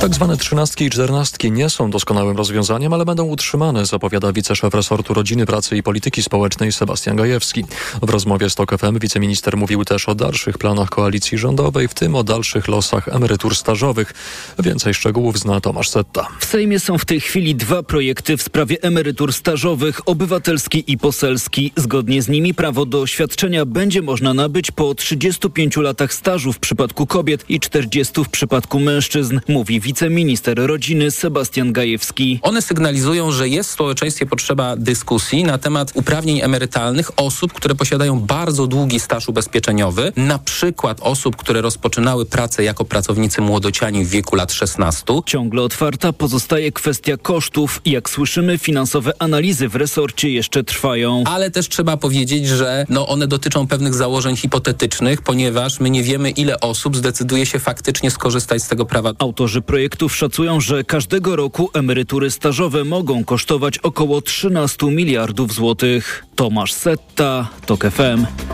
Tak 0.00 0.14
zwane 0.14 0.36
trzynastki 0.36 0.84
i 0.84 0.90
czternastki 0.90 1.52
nie 1.52 1.70
są 1.70 1.90
doskonałym 1.90 2.36
rozwiązaniem, 2.36 2.92
ale 2.92 3.04
będą 3.04 3.24
utrzymane, 3.24 3.86
zapowiada 3.86 4.32
wiceszef 4.32 4.74
resortu 4.74 5.14
Rodziny, 5.14 5.46
Pracy 5.46 5.76
i 5.76 5.82
Polityki 5.82 6.22
Społecznej 6.22 6.72
Sebastian 6.72 7.16
Gajewski. 7.16 7.64
W 8.02 8.10
rozmowie 8.10 8.50
z 8.50 8.54
TOK 8.54 8.78
FM 8.78 8.98
wiceminister 8.98 9.56
mówił 9.56 9.84
też 9.84 10.08
o 10.08 10.14
dalszych 10.14 10.58
planach 10.58 10.88
koalicji 10.88 11.38
rządowej, 11.38 11.88
w 11.88 11.94
tym 11.94 12.14
o 12.14 12.24
dalszych 12.24 12.68
losach 12.68 13.08
emerytur 13.08 13.56
stażowych. 13.56 14.12
Więcej 14.58 14.94
szczegółów 14.94 15.38
zna 15.38 15.60
Tomasz 15.60 15.88
Setta. 15.88 16.28
W 16.40 16.44
Sejmie 16.44 16.80
są 16.80 16.98
w 16.98 17.04
tej 17.04 17.20
chwili 17.20 17.54
dwa 17.54 17.82
projekty 17.82 18.36
w 18.36 18.42
sprawie 18.42 18.76
emerytur 18.82 19.13
emerytur 19.14 19.32
stażowych, 19.32 20.08
obywatelski 20.08 20.84
i 20.86 20.98
poselski. 20.98 21.72
Zgodnie 21.76 22.22
z 22.22 22.28
nimi 22.28 22.54
prawo 22.54 22.86
do 22.86 23.06
świadczenia 23.06 23.66
będzie 23.66 24.02
można 24.02 24.34
nabyć 24.34 24.70
po 24.70 24.94
35 24.94 25.76
latach 25.76 26.14
stażu 26.14 26.52
w 26.52 26.58
przypadku 26.58 27.06
kobiet 27.06 27.44
i 27.48 27.60
40 27.60 28.24
w 28.24 28.28
przypadku 28.28 28.80
mężczyzn, 28.80 29.40
mówi 29.48 29.80
wiceminister 29.80 30.58
rodziny 30.66 31.10
Sebastian 31.10 31.72
Gajewski. 31.72 32.40
One 32.42 32.62
sygnalizują, 32.62 33.32
że 33.32 33.48
jest 33.48 33.70
w 33.70 33.72
społeczeństwie 33.72 34.26
potrzeba 34.26 34.76
dyskusji 34.76 35.44
na 35.44 35.58
temat 35.58 35.90
uprawnień 35.94 36.40
emerytalnych 36.40 37.10
osób, 37.16 37.52
które 37.52 37.74
posiadają 37.74 38.20
bardzo 38.20 38.66
długi 38.66 39.00
staż 39.00 39.28
ubezpieczeniowy, 39.28 40.12
na 40.16 40.38
przykład 40.38 40.98
osób, 41.00 41.36
które 41.36 41.60
rozpoczynały 41.60 42.26
pracę 42.26 42.64
jako 42.64 42.84
pracownicy 42.84 43.40
młodociani 43.40 44.04
w 44.04 44.08
wieku 44.08 44.36
lat 44.36 44.52
16. 44.52 45.04
Ciągle 45.26 45.62
otwarta 45.62 46.12
pozostaje 46.12 46.72
kwestia 46.72 47.16
kosztów. 47.16 47.80
Jak 47.84 48.10
słyszymy, 48.10 48.58
analizy 49.18 49.68
w 49.68 49.74
resorcie 49.74 50.30
jeszcze 50.30 50.64
trwają. 50.64 51.24
Ale 51.26 51.50
też 51.50 51.68
trzeba 51.68 51.96
powiedzieć, 51.96 52.46
że 52.46 52.86
no 52.88 53.08
one 53.08 53.26
dotyczą 53.26 53.66
pewnych 53.66 53.94
założeń 53.94 54.36
hipotetycznych, 54.36 55.22
ponieważ 55.22 55.80
my 55.80 55.90
nie 55.90 56.02
wiemy, 56.02 56.30
ile 56.30 56.60
osób 56.60 56.96
zdecyduje 56.96 57.46
się 57.46 57.58
faktycznie 57.58 58.10
skorzystać 58.10 58.62
z 58.62 58.68
tego 58.68 58.86
prawa. 58.86 59.12
Autorzy 59.18 59.62
projektów 59.62 60.16
szacują, 60.16 60.60
że 60.60 60.84
każdego 60.84 61.36
roku 61.36 61.70
emerytury 61.74 62.30
stażowe 62.30 62.84
mogą 62.84 63.24
kosztować 63.24 63.78
około 63.78 64.22
13 64.22 64.86
miliardów 64.86 65.54
złotych. 65.54 66.26
Tomasz 66.36 66.72
Setta, 66.72 67.48
TOK 67.66 67.84
FM. 67.90 68.53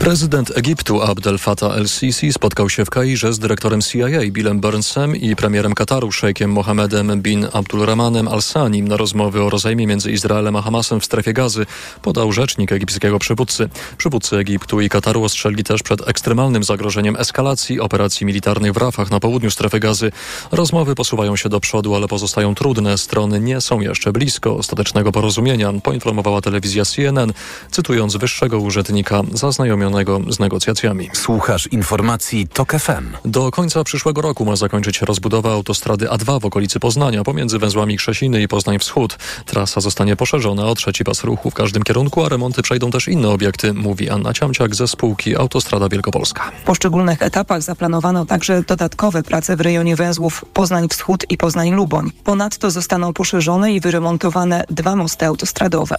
Prezydent 0.00 0.56
Egiptu 0.56 1.02
Abdel 1.02 1.38
Fattah 1.38 1.76
el-Sisi 1.76 2.32
spotkał 2.32 2.70
się 2.70 2.84
w 2.84 2.90
Kairze 2.90 3.32
z 3.32 3.38
dyrektorem 3.38 3.80
CIA 3.80 4.20
Billem 4.30 4.60
Burnsem 4.60 5.16
i 5.16 5.36
premierem 5.36 5.74
Kataru 5.74 6.12
szejkiem 6.12 6.50
Mohamedem 6.50 7.22
bin 7.22 7.46
Abdulrahmanem 7.52 8.28
al-Sanim 8.28 8.88
na 8.88 8.96
rozmowy 8.96 9.42
o 9.42 9.50
rozejmie 9.50 9.86
między 9.86 10.12
Izraelem 10.12 10.56
a 10.56 10.62
Hamasem 10.62 11.00
w 11.00 11.04
strefie 11.04 11.32
gazy, 11.32 11.66
podał 12.02 12.32
rzecznik 12.32 12.72
egipskiego 12.72 13.18
przywódcy. 13.18 13.68
Przywódcy 13.98 14.36
Egiptu 14.36 14.80
i 14.80 14.88
Kataru 14.88 15.24
ostrzegli 15.24 15.64
też 15.64 15.82
przed 15.82 16.08
ekstremalnym 16.08 16.64
zagrożeniem 16.64 17.16
eskalacji 17.16 17.80
operacji 17.80 18.26
militarnych 18.26 18.72
w 18.72 18.76
Rafach 18.76 19.10
na 19.10 19.20
południu 19.20 19.50
strefy 19.50 19.80
gazy. 19.80 20.12
Rozmowy 20.52 20.94
posuwają 20.94 21.36
się 21.36 21.48
do 21.48 21.60
przodu, 21.60 21.94
ale 21.94 22.08
pozostają 22.08 22.54
trudne. 22.54 22.98
Strony 22.98 23.40
nie 23.40 23.60
są 23.60 23.80
jeszcze 23.80 24.12
blisko 24.12 24.56
ostatecznego 24.56 25.12
porozumienia, 25.12 25.72
poinformowała 25.82 26.40
telewizja 26.40 26.84
CNN, 26.84 27.32
cytując 27.70 28.16
wyższego 28.16 28.58
urzędnika 28.60 29.22
zaznajomionego 29.34 29.89
z 30.28 30.38
negocjacjami. 30.38 31.10
Słuchasz 31.12 31.66
informacji 31.66 32.48
TOK 32.48 32.72
FM. 32.72 33.16
Do 33.24 33.50
końca 33.50 33.84
przyszłego 33.84 34.22
roku 34.22 34.44
ma 34.44 34.56
zakończyć 34.56 34.96
się 34.96 35.06
rozbudowa 35.06 35.52
autostrady 35.52 36.06
A2 36.06 36.40
w 36.40 36.44
okolicy 36.44 36.80
Poznania 36.80 37.24
pomiędzy 37.24 37.58
węzłami 37.58 37.96
Krzesiny 37.96 38.42
i 38.42 38.48
Poznań 38.48 38.78
Wschód. 38.78 39.18
Trasa 39.46 39.80
zostanie 39.80 40.16
poszerzona 40.16 40.66
o 40.66 40.74
trzeci 40.74 41.04
pas 41.04 41.24
ruchu 41.24 41.50
w 41.50 41.54
każdym 41.54 41.82
kierunku, 41.82 42.24
a 42.24 42.28
remonty 42.28 42.62
przejdą 42.62 42.90
też 42.90 43.08
inne 43.08 43.28
obiekty, 43.28 43.72
mówi 43.72 44.10
Anna 44.10 44.32
Ciamciak 44.32 44.74
ze 44.74 44.88
spółki 44.88 45.36
Autostrada 45.36 45.88
Wielkopolska. 45.88 46.50
W 46.62 46.64
poszczególnych 46.64 47.22
etapach 47.22 47.62
zaplanowano 47.62 48.26
także 48.26 48.62
dodatkowe 48.62 49.22
prace 49.22 49.56
w 49.56 49.60
rejonie 49.60 49.96
węzłów 49.96 50.44
Poznań 50.52 50.88
Wschód 50.88 51.24
i 51.30 51.36
Poznań 51.36 51.70
Luboń. 51.70 52.10
Ponadto 52.24 52.70
zostaną 52.70 53.12
poszerzone 53.12 53.72
i 53.72 53.80
wyremontowane 53.80 54.64
dwa 54.70 54.96
mosty 54.96 55.26
autostradowe. 55.26 55.96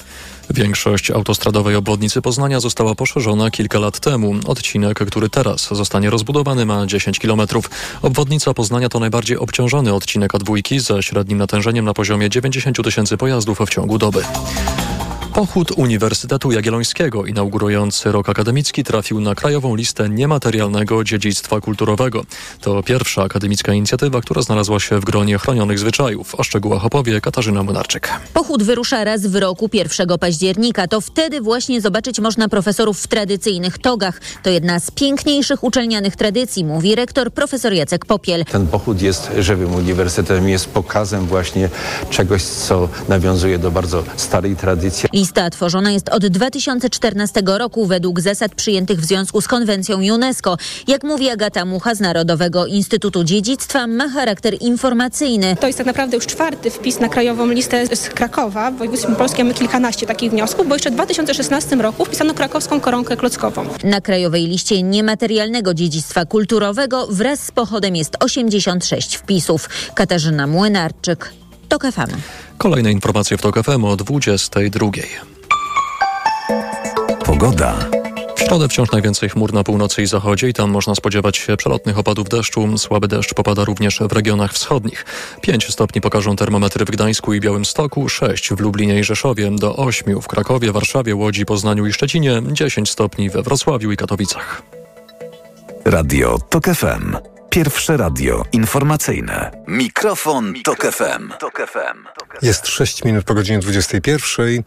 Większość 0.50 1.12
autostradowej 1.12 1.76
obwodnicy 1.76 2.22
Poznania 2.22 2.60
została 2.60 2.96
poszerzona 2.96 3.52
kilka 3.52 3.80
lat 3.82 4.00
temu. 4.00 4.34
Odcinek, 4.46 5.00
który 5.08 5.30
teraz 5.30 5.68
zostanie 5.72 6.10
rozbudowany 6.10 6.66
ma 6.66 6.88
10 6.88 7.20
km. 7.20 7.42
Obwodnica 8.02 8.54
Poznania 8.54 8.90
to 8.90 9.00
najbardziej 9.00 9.38
obciążony 9.38 9.94
odcinek 9.94 10.34
A2 10.34 10.80
ze 10.80 11.04
średnim 11.04 11.38
natężeniem 11.38 11.86
na 11.86 11.94
poziomie 11.94 12.30
90 12.30 12.84
tysięcy 12.84 13.18
pojazdów 13.18 13.60
w 13.60 13.70
ciągu 13.70 13.98
doby. 13.98 14.24
Pochód 15.34 15.72
Uniwersytetu 15.72 16.52
Jagiellońskiego 16.52 17.26
inaugurujący 17.26 18.12
rok 18.12 18.30
akademicki 18.30 18.84
trafił 18.84 19.22
na 19.22 19.36
krajową 19.36 19.76
listę 19.76 20.10
niematerialnego 20.10 21.04
dziedzictwa 21.04 21.62
kulturowego. 21.62 22.24
To 22.62 22.84
pierwsza 22.84 23.24
akademicka 23.24 23.74
inicjatywa, 23.74 24.22
która 24.22 24.42
znalazła 24.42 24.80
się 24.80 25.00
w 25.00 25.06
gronie 25.06 25.38
chronionych 25.38 25.80
zwyczajów. 25.80 26.36
O 26.36 26.44
szczegółach 26.44 26.86
opowie 26.86 27.22
Katarzyna 27.22 27.64
Młynarczyk. 27.64 28.10
Pochód 28.34 28.64
wyrusza 28.64 29.04
raz 29.04 29.28
w 29.28 29.36
roku 29.36 29.70
1 29.74 30.08
października. 30.20 30.88
To 30.88 31.02
wtedy 31.02 31.42
właśnie 31.42 31.82
zobaczyć 31.82 32.20
można 32.20 32.50
profesorów 32.50 33.00
w 33.00 33.08
tradycyjnych 33.08 33.78
togach. 33.78 34.22
To 34.44 34.50
jedna 34.50 34.80
z 34.80 34.92
piękniejszych 34.92 35.64
uczelnianych 35.64 36.16
tradycji, 36.16 36.66
mówi 36.66 36.96
rektor 36.96 37.32
profesor 37.32 37.74
Jacek 37.74 38.06
Popiel. 38.06 38.46
Ten 38.46 38.68
pochód 38.68 39.02
jest 39.02 39.32
żywym 39.40 39.76
uniwersytetem, 39.76 40.50
jest 40.50 40.66
pokazem 40.66 41.26
właśnie 41.26 41.70
czegoś, 42.10 42.44
co 42.44 42.90
nawiązuje 43.10 43.60
do 43.60 43.72
bardzo 43.72 44.04
starej 44.18 44.56
tradycji 44.56 45.21
Lista 45.22 45.50
tworzona 45.50 45.92
jest 45.92 46.10
od 46.10 46.28
2014 46.28 47.42
roku 47.46 47.86
według 47.86 48.20
zasad 48.20 48.56
przyjętych 48.56 49.00
w 49.00 49.06
związku 49.06 49.42
z 49.42 49.48
konwencją 49.48 49.98
UNESCO. 49.98 50.58
Jak 50.88 51.04
mówi 51.04 51.30
Agata 51.30 51.66
Mucha 51.66 51.96
z 51.96 52.00
Narodowego 52.00 52.66
Instytutu 52.66 53.24
Dziedzictwa, 53.24 53.88
ma 53.88 54.10
charakter 54.10 54.54
informacyjny. 54.62 55.56
To 55.60 55.68
jest 55.68 55.78
tak 55.78 55.88
naprawdę 55.88 56.18
już 56.18 56.26
czwarty 56.26 56.72
wpis 56.72 57.00
na 57.00 57.10
krajową 57.10 57.48
listę 57.48 57.96
z 57.96 58.10
Krakowa. 58.10 58.72
W 58.72 58.78
województwie 58.78 59.16
polskim 59.16 59.48
mamy 59.48 59.60
kilkanaście 59.60 60.06
takich 60.08 60.32
wniosków, 60.32 60.68
bo 60.68 60.76
jeszcze 60.76 60.92
w 60.92 60.94
2016 60.94 61.76
roku 61.76 62.06
wpisano 62.06 62.34
krakowską 62.34 62.80
koronkę 62.80 63.18
klockową. 63.18 63.66
Na 63.84 64.02
krajowej 64.02 64.48
liście 64.48 64.84
niematerialnego 64.84 65.74
dziedzictwa 65.74 66.26
kulturowego 66.26 67.08
wraz 67.08 67.40
z 67.40 67.52
pochodem 67.52 67.96
jest 67.96 68.18
86 68.20 69.16
wpisów. 69.16 69.70
Katarzyna 69.96 70.48
Młynarczyk, 70.48 71.34
TOK 71.70 71.84
FM. 71.84 72.12
Kolejne 72.62 72.92
informacje 72.92 73.38
w 73.38 73.42
TOK 73.42 73.64
FM 73.64 73.86
o 73.86 73.96
22. 73.96 74.90
Pogoda. 77.26 77.76
W 78.36 78.40
środę 78.40 78.68
wciąż 78.68 78.92
najwięcej 78.92 79.30
chmur 79.30 79.54
na 79.54 79.64
północy 79.64 80.02
i 80.02 80.06
zachodzie 80.06 80.50
i 80.50 80.54
tam 80.54 80.72
można 80.72 80.96
spodziewać 80.96 81.38
się 81.38 81.58
przelotnych 81.58 81.98
opadów 81.98 82.30
deszczu. 82.30 82.78
Słaby 82.78 83.08
deszcz 83.08 83.34
popada 83.34 83.66
również 83.66 84.00
w 84.00 84.12
regionach 84.12 84.54
wschodnich. 84.54 85.06
5 85.42 85.74
stopni 85.74 86.02
pokażą 86.02 86.36
termometry 86.36 86.86
w 86.86 86.92
Gdańsku 86.92 87.34
i 87.34 87.40
Białymstoku, 87.40 88.10
6 88.10 88.50
w 88.50 88.60
Lublinie 88.60 89.00
i 89.00 89.04
Rzeszowie, 89.04 89.52
do 89.52 89.76
8 89.76 90.22
w 90.22 90.28
Krakowie, 90.28 90.72
Warszawie, 90.72 91.16
Łodzi, 91.16 91.46
Poznaniu 91.46 91.86
i 91.86 91.94
Szczecinie, 91.94 92.42
10 92.52 92.90
stopni 92.90 93.30
we 93.30 93.42
Wrocławiu 93.42 93.92
i 93.92 93.98
Katowicach. 93.98 94.62
Radio 95.86 96.40
TOK 96.50 96.66
FM. 96.66 97.16
Pierwsze 97.52 97.98
radio 97.98 98.44
informacyjne. 98.52 99.52
Mikrofon, 99.68 100.54
Tok 100.64 100.92
FM. 100.92 101.32
Jest 102.42 102.68
6 102.68 103.04
minut 103.04 103.26
po 103.26 103.34
godzinie 103.34 103.60
21. 103.60 104.64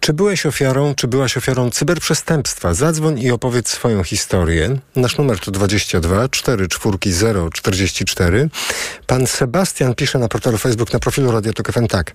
Czy 0.00 0.12
byłeś 0.12 0.46
ofiarą, 0.46 0.94
czy 0.94 1.08
byłaś 1.08 1.36
ofiarą 1.36 1.70
cyberprzestępstwa? 1.70 2.74
Zadzwoń 2.74 3.18
i 3.18 3.30
opowiedz 3.30 3.68
swoją 3.68 4.04
historię. 4.04 4.78
Nasz 4.96 5.18
numer 5.18 5.38
to 5.40 5.50
22 5.50 6.28
440 6.28 7.26
44. 7.52 8.48
Pan 9.06 9.26
Sebastian 9.26 9.94
pisze 9.94 10.18
na 10.18 10.28
portalu 10.28 10.58
Facebook 10.58 10.92
na 10.92 10.98
profilu 10.98 11.32
Radio 11.32 11.52
Tok 11.52 11.72
FM 11.72 11.86
tak. 11.86 12.12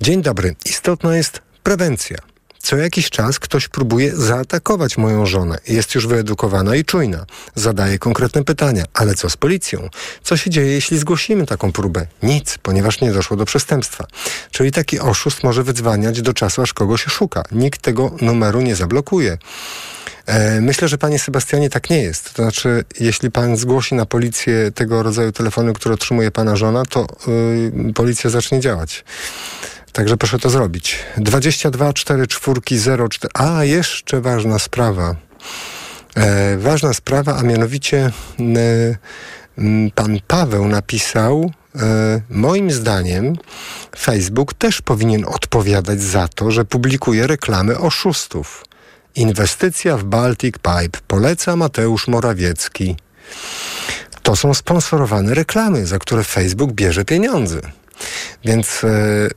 Dzień 0.00 0.22
dobry. 0.22 0.56
Istotna 0.64 1.16
jest 1.16 1.40
prewencja. 1.62 2.18
Co 2.62 2.76
jakiś 2.76 3.10
czas 3.10 3.38
ktoś 3.38 3.68
próbuje 3.68 4.16
zaatakować 4.16 4.98
moją 4.98 5.26
żonę. 5.26 5.58
Jest 5.68 5.94
już 5.94 6.06
wyedukowana 6.06 6.76
i 6.76 6.84
czujna. 6.84 7.26
Zadaje 7.54 7.98
konkretne 7.98 8.44
pytania. 8.44 8.84
Ale 8.94 9.14
co 9.14 9.30
z 9.30 9.36
policją? 9.36 9.88
Co 10.22 10.36
się 10.36 10.50
dzieje, 10.50 10.72
jeśli 10.72 10.98
zgłosimy 10.98 11.46
taką 11.46 11.72
próbę? 11.72 12.06
Nic, 12.22 12.58
ponieważ 12.62 13.00
nie 13.00 13.12
doszło 13.12 13.36
do 13.36 13.44
przestępstwa. 13.44 14.06
Czyli 14.50 14.72
taki 14.72 15.00
oszust 15.00 15.44
może 15.44 15.62
wydzwaniać 15.62 16.22
do 16.22 16.32
czasu, 16.34 16.62
aż 16.62 16.72
kogo 16.72 16.96
się 16.96 17.10
szuka. 17.10 17.42
Nikt 17.52 17.82
tego 17.82 18.16
numeru 18.20 18.60
nie 18.60 18.76
zablokuje. 18.76 19.38
E, 20.26 20.60
Myślę, 20.60 20.88
że 20.88 20.98
panie 20.98 21.18
Sebastianie 21.18 21.70
tak 21.70 21.90
nie 21.90 22.02
jest. 22.02 22.34
To 22.34 22.42
znaczy, 22.42 22.84
jeśli 23.00 23.30
pan 23.30 23.56
zgłosi 23.56 23.94
na 23.94 24.06
policję 24.06 24.70
tego 24.74 25.02
rodzaju 25.02 25.32
telefony, 25.32 25.72
które 25.72 25.94
otrzymuje 25.94 26.30
pana 26.30 26.56
żona, 26.56 26.82
to 26.84 27.06
yy, 27.84 27.92
policja 27.92 28.30
zacznie 28.30 28.60
działać. 28.60 29.04
Także 29.92 30.16
proszę 30.16 30.38
to 30.38 30.50
zrobić. 30.50 30.98
22 31.16 31.92
4 31.92 32.26
4 32.26 32.60
0 32.70 33.08
4. 33.08 33.32
A, 33.34 33.64
jeszcze 33.64 34.20
ważna 34.20 34.58
sprawa. 34.58 35.14
E, 36.16 36.56
ważna 36.58 36.94
sprawa, 36.94 37.36
a 37.36 37.42
mianowicie 37.42 38.10
e, 38.40 39.90
pan 39.94 40.18
Paweł 40.26 40.68
napisał, 40.68 41.50
e, 41.76 42.20
moim 42.30 42.70
zdaniem 42.70 43.36
Facebook 43.98 44.54
też 44.54 44.82
powinien 44.82 45.24
odpowiadać 45.24 46.00
za 46.00 46.28
to, 46.28 46.50
że 46.50 46.64
publikuje 46.64 47.26
reklamy 47.26 47.78
oszustów. 47.78 48.64
Inwestycja 49.14 49.96
w 49.96 50.04
Baltic 50.04 50.54
Pipe. 50.54 50.98
Poleca 51.06 51.56
Mateusz 51.56 52.08
Morawiecki. 52.08 52.96
To 54.22 54.36
są 54.36 54.54
sponsorowane 54.54 55.34
reklamy, 55.34 55.86
za 55.86 55.98
które 55.98 56.24
Facebook 56.24 56.72
bierze 56.72 57.04
pieniądze. 57.04 57.60
Więc 58.44 58.84
e, 58.84 58.88
e, 58.88 59.28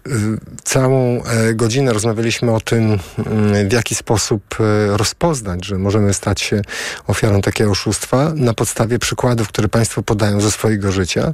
całą 0.63 1.23
e, 1.23 1.53
godzinę 1.53 1.93
rozmawialiśmy 1.93 2.51
o 2.51 2.61
tym, 2.61 2.99
mm, 3.17 3.69
w 3.69 3.71
jaki 3.71 3.95
sposób 3.95 4.41
rozpoznać, 4.87 5.65
że 5.65 5.77
możemy 5.77 6.13
stać 6.13 6.41
się 6.41 6.61
ofiarą 7.07 7.41
takiego 7.41 7.71
oszustwa 7.71 8.31
na 8.35 8.53
podstawie 8.53 8.99
przykładów, 8.99 9.47
które 9.47 9.67
Państwo 9.67 10.03
podają 10.03 10.41
ze 10.41 10.51
swojego 10.51 10.91
życia. 10.91 11.33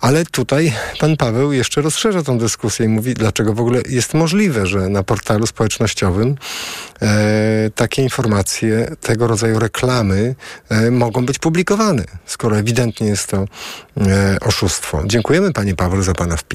Ale 0.00 0.24
tutaj 0.24 0.72
Pan 0.98 1.16
Paweł 1.16 1.52
jeszcze 1.52 1.82
rozszerza 1.82 2.22
tą 2.22 2.38
dyskusję 2.38 2.86
i 2.86 2.88
mówi, 2.88 3.14
dlaczego 3.14 3.54
w 3.54 3.60
ogóle 3.60 3.80
jest 3.88 4.14
możliwe, 4.14 4.66
że 4.66 4.88
na 4.88 5.02
portalu 5.02 5.46
społecznościowym 5.46 6.36
takie 7.74 8.02
informacje, 8.02 8.96
tego 9.00 9.26
rodzaju 9.26 9.58
reklamy 9.58 10.34
mogą 10.90 11.26
być 11.26 11.38
publikowane, 11.38 12.04
skoro 12.26 12.58
ewidentnie 12.58 13.06
jest 13.06 13.26
to 13.26 13.44
oszustwo. 14.40 15.02
Dziękujemy 15.06 15.52
Panie 15.52 15.74
Paweł 15.74 16.02
za 16.02 16.14
Pana 16.14 16.36
wpis. 16.36 16.53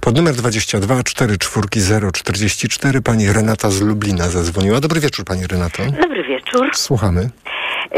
Pod 0.00 0.16
numer 0.16 0.34
22 0.34 1.02
44 1.02 1.68
044 2.12 3.02
Pani 3.02 3.32
Renata 3.32 3.70
z 3.70 3.80
Lublina 3.80 4.28
zadzwoniła. 4.28 4.80
Dobry 4.80 5.00
wieczór 5.00 5.24
Pani 5.24 5.46
Renato. 5.46 5.82
Dobry 6.02 6.24
wieczór. 6.24 6.70
Słuchamy. 6.72 7.30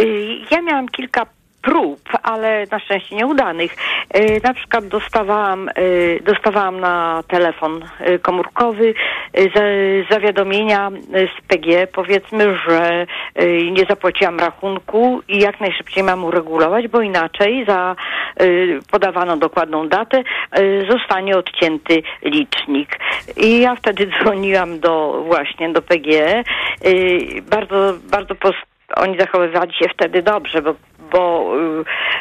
Y, 0.01 0.38
Ja 0.51 0.62
miałam 0.62 0.88
kilka 0.88 1.26
prób, 1.66 2.00
ale 2.22 2.64
na 2.70 2.78
szczęście 2.78 3.16
nieudanych. 3.16 3.74
Y, 4.16 4.40
Na 4.44 4.54
przykład 4.54 4.86
dostawałam, 4.88 5.68
y, 5.78 6.20
dostawałam 6.24 6.80
na 6.80 7.22
telefon 7.28 7.84
y, 8.08 8.18
komórkowy 8.18 8.94
za- 9.54 10.14
zawiadomienia 10.14 10.90
z 11.12 11.46
PG, 11.48 11.86
powiedzmy, 11.86 12.58
że 12.68 13.06
nie 13.72 13.84
zapłaciłam 13.88 14.38
rachunku 14.40 15.20
i 15.28 15.38
jak 15.38 15.60
najszybciej 15.60 16.02
mam 16.04 16.24
uregulować, 16.24 16.88
bo 16.88 17.00
inaczej 17.00 17.64
za 17.68 17.96
podawaną 18.90 19.38
dokładną 19.38 19.88
datę 19.88 20.22
zostanie 20.90 21.36
odcięty 21.36 22.02
licznik. 22.22 22.98
I 23.36 23.60
ja 23.60 23.74
wtedy 23.74 24.06
dzwoniłam 24.22 24.80
do 24.80 25.22
właśnie 25.26 25.72
do 25.72 25.82
PG. 25.82 26.42
Bardzo, 27.50 27.92
bardzo 28.10 28.34
oni 28.96 29.18
zachowywali 29.18 29.72
się 29.74 29.88
wtedy 29.88 30.22
dobrze, 30.22 30.62
bo, 30.62 30.74
bo 31.12 31.52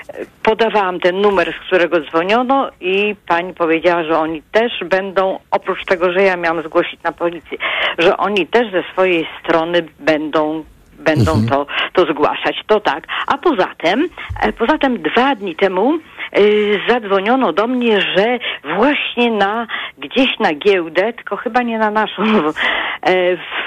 y, 0.09 0.25
podawałam 0.43 0.99
ten 0.99 1.21
numer, 1.21 1.53
z 1.53 1.67
którego 1.67 1.99
dzwoniono 1.99 2.69
i 2.81 3.15
pani 3.27 3.53
powiedziała, 3.53 4.03
że 4.03 4.19
oni 4.19 4.41
też 4.51 4.71
będą, 4.85 5.39
oprócz 5.51 5.85
tego, 5.85 6.11
że 6.11 6.23
ja 6.23 6.37
miałam 6.37 6.63
zgłosić 6.63 7.03
na 7.03 7.11
policję, 7.11 7.57
że 7.97 8.17
oni 8.17 8.47
też 8.47 8.71
ze 8.71 8.83
swojej 8.91 9.27
strony 9.41 9.85
będą 9.99 10.63
będą 10.99 11.45
to, 11.49 11.65
to 11.93 12.05
zgłaszać. 12.13 12.55
To 12.67 12.79
tak. 12.79 13.07
A 13.27 13.37
poza 13.37 13.67
tym, 13.77 14.07
e, 14.41 14.53
poza 14.53 14.77
tym 14.77 15.01
dwa 15.01 15.35
dni 15.35 15.55
temu 15.55 15.93
y, 16.39 16.79
zadzwoniono 16.89 17.53
do 17.53 17.67
mnie, 17.67 18.01
że 18.01 18.39
właśnie 18.75 19.31
na 19.31 19.67
gdzieś 19.97 20.39
na 20.39 20.53
giełdę, 20.53 21.13
tylko 21.13 21.35
chyba 21.35 21.61
nie 21.61 21.77
na 21.77 21.91
naszą, 21.91 22.23
e, 22.23 22.51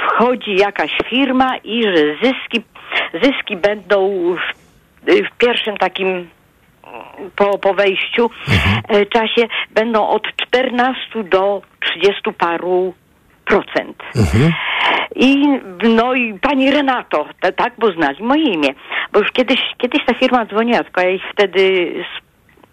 wchodzi 0.07 0.57
jakaś 0.57 0.99
firma 1.11 1.57
i 1.57 1.83
że 1.83 2.15
zyski, 2.23 2.63
zyski 3.23 3.57
będą 3.57 4.37
w, 5.09 5.35
w 5.35 5.39
pierwszym 5.39 5.77
takim 5.77 6.29
po, 7.37 7.59
po 7.59 7.75
wejściu 7.75 8.31
e, 8.89 9.07
czasie 9.07 9.49
będą 9.71 10.09
od 10.09 10.23
14 10.37 11.25
do 11.25 11.63
30 11.81 12.23
paru 12.39 12.95
procent. 13.45 13.97
I 15.17 15.47
no 15.83 16.15
i 16.15 16.39
pani 16.39 16.71
Renato, 16.71 17.27
ta, 17.41 17.53
tak, 17.53 17.73
bo 17.79 17.93
znali 17.93 18.25
moje 18.25 18.45
imię. 18.45 18.69
Bo 19.13 19.19
już 19.19 19.33
kiedyś, 19.33 19.61
kiedyś 19.79 20.05
ta 20.05 20.15
firma 20.15 20.47
dzwoniła, 20.47 20.85
tylko 20.85 21.01
ja 21.01 21.11
ich 21.11 21.23
wtedy 21.33 21.95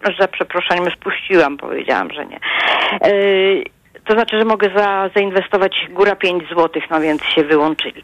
z, 0.04 0.18
za 0.20 0.28
przeproszeniem 0.28 0.90
spuściłam, 0.90 1.56
powiedziałam, 1.56 2.10
że 2.12 2.26
nie. 2.26 2.36
E, 2.36 3.10
to 4.06 4.12
znaczy, 4.12 4.38
że 4.38 4.44
mogę 4.44 4.70
za, 4.76 5.10
zainwestować 5.14 5.86
góra 5.90 6.16
5 6.16 6.48
złotych, 6.48 6.84
no 6.90 7.00
więc 7.00 7.22
się 7.24 7.44
wyłączyli. 7.44 8.02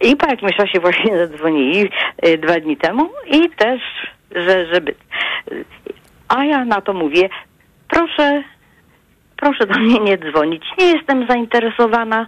I 0.00 0.16
po 0.16 0.26
jakimś 0.26 0.56
czasie 0.56 0.80
właśnie 0.80 1.18
zadzwonili 1.26 1.90
e, 2.22 2.38
dwa 2.38 2.60
dni 2.60 2.76
temu 2.76 3.10
i 3.26 3.50
też, 3.50 3.80
że, 4.30 4.66
żeby... 4.74 4.94
A 6.28 6.44
ja 6.44 6.64
na 6.64 6.80
to 6.80 6.92
mówię, 6.92 7.28
proszę, 7.88 8.42
proszę 9.36 9.66
do 9.66 9.78
mnie 9.78 10.00
nie 10.00 10.18
dzwonić, 10.18 10.64
nie 10.78 10.86
jestem 10.86 11.26
zainteresowana. 11.26 12.26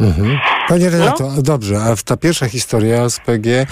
Mhm. 0.00 0.38
Pani 0.68 0.88
Renato, 0.88 1.32
No. 1.36 1.42
dobrze, 1.42 1.76
a 1.80 1.94
ta 2.04 2.16
pierwsza 2.16 2.48
historia 2.48 3.08
z 3.08 3.20
PG, 3.20 3.66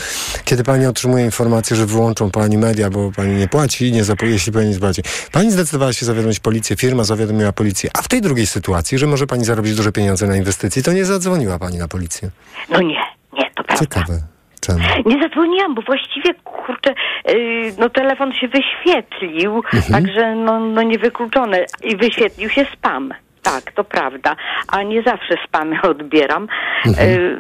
kiedy 0.45 0.65
pani 0.65 0.87
otrzymuje 0.87 1.25
informację, 1.25 1.77
że 1.77 1.87
wyłączą 1.87 2.31
pani 2.31 2.59
media, 2.59 2.91
bo 2.91 3.13
pani 3.17 3.35
nie 3.35 3.49
płaci, 3.49 3.93
nie 3.93 4.05
zapłaci, 4.05 4.33
jeśli 4.33 4.53
pani 4.53 4.67
nie 4.67 4.75
zapłaci. 4.75 5.03
Pani 5.33 5.51
zdecydowała 5.51 5.93
się 5.93 6.07
zawiadomić 6.07 6.41
policję, 6.41 6.77
firma 6.77 7.05
zawiadomiła 7.05 7.53
policję, 7.53 7.91
a 7.99 8.03
w 8.03 8.09
tej 8.09 8.21
drugiej 8.21 8.47
sytuacji, 8.47 8.99
że 8.99 9.07
może 9.07 9.27
pani 9.27 9.45
zarobić 9.45 9.75
duże 9.75 9.93
pieniądze 9.93 10.27
na 10.27 10.37
inwestycji, 10.37 10.83
to 10.83 10.93
nie 10.93 11.05
zadzwoniła 11.05 11.59
pani 11.59 11.79
na 11.79 11.89
policję. 11.89 12.31
No 12.71 12.81
nie, 12.81 13.01
nie, 13.33 13.51
to 13.55 13.65
prawda. 13.65 13.85
Ciekawe. 13.85 14.21
Czemu? 14.61 14.79
Nie 15.07 15.23
zadzwoniłam, 15.23 15.75
bo 15.75 15.83
właściwie, 15.83 16.35
kurczę, 16.45 16.95
yy, 17.29 17.73
no 17.79 17.91
telefon 17.91 18.33
się 18.33 18.49
wyświetlił, 18.49 19.57
Mhm. 19.57 19.93
także 19.93 20.35
no, 20.35 20.61
no 20.61 20.83
niewykluczone. 20.83 21.67
I 21.85 21.97
wyświetlił 21.97 22.51
się 22.51 22.67
spam. 22.79 23.15
Tak, 23.47 23.73
to 23.73 23.85
prawda. 23.85 24.37
A 24.69 24.83
nie 24.83 25.03
zawsze 25.03 25.35
spamy 25.49 25.83
odbieram. 25.93 26.49
Mhm. 26.87 27.09
Y, 27.09 27.37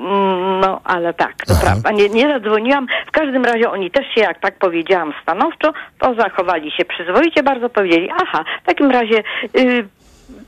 no, 0.60 0.80
ale 0.84 1.14
tak, 1.14 1.34
to 1.46 1.54
prawda. 1.62 1.90
Nie, 1.90 2.08
nie 2.08 2.28
zadzwoniłam. 2.28 2.86
W 3.06 3.10
każdym 3.10 3.44
razie 3.44 3.70
oni 3.70 3.90
też 3.90 4.06
się, 4.14 4.20
jak 4.20 4.40
tak 4.40 4.58
powiedziałam 4.58 5.12
stanowczo, 5.22 5.72
to 5.98 6.14
zachowali 6.14 6.70
się 6.70 6.84
przyzwoicie, 6.84 7.42
bardzo 7.42 7.68
powiedzieli, 7.68 8.10
aha, 8.22 8.44
w 8.62 8.66
takim 8.66 8.90
razie 8.90 9.22
y, 9.58 9.88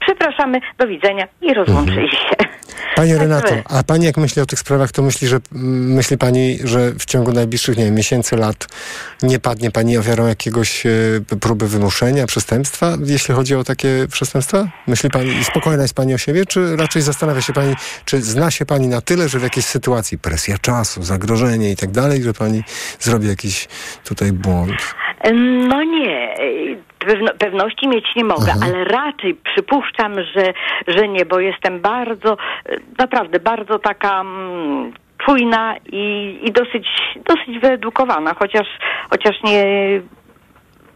przepraszamy, 0.01 0.61
do 0.79 0.87
widzenia 0.87 1.29
i 1.41 1.55
rozłączyli 1.55 2.11
się. 2.11 2.37
Pani 2.97 3.11
Także- 3.11 3.19
Renato, 3.19 3.55
a 3.65 3.83
pani 3.83 4.05
jak 4.07 4.17
myśli 4.17 4.43
o 4.43 4.47
tych 4.47 4.59
sprawach, 4.59 4.93
to 4.93 5.03
myśli, 5.03 5.29
że 5.29 5.39
myśli 5.53 6.19
pani, 6.19 6.59
że 6.65 6.93
w 6.93 7.05
ciągu 7.05 7.33
najbliższych, 7.33 7.77
nie 7.77 7.85
wiem, 7.85 7.95
miesięcy, 7.95 8.37
lat 8.37 8.67
nie 9.23 9.39
padnie 9.39 9.71
pani 9.71 9.99
ofiarą 9.99 10.27
jakiegoś 10.27 10.87
e, 10.87 10.91
próby 11.41 11.69
wymuszenia, 11.69 12.27
przestępstwa, 12.27 12.97
jeśli 13.05 13.35
chodzi 13.35 13.55
o 13.55 13.65
takie 13.65 14.07
przestępstwa? 14.11 14.69
Myśli 14.87 15.11
pani, 15.11 15.45
spokojna 15.45 15.83
jest 15.83 15.95
pani 15.95 16.15
o 16.15 16.19
siebie, 16.19 16.47
czy 16.47 16.77
raczej 16.77 17.03
zastanawia 17.03 17.41
się 17.41 17.53
pani, 17.53 17.75
czy 18.05 18.23
zna 18.23 18.51
się 18.51 18.67
pani 18.67 18.89
na 18.89 19.01
tyle, 19.01 19.29
że 19.29 19.39
w 19.39 19.43
jakiejś 19.43 19.67
sytuacji, 19.67 20.19
presja 20.19 20.59
czasu, 20.59 21.03
zagrożenie 21.03 21.71
i 21.71 21.77
tak 21.77 21.91
dalej, 21.91 22.23
że 22.23 22.33
pani 22.33 22.63
zrobi 23.01 23.29
jakiś 23.29 23.69
tutaj 24.05 24.33
błąd? 24.33 24.73
No 25.69 25.83
nie, 25.83 26.35
pewno, 26.99 27.31
pewności 27.39 27.89
mieć 27.89 28.07
nie 28.17 28.25
mogę, 28.25 28.53
ale 28.65 28.85
raczej 28.85 29.35
przypuszczam, 29.35 30.15
że, 30.15 30.53
że 30.87 31.09
nie, 31.09 31.27
bo 31.27 31.41
jestem 31.41 31.81
bardzo, 31.81 32.37
e, 32.67 32.77
naprawdę 32.99 33.41
bardzo 33.41 33.79
taka 33.79 34.21
mm, 34.21 34.93
czujna 35.19 35.75
i, 35.93 36.39
i 36.43 36.53
dosyć, 36.53 36.89
dosyć 37.17 37.59
wyedukowana, 37.59 38.35
chociaż, 38.35 38.67
chociaż 39.11 39.43
nie 39.43 39.65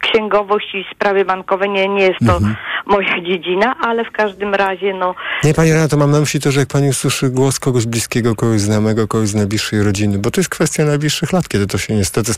księgowość 0.02 0.74
i 0.74 0.84
sprawy 0.94 1.24
bankowe 1.24 1.68
nie, 1.68 1.88
nie 1.88 2.02
jest 2.02 2.20
to 2.26 2.40
moja 2.86 3.22
dziedzina, 3.22 3.74
ale 3.80 4.04
w 4.04 4.10
każdym 4.10 4.54
razie 4.54 4.94
no 4.94 5.14
Nie, 5.44 5.54
pani 5.54 5.72
Renato, 5.72 5.96
mam 5.96 6.10
na 6.10 6.20
myśli 6.20 6.40
to, 6.40 6.52
że 6.52 6.60
jak 6.60 6.68
pani 6.68 6.88
usłyszy 6.88 7.30
głos 7.30 7.58
kogoś 7.58 7.86
bliskiego, 7.86 8.36
kogoś 8.36 8.60
znajomego, 8.60 9.08
kogoś 9.08 9.28
z 9.28 9.34
najbliższej 9.34 9.82
rodziny, 9.82 10.18
bo 10.18 10.30
to 10.30 10.40
jest 10.40 10.50
kwestia 10.50 10.84
najbliższych 10.84 11.32
lat, 11.32 11.48
kiedy 11.48 11.66
to 11.66 11.78
się 11.78 11.94
niestety 11.94 12.32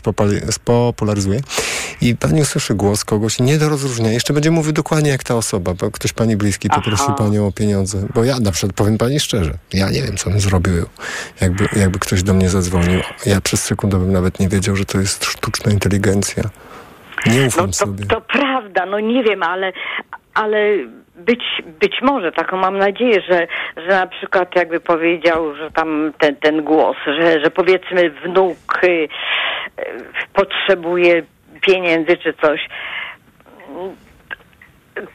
spopularyzuje 0.51 1.39
i 2.01 2.15
pani 2.15 2.41
usłyszy 2.41 2.75
głos 2.75 3.05
kogoś 3.05 3.39
nie 3.39 3.57
do 3.57 3.69
rozróżnienia. 3.69 4.13
Jeszcze 4.13 4.33
będzie 4.33 4.51
mówił 4.51 4.73
dokładnie 4.73 5.09
jak 5.09 5.23
ta 5.23 5.35
osoba, 5.35 5.73
bo 5.73 5.91
ktoś 5.91 6.13
pani 6.13 6.37
bliski 6.37 6.69
poprosił 6.69 7.13
panią 7.13 7.47
o 7.47 7.51
pieniądze. 7.51 8.07
Bo 8.13 8.23
ja 8.23 8.39
na 8.39 8.51
przykład 8.51 8.73
powiem 8.73 8.97
pani 8.97 9.19
szczerze, 9.19 9.57
ja 9.73 9.89
nie 9.89 10.01
wiem, 10.01 10.17
co 10.17 10.29
bym 10.29 10.39
zrobił, 10.39 10.85
jakby, 11.41 11.67
jakby 11.75 11.99
ktoś 11.99 12.23
do 12.23 12.33
mnie 12.33 12.49
zadzwonił. 12.49 12.99
Ja 13.25 13.41
przez 13.41 13.63
sekundę 13.63 13.99
bym 13.99 14.11
nawet 14.11 14.39
nie 14.39 14.49
wiedział, 14.49 14.75
że 14.75 14.85
to 14.85 14.99
jest 14.99 15.25
sztuczna 15.25 15.71
inteligencja. 15.71 16.43
Nie 17.25 17.47
ufam 17.47 17.65
no, 17.65 17.67
to, 17.67 17.73
sobie. 17.73 18.05
to 18.05 18.21
prawda, 18.21 18.85
no 18.85 18.99
nie 18.99 19.23
wiem, 19.23 19.43
ale, 19.43 19.73
ale 20.33 20.77
być, 21.15 21.43
być 21.79 22.01
może, 22.01 22.31
taką 22.31 22.57
mam 22.57 22.77
nadzieję, 22.77 23.21
że, 23.21 23.47
że 23.77 23.87
na 23.87 24.07
przykład 24.07 24.55
jakby 24.55 24.79
powiedział, 24.79 25.55
że 25.55 25.71
tam 25.71 26.13
ten, 26.19 26.35
ten 26.35 26.63
głos, 26.63 26.97
że, 27.05 27.41
że 27.43 27.51
powiedzmy 27.51 28.09
wnuk 28.09 28.83
y, 28.83 28.87
y, 28.87 29.07
potrzebuje 30.33 31.23
pieniędzy 31.61 32.17
czy 32.17 32.33
coś, 32.33 32.67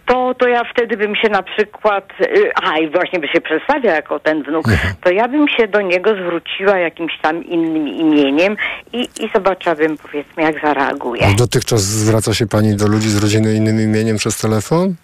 to, 0.07 0.35
to 0.35 0.48
ja 0.48 0.62
wtedy 0.74 0.97
bym 0.97 1.16
się 1.16 1.28
na 1.28 1.43
przykład, 1.43 2.05
y, 2.20 2.51
a 2.62 2.78
i 2.78 2.90
właśnie 2.90 3.19
by 3.19 3.28
się 3.28 3.40
przedstawiał 3.40 3.94
jako 3.94 4.20
ten 4.20 4.43
wnuk, 4.43 4.65
to 5.05 5.11
ja 5.11 5.28
bym 5.28 5.48
się 5.48 5.69
do 5.69 5.81
niego 5.81 6.15
zwróciła 6.15 6.78
jakimś 6.78 7.19
tam 7.23 7.44
innym 7.44 7.89
imieniem 7.89 8.57
i, 8.93 9.01
i 9.01 9.31
zobaczyłabym 9.35 9.98
powiedzmy 9.98 10.43
jak 10.43 10.62
zareaguje. 10.62 11.27
A 11.27 11.35
Dotychczas 11.35 11.81
zwraca 11.81 12.35
się 12.35 12.47
pani 12.47 12.77
do 12.77 12.89
ludzi 12.89 13.09
z 13.09 13.23
rodziny 13.23 13.55
innym 13.55 13.81
imieniem 13.81 14.16
przez 14.16 14.39
telefon? 14.39 14.94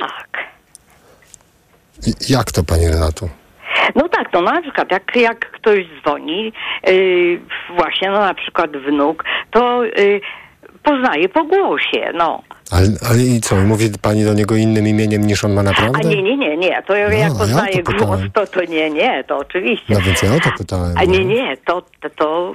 Tak. 0.00 0.28
I 2.06 2.32
jak 2.32 2.52
to, 2.52 2.64
pani 2.64 2.88
Renato? 2.88 3.28
No 3.94 4.08
tak, 4.08 4.32
no 4.32 4.40
na 4.42 4.62
przykład 4.62 4.90
jak, 4.90 5.16
jak 5.16 5.50
ktoś 5.52 5.86
dzwoni, 6.00 6.52
yy, 6.86 7.40
właśnie 7.76 8.10
no 8.10 8.20
na 8.20 8.34
przykład 8.34 8.70
wnuk, 8.76 9.24
to 9.50 9.84
yy, 9.84 10.20
poznaje 10.86 11.28
po 11.28 11.44
głosie, 11.44 12.12
no. 12.14 12.42
Ale, 12.70 12.86
ale 13.10 13.18
i 13.22 13.40
co, 13.40 13.56
mówi 13.56 13.90
pani 14.02 14.24
do 14.24 14.34
niego 14.34 14.56
innym 14.56 14.88
imieniem 14.88 15.26
niż 15.26 15.44
on 15.44 15.54
ma 15.54 15.62
naprawdę? 15.62 15.98
A 16.04 16.08
nie, 16.08 16.22
nie, 16.22 16.36
nie, 16.36 16.56
nie, 16.56 16.82
to 16.86 16.96
jak 16.96 17.10
No, 17.10 17.16
ja 17.18 17.28
poznaje 17.28 17.82
to 17.82 17.92
głos, 17.92 18.20
to, 18.34 18.46
to 18.46 18.64
nie, 18.64 18.90
nie, 18.90 19.24
to 19.24 19.38
oczywiście. 19.38 19.94
No 19.94 20.00
więc 20.00 20.22
ja 20.22 20.34
o 20.34 20.40
to 20.40 20.50
pytałem. 20.58 20.92
A 20.98 21.04
nie, 21.04 21.24
nie, 21.24 21.56
to, 21.56 21.82
to, 22.00 22.10
to 22.10 22.54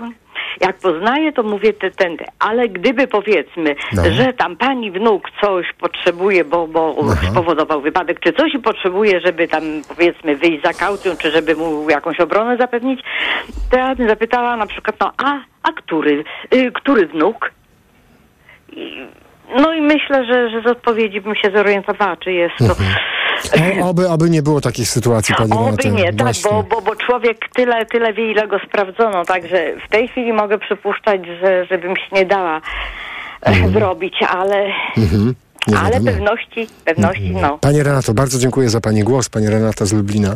jak 0.61 0.77
poznaję, 0.77 1.33
to 1.33 1.43
mówię 1.43 1.73
te, 1.73 1.91
ten, 1.91 2.17
ale 2.39 2.69
gdyby 2.69 3.07
powiedzmy, 3.07 3.75
No. 3.93 4.03
że 4.11 4.33
tam 4.33 4.57
pani 4.57 4.91
wnuk 4.91 5.23
coś 5.41 5.65
potrzebuje, 5.79 6.45
bo, 6.45 6.67
bo 6.67 6.95
spowodował 7.31 7.81
wypadek, 7.81 8.19
czy 8.19 8.33
coś 8.33 8.53
i 8.53 8.59
potrzebuje, 8.59 9.19
żeby 9.19 9.47
tam 9.47 9.63
powiedzmy 9.87 10.35
wyjść 10.35 10.63
za 10.65 10.73
kaucją, 10.73 11.17
czy 11.17 11.31
żeby 11.31 11.55
mu 11.55 11.89
jakąś 11.89 12.19
obronę 12.19 12.57
zapewnić, 12.57 12.99
to 13.71 13.77
ja 13.77 13.95
bym 13.95 14.09
zapytała 14.09 14.57
na 14.57 14.65
przykład, 14.65 14.95
no 14.99 15.11
a, 15.17 15.39
a 15.63 15.71
który, 15.71 16.23
y, 16.53 16.71
który 16.71 17.07
wnuk? 17.07 17.51
No 19.57 19.73
i 19.73 19.81
myślę, 19.81 20.25
że, 20.25 20.49
że 20.49 20.61
z 20.61 20.71
odpowiedzi 20.71 21.21
bym 21.21 21.35
się 21.35 21.51
zorientowała, 21.55 22.17
czy 22.17 22.31
jest 22.31 22.55
to... 22.57 22.73
O, 23.83 23.87
oby, 23.89 24.09
oby 24.09 24.29
nie 24.29 24.41
było 24.41 24.61
takich 24.61 24.87
sytuacji, 24.87 25.35
pani 25.35 25.51
Oby 25.53 25.91
nie, 25.91 26.13
tak, 26.13 26.35
bo, 26.43 26.63
bo, 26.63 26.81
bo 26.81 26.95
człowiek 26.95 27.37
tyle, 27.53 27.85
tyle 27.85 28.13
wie, 28.13 28.31
ile 28.31 28.47
go 28.47 28.57
sprawdzono, 28.67 29.25
także 29.25 29.73
w 29.87 29.89
tej 29.89 30.07
chwili 30.07 30.33
mogę 30.33 30.57
przypuszczać, 30.59 31.21
że 31.41 31.65
żebym 31.65 31.95
się 31.95 32.07
nie 32.11 32.25
dała 32.25 32.61
e, 33.41 33.69
zrobić, 33.69 34.15
ale, 34.29 34.65
Mhm. 34.97 35.35
Nie 35.67 35.77
ale 35.77 35.91
wiadomo. 35.91 36.11
pewności, 36.11 36.67
pewności, 36.85 37.31
no. 37.31 37.57
Pani 37.57 37.83
Renato, 37.83 38.13
bardzo 38.13 38.39
dziękuję 38.39 38.69
za 38.69 38.81
Pani 38.81 39.03
głos. 39.03 39.29
Pani 39.29 39.49
Renata 39.49 39.85
z 39.85 39.93
Lublina 39.93 40.35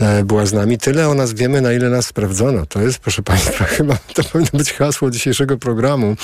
e, 0.00 0.24
była 0.24 0.46
z 0.46 0.52
nami. 0.52 0.78
Tyle 0.78 1.08
o 1.08 1.14
nas 1.14 1.34
wiemy, 1.34 1.60
na 1.60 1.72
ile 1.72 1.90
nas 1.90 2.06
sprawdzono. 2.06 2.66
To 2.66 2.80
jest, 2.80 2.98
proszę 2.98 3.22
Państwa, 3.22 3.64
chyba 3.76 3.94
to 4.14 4.22
powinno 4.32 4.50
być 4.52 4.72
hasło 4.72 5.10
dzisiejszego 5.10 5.58
programu. 5.58 6.14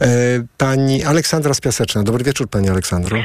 E, 0.00 0.06
pani 0.58 1.04
Aleksandra 1.04 1.54
z 1.54 1.60
Piaseczna. 1.60 2.02
Dobry 2.02 2.24
wieczór, 2.24 2.48
Pani 2.48 2.68
Aleksandro. 2.68 3.18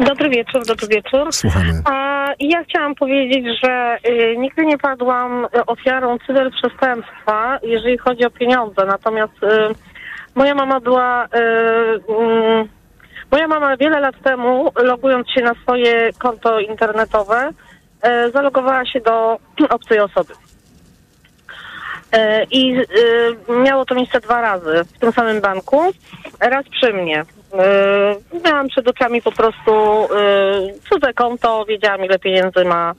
Dobry 0.00 0.30
wieczór, 0.30 0.66
dobry 0.66 0.88
wieczór. 0.88 1.32
Słuchamy. 1.32 1.82
A 1.84 2.26
ja 2.40 2.64
chciałam 2.64 2.94
powiedzieć, 2.94 3.46
że 3.64 3.98
y, 4.08 4.36
nigdy 4.38 4.66
nie 4.66 4.78
padłam 4.78 5.46
ofiarą 5.66 6.18
cyberprzestępstwa, 6.26 7.58
jeżeli 7.62 7.98
chodzi 7.98 8.24
o 8.24 8.30
pieniądze. 8.30 8.86
Natomiast 8.86 9.42
y, 9.42 9.46
moja 10.34 10.54
mama 10.54 10.80
była. 10.80 11.26
Y, 11.26 11.28
mm, 12.08 12.68
moja 13.30 13.48
mama 13.48 13.76
wiele 13.76 14.00
lat 14.00 14.14
temu, 14.22 14.72
logując 14.76 15.30
się 15.30 15.40
na 15.40 15.54
swoje 15.54 16.12
konto 16.18 16.60
internetowe, 16.60 17.50
y, 18.06 18.30
zalogowała 18.30 18.86
się 18.86 19.00
do 19.00 19.38
obcej 19.76 20.00
osoby. 20.00 20.34
E, 22.12 22.44
I 22.44 22.78
y, 22.78 22.84
miało 23.48 23.84
to 23.84 23.94
miejsce 23.94 24.20
dwa 24.20 24.40
razy 24.40 24.84
w 24.84 24.98
tym 24.98 25.12
samym 25.12 25.40
banku. 25.40 25.82
Raz 26.40 26.68
przy 26.68 26.92
mnie. 26.92 27.22
Y, 27.22 28.40
miałam 28.44 28.68
przed 28.68 28.88
oczami 28.88 29.22
po 29.22 29.32
prostu 29.32 30.04
y, 30.04 30.08
cudze 30.90 31.12
konto, 31.12 31.64
wiedziałam 31.64 32.04
ile 32.04 32.18
pieniędzy 32.18 32.64
ma 32.64 32.94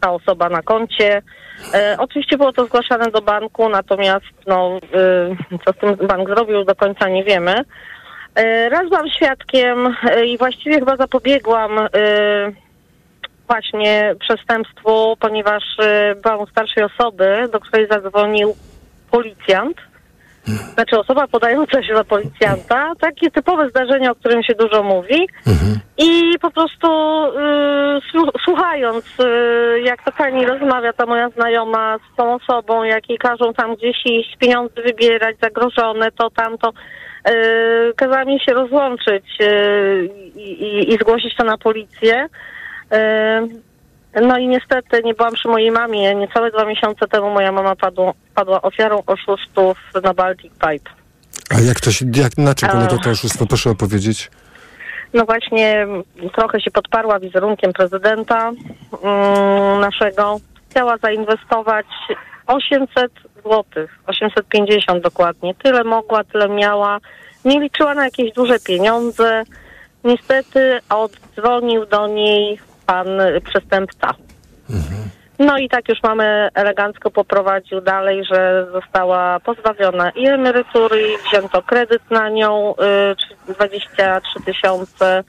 ta 0.00 0.10
osoba 0.12 0.48
na 0.48 0.62
koncie. 0.62 1.22
E, 1.74 1.96
oczywiście 1.98 2.36
było 2.36 2.52
to 2.52 2.66
zgłaszane 2.66 3.10
do 3.10 3.22
banku, 3.22 3.68
natomiast 3.68 4.26
no, 4.46 4.78
y, 5.52 5.58
co 5.64 5.72
z 5.72 5.76
tym 5.76 6.06
bank 6.06 6.28
zrobił 6.28 6.64
do 6.64 6.74
końca 6.74 7.08
nie 7.08 7.24
wiemy. 7.24 7.64
E, 8.34 8.68
raz 8.68 8.88
byłam 8.88 9.08
świadkiem 9.10 9.94
e, 10.02 10.26
i 10.26 10.38
właściwie 10.38 10.78
chyba 10.78 10.96
zapobiegłam 10.96 11.78
y, 11.78 11.88
właśnie 13.48 14.14
przestępstwu, 14.20 15.16
ponieważ 15.20 15.62
byłam 16.22 16.40
u 16.40 16.46
starszej 16.46 16.84
osoby, 16.84 17.48
do 17.52 17.60
której 17.60 17.86
zadzwonił 17.88 18.56
policjant. 19.10 19.76
Znaczy 20.74 20.98
osoba 20.98 21.26
podająca 21.28 21.82
się 21.82 21.94
za 21.94 22.04
policjanta. 22.04 22.92
Takie 23.00 23.30
typowe 23.30 23.68
zdarzenie, 23.70 24.10
o 24.10 24.14
którym 24.14 24.42
się 24.42 24.54
dużo 24.54 24.82
mówi. 24.82 25.28
I 25.98 26.38
po 26.40 26.50
prostu 26.50 26.86
y, 27.26 27.30
słu- 28.12 28.32
słuchając, 28.44 29.04
y, 29.20 29.80
jak 29.84 30.04
to 30.04 30.12
pani 30.12 30.46
rozmawia, 30.46 30.92
ta 30.92 31.06
moja 31.06 31.28
znajoma 31.28 31.96
z 31.98 32.16
tą 32.16 32.34
osobą, 32.34 32.82
jak 32.84 33.08
jej 33.08 33.18
każą 33.18 33.54
tam 33.54 33.74
gdzieś 33.76 33.96
iść, 34.06 34.36
pieniądze 34.36 34.82
wybierać, 34.82 35.36
zagrożone, 35.42 36.12
to 36.12 36.30
tamto, 36.30 36.72
kazała 37.96 38.24
mi 38.24 38.40
się 38.40 38.52
rozłączyć 38.52 39.24
y, 39.40 40.10
i, 40.34 40.62
i, 40.62 40.94
i 40.94 40.96
zgłosić 40.96 41.36
to 41.36 41.44
na 41.44 41.58
policję. 41.58 42.28
Y, 42.92 44.20
no 44.22 44.38
i 44.38 44.48
niestety 44.48 45.02
nie 45.04 45.14
byłam 45.14 45.32
przy 45.34 45.48
mojej 45.48 45.70
mamie. 45.70 46.14
Niecałe 46.14 46.50
dwa 46.50 46.64
miesiące 46.64 47.08
temu 47.08 47.30
moja 47.30 47.52
mama 47.52 47.76
padło, 47.76 48.14
padła 48.34 48.62
ofiarą 48.62 49.02
oszustów 49.06 49.78
na 50.02 50.14
Baltic 50.14 50.52
Pipe. 50.52 50.90
A 51.50 51.60
jak 51.60 51.80
to 51.80 51.92
się, 51.92 52.06
jak, 52.14 52.38
na 52.38 52.54
czym 52.54 52.68
polega 52.68 52.98
to 52.98 53.10
oszustwo? 53.10 53.46
Proszę 53.46 53.70
opowiedzieć. 53.70 54.30
No 55.14 55.24
właśnie 55.24 55.86
trochę 56.34 56.60
się 56.60 56.70
podparła 56.70 57.20
wizerunkiem 57.20 57.72
prezydenta 57.72 58.52
mm, 59.02 59.80
naszego. 59.80 60.40
Chciała 60.70 60.96
zainwestować 60.98 61.86
800 62.46 63.12
złotych, 63.42 63.98
850 64.06 65.02
dokładnie. 65.02 65.54
Tyle 65.54 65.84
mogła, 65.84 66.24
tyle 66.24 66.48
miała. 66.48 66.98
Nie 67.44 67.60
liczyła 67.60 67.94
na 67.94 68.04
jakieś 68.04 68.32
duże 68.32 68.58
pieniądze. 68.60 69.42
Niestety 70.04 70.80
oddzwonił 70.88 71.86
do 71.86 72.06
niej 72.06 72.58
pan 72.86 73.06
przestępca. 73.44 74.14
No 75.38 75.58
i 75.58 75.68
tak 75.68 75.88
już 75.88 76.02
mamy 76.02 76.48
elegancko 76.54 77.10
poprowadził 77.10 77.80
dalej, 77.80 78.24
że 78.24 78.66
została 78.72 79.40
pozbawiona 79.40 80.10
i 80.10 80.26
emerytury, 80.26 81.02
i 81.02 81.28
wzięto 81.28 81.62
kredyt 81.62 82.10
na 82.10 82.28
nią, 82.28 82.74
y, 83.48 83.54
23 83.54 84.40
tysiące 84.44 85.24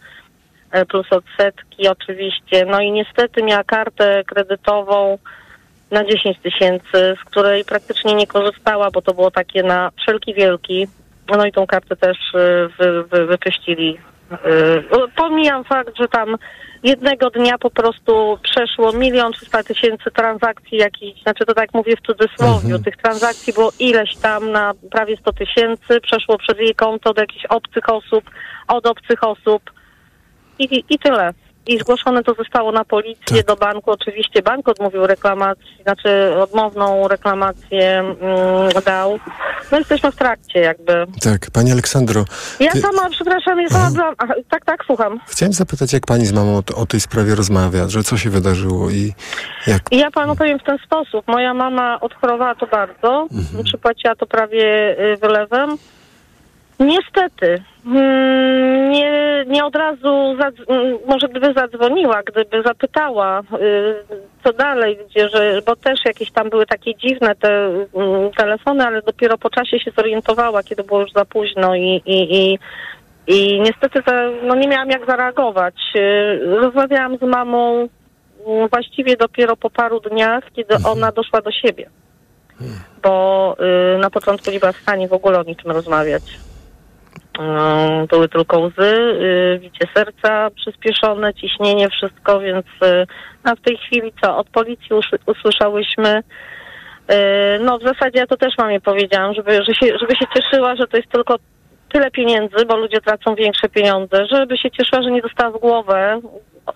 y, 0.76 0.86
plus 0.86 1.08
odsetki 1.12 1.88
oczywiście. 1.88 2.66
No 2.66 2.82
i 2.82 2.92
niestety 2.92 3.44
miała 3.44 3.64
kartę 3.64 4.24
kredytową 4.24 5.18
na 5.92 6.06
10 6.06 6.40
tysięcy, 6.40 7.16
z 7.22 7.24
której 7.26 7.66
praktycznie 7.66 8.16
nie 8.16 8.28
korzystała, 8.28 8.92
bo 8.92 9.02
to 9.02 9.14
było 9.14 9.32
takie 9.32 9.64
na 9.64 9.92
wszelki 10.02 10.34
wielki. 10.34 10.88
No 11.38 11.46
i 11.46 11.52
tą 11.52 11.68
kartę 11.68 11.96
też 11.96 12.18
y, 12.36 12.70
wy, 12.80 13.04
wy, 13.04 13.26
wyczyścili. 13.26 13.98
Y, 14.32 15.08
Pomijam 15.16 15.64
fakt, 15.64 15.98
że 15.98 16.08
tam 16.08 16.38
jednego 16.84 17.30
dnia 17.30 17.58
po 17.58 17.70
prostu 17.70 18.40
przeszło 18.44 18.94
milion 18.94 19.34
trzysta 19.34 19.64
tysięcy 19.64 20.12
transakcji 20.12 20.78
jakichś, 20.78 21.22
znaczy 21.22 21.46
to 21.46 21.54
tak 21.54 21.74
mówię 21.74 21.96
w 21.98 22.08
cudzysłowie, 22.08 22.80
tych 22.80 22.98
transakcji 22.98 23.54
było 23.54 23.72
ileś 23.80 24.16
tam 24.16 24.52
na 24.52 24.74
prawie 24.92 25.18
100 25.18 25.34
tysięcy, 25.34 26.02
przeszło 26.02 26.38
przez 26.38 26.60
jej 26.60 26.76
konto 26.76 27.14
do 27.14 27.22
jakichś 27.22 27.46
obcych 27.46 27.90
osób, 27.90 28.24
od 28.68 28.86
obcych 28.86 29.24
osób 29.24 29.62
i, 30.60 30.64
i, 30.64 30.84
i 30.90 31.00
tyle. 31.00 31.34
I 31.68 31.80
zgłoszone 31.80 32.24
to 32.24 32.34
zostało 32.34 32.72
na 32.72 32.86
policję, 32.86 33.44
do 33.44 33.56
banku. 33.56 33.92
Oczywiście 33.92 34.42
bank 34.42 34.70
odmówił 34.70 35.08
reklamacji, 35.08 35.84
znaczy 35.84 36.36
odmowną 36.42 37.08
reklamację 37.08 38.00
mm, 38.00 38.16
dał. 38.86 39.20
No 39.72 39.78
jesteśmy 39.78 40.12
w 40.12 40.16
trakcie 40.16 40.60
jakby. 40.60 41.06
Tak, 41.22 41.52
pani 41.54 41.72
Aleksandro. 41.72 42.26
Ja 42.60 42.72
ty- 42.72 42.82
sama, 42.82 43.10
przepraszam, 43.10 43.62
ja 43.62 43.70
sama 43.70 43.92
byłam... 43.92 44.16
Aha, 44.18 44.34
tak, 44.50 44.66
tak, 44.66 44.86
słucham. 44.86 45.20
Chciałem 45.28 45.54
zapytać, 45.54 45.94
jak 45.94 46.06
pani 46.06 46.26
z 46.26 46.32
mamą 46.34 46.58
o, 46.58 46.82
o 46.82 46.86
tej 46.86 47.00
sprawie 47.00 47.36
rozmawia, 47.36 47.90
że 47.90 48.04
co 48.04 48.18
się 48.18 48.30
wydarzyło 48.30 48.90
i 48.90 49.14
jak... 49.68 49.82
I 49.92 49.98
ja 49.98 50.12
panu 50.12 50.36
powiem 50.36 50.60
w 50.60 50.64
ten 50.64 50.78
sposób. 50.86 51.28
Moja 51.28 51.54
mama 51.54 52.00
odchorowała 52.02 52.56
to 52.56 52.68
bardzo, 52.68 53.28
przypłaciła 53.64 54.16
to 54.16 54.26
prawie 54.26 54.96
y, 55.14 55.18
wylewem. 55.18 55.78
Niestety, 56.80 57.64
mm, 57.86 58.92
nie, 58.92 59.44
nie 59.48 59.66
od 59.66 59.76
razu, 59.76 60.36
może 61.08 61.28
gdyby 61.28 61.54
zadzwoniła, 61.54 62.24
gdyby 62.24 62.64
zapytała, 62.64 63.40
y, 63.40 63.44
co 64.44 64.54
dalej, 64.54 64.98
gdzie, 65.10 65.30
że, 65.30 65.62
bo 65.66 65.76
też 65.76 66.00
jakieś 66.06 66.32
tam 66.32 66.50
były 66.50 66.66
takie 66.66 66.96
dziwne 66.96 67.36
te 67.36 67.66
mm, 67.66 68.32
telefony, 68.38 68.88
ale 68.88 69.02
dopiero 69.02 69.38
po 69.38 69.50
czasie 69.50 69.80
się 69.80 69.92
zorientowała, 69.98 70.64
kiedy 70.64 70.84
było 70.84 71.02
już 71.02 71.12
za 71.12 71.26
późno 71.26 71.76
i, 71.76 72.02
i, 72.06 72.36
i, 72.36 72.60
i 73.28 73.60
niestety 73.62 74.00
no 74.44 74.56
nie 74.56 74.68
miałam 74.68 74.90
jak 74.90 75.06
zareagować. 75.06 75.76
Y, 75.96 76.40
Rozmawiałam 76.46 77.18
z 77.18 77.22
mamą 77.22 77.88
mm, 78.48 78.68
właściwie 78.70 79.18
dopiero 79.18 79.56
po 79.56 79.70
paru 79.70 80.00
dniach, 80.00 80.44
kiedy 80.54 80.76
ona 80.86 81.12
doszła 81.12 81.42
do 81.42 81.52
siebie. 81.52 81.90
Bo 83.04 83.56
y, 83.96 83.98
na 83.98 84.10
początku 84.10 84.52
nie 84.52 84.60
była 84.60 84.72
w 84.72 84.78
stanie 84.78 85.08
w 85.08 85.14
ogóle 85.14 85.40
o 85.40 85.44
niczym 85.44 85.72
rozmawiać. 85.72 86.45
Y, 87.40 88.08
były 88.08 88.30
tylko 88.30 88.60
łzy, 88.60 88.96
y, 88.96 89.60
bicie 89.60 89.88
serca 89.96 90.50
przyspieszone, 90.50 91.34
ciśnienie, 91.34 91.90
wszystko, 91.90 92.40
więc 92.40 92.66
y, 92.66 93.08
a 93.44 93.56
w 93.56 93.62
tej 93.62 93.78
chwili 93.78 94.14
co, 94.22 94.38
od 94.38 94.50
policji 94.50 94.90
usłyszałyśmy 95.26 96.20
y, 96.20 97.14
no 97.60 97.78
w 97.78 97.84
zasadzie 97.84 98.20
ja 98.20 98.28
to 98.28 98.38
też 98.38 98.58
mamie 98.58 98.82
powiedziałam, 98.82 99.34
żeby, 99.34 99.52
że 99.52 99.74
się, 99.74 99.98
żeby 100.00 100.16
się 100.16 100.26
cieszyła, 100.36 100.76
że 100.76 100.88
to 100.88 100.98
jest 100.98 101.10
tylko 101.10 101.36
tyle 101.94 102.12
pieniędzy, 102.12 102.66
bo 102.68 102.78
ludzie 102.78 103.02
tracą 103.02 103.36
większe 103.36 103.70
pieniądze, 103.70 104.26
żeby 104.32 104.58
się 104.58 104.72
cieszyła, 104.72 105.02
że 105.04 105.12
nie 105.12 105.22
dostała 105.22 105.52
w 105.52 105.62
głowę 105.62 106.22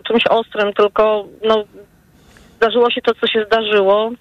czymś 0.07 0.27
ostrym, 0.27 0.73
tylko 0.73 1.25
no 1.43 1.63
zdarzyło 2.57 2.91
się 2.91 3.01
to, 3.01 3.13
co 3.13 3.27
się 3.27 3.45
zdarzyło. 3.45 4.11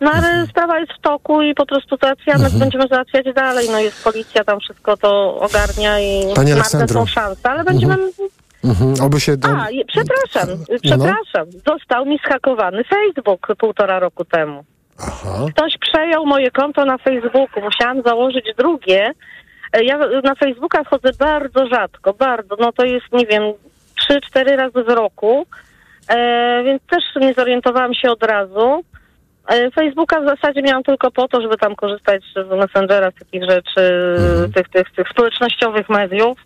No 0.00 0.10
ale 0.12 0.46
sprawa 0.46 0.78
jest 0.78 0.92
w 0.92 1.00
toku 1.00 1.42
i 1.42 1.54
po 1.54 1.66
prostu 1.66 1.96
załatwiamy, 2.02 2.50
będziemy 2.58 2.88
załatwiać 2.88 3.26
dalej. 3.34 3.68
No 3.72 3.78
jest 3.80 4.04
policja, 4.04 4.44
tam 4.44 4.60
wszystko 4.60 4.96
to 4.96 5.36
ogarnia 5.40 6.00
i 6.00 6.34
Pani 6.34 6.50
marne 6.54 6.88
są 6.88 7.06
szanse, 7.06 7.50
ale 7.50 7.64
będziemy... 7.64 7.96
Mhm, 8.64 8.94
oby 9.02 9.20
się... 9.20 9.36
Do... 9.36 9.48
A, 9.48 9.66
przepraszam, 9.88 10.58
No. 10.58 10.76
przepraszam. 10.82 11.46
Został 11.66 12.06
mi 12.06 12.18
schakowany 12.18 12.84
Facebook 12.84 13.46
półtora 13.58 13.98
roku 13.98 14.24
temu. 14.24 14.64
Ktoś 15.50 15.72
przejął 15.80 16.26
moje 16.26 16.50
konto 16.50 16.84
na 16.84 16.98
Facebooku. 16.98 17.62
Musiałam 17.64 18.02
założyć 18.02 18.44
drugie. 18.58 19.10
E, 19.72 19.84
Ja 19.84 19.98
na 20.24 20.34
Facebooka 20.34 20.84
wchodzę 20.84 21.08
bardzo 21.18 21.66
rzadko, 21.66 22.14
bardzo. 22.14 22.56
No 22.60 22.72
to 22.72 22.84
jest, 22.84 23.06
nie 23.12 23.26
wiem, 23.26 23.42
trzy, 23.98 24.20
cztery 24.20 24.56
razy 24.56 24.82
w 24.84 24.88
roku. 24.88 25.46
E, 26.08 26.62
więc 26.64 26.82
też 26.90 27.02
nie 27.20 27.34
zorientowałam 27.34 27.94
się 27.94 28.10
od 28.10 28.22
razu. 28.22 28.84
E, 29.48 29.70
Facebooka 29.70 30.20
w 30.20 30.28
zasadzie 30.28 30.62
miałam 30.62 30.82
tylko 30.82 31.10
po 31.10 31.28
to, 31.28 31.40
żeby 31.40 31.56
tam 31.56 31.76
korzystać 31.76 32.22
z 32.34 32.50
Messengera, 32.50 33.10
z 33.10 33.14
takich 33.14 33.44
rzeczy, 33.50 34.16
tych, 34.54 34.68
tych, 34.68 34.90
tych 34.90 35.08
społecznościowych 35.08 35.88
mediów. 35.88 36.38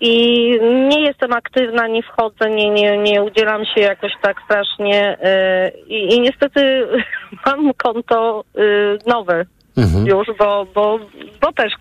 I 0.00 0.50
nie 0.88 1.00
jestem 1.00 1.32
aktywna, 1.32 1.86
nie 1.86 2.02
wchodzę, 2.02 2.50
nie, 2.50 2.70
nie, 2.70 2.98
nie 2.98 3.22
udzielam 3.22 3.64
się 3.64 3.80
jakoś 3.80 4.12
tak 4.22 4.36
strasznie. 4.44 5.18
e, 5.22 5.70
I, 5.86 6.14
i 6.14 6.20
niestety 6.20 6.86
mam 7.46 7.74
konto 7.74 8.44
y, 8.58 8.98
nowe 9.06 9.44
już, 10.04 10.26
bo, 10.38 10.66
bo, 10.74 10.98
bo 11.40 11.52
też 11.52 11.72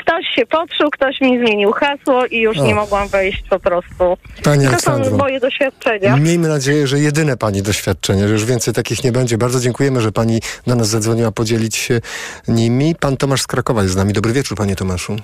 ktoś 0.00 0.26
się 0.34 0.46
podszył, 0.46 0.90
ktoś 0.90 1.20
mi 1.20 1.38
zmienił 1.38 1.72
hasło 1.72 2.26
i 2.26 2.40
już 2.40 2.58
O. 2.58 2.66
nie 2.66 2.74
mogłam 2.74 3.08
wejść 3.08 3.44
po 3.50 3.60
prostu. 3.60 4.16
Pani 4.44 4.66
to 4.68 4.78
są 4.80 5.16
moje 5.16 5.40
doświadczenia. 5.40 6.16
Miejmy 6.16 6.48
nadzieję, 6.48 6.86
że 6.86 6.98
jedyne 6.98 7.36
pani 7.36 7.62
doświadczenie, 7.62 8.28
że 8.28 8.32
już 8.32 8.44
więcej 8.44 8.74
takich 8.74 9.04
nie 9.04 9.12
będzie. 9.12 9.38
Bardzo 9.38 9.60
dziękujemy, 9.60 10.00
że 10.00 10.12
pani 10.12 10.40
do 10.66 10.74
nas 10.74 10.88
zadzwoniła 10.88 11.32
podzielić 11.32 11.76
się 11.76 12.00
nimi. 12.48 12.94
Pan 13.00 13.16
Tomasz 13.16 13.42
z 13.42 13.46
Krakowa 13.46 13.82
jest 13.82 13.94
z 13.94 13.96
nami. 13.96 14.12
Dobry 14.12 14.32
wieczór, 14.32 14.58
panie 14.58 14.76
Tomaszu. 14.76 15.16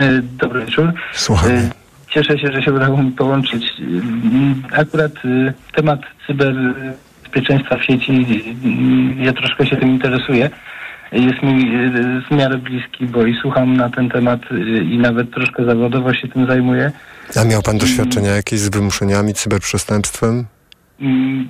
E, 0.00 0.22
Dobry 0.22 0.66
wieczór. 0.66 0.92
Słuchamy. 1.12 1.52
E, 1.54 1.70
Cieszę 2.10 2.38
się, 2.38 2.52
że 2.52 2.62
się 2.62 2.72
udało 2.72 3.02
mi 3.02 3.10
połączyć. 3.12 3.64
E, 4.72 4.76
Akurat 4.80 5.12
temat 5.76 6.00
cyberbezpieczeństwa 6.26 7.76
w 7.76 7.84
sieci, 7.84 8.26
ja 9.18 9.32
troszkę 9.32 9.66
się 9.66 9.76
tym 9.76 9.88
interesuję. 9.88 10.50
Jest 11.12 11.42
mi 11.42 11.70
w 12.28 12.30
miarę 12.36 12.58
bliski, 12.58 13.06
bo 13.06 13.26
i 13.26 13.34
słucham 13.42 13.76
na 13.76 13.90
ten 13.90 14.08
temat 14.08 14.40
i 14.90 14.98
nawet 14.98 15.30
troszkę 15.34 15.64
zawodowo 15.64 16.14
się 16.14 16.28
tym 16.28 16.46
zajmuję. 16.46 16.92
A 17.40 17.44
miał 17.44 17.62
pan 17.62 17.78
doświadczenia 17.78 18.30
jakieś 18.30 18.58
z 18.60 18.68
wymuszeniami, 18.68 19.34
cyberprzestępstwem? 19.34 20.46
Mm, 21.00 21.46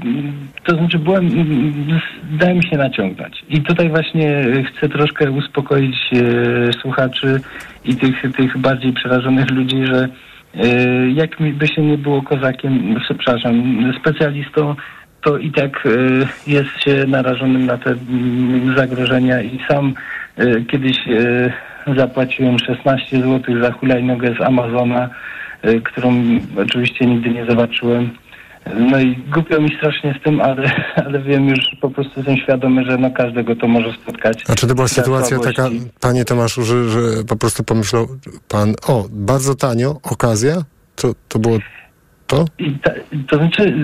To 0.65 0.77
znaczy 0.77 0.99
byłem, 0.99 1.27
mm, 1.27 2.01
dałem 2.33 2.63
się 2.63 2.77
naciągnąć. 2.77 3.45
I 3.49 3.61
tutaj 3.63 3.89
właśnie 3.89 4.45
chcę 4.69 4.89
troszkę 4.89 5.31
uspokoić 5.31 5.97
e, 6.13 6.73
słuchaczy 6.73 7.41
i 7.85 7.97
tych, 7.97 8.23
tych 8.37 8.59
bardziej 8.59 8.93
przerażonych 8.93 9.51
ludzi, 9.51 9.87
że 9.87 10.09
e, 10.55 11.11
jak 11.11 11.41
mi 11.41 11.53
by 11.53 11.67
się 11.69 11.83
nie 11.83 11.99
było 11.99 12.23
kozakiem, 12.23 12.95
przepraszam, 13.05 13.85
specjalistą, 14.01 14.75
to 15.23 15.39
i 15.39 15.53
tak 15.53 15.87
e, 15.87 15.91
jest 16.47 16.71
się 16.85 17.05
narażonym 17.09 17.67
na 17.67 17.79
te 17.79 17.91
mm, 17.91 18.77
zagrożenia 18.77 19.43
i 19.43 19.61
sam 19.69 19.95
e, 20.37 20.61
kiedyś 20.61 20.97
e, 21.09 21.53
zapłaciłem 21.97 22.59
16 22.59 23.23
zł 23.23 23.63
za 23.63 23.73
hulajnogę 23.73 24.35
z 24.35 24.41
Amazona, 24.41 25.11
którą 25.85 26.15
oczywiście 26.57 27.07
nigdy 27.07 27.31
nie 27.31 27.47
zobaczyłem. 27.47 28.11
No 28.91 29.01
i 29.01 29.17
głupio 29.17 29.61
mi 29.61 29.77
strasznie 29.77 30.15
z 30.21 30.25
tym, 30.25 30.41
ale, 30.41 30.71
ale 31.07 31.19
wiem 31.23 31.49
już, 31.49 31.59
po 31.81 31.91
prostu 31.91 32.13
jestem 32.17 32.37
świadomy, 32.37 32.85
że 32.85 32.99
no 32.99 33.11
każdego 33.11 33.57
to 33.57 33.69
może 33.69 33.93
spotkać. 33.93 34.45
A 34.49 34.55
czy 34.55 34.67
to 34.67 34.75
była 34.75 34.89
sytuacja 34.89 35.37
słabości. 35.37 35.57
taka, 35.57 35.71
panie 36.01 36.25
Tomaszu, 36.25 36.63
że, 36.63 36.89
że 36.89 37.25
po 37.29 37.37
prostu 37.37 37.65
pomyślał 37.65 38.09
pan, 38.49 38.75
o, 38.87 39.05
bardzo 39.11 39.55
tanio, 39.55 40.01
okazja? 40.03 40.57
To, 40.97 41.15
to 41.29 41.39
było 41.39 41.59
to? 42.31 42.45
I 42.59 42.73
ta, 42.73 42.91
to 43.29 43.37
znaczy, 43.37 43.75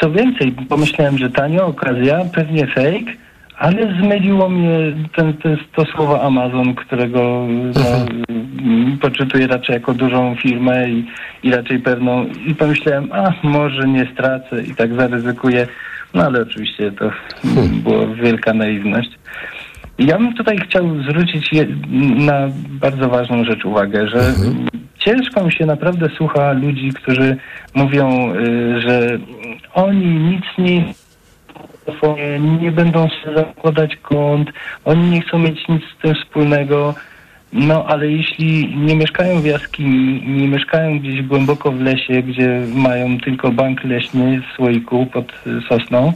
co 0.00 0.10
więcej, 0.10 0.52
pomyślałem, 0.68 1.18
że 1.18 1.30
tanio, 1.30 1.66
okazja, 1.66 2.24
pewnie 2.34 2.66
fake, 2.66 3.12
ale 3.58 3.94
zmyliło 4.00 4.48
mnie 4.48 4.78
ten, 5.16 5.34
ten, 5.34 5.56
to 5.76 5.84
słowo 5.84 6.22
Amazon, 6.22 6.74
którego 6.74 7.46
no, 7.74 8.06
mm, 8.28 8.98
poczytuję 8.98 9.46
raczej 9.46 9.74
jako 9.74 9.94
dużą 9.94 10.36
firmę 10.36 10.90
i, 10.90 11.06
i 11.42 11.50
raczej 11.50 11.78
pewną. 11.78 12.26
I 12.46 12.54
pomyślałem, 12.54 13.08
a 13.12 13.32
może 13.42 13.88
nie 13.88 14.08
stracę 14.12 14.62
i 14.62 14.74
tak 14.74 14.94
zaryzykuję. 14.94 15.66
No 16.14 16.22
ale 16.22 16.42
oczywiście 16.42 16.92
to 16.92 17.10
mm, 17.44 17.80
była 17.80 18.06
wielka 18.06 18.52
naiwność. 18.52 19.10
Ja 20.06 20.18
bym 20.18 20.34
tutaj 20.34 20.58
chciał 20.58 21.02
zwrócić 21.02 21.52
je, 21.52 21.66
na 22.16 22.48
bardzo 22.68 23.08
ważną 23.08 23.44
rzecz 23.44 23.64
uwagę, 23.64 24.08
że 24.08 24.34
ciężko 24.98 25.44
mi 25.44 25.52
się 25.52 25.66
naprawdę 25.66 26.08
słucha 26.16 26.52
ludzi, 26.52 26.92
którzy 26.92 27.36
mówią, 27.74 28.34
y, 28.34 28.80
że 28.80 29.18
oni 29.74 30.06
nic 30.06 30.44
nie 30.58 30.84
nie 32.60 32.72
będą 32.72 33.08
się 33.08 33.34
zakładać 33.36 33.96
kont, 33.96 34.50
oni 34.84 35.10
nie 35.10 35.20
chcą 35.22 35.38
mieć 35.38 35.68
nic 35.68 35.82
z 35.82 36.02
tym 36.02 36.14
wspólnego. 36.14 36.94
No, 37.52 37.86
ale 37.86 38.08
jeśli 38.08 38.76
nie 38.76 38.96
mieszkają 38.96 39.40
w 39.40 39.44
jaskini, 39.44 40.22
nie 40.26 40.48
mieszkają 40.48 40.98
gdzieś 40.98 41.22
głęboko 41.22 41.72
w 41.72 41.80
lesie, 41.80 42.22
gdzie 42.22 42.60
mają 42.74 43.20
tylko 43.20 43.50
bank 43.50 43.84
leśny 43.84 44.40
w 44.40 44.56
słoiku 44.56 45.06
pod 45.06 45.32
y, 45.46 45.60
sosną, 45.68 46.12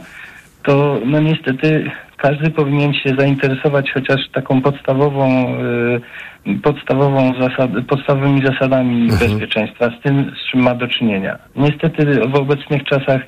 to 0.63 0.99
no 1.05 1.19
niestety 1.19 1.91
każdy 2.17 2.49
powinien 2.49 2.93
się 2.93 3.09
zainteresować 3.17 3.91
chociaż 3.91 4.29
taką 4.33 4.61
podstawową, 4.61 5.55
y, 6.47 6.59
podstawową 6.63 7.33
zasad, 7.41 7.71
podstawowymi 7.87 8.45
zasadami 8.45 9.07
bezpieczeństwa, 9.07 9.89
z 9.99 10.03
tym, 10.03 10.31
z 10.35 10.51
czym 10.51 10.61
ma 10.61 10.75
do 10.75 10.87
czynienia. 10.87 11.37
Niestety 11.55 12.05
w 12.27 12.35
obecnych 12.35 12.83
czasach 12.83 13.21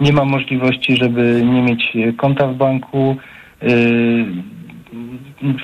nie 0.00 0.12
ma 0.12 0.24
możliwości, 0.24 0.96
żeby 0.96 1.42
nie 1.44 1.62
mieć 1.62 1.96
konta 2.16 2.46
w 2.46 2.56
banku. 2.56 3.16
y, 3.62 4.24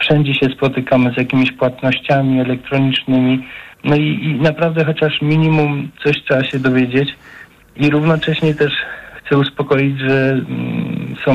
wszędzie 0.01 0.35
się 0.35 0.47
spotykamy 0.47 1.13
z 1.15 1.17
jakimiś 1.17 1.53
płatnościami 1.53 2.41
elektronicznymi. 2.41 3.45
No 3.85 3.97
i, 3.97 4.25
i 4.25 4.41
naprawdę 4.41 4.85
chociaż 4.85 5.23
minimum 5.23 5.89
coś 6.05 6.23
trzeba 6.23 6.45
się 6.45 6.59
dowiedzieć. 6.59 7.09
I 7.77 7.91
równocześnie 7.91 8.55
też 8.55 8.73
chcę 9.15 9.39
uspokoić, 9.39 9.99
że 9.99 10.31
mm, 10.31 11.15
są 11.25 11.33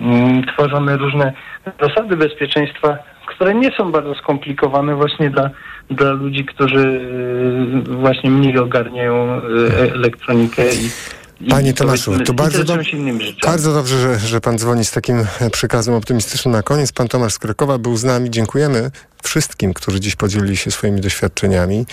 mm, 0.00 0.44
tworzone 0.46 0.96
różne 0.96 1.32
zasady 1.80 2.16
bezpieczeństwa, 2.16 2.98
które 3.26 3.54
nie 3.54 3.70
są 3.70 3.92
bardzo 3.92 4.14
skomplikowane 4.14 4.94
właśnie 4.94 5.30
dla, 5.30 5.50
dla 5.90 6.10
ludzi, 6.10 6.44
którzy 6.44 6.88
y, 7.88 7.92
właśnie 7.96 8.30
mniej 8.30 8.58
ogarniają 8.58 9.40
y, 9.82 9.92
elektronikę 9.92 10.62
i 10.74 10.90
Panie 11.50 11.72
Tomaszu, 11.72 12.18
to 12.24 12.34
bardzo, 12.34 12.58
rzeczami. 12.58 12.84
bardzo 13.42 13.74
dobrze, 13.74 13.98
że, 13.98 14.18
że 14.18 14.40
pan 14.40 14.58
dzwoni 14.58 14.84
z 14.84 14.90
takim 14.90 15.26
przekazem 15.52 15.94
optymistycznym 15.94 16.52
na 16.52 16.62
koniec. 16.62 16.92
Pan 16.92 17.08
Tomasz 17.08 17.32
z 17.32 17.38
Krakowa 17.38 17.78
był 17.78 17.96
z 17.96 18.04
nami. 18.04 18.30
Dziękujemy 18.30 18.90
wszystkim, 19.22 19.74
którzy 19.74 20.00
dziś 20.00 20.16
podzielili 20.16 20.56
się 20.56 20.70
swoimi 20.70 21.00
doświadczeniami. 21.00 21.86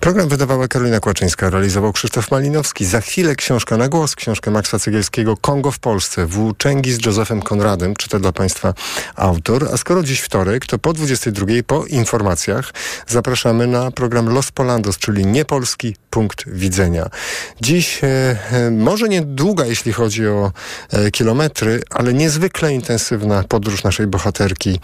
Program 0.00 0.28
wydawała 0.28 0.68
Karolina 0.68 1.00
Kłaczyńska, 1.00 1.50
realizował 1.50 1.92
Krzysztof 1.92 2.30
Malinowski. 2.30 2.84
Za 2.84 3.00
chwilę 3.00 3.36
książka 3.36 3.76
na 3.76 3.88
głos, 3.88 4.16
książkę 4.16 4.50
Maxa 4.50 4.78
Cegielskiego 4.78 5.36
Kongo 5.36 5.70
w 5.70 5.78
Polsce, 5.78 6.26
Włóczęgi 6.26 6.92
z 6.92 7.06
Józefem 7.06 7.42
Konradem, 7.42 7.96
czyta 7.96 8.18
dla 8.18 8.32
Państwa 8.32 8.74
autor. 9.16 9.68
A 9.72 9.76
skoro 9.76 10.02
dziś 10.02 10.20
wtorek, 10.20 10.66
to 10.66 10.78
po 10.78 10.92
22 10.92 11.46
po 11.66 11.84
informacjach 11.86 12.72
zapraszamy 13.06 13.66
na 13.66 13.90
program 13.90 14.28
Los 14.28 14.52
Polandos, 14.52 14.98
czyli 14.98 15.26
niepolski 15.26 15.96
punkt 16.10 16.44
widzenia. 16.48 17.10
Dziś 17.60 18.04
e, 18.04 18.08
e, 18.52 18.70
może 18.70 19.08
niedługa, 19.08 19.66
jeśli 19.66 19.92
chodzi 19.92 20.26
o 20.26 20.52
e, 20.90 21.10
kilometry, 21.10 21.82
ale 21.90 22.14
niezwykle 22.14 22.74
intensywna 22.74 23.44
podróż 23.48 23.84
naszej 23.84 24.06
bohaterki 24.06 24.80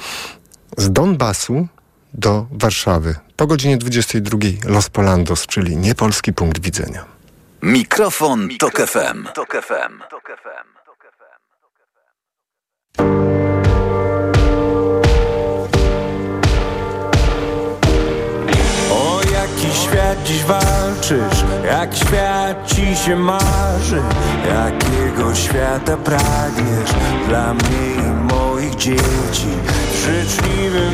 z 0.77 0.93
Donbasu 0.93 1.69
do 2.15 2.47
Warszawy. 2.53 3.15
Po 3.37 3.47
godzinie 3.47 3.77
22 3.77 4.39
Los 4.65 4.91
Polandos, 4.91 5.47
czyli 5.47 5.77
niepolski 5.77 6.33
punkt 6.33 6.63
widzenia. 6.63 7.05
Mikrofon, 7.63 8.49
Tok 8.59 8.77
FM. 8.77 9.29
Tok 9.35 9.57
FM. 9.63 10.03
O 18.91 19.21
jaki 19.33 19.79
świat 19.79 20.23
dziś 20.25 20.45
walczysz, 20.45 21.45
jak 21.65 21.95
świat 21.95 22.67
ci 22.67 22.97
się 22.97 23.17
marzy 23.17 24.03
Jakiego 24.49 25.35
świata 25.35 25.97
pragniesz 25.97 26.91
dla 27.29 27.55
mnie 27.55 27.95
i 27.97 28.33
moich 28.35 28.75
dzieci 28.75 29.49
życzliwym, 30.05 30.93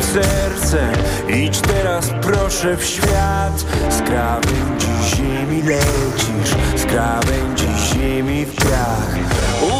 wielkim 0.00 0.92
idź 1.28 1.60
teraz 1.60 2.10
proszę 2.22 2.76
w 2.76 2.84
świat. 2.84 3.64
Z 3.90 4.02
krawędzi 4.02 4.86
ziemi 5.16 5.62
lecisz, 5.62 6.56
z 6.76 6.84
krawędzi 6.84 7.66
ziemi 7.78 8.44
w 8.44 8.54
piach. 8.54 9.16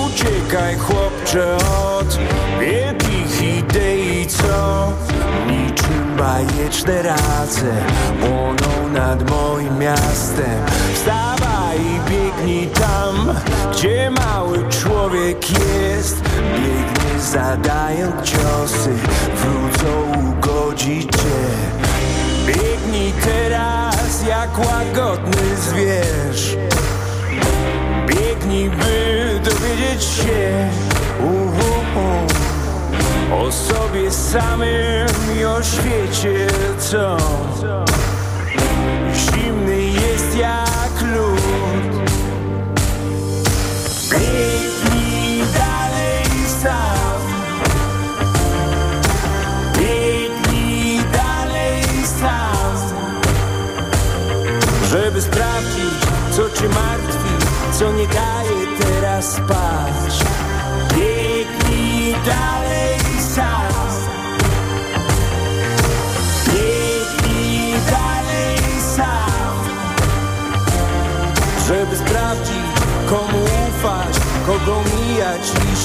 Uciekaj 0.07 0.79
chłopcze 0.79 1.57
od 1.57 2.19
wielkich 2.61 3.59
idei, 3.59 4.27
co 4.27 4.93
bajeczne 6.17 7.03
race 7.03 7.73
Płoną 8.21 8.89
nad 8.93 9.31
moim 9.31 9.79
miastem. 9.79 10.61
Wstawaj 10.95 11.79
i 11.81 12.11
biegnij 12.11 12.67
tam, 12.67 13.35
gdzie 13.73 14.11
mały 14.11 14.59
człowiek 14.69 15.51
jest. 15.51 16.23
Biegnie 16.53 17.21
zadając 17.21 18.23
ciosy, 18.23 18.91
wrócą 19.37 20.21
ugodzić 20.29 21.11
cię 21.13 21.85
Biegnij 22.47 23.13
teraz 23.13 24.27
jak 24.29 24.59
łagodny 24.59 25.57
zwierz. 25.57 26.57
Biegnij, 28.07 28.71
by 28.71 29.41
dowiedzieć 29.45 30.05
się. 30.05 30.69
Uhu, 31.21 31.85
o 33.33 33.53
sobie 33.53 34.11
samym 34.11 35.07
i 35.39 35.45
o 35.45 35.63
świecie, 35.63 36.47
co 36.79 37.17
zimny 39.15 39.83
jest 39.83 40.37
jak 40.37 41.03
lód. 41.17 42.11
Biegnij 44.11 45.45
dalej 45.55 46.25
sam. 46.63 47.21
Biegnij 49.79 51.01
dalej 51.13 52.07
sam. 52.21 52.77
Żeby 54.91 55.23
sprawdzić, 55.23 56.01
co 56.31 56.51
cię 56.51 56.69
martwi, 56.69 57.47
co 57.73 57.93
nie 57.93 58.07
daje 58.07 58.67
teraz 58.79 59.33
spać. 59.33 60.25
Biegnij 60.95 62.15
dalej 62.27 62.64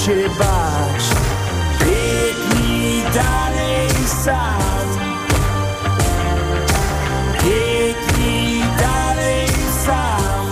się 0.06 0.28
bać. 0.38 1.04
Biegnij 1.80 3.02
dalej 3.14 3.88
sam. 4.24 4.86
Biegnij 7.42 8.62
dalej 8.78 9.48
sam. 9.86 10.46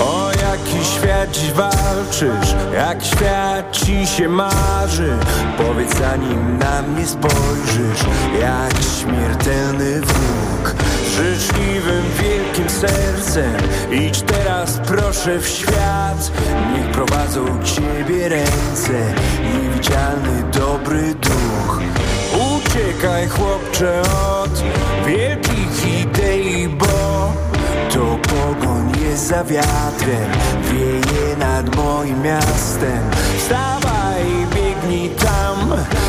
O 0.00 0.30
jaki 0.30 0.84
świat 0.84 1.30
dziś 1.30 1.52
walczysz, 1.52 2.54
jak 2.74 3.04
świat 3.04 3.72
ci 3.72 4.06
się 4.06 4.28
marzy 4.28 5.18
Powiedz 5.58 5.98
zanim 5.98 6.58
na 6.58 6.82
mnie 6.82 7.06
spojrzysz, 7.06 8.04
jak 8.40 8.74
śmiertelny 8.98 10.00
życzliwym, 11.16 12.04
wielkim 12.22 12.70
sercem. 12.70 13.56
Idź 13.90 14.22
teraz 14.22 14.80
proszę 14.86 15.38
w 15.38 15.48
świat. 15.48 16.32
Niech 16.74 16.90
prowadzą 16.90 17.62
ciebie 17.64 18.28
ręce, 18.28 19.14
niewidzialny 19.54 20.42
dobry 20.52 21.14
duch. 21.14 21.80
Uciekaj 22.56 23.28
chłopcze 23.28 24.02
od 24.42 24.62
wielkich 25.06 26.00
idei, 26.00 26.68
bo 26.68 27.32
to 27.94 28.18
pogoń 28.28 28.92
jest 29.00 29.26
za 29.26 29.44
wiatrem. 29.44 30.30
Wieje 30.72 31.36
nad 31.38 31.76
moim 31.76 32.22
miastem. 32.22 33.02
Wstawaj 33.38 34.22
i 34.26 34.54
biegnij 34.54 35.10
tam 35.10 35.57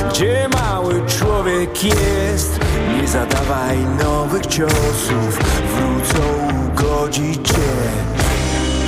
Gdzie 0.10 0.50
mały 0.50 1.02
człowiek 1.08 1.84
jest 1.84 2.60
Nie 2.96 3.08
zadawaj 3.08 3.78
nowych 4.04 4.46
ciosów 4.46 5.40
Wrócą 5.76 6.20
ugodzić 6.68 7.48
cię. 7.48 7.54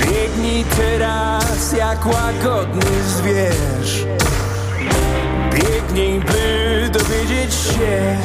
Biegnij 0.00 0.64
teraz 0.64 1.72
jak 1.72 2.06
łagodny 2.06 3.02
zwierz. 3.06 4.06
Biegnij, 5.54 6.20
by 6.20 6.90
dowiedzieć 6.92 7.54
się. 7.54 8.16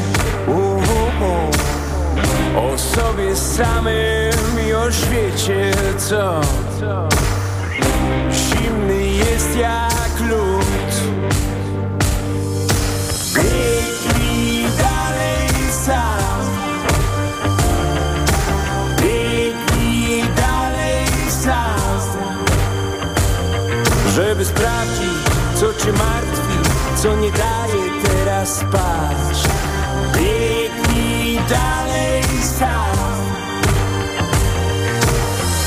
Uhu, 0.48 1.38
o 2.56 2.78
sobie 2.78 3.36
samym 3.36 4.68
i 4.68 4.74
o 4.74 4.92
świecie, 4.92 5.72
co? 5.98 6.42
Zimny 8.32 9.08
jest 9.08 9.56
jak 9.58 10.30
lód. 10.30 10.97
Cię 25.88 25.94
martwi, 25.94 26.58
co 26.96 27.16
nie 27.16 27.32
daje 27.32 28.02
teraz 28.04 28.56
spać. 28.56 29.48
Biegnij 30.14 31.40
dalej 31.50 32.24
sam. 32.60 32.98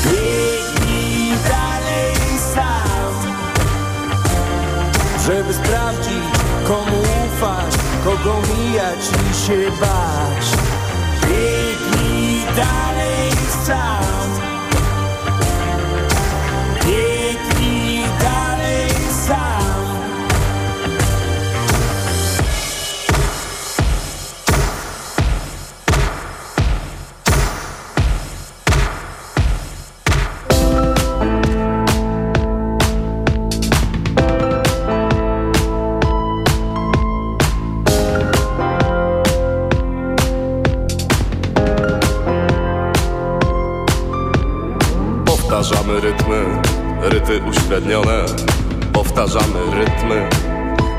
Biegnij 0.03 1.33
dalej 1.49 2.15
sam. 2.53 3.13
Żeby 5.25 5.53
sprawdzić, 5.53 6.39
komu 6.67 7.01
ufasz, 7.01 7.75
kogo 8.03 8.41
mijać 8.41 8.99
i 9.31 9.47
się 9.47 9.71
bać. 9.79 10.45
Biegnij 11.21 12.45
dalej 12.45 13.31
sam. 13.65 14.40
Uśrednione. 47.71 48.25
Powtarzamy 48.93 49.59
rytmy, 49.73 50.29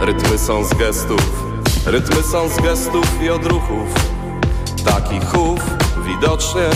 rytmy 0.00 0.38
są 0.38 0.64
z 0.64 0.74
gestów. 0.74 1.44
Rytmy 1.86 2.22
są 2.22 2.48
z 2.48 2.60
gestów 2.62 3.22
i 3.22 3.30
odruchów. 3.30 3.88
Takich 4.84 5.24
chów 5.24 5.60
widocznie. 6.06 6.70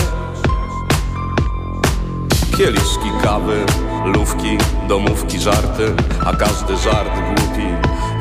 Kieliszki 2.57 3.11
kawy, 3.23 3.65
lówki, 4.05 4.57
domówki, 4.87 5.39
żarty. 5.39 5.95
A 6.25 6.35
każdy 6.35 6.77
żart 6.77 7.11
głupi 7.13 7.67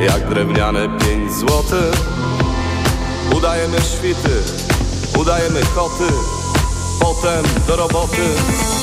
jak 0.01 0.29
drewniane 0.29 0.99
pięć 0.99 1.33
złotych 1.33 1.95
Udajemy 3.37 3.77
świty, 3.81 4.43
udajemy 5.21 5.61
koty. 5.75 6.13
Potem 7.01 7.45
do 7.69 7.77
roboty 7.77 8.23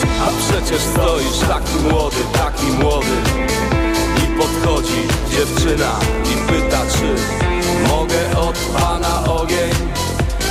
A 0.04 0.28
przecież 0.40 0.82
stoisz 0.82 1.40
taki 1.48 1.76
młody, 1.90 2.18
taki 2.34 2.66
młody. 2.66 3.16
I 4.24 4.40
podchodzi 4.40 5.08
dziewczyna 5.32 6.00
i 6.24 6.52
pyta 6.52 6.82
czy 6.92 7.16
Mogę 7.88 8.40
od 8.40 8.58
pana 8.58 9.34
ogień? 9.34 9.72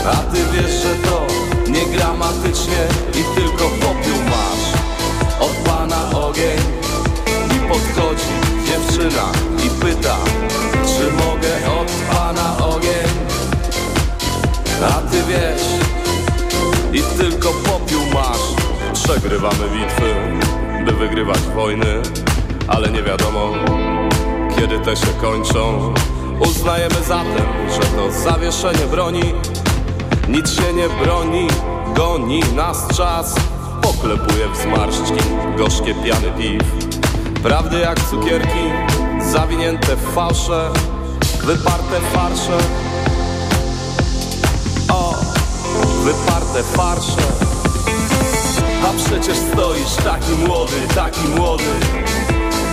A 0.06 0.16
ty 0.16 0.38
wiesz, 0.52 0.82
że 0.82 0.94
to 0.94 1.26
nie 1.70 1.86
gramatycznie 1.96 2.86
I 3.14 3.40
tylko 3.40 3.64
popiół 3.64 4.18
masz. 4.24 4.64
Od 5.40 5.52
pana 5.52 6.10
ogień. 6.26 6.58
I 7.56 7.68
podchodzi 7.68 8.32
dziewczyna 8.66 9.32
i 9.66 9.70
pyta 9.70 10.16
Czy 10.86 11.12
mogę 11.12 11.80
od 11.80 11.92
pana 12.16 12.66
ogień? 12.66 13.08
A 14.82 15.10
ty 15.10 15.22
wiesz 15.28 15.82
i 16.92 17.02
tylko 17.18 17.48
popiół 17.48 18.02
masz 18.14 18.51
Przegrywamy 19.04 19.68
bitwy, 19.70 20.14
by 20.84 20.92
wygrywać 20.92 21.38
wojny 21.38 22.02
Ale 22.68 22.90
nie 22.90 23.02
wiadomo, 23.02 23.50
kiedy 24.56 24.78
te 24.78 24.96
się 24.96 25.06
kończą. 25.20 25.94
Uznajemy 26.40 26.94
zatem, 27.08 27.46
że 27.70 27.80
to 27.80 28.12
zawieszenie 28.12 28.86
broni. 28.90 29.34
Nic 30.28 30.50
się 30.50 30.72
nie 30.72 30.88
broni, 31.04 31.48
goni 31.96 32.40
nas 32.54 32.88
czas. 32.96 33.34
Poklepuje 33.82 34.48
w 34.48 34.56
zmarszczki, 34.56 35.24
gorzkie 35.56 35.94
piany 35.94 36.32
piw. 36.38 36.62
Prawdy 37.42 37.78
jak 37.78 38.00
cukierki, 38.10 38.70
zawinięte 39.20 39.96
w 39.96 40.14
fałsze 40.14 40.70
Wyparte 41.44 42.00
farsze. 42.00 42.58
O, 44.88 45.14
wyparte 46.04 46.62
farsze 46.62 47.51
A 48.88 48.92
przecież 48.96 49.36
stoisz 49.52 49.94
taki 50.04 50.32
młody, 50.46 50.76
taki 50.94 51.28
młody. 51.28 51.72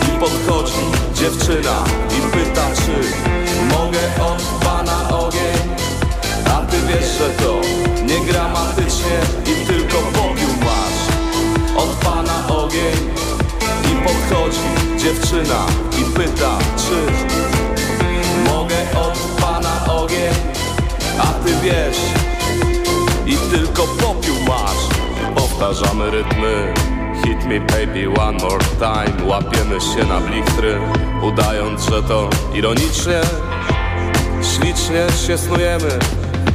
I 0.08 0.20
podchodzi 0.20 0.84
dziewczyna 1.14 1.84
i 2.18 2.32
pyta 2.32 2.68
czy 2.76 2.92
Mogę 3.78 4.00
od 4.22 4.42
pana 4.64 5.10
ogień? 5.10 5.76
A 6.46 6.66
ty 6.66 6.78
wiesz, 6.88 7.18
że 7.18 7.30
to 7.30 7.62
nie 8.06 8.32
gramatycznie 8.32 9.20
I 9.46 9.66
tylko 9.66 9.98
popiół 9.98 10.54
masz. 10.66 11.00
Od 11.78 11.90
pana 11.90 12.48
ogień. 12.48 13.10
I 13.92 14.08
podchodzi 14.08 15.00
dziewczyna 15.04 15.66
i 16.02 16.04
pyta 16.04 16.58
czy 16.78 16.98
Mogę 18.52 18.76
od 19.02 19.42
pana 19.42 19.94
ogień? 19.94 20.34
A 21.20 21.46
ty 21.46 21.54
wiesz 21.64 21.98
i 23.26 23.38
tylko 23.52 23.84
popiół 23.84 24.19
Powtarzamy 25.70 26.12
rytmy. 26.12 26.74
Hit 27.24 27.46
me 27.46 27.60
baby 27.60 28.20
one 28.20 28.38
more 28.38 28.66
time. 28.80 29.26
Łapiemy 29.26 29.82
się 29.82 30.06
na 30.08 30.20
blichtry 30.20 30.80
Udając, 31.22 31.90
że 31.90 32.04
to 32.04 32.30
ironicznie. 32.54 33.22
Ślicznie 34.42 35.08
się 35.28 35.38
snujemy. 35.38 36.00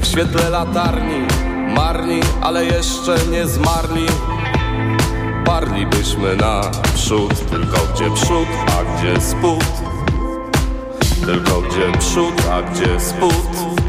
W 0.00 0.06
świetle 0.06 0.50
latarni. 0.50 1.26
Marni, 1.74 2.20
ale 2.42 2.64
jeszcze 2.64 3.16
nie 3.30 3.46
zmarli. 3.46 4.06
Parlibyśmy 5.44 6.36
na 6.36 6.60
przód 6.94 7.50
Tylko 7.50 7.78
gdzie 7.94 8.10
przód, 8.10 8.48
a 8.66 8.98
gdzie 8.98 9.20
spód? 9.20 9.64
Tylko 11.26 11.60
gdzie 11.60 11.98
przód, 11.98 12.34
a 12.52 12.62
gdzie 12.62 13.00
spód 13.00 13.83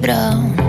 Brown 0.00 0.59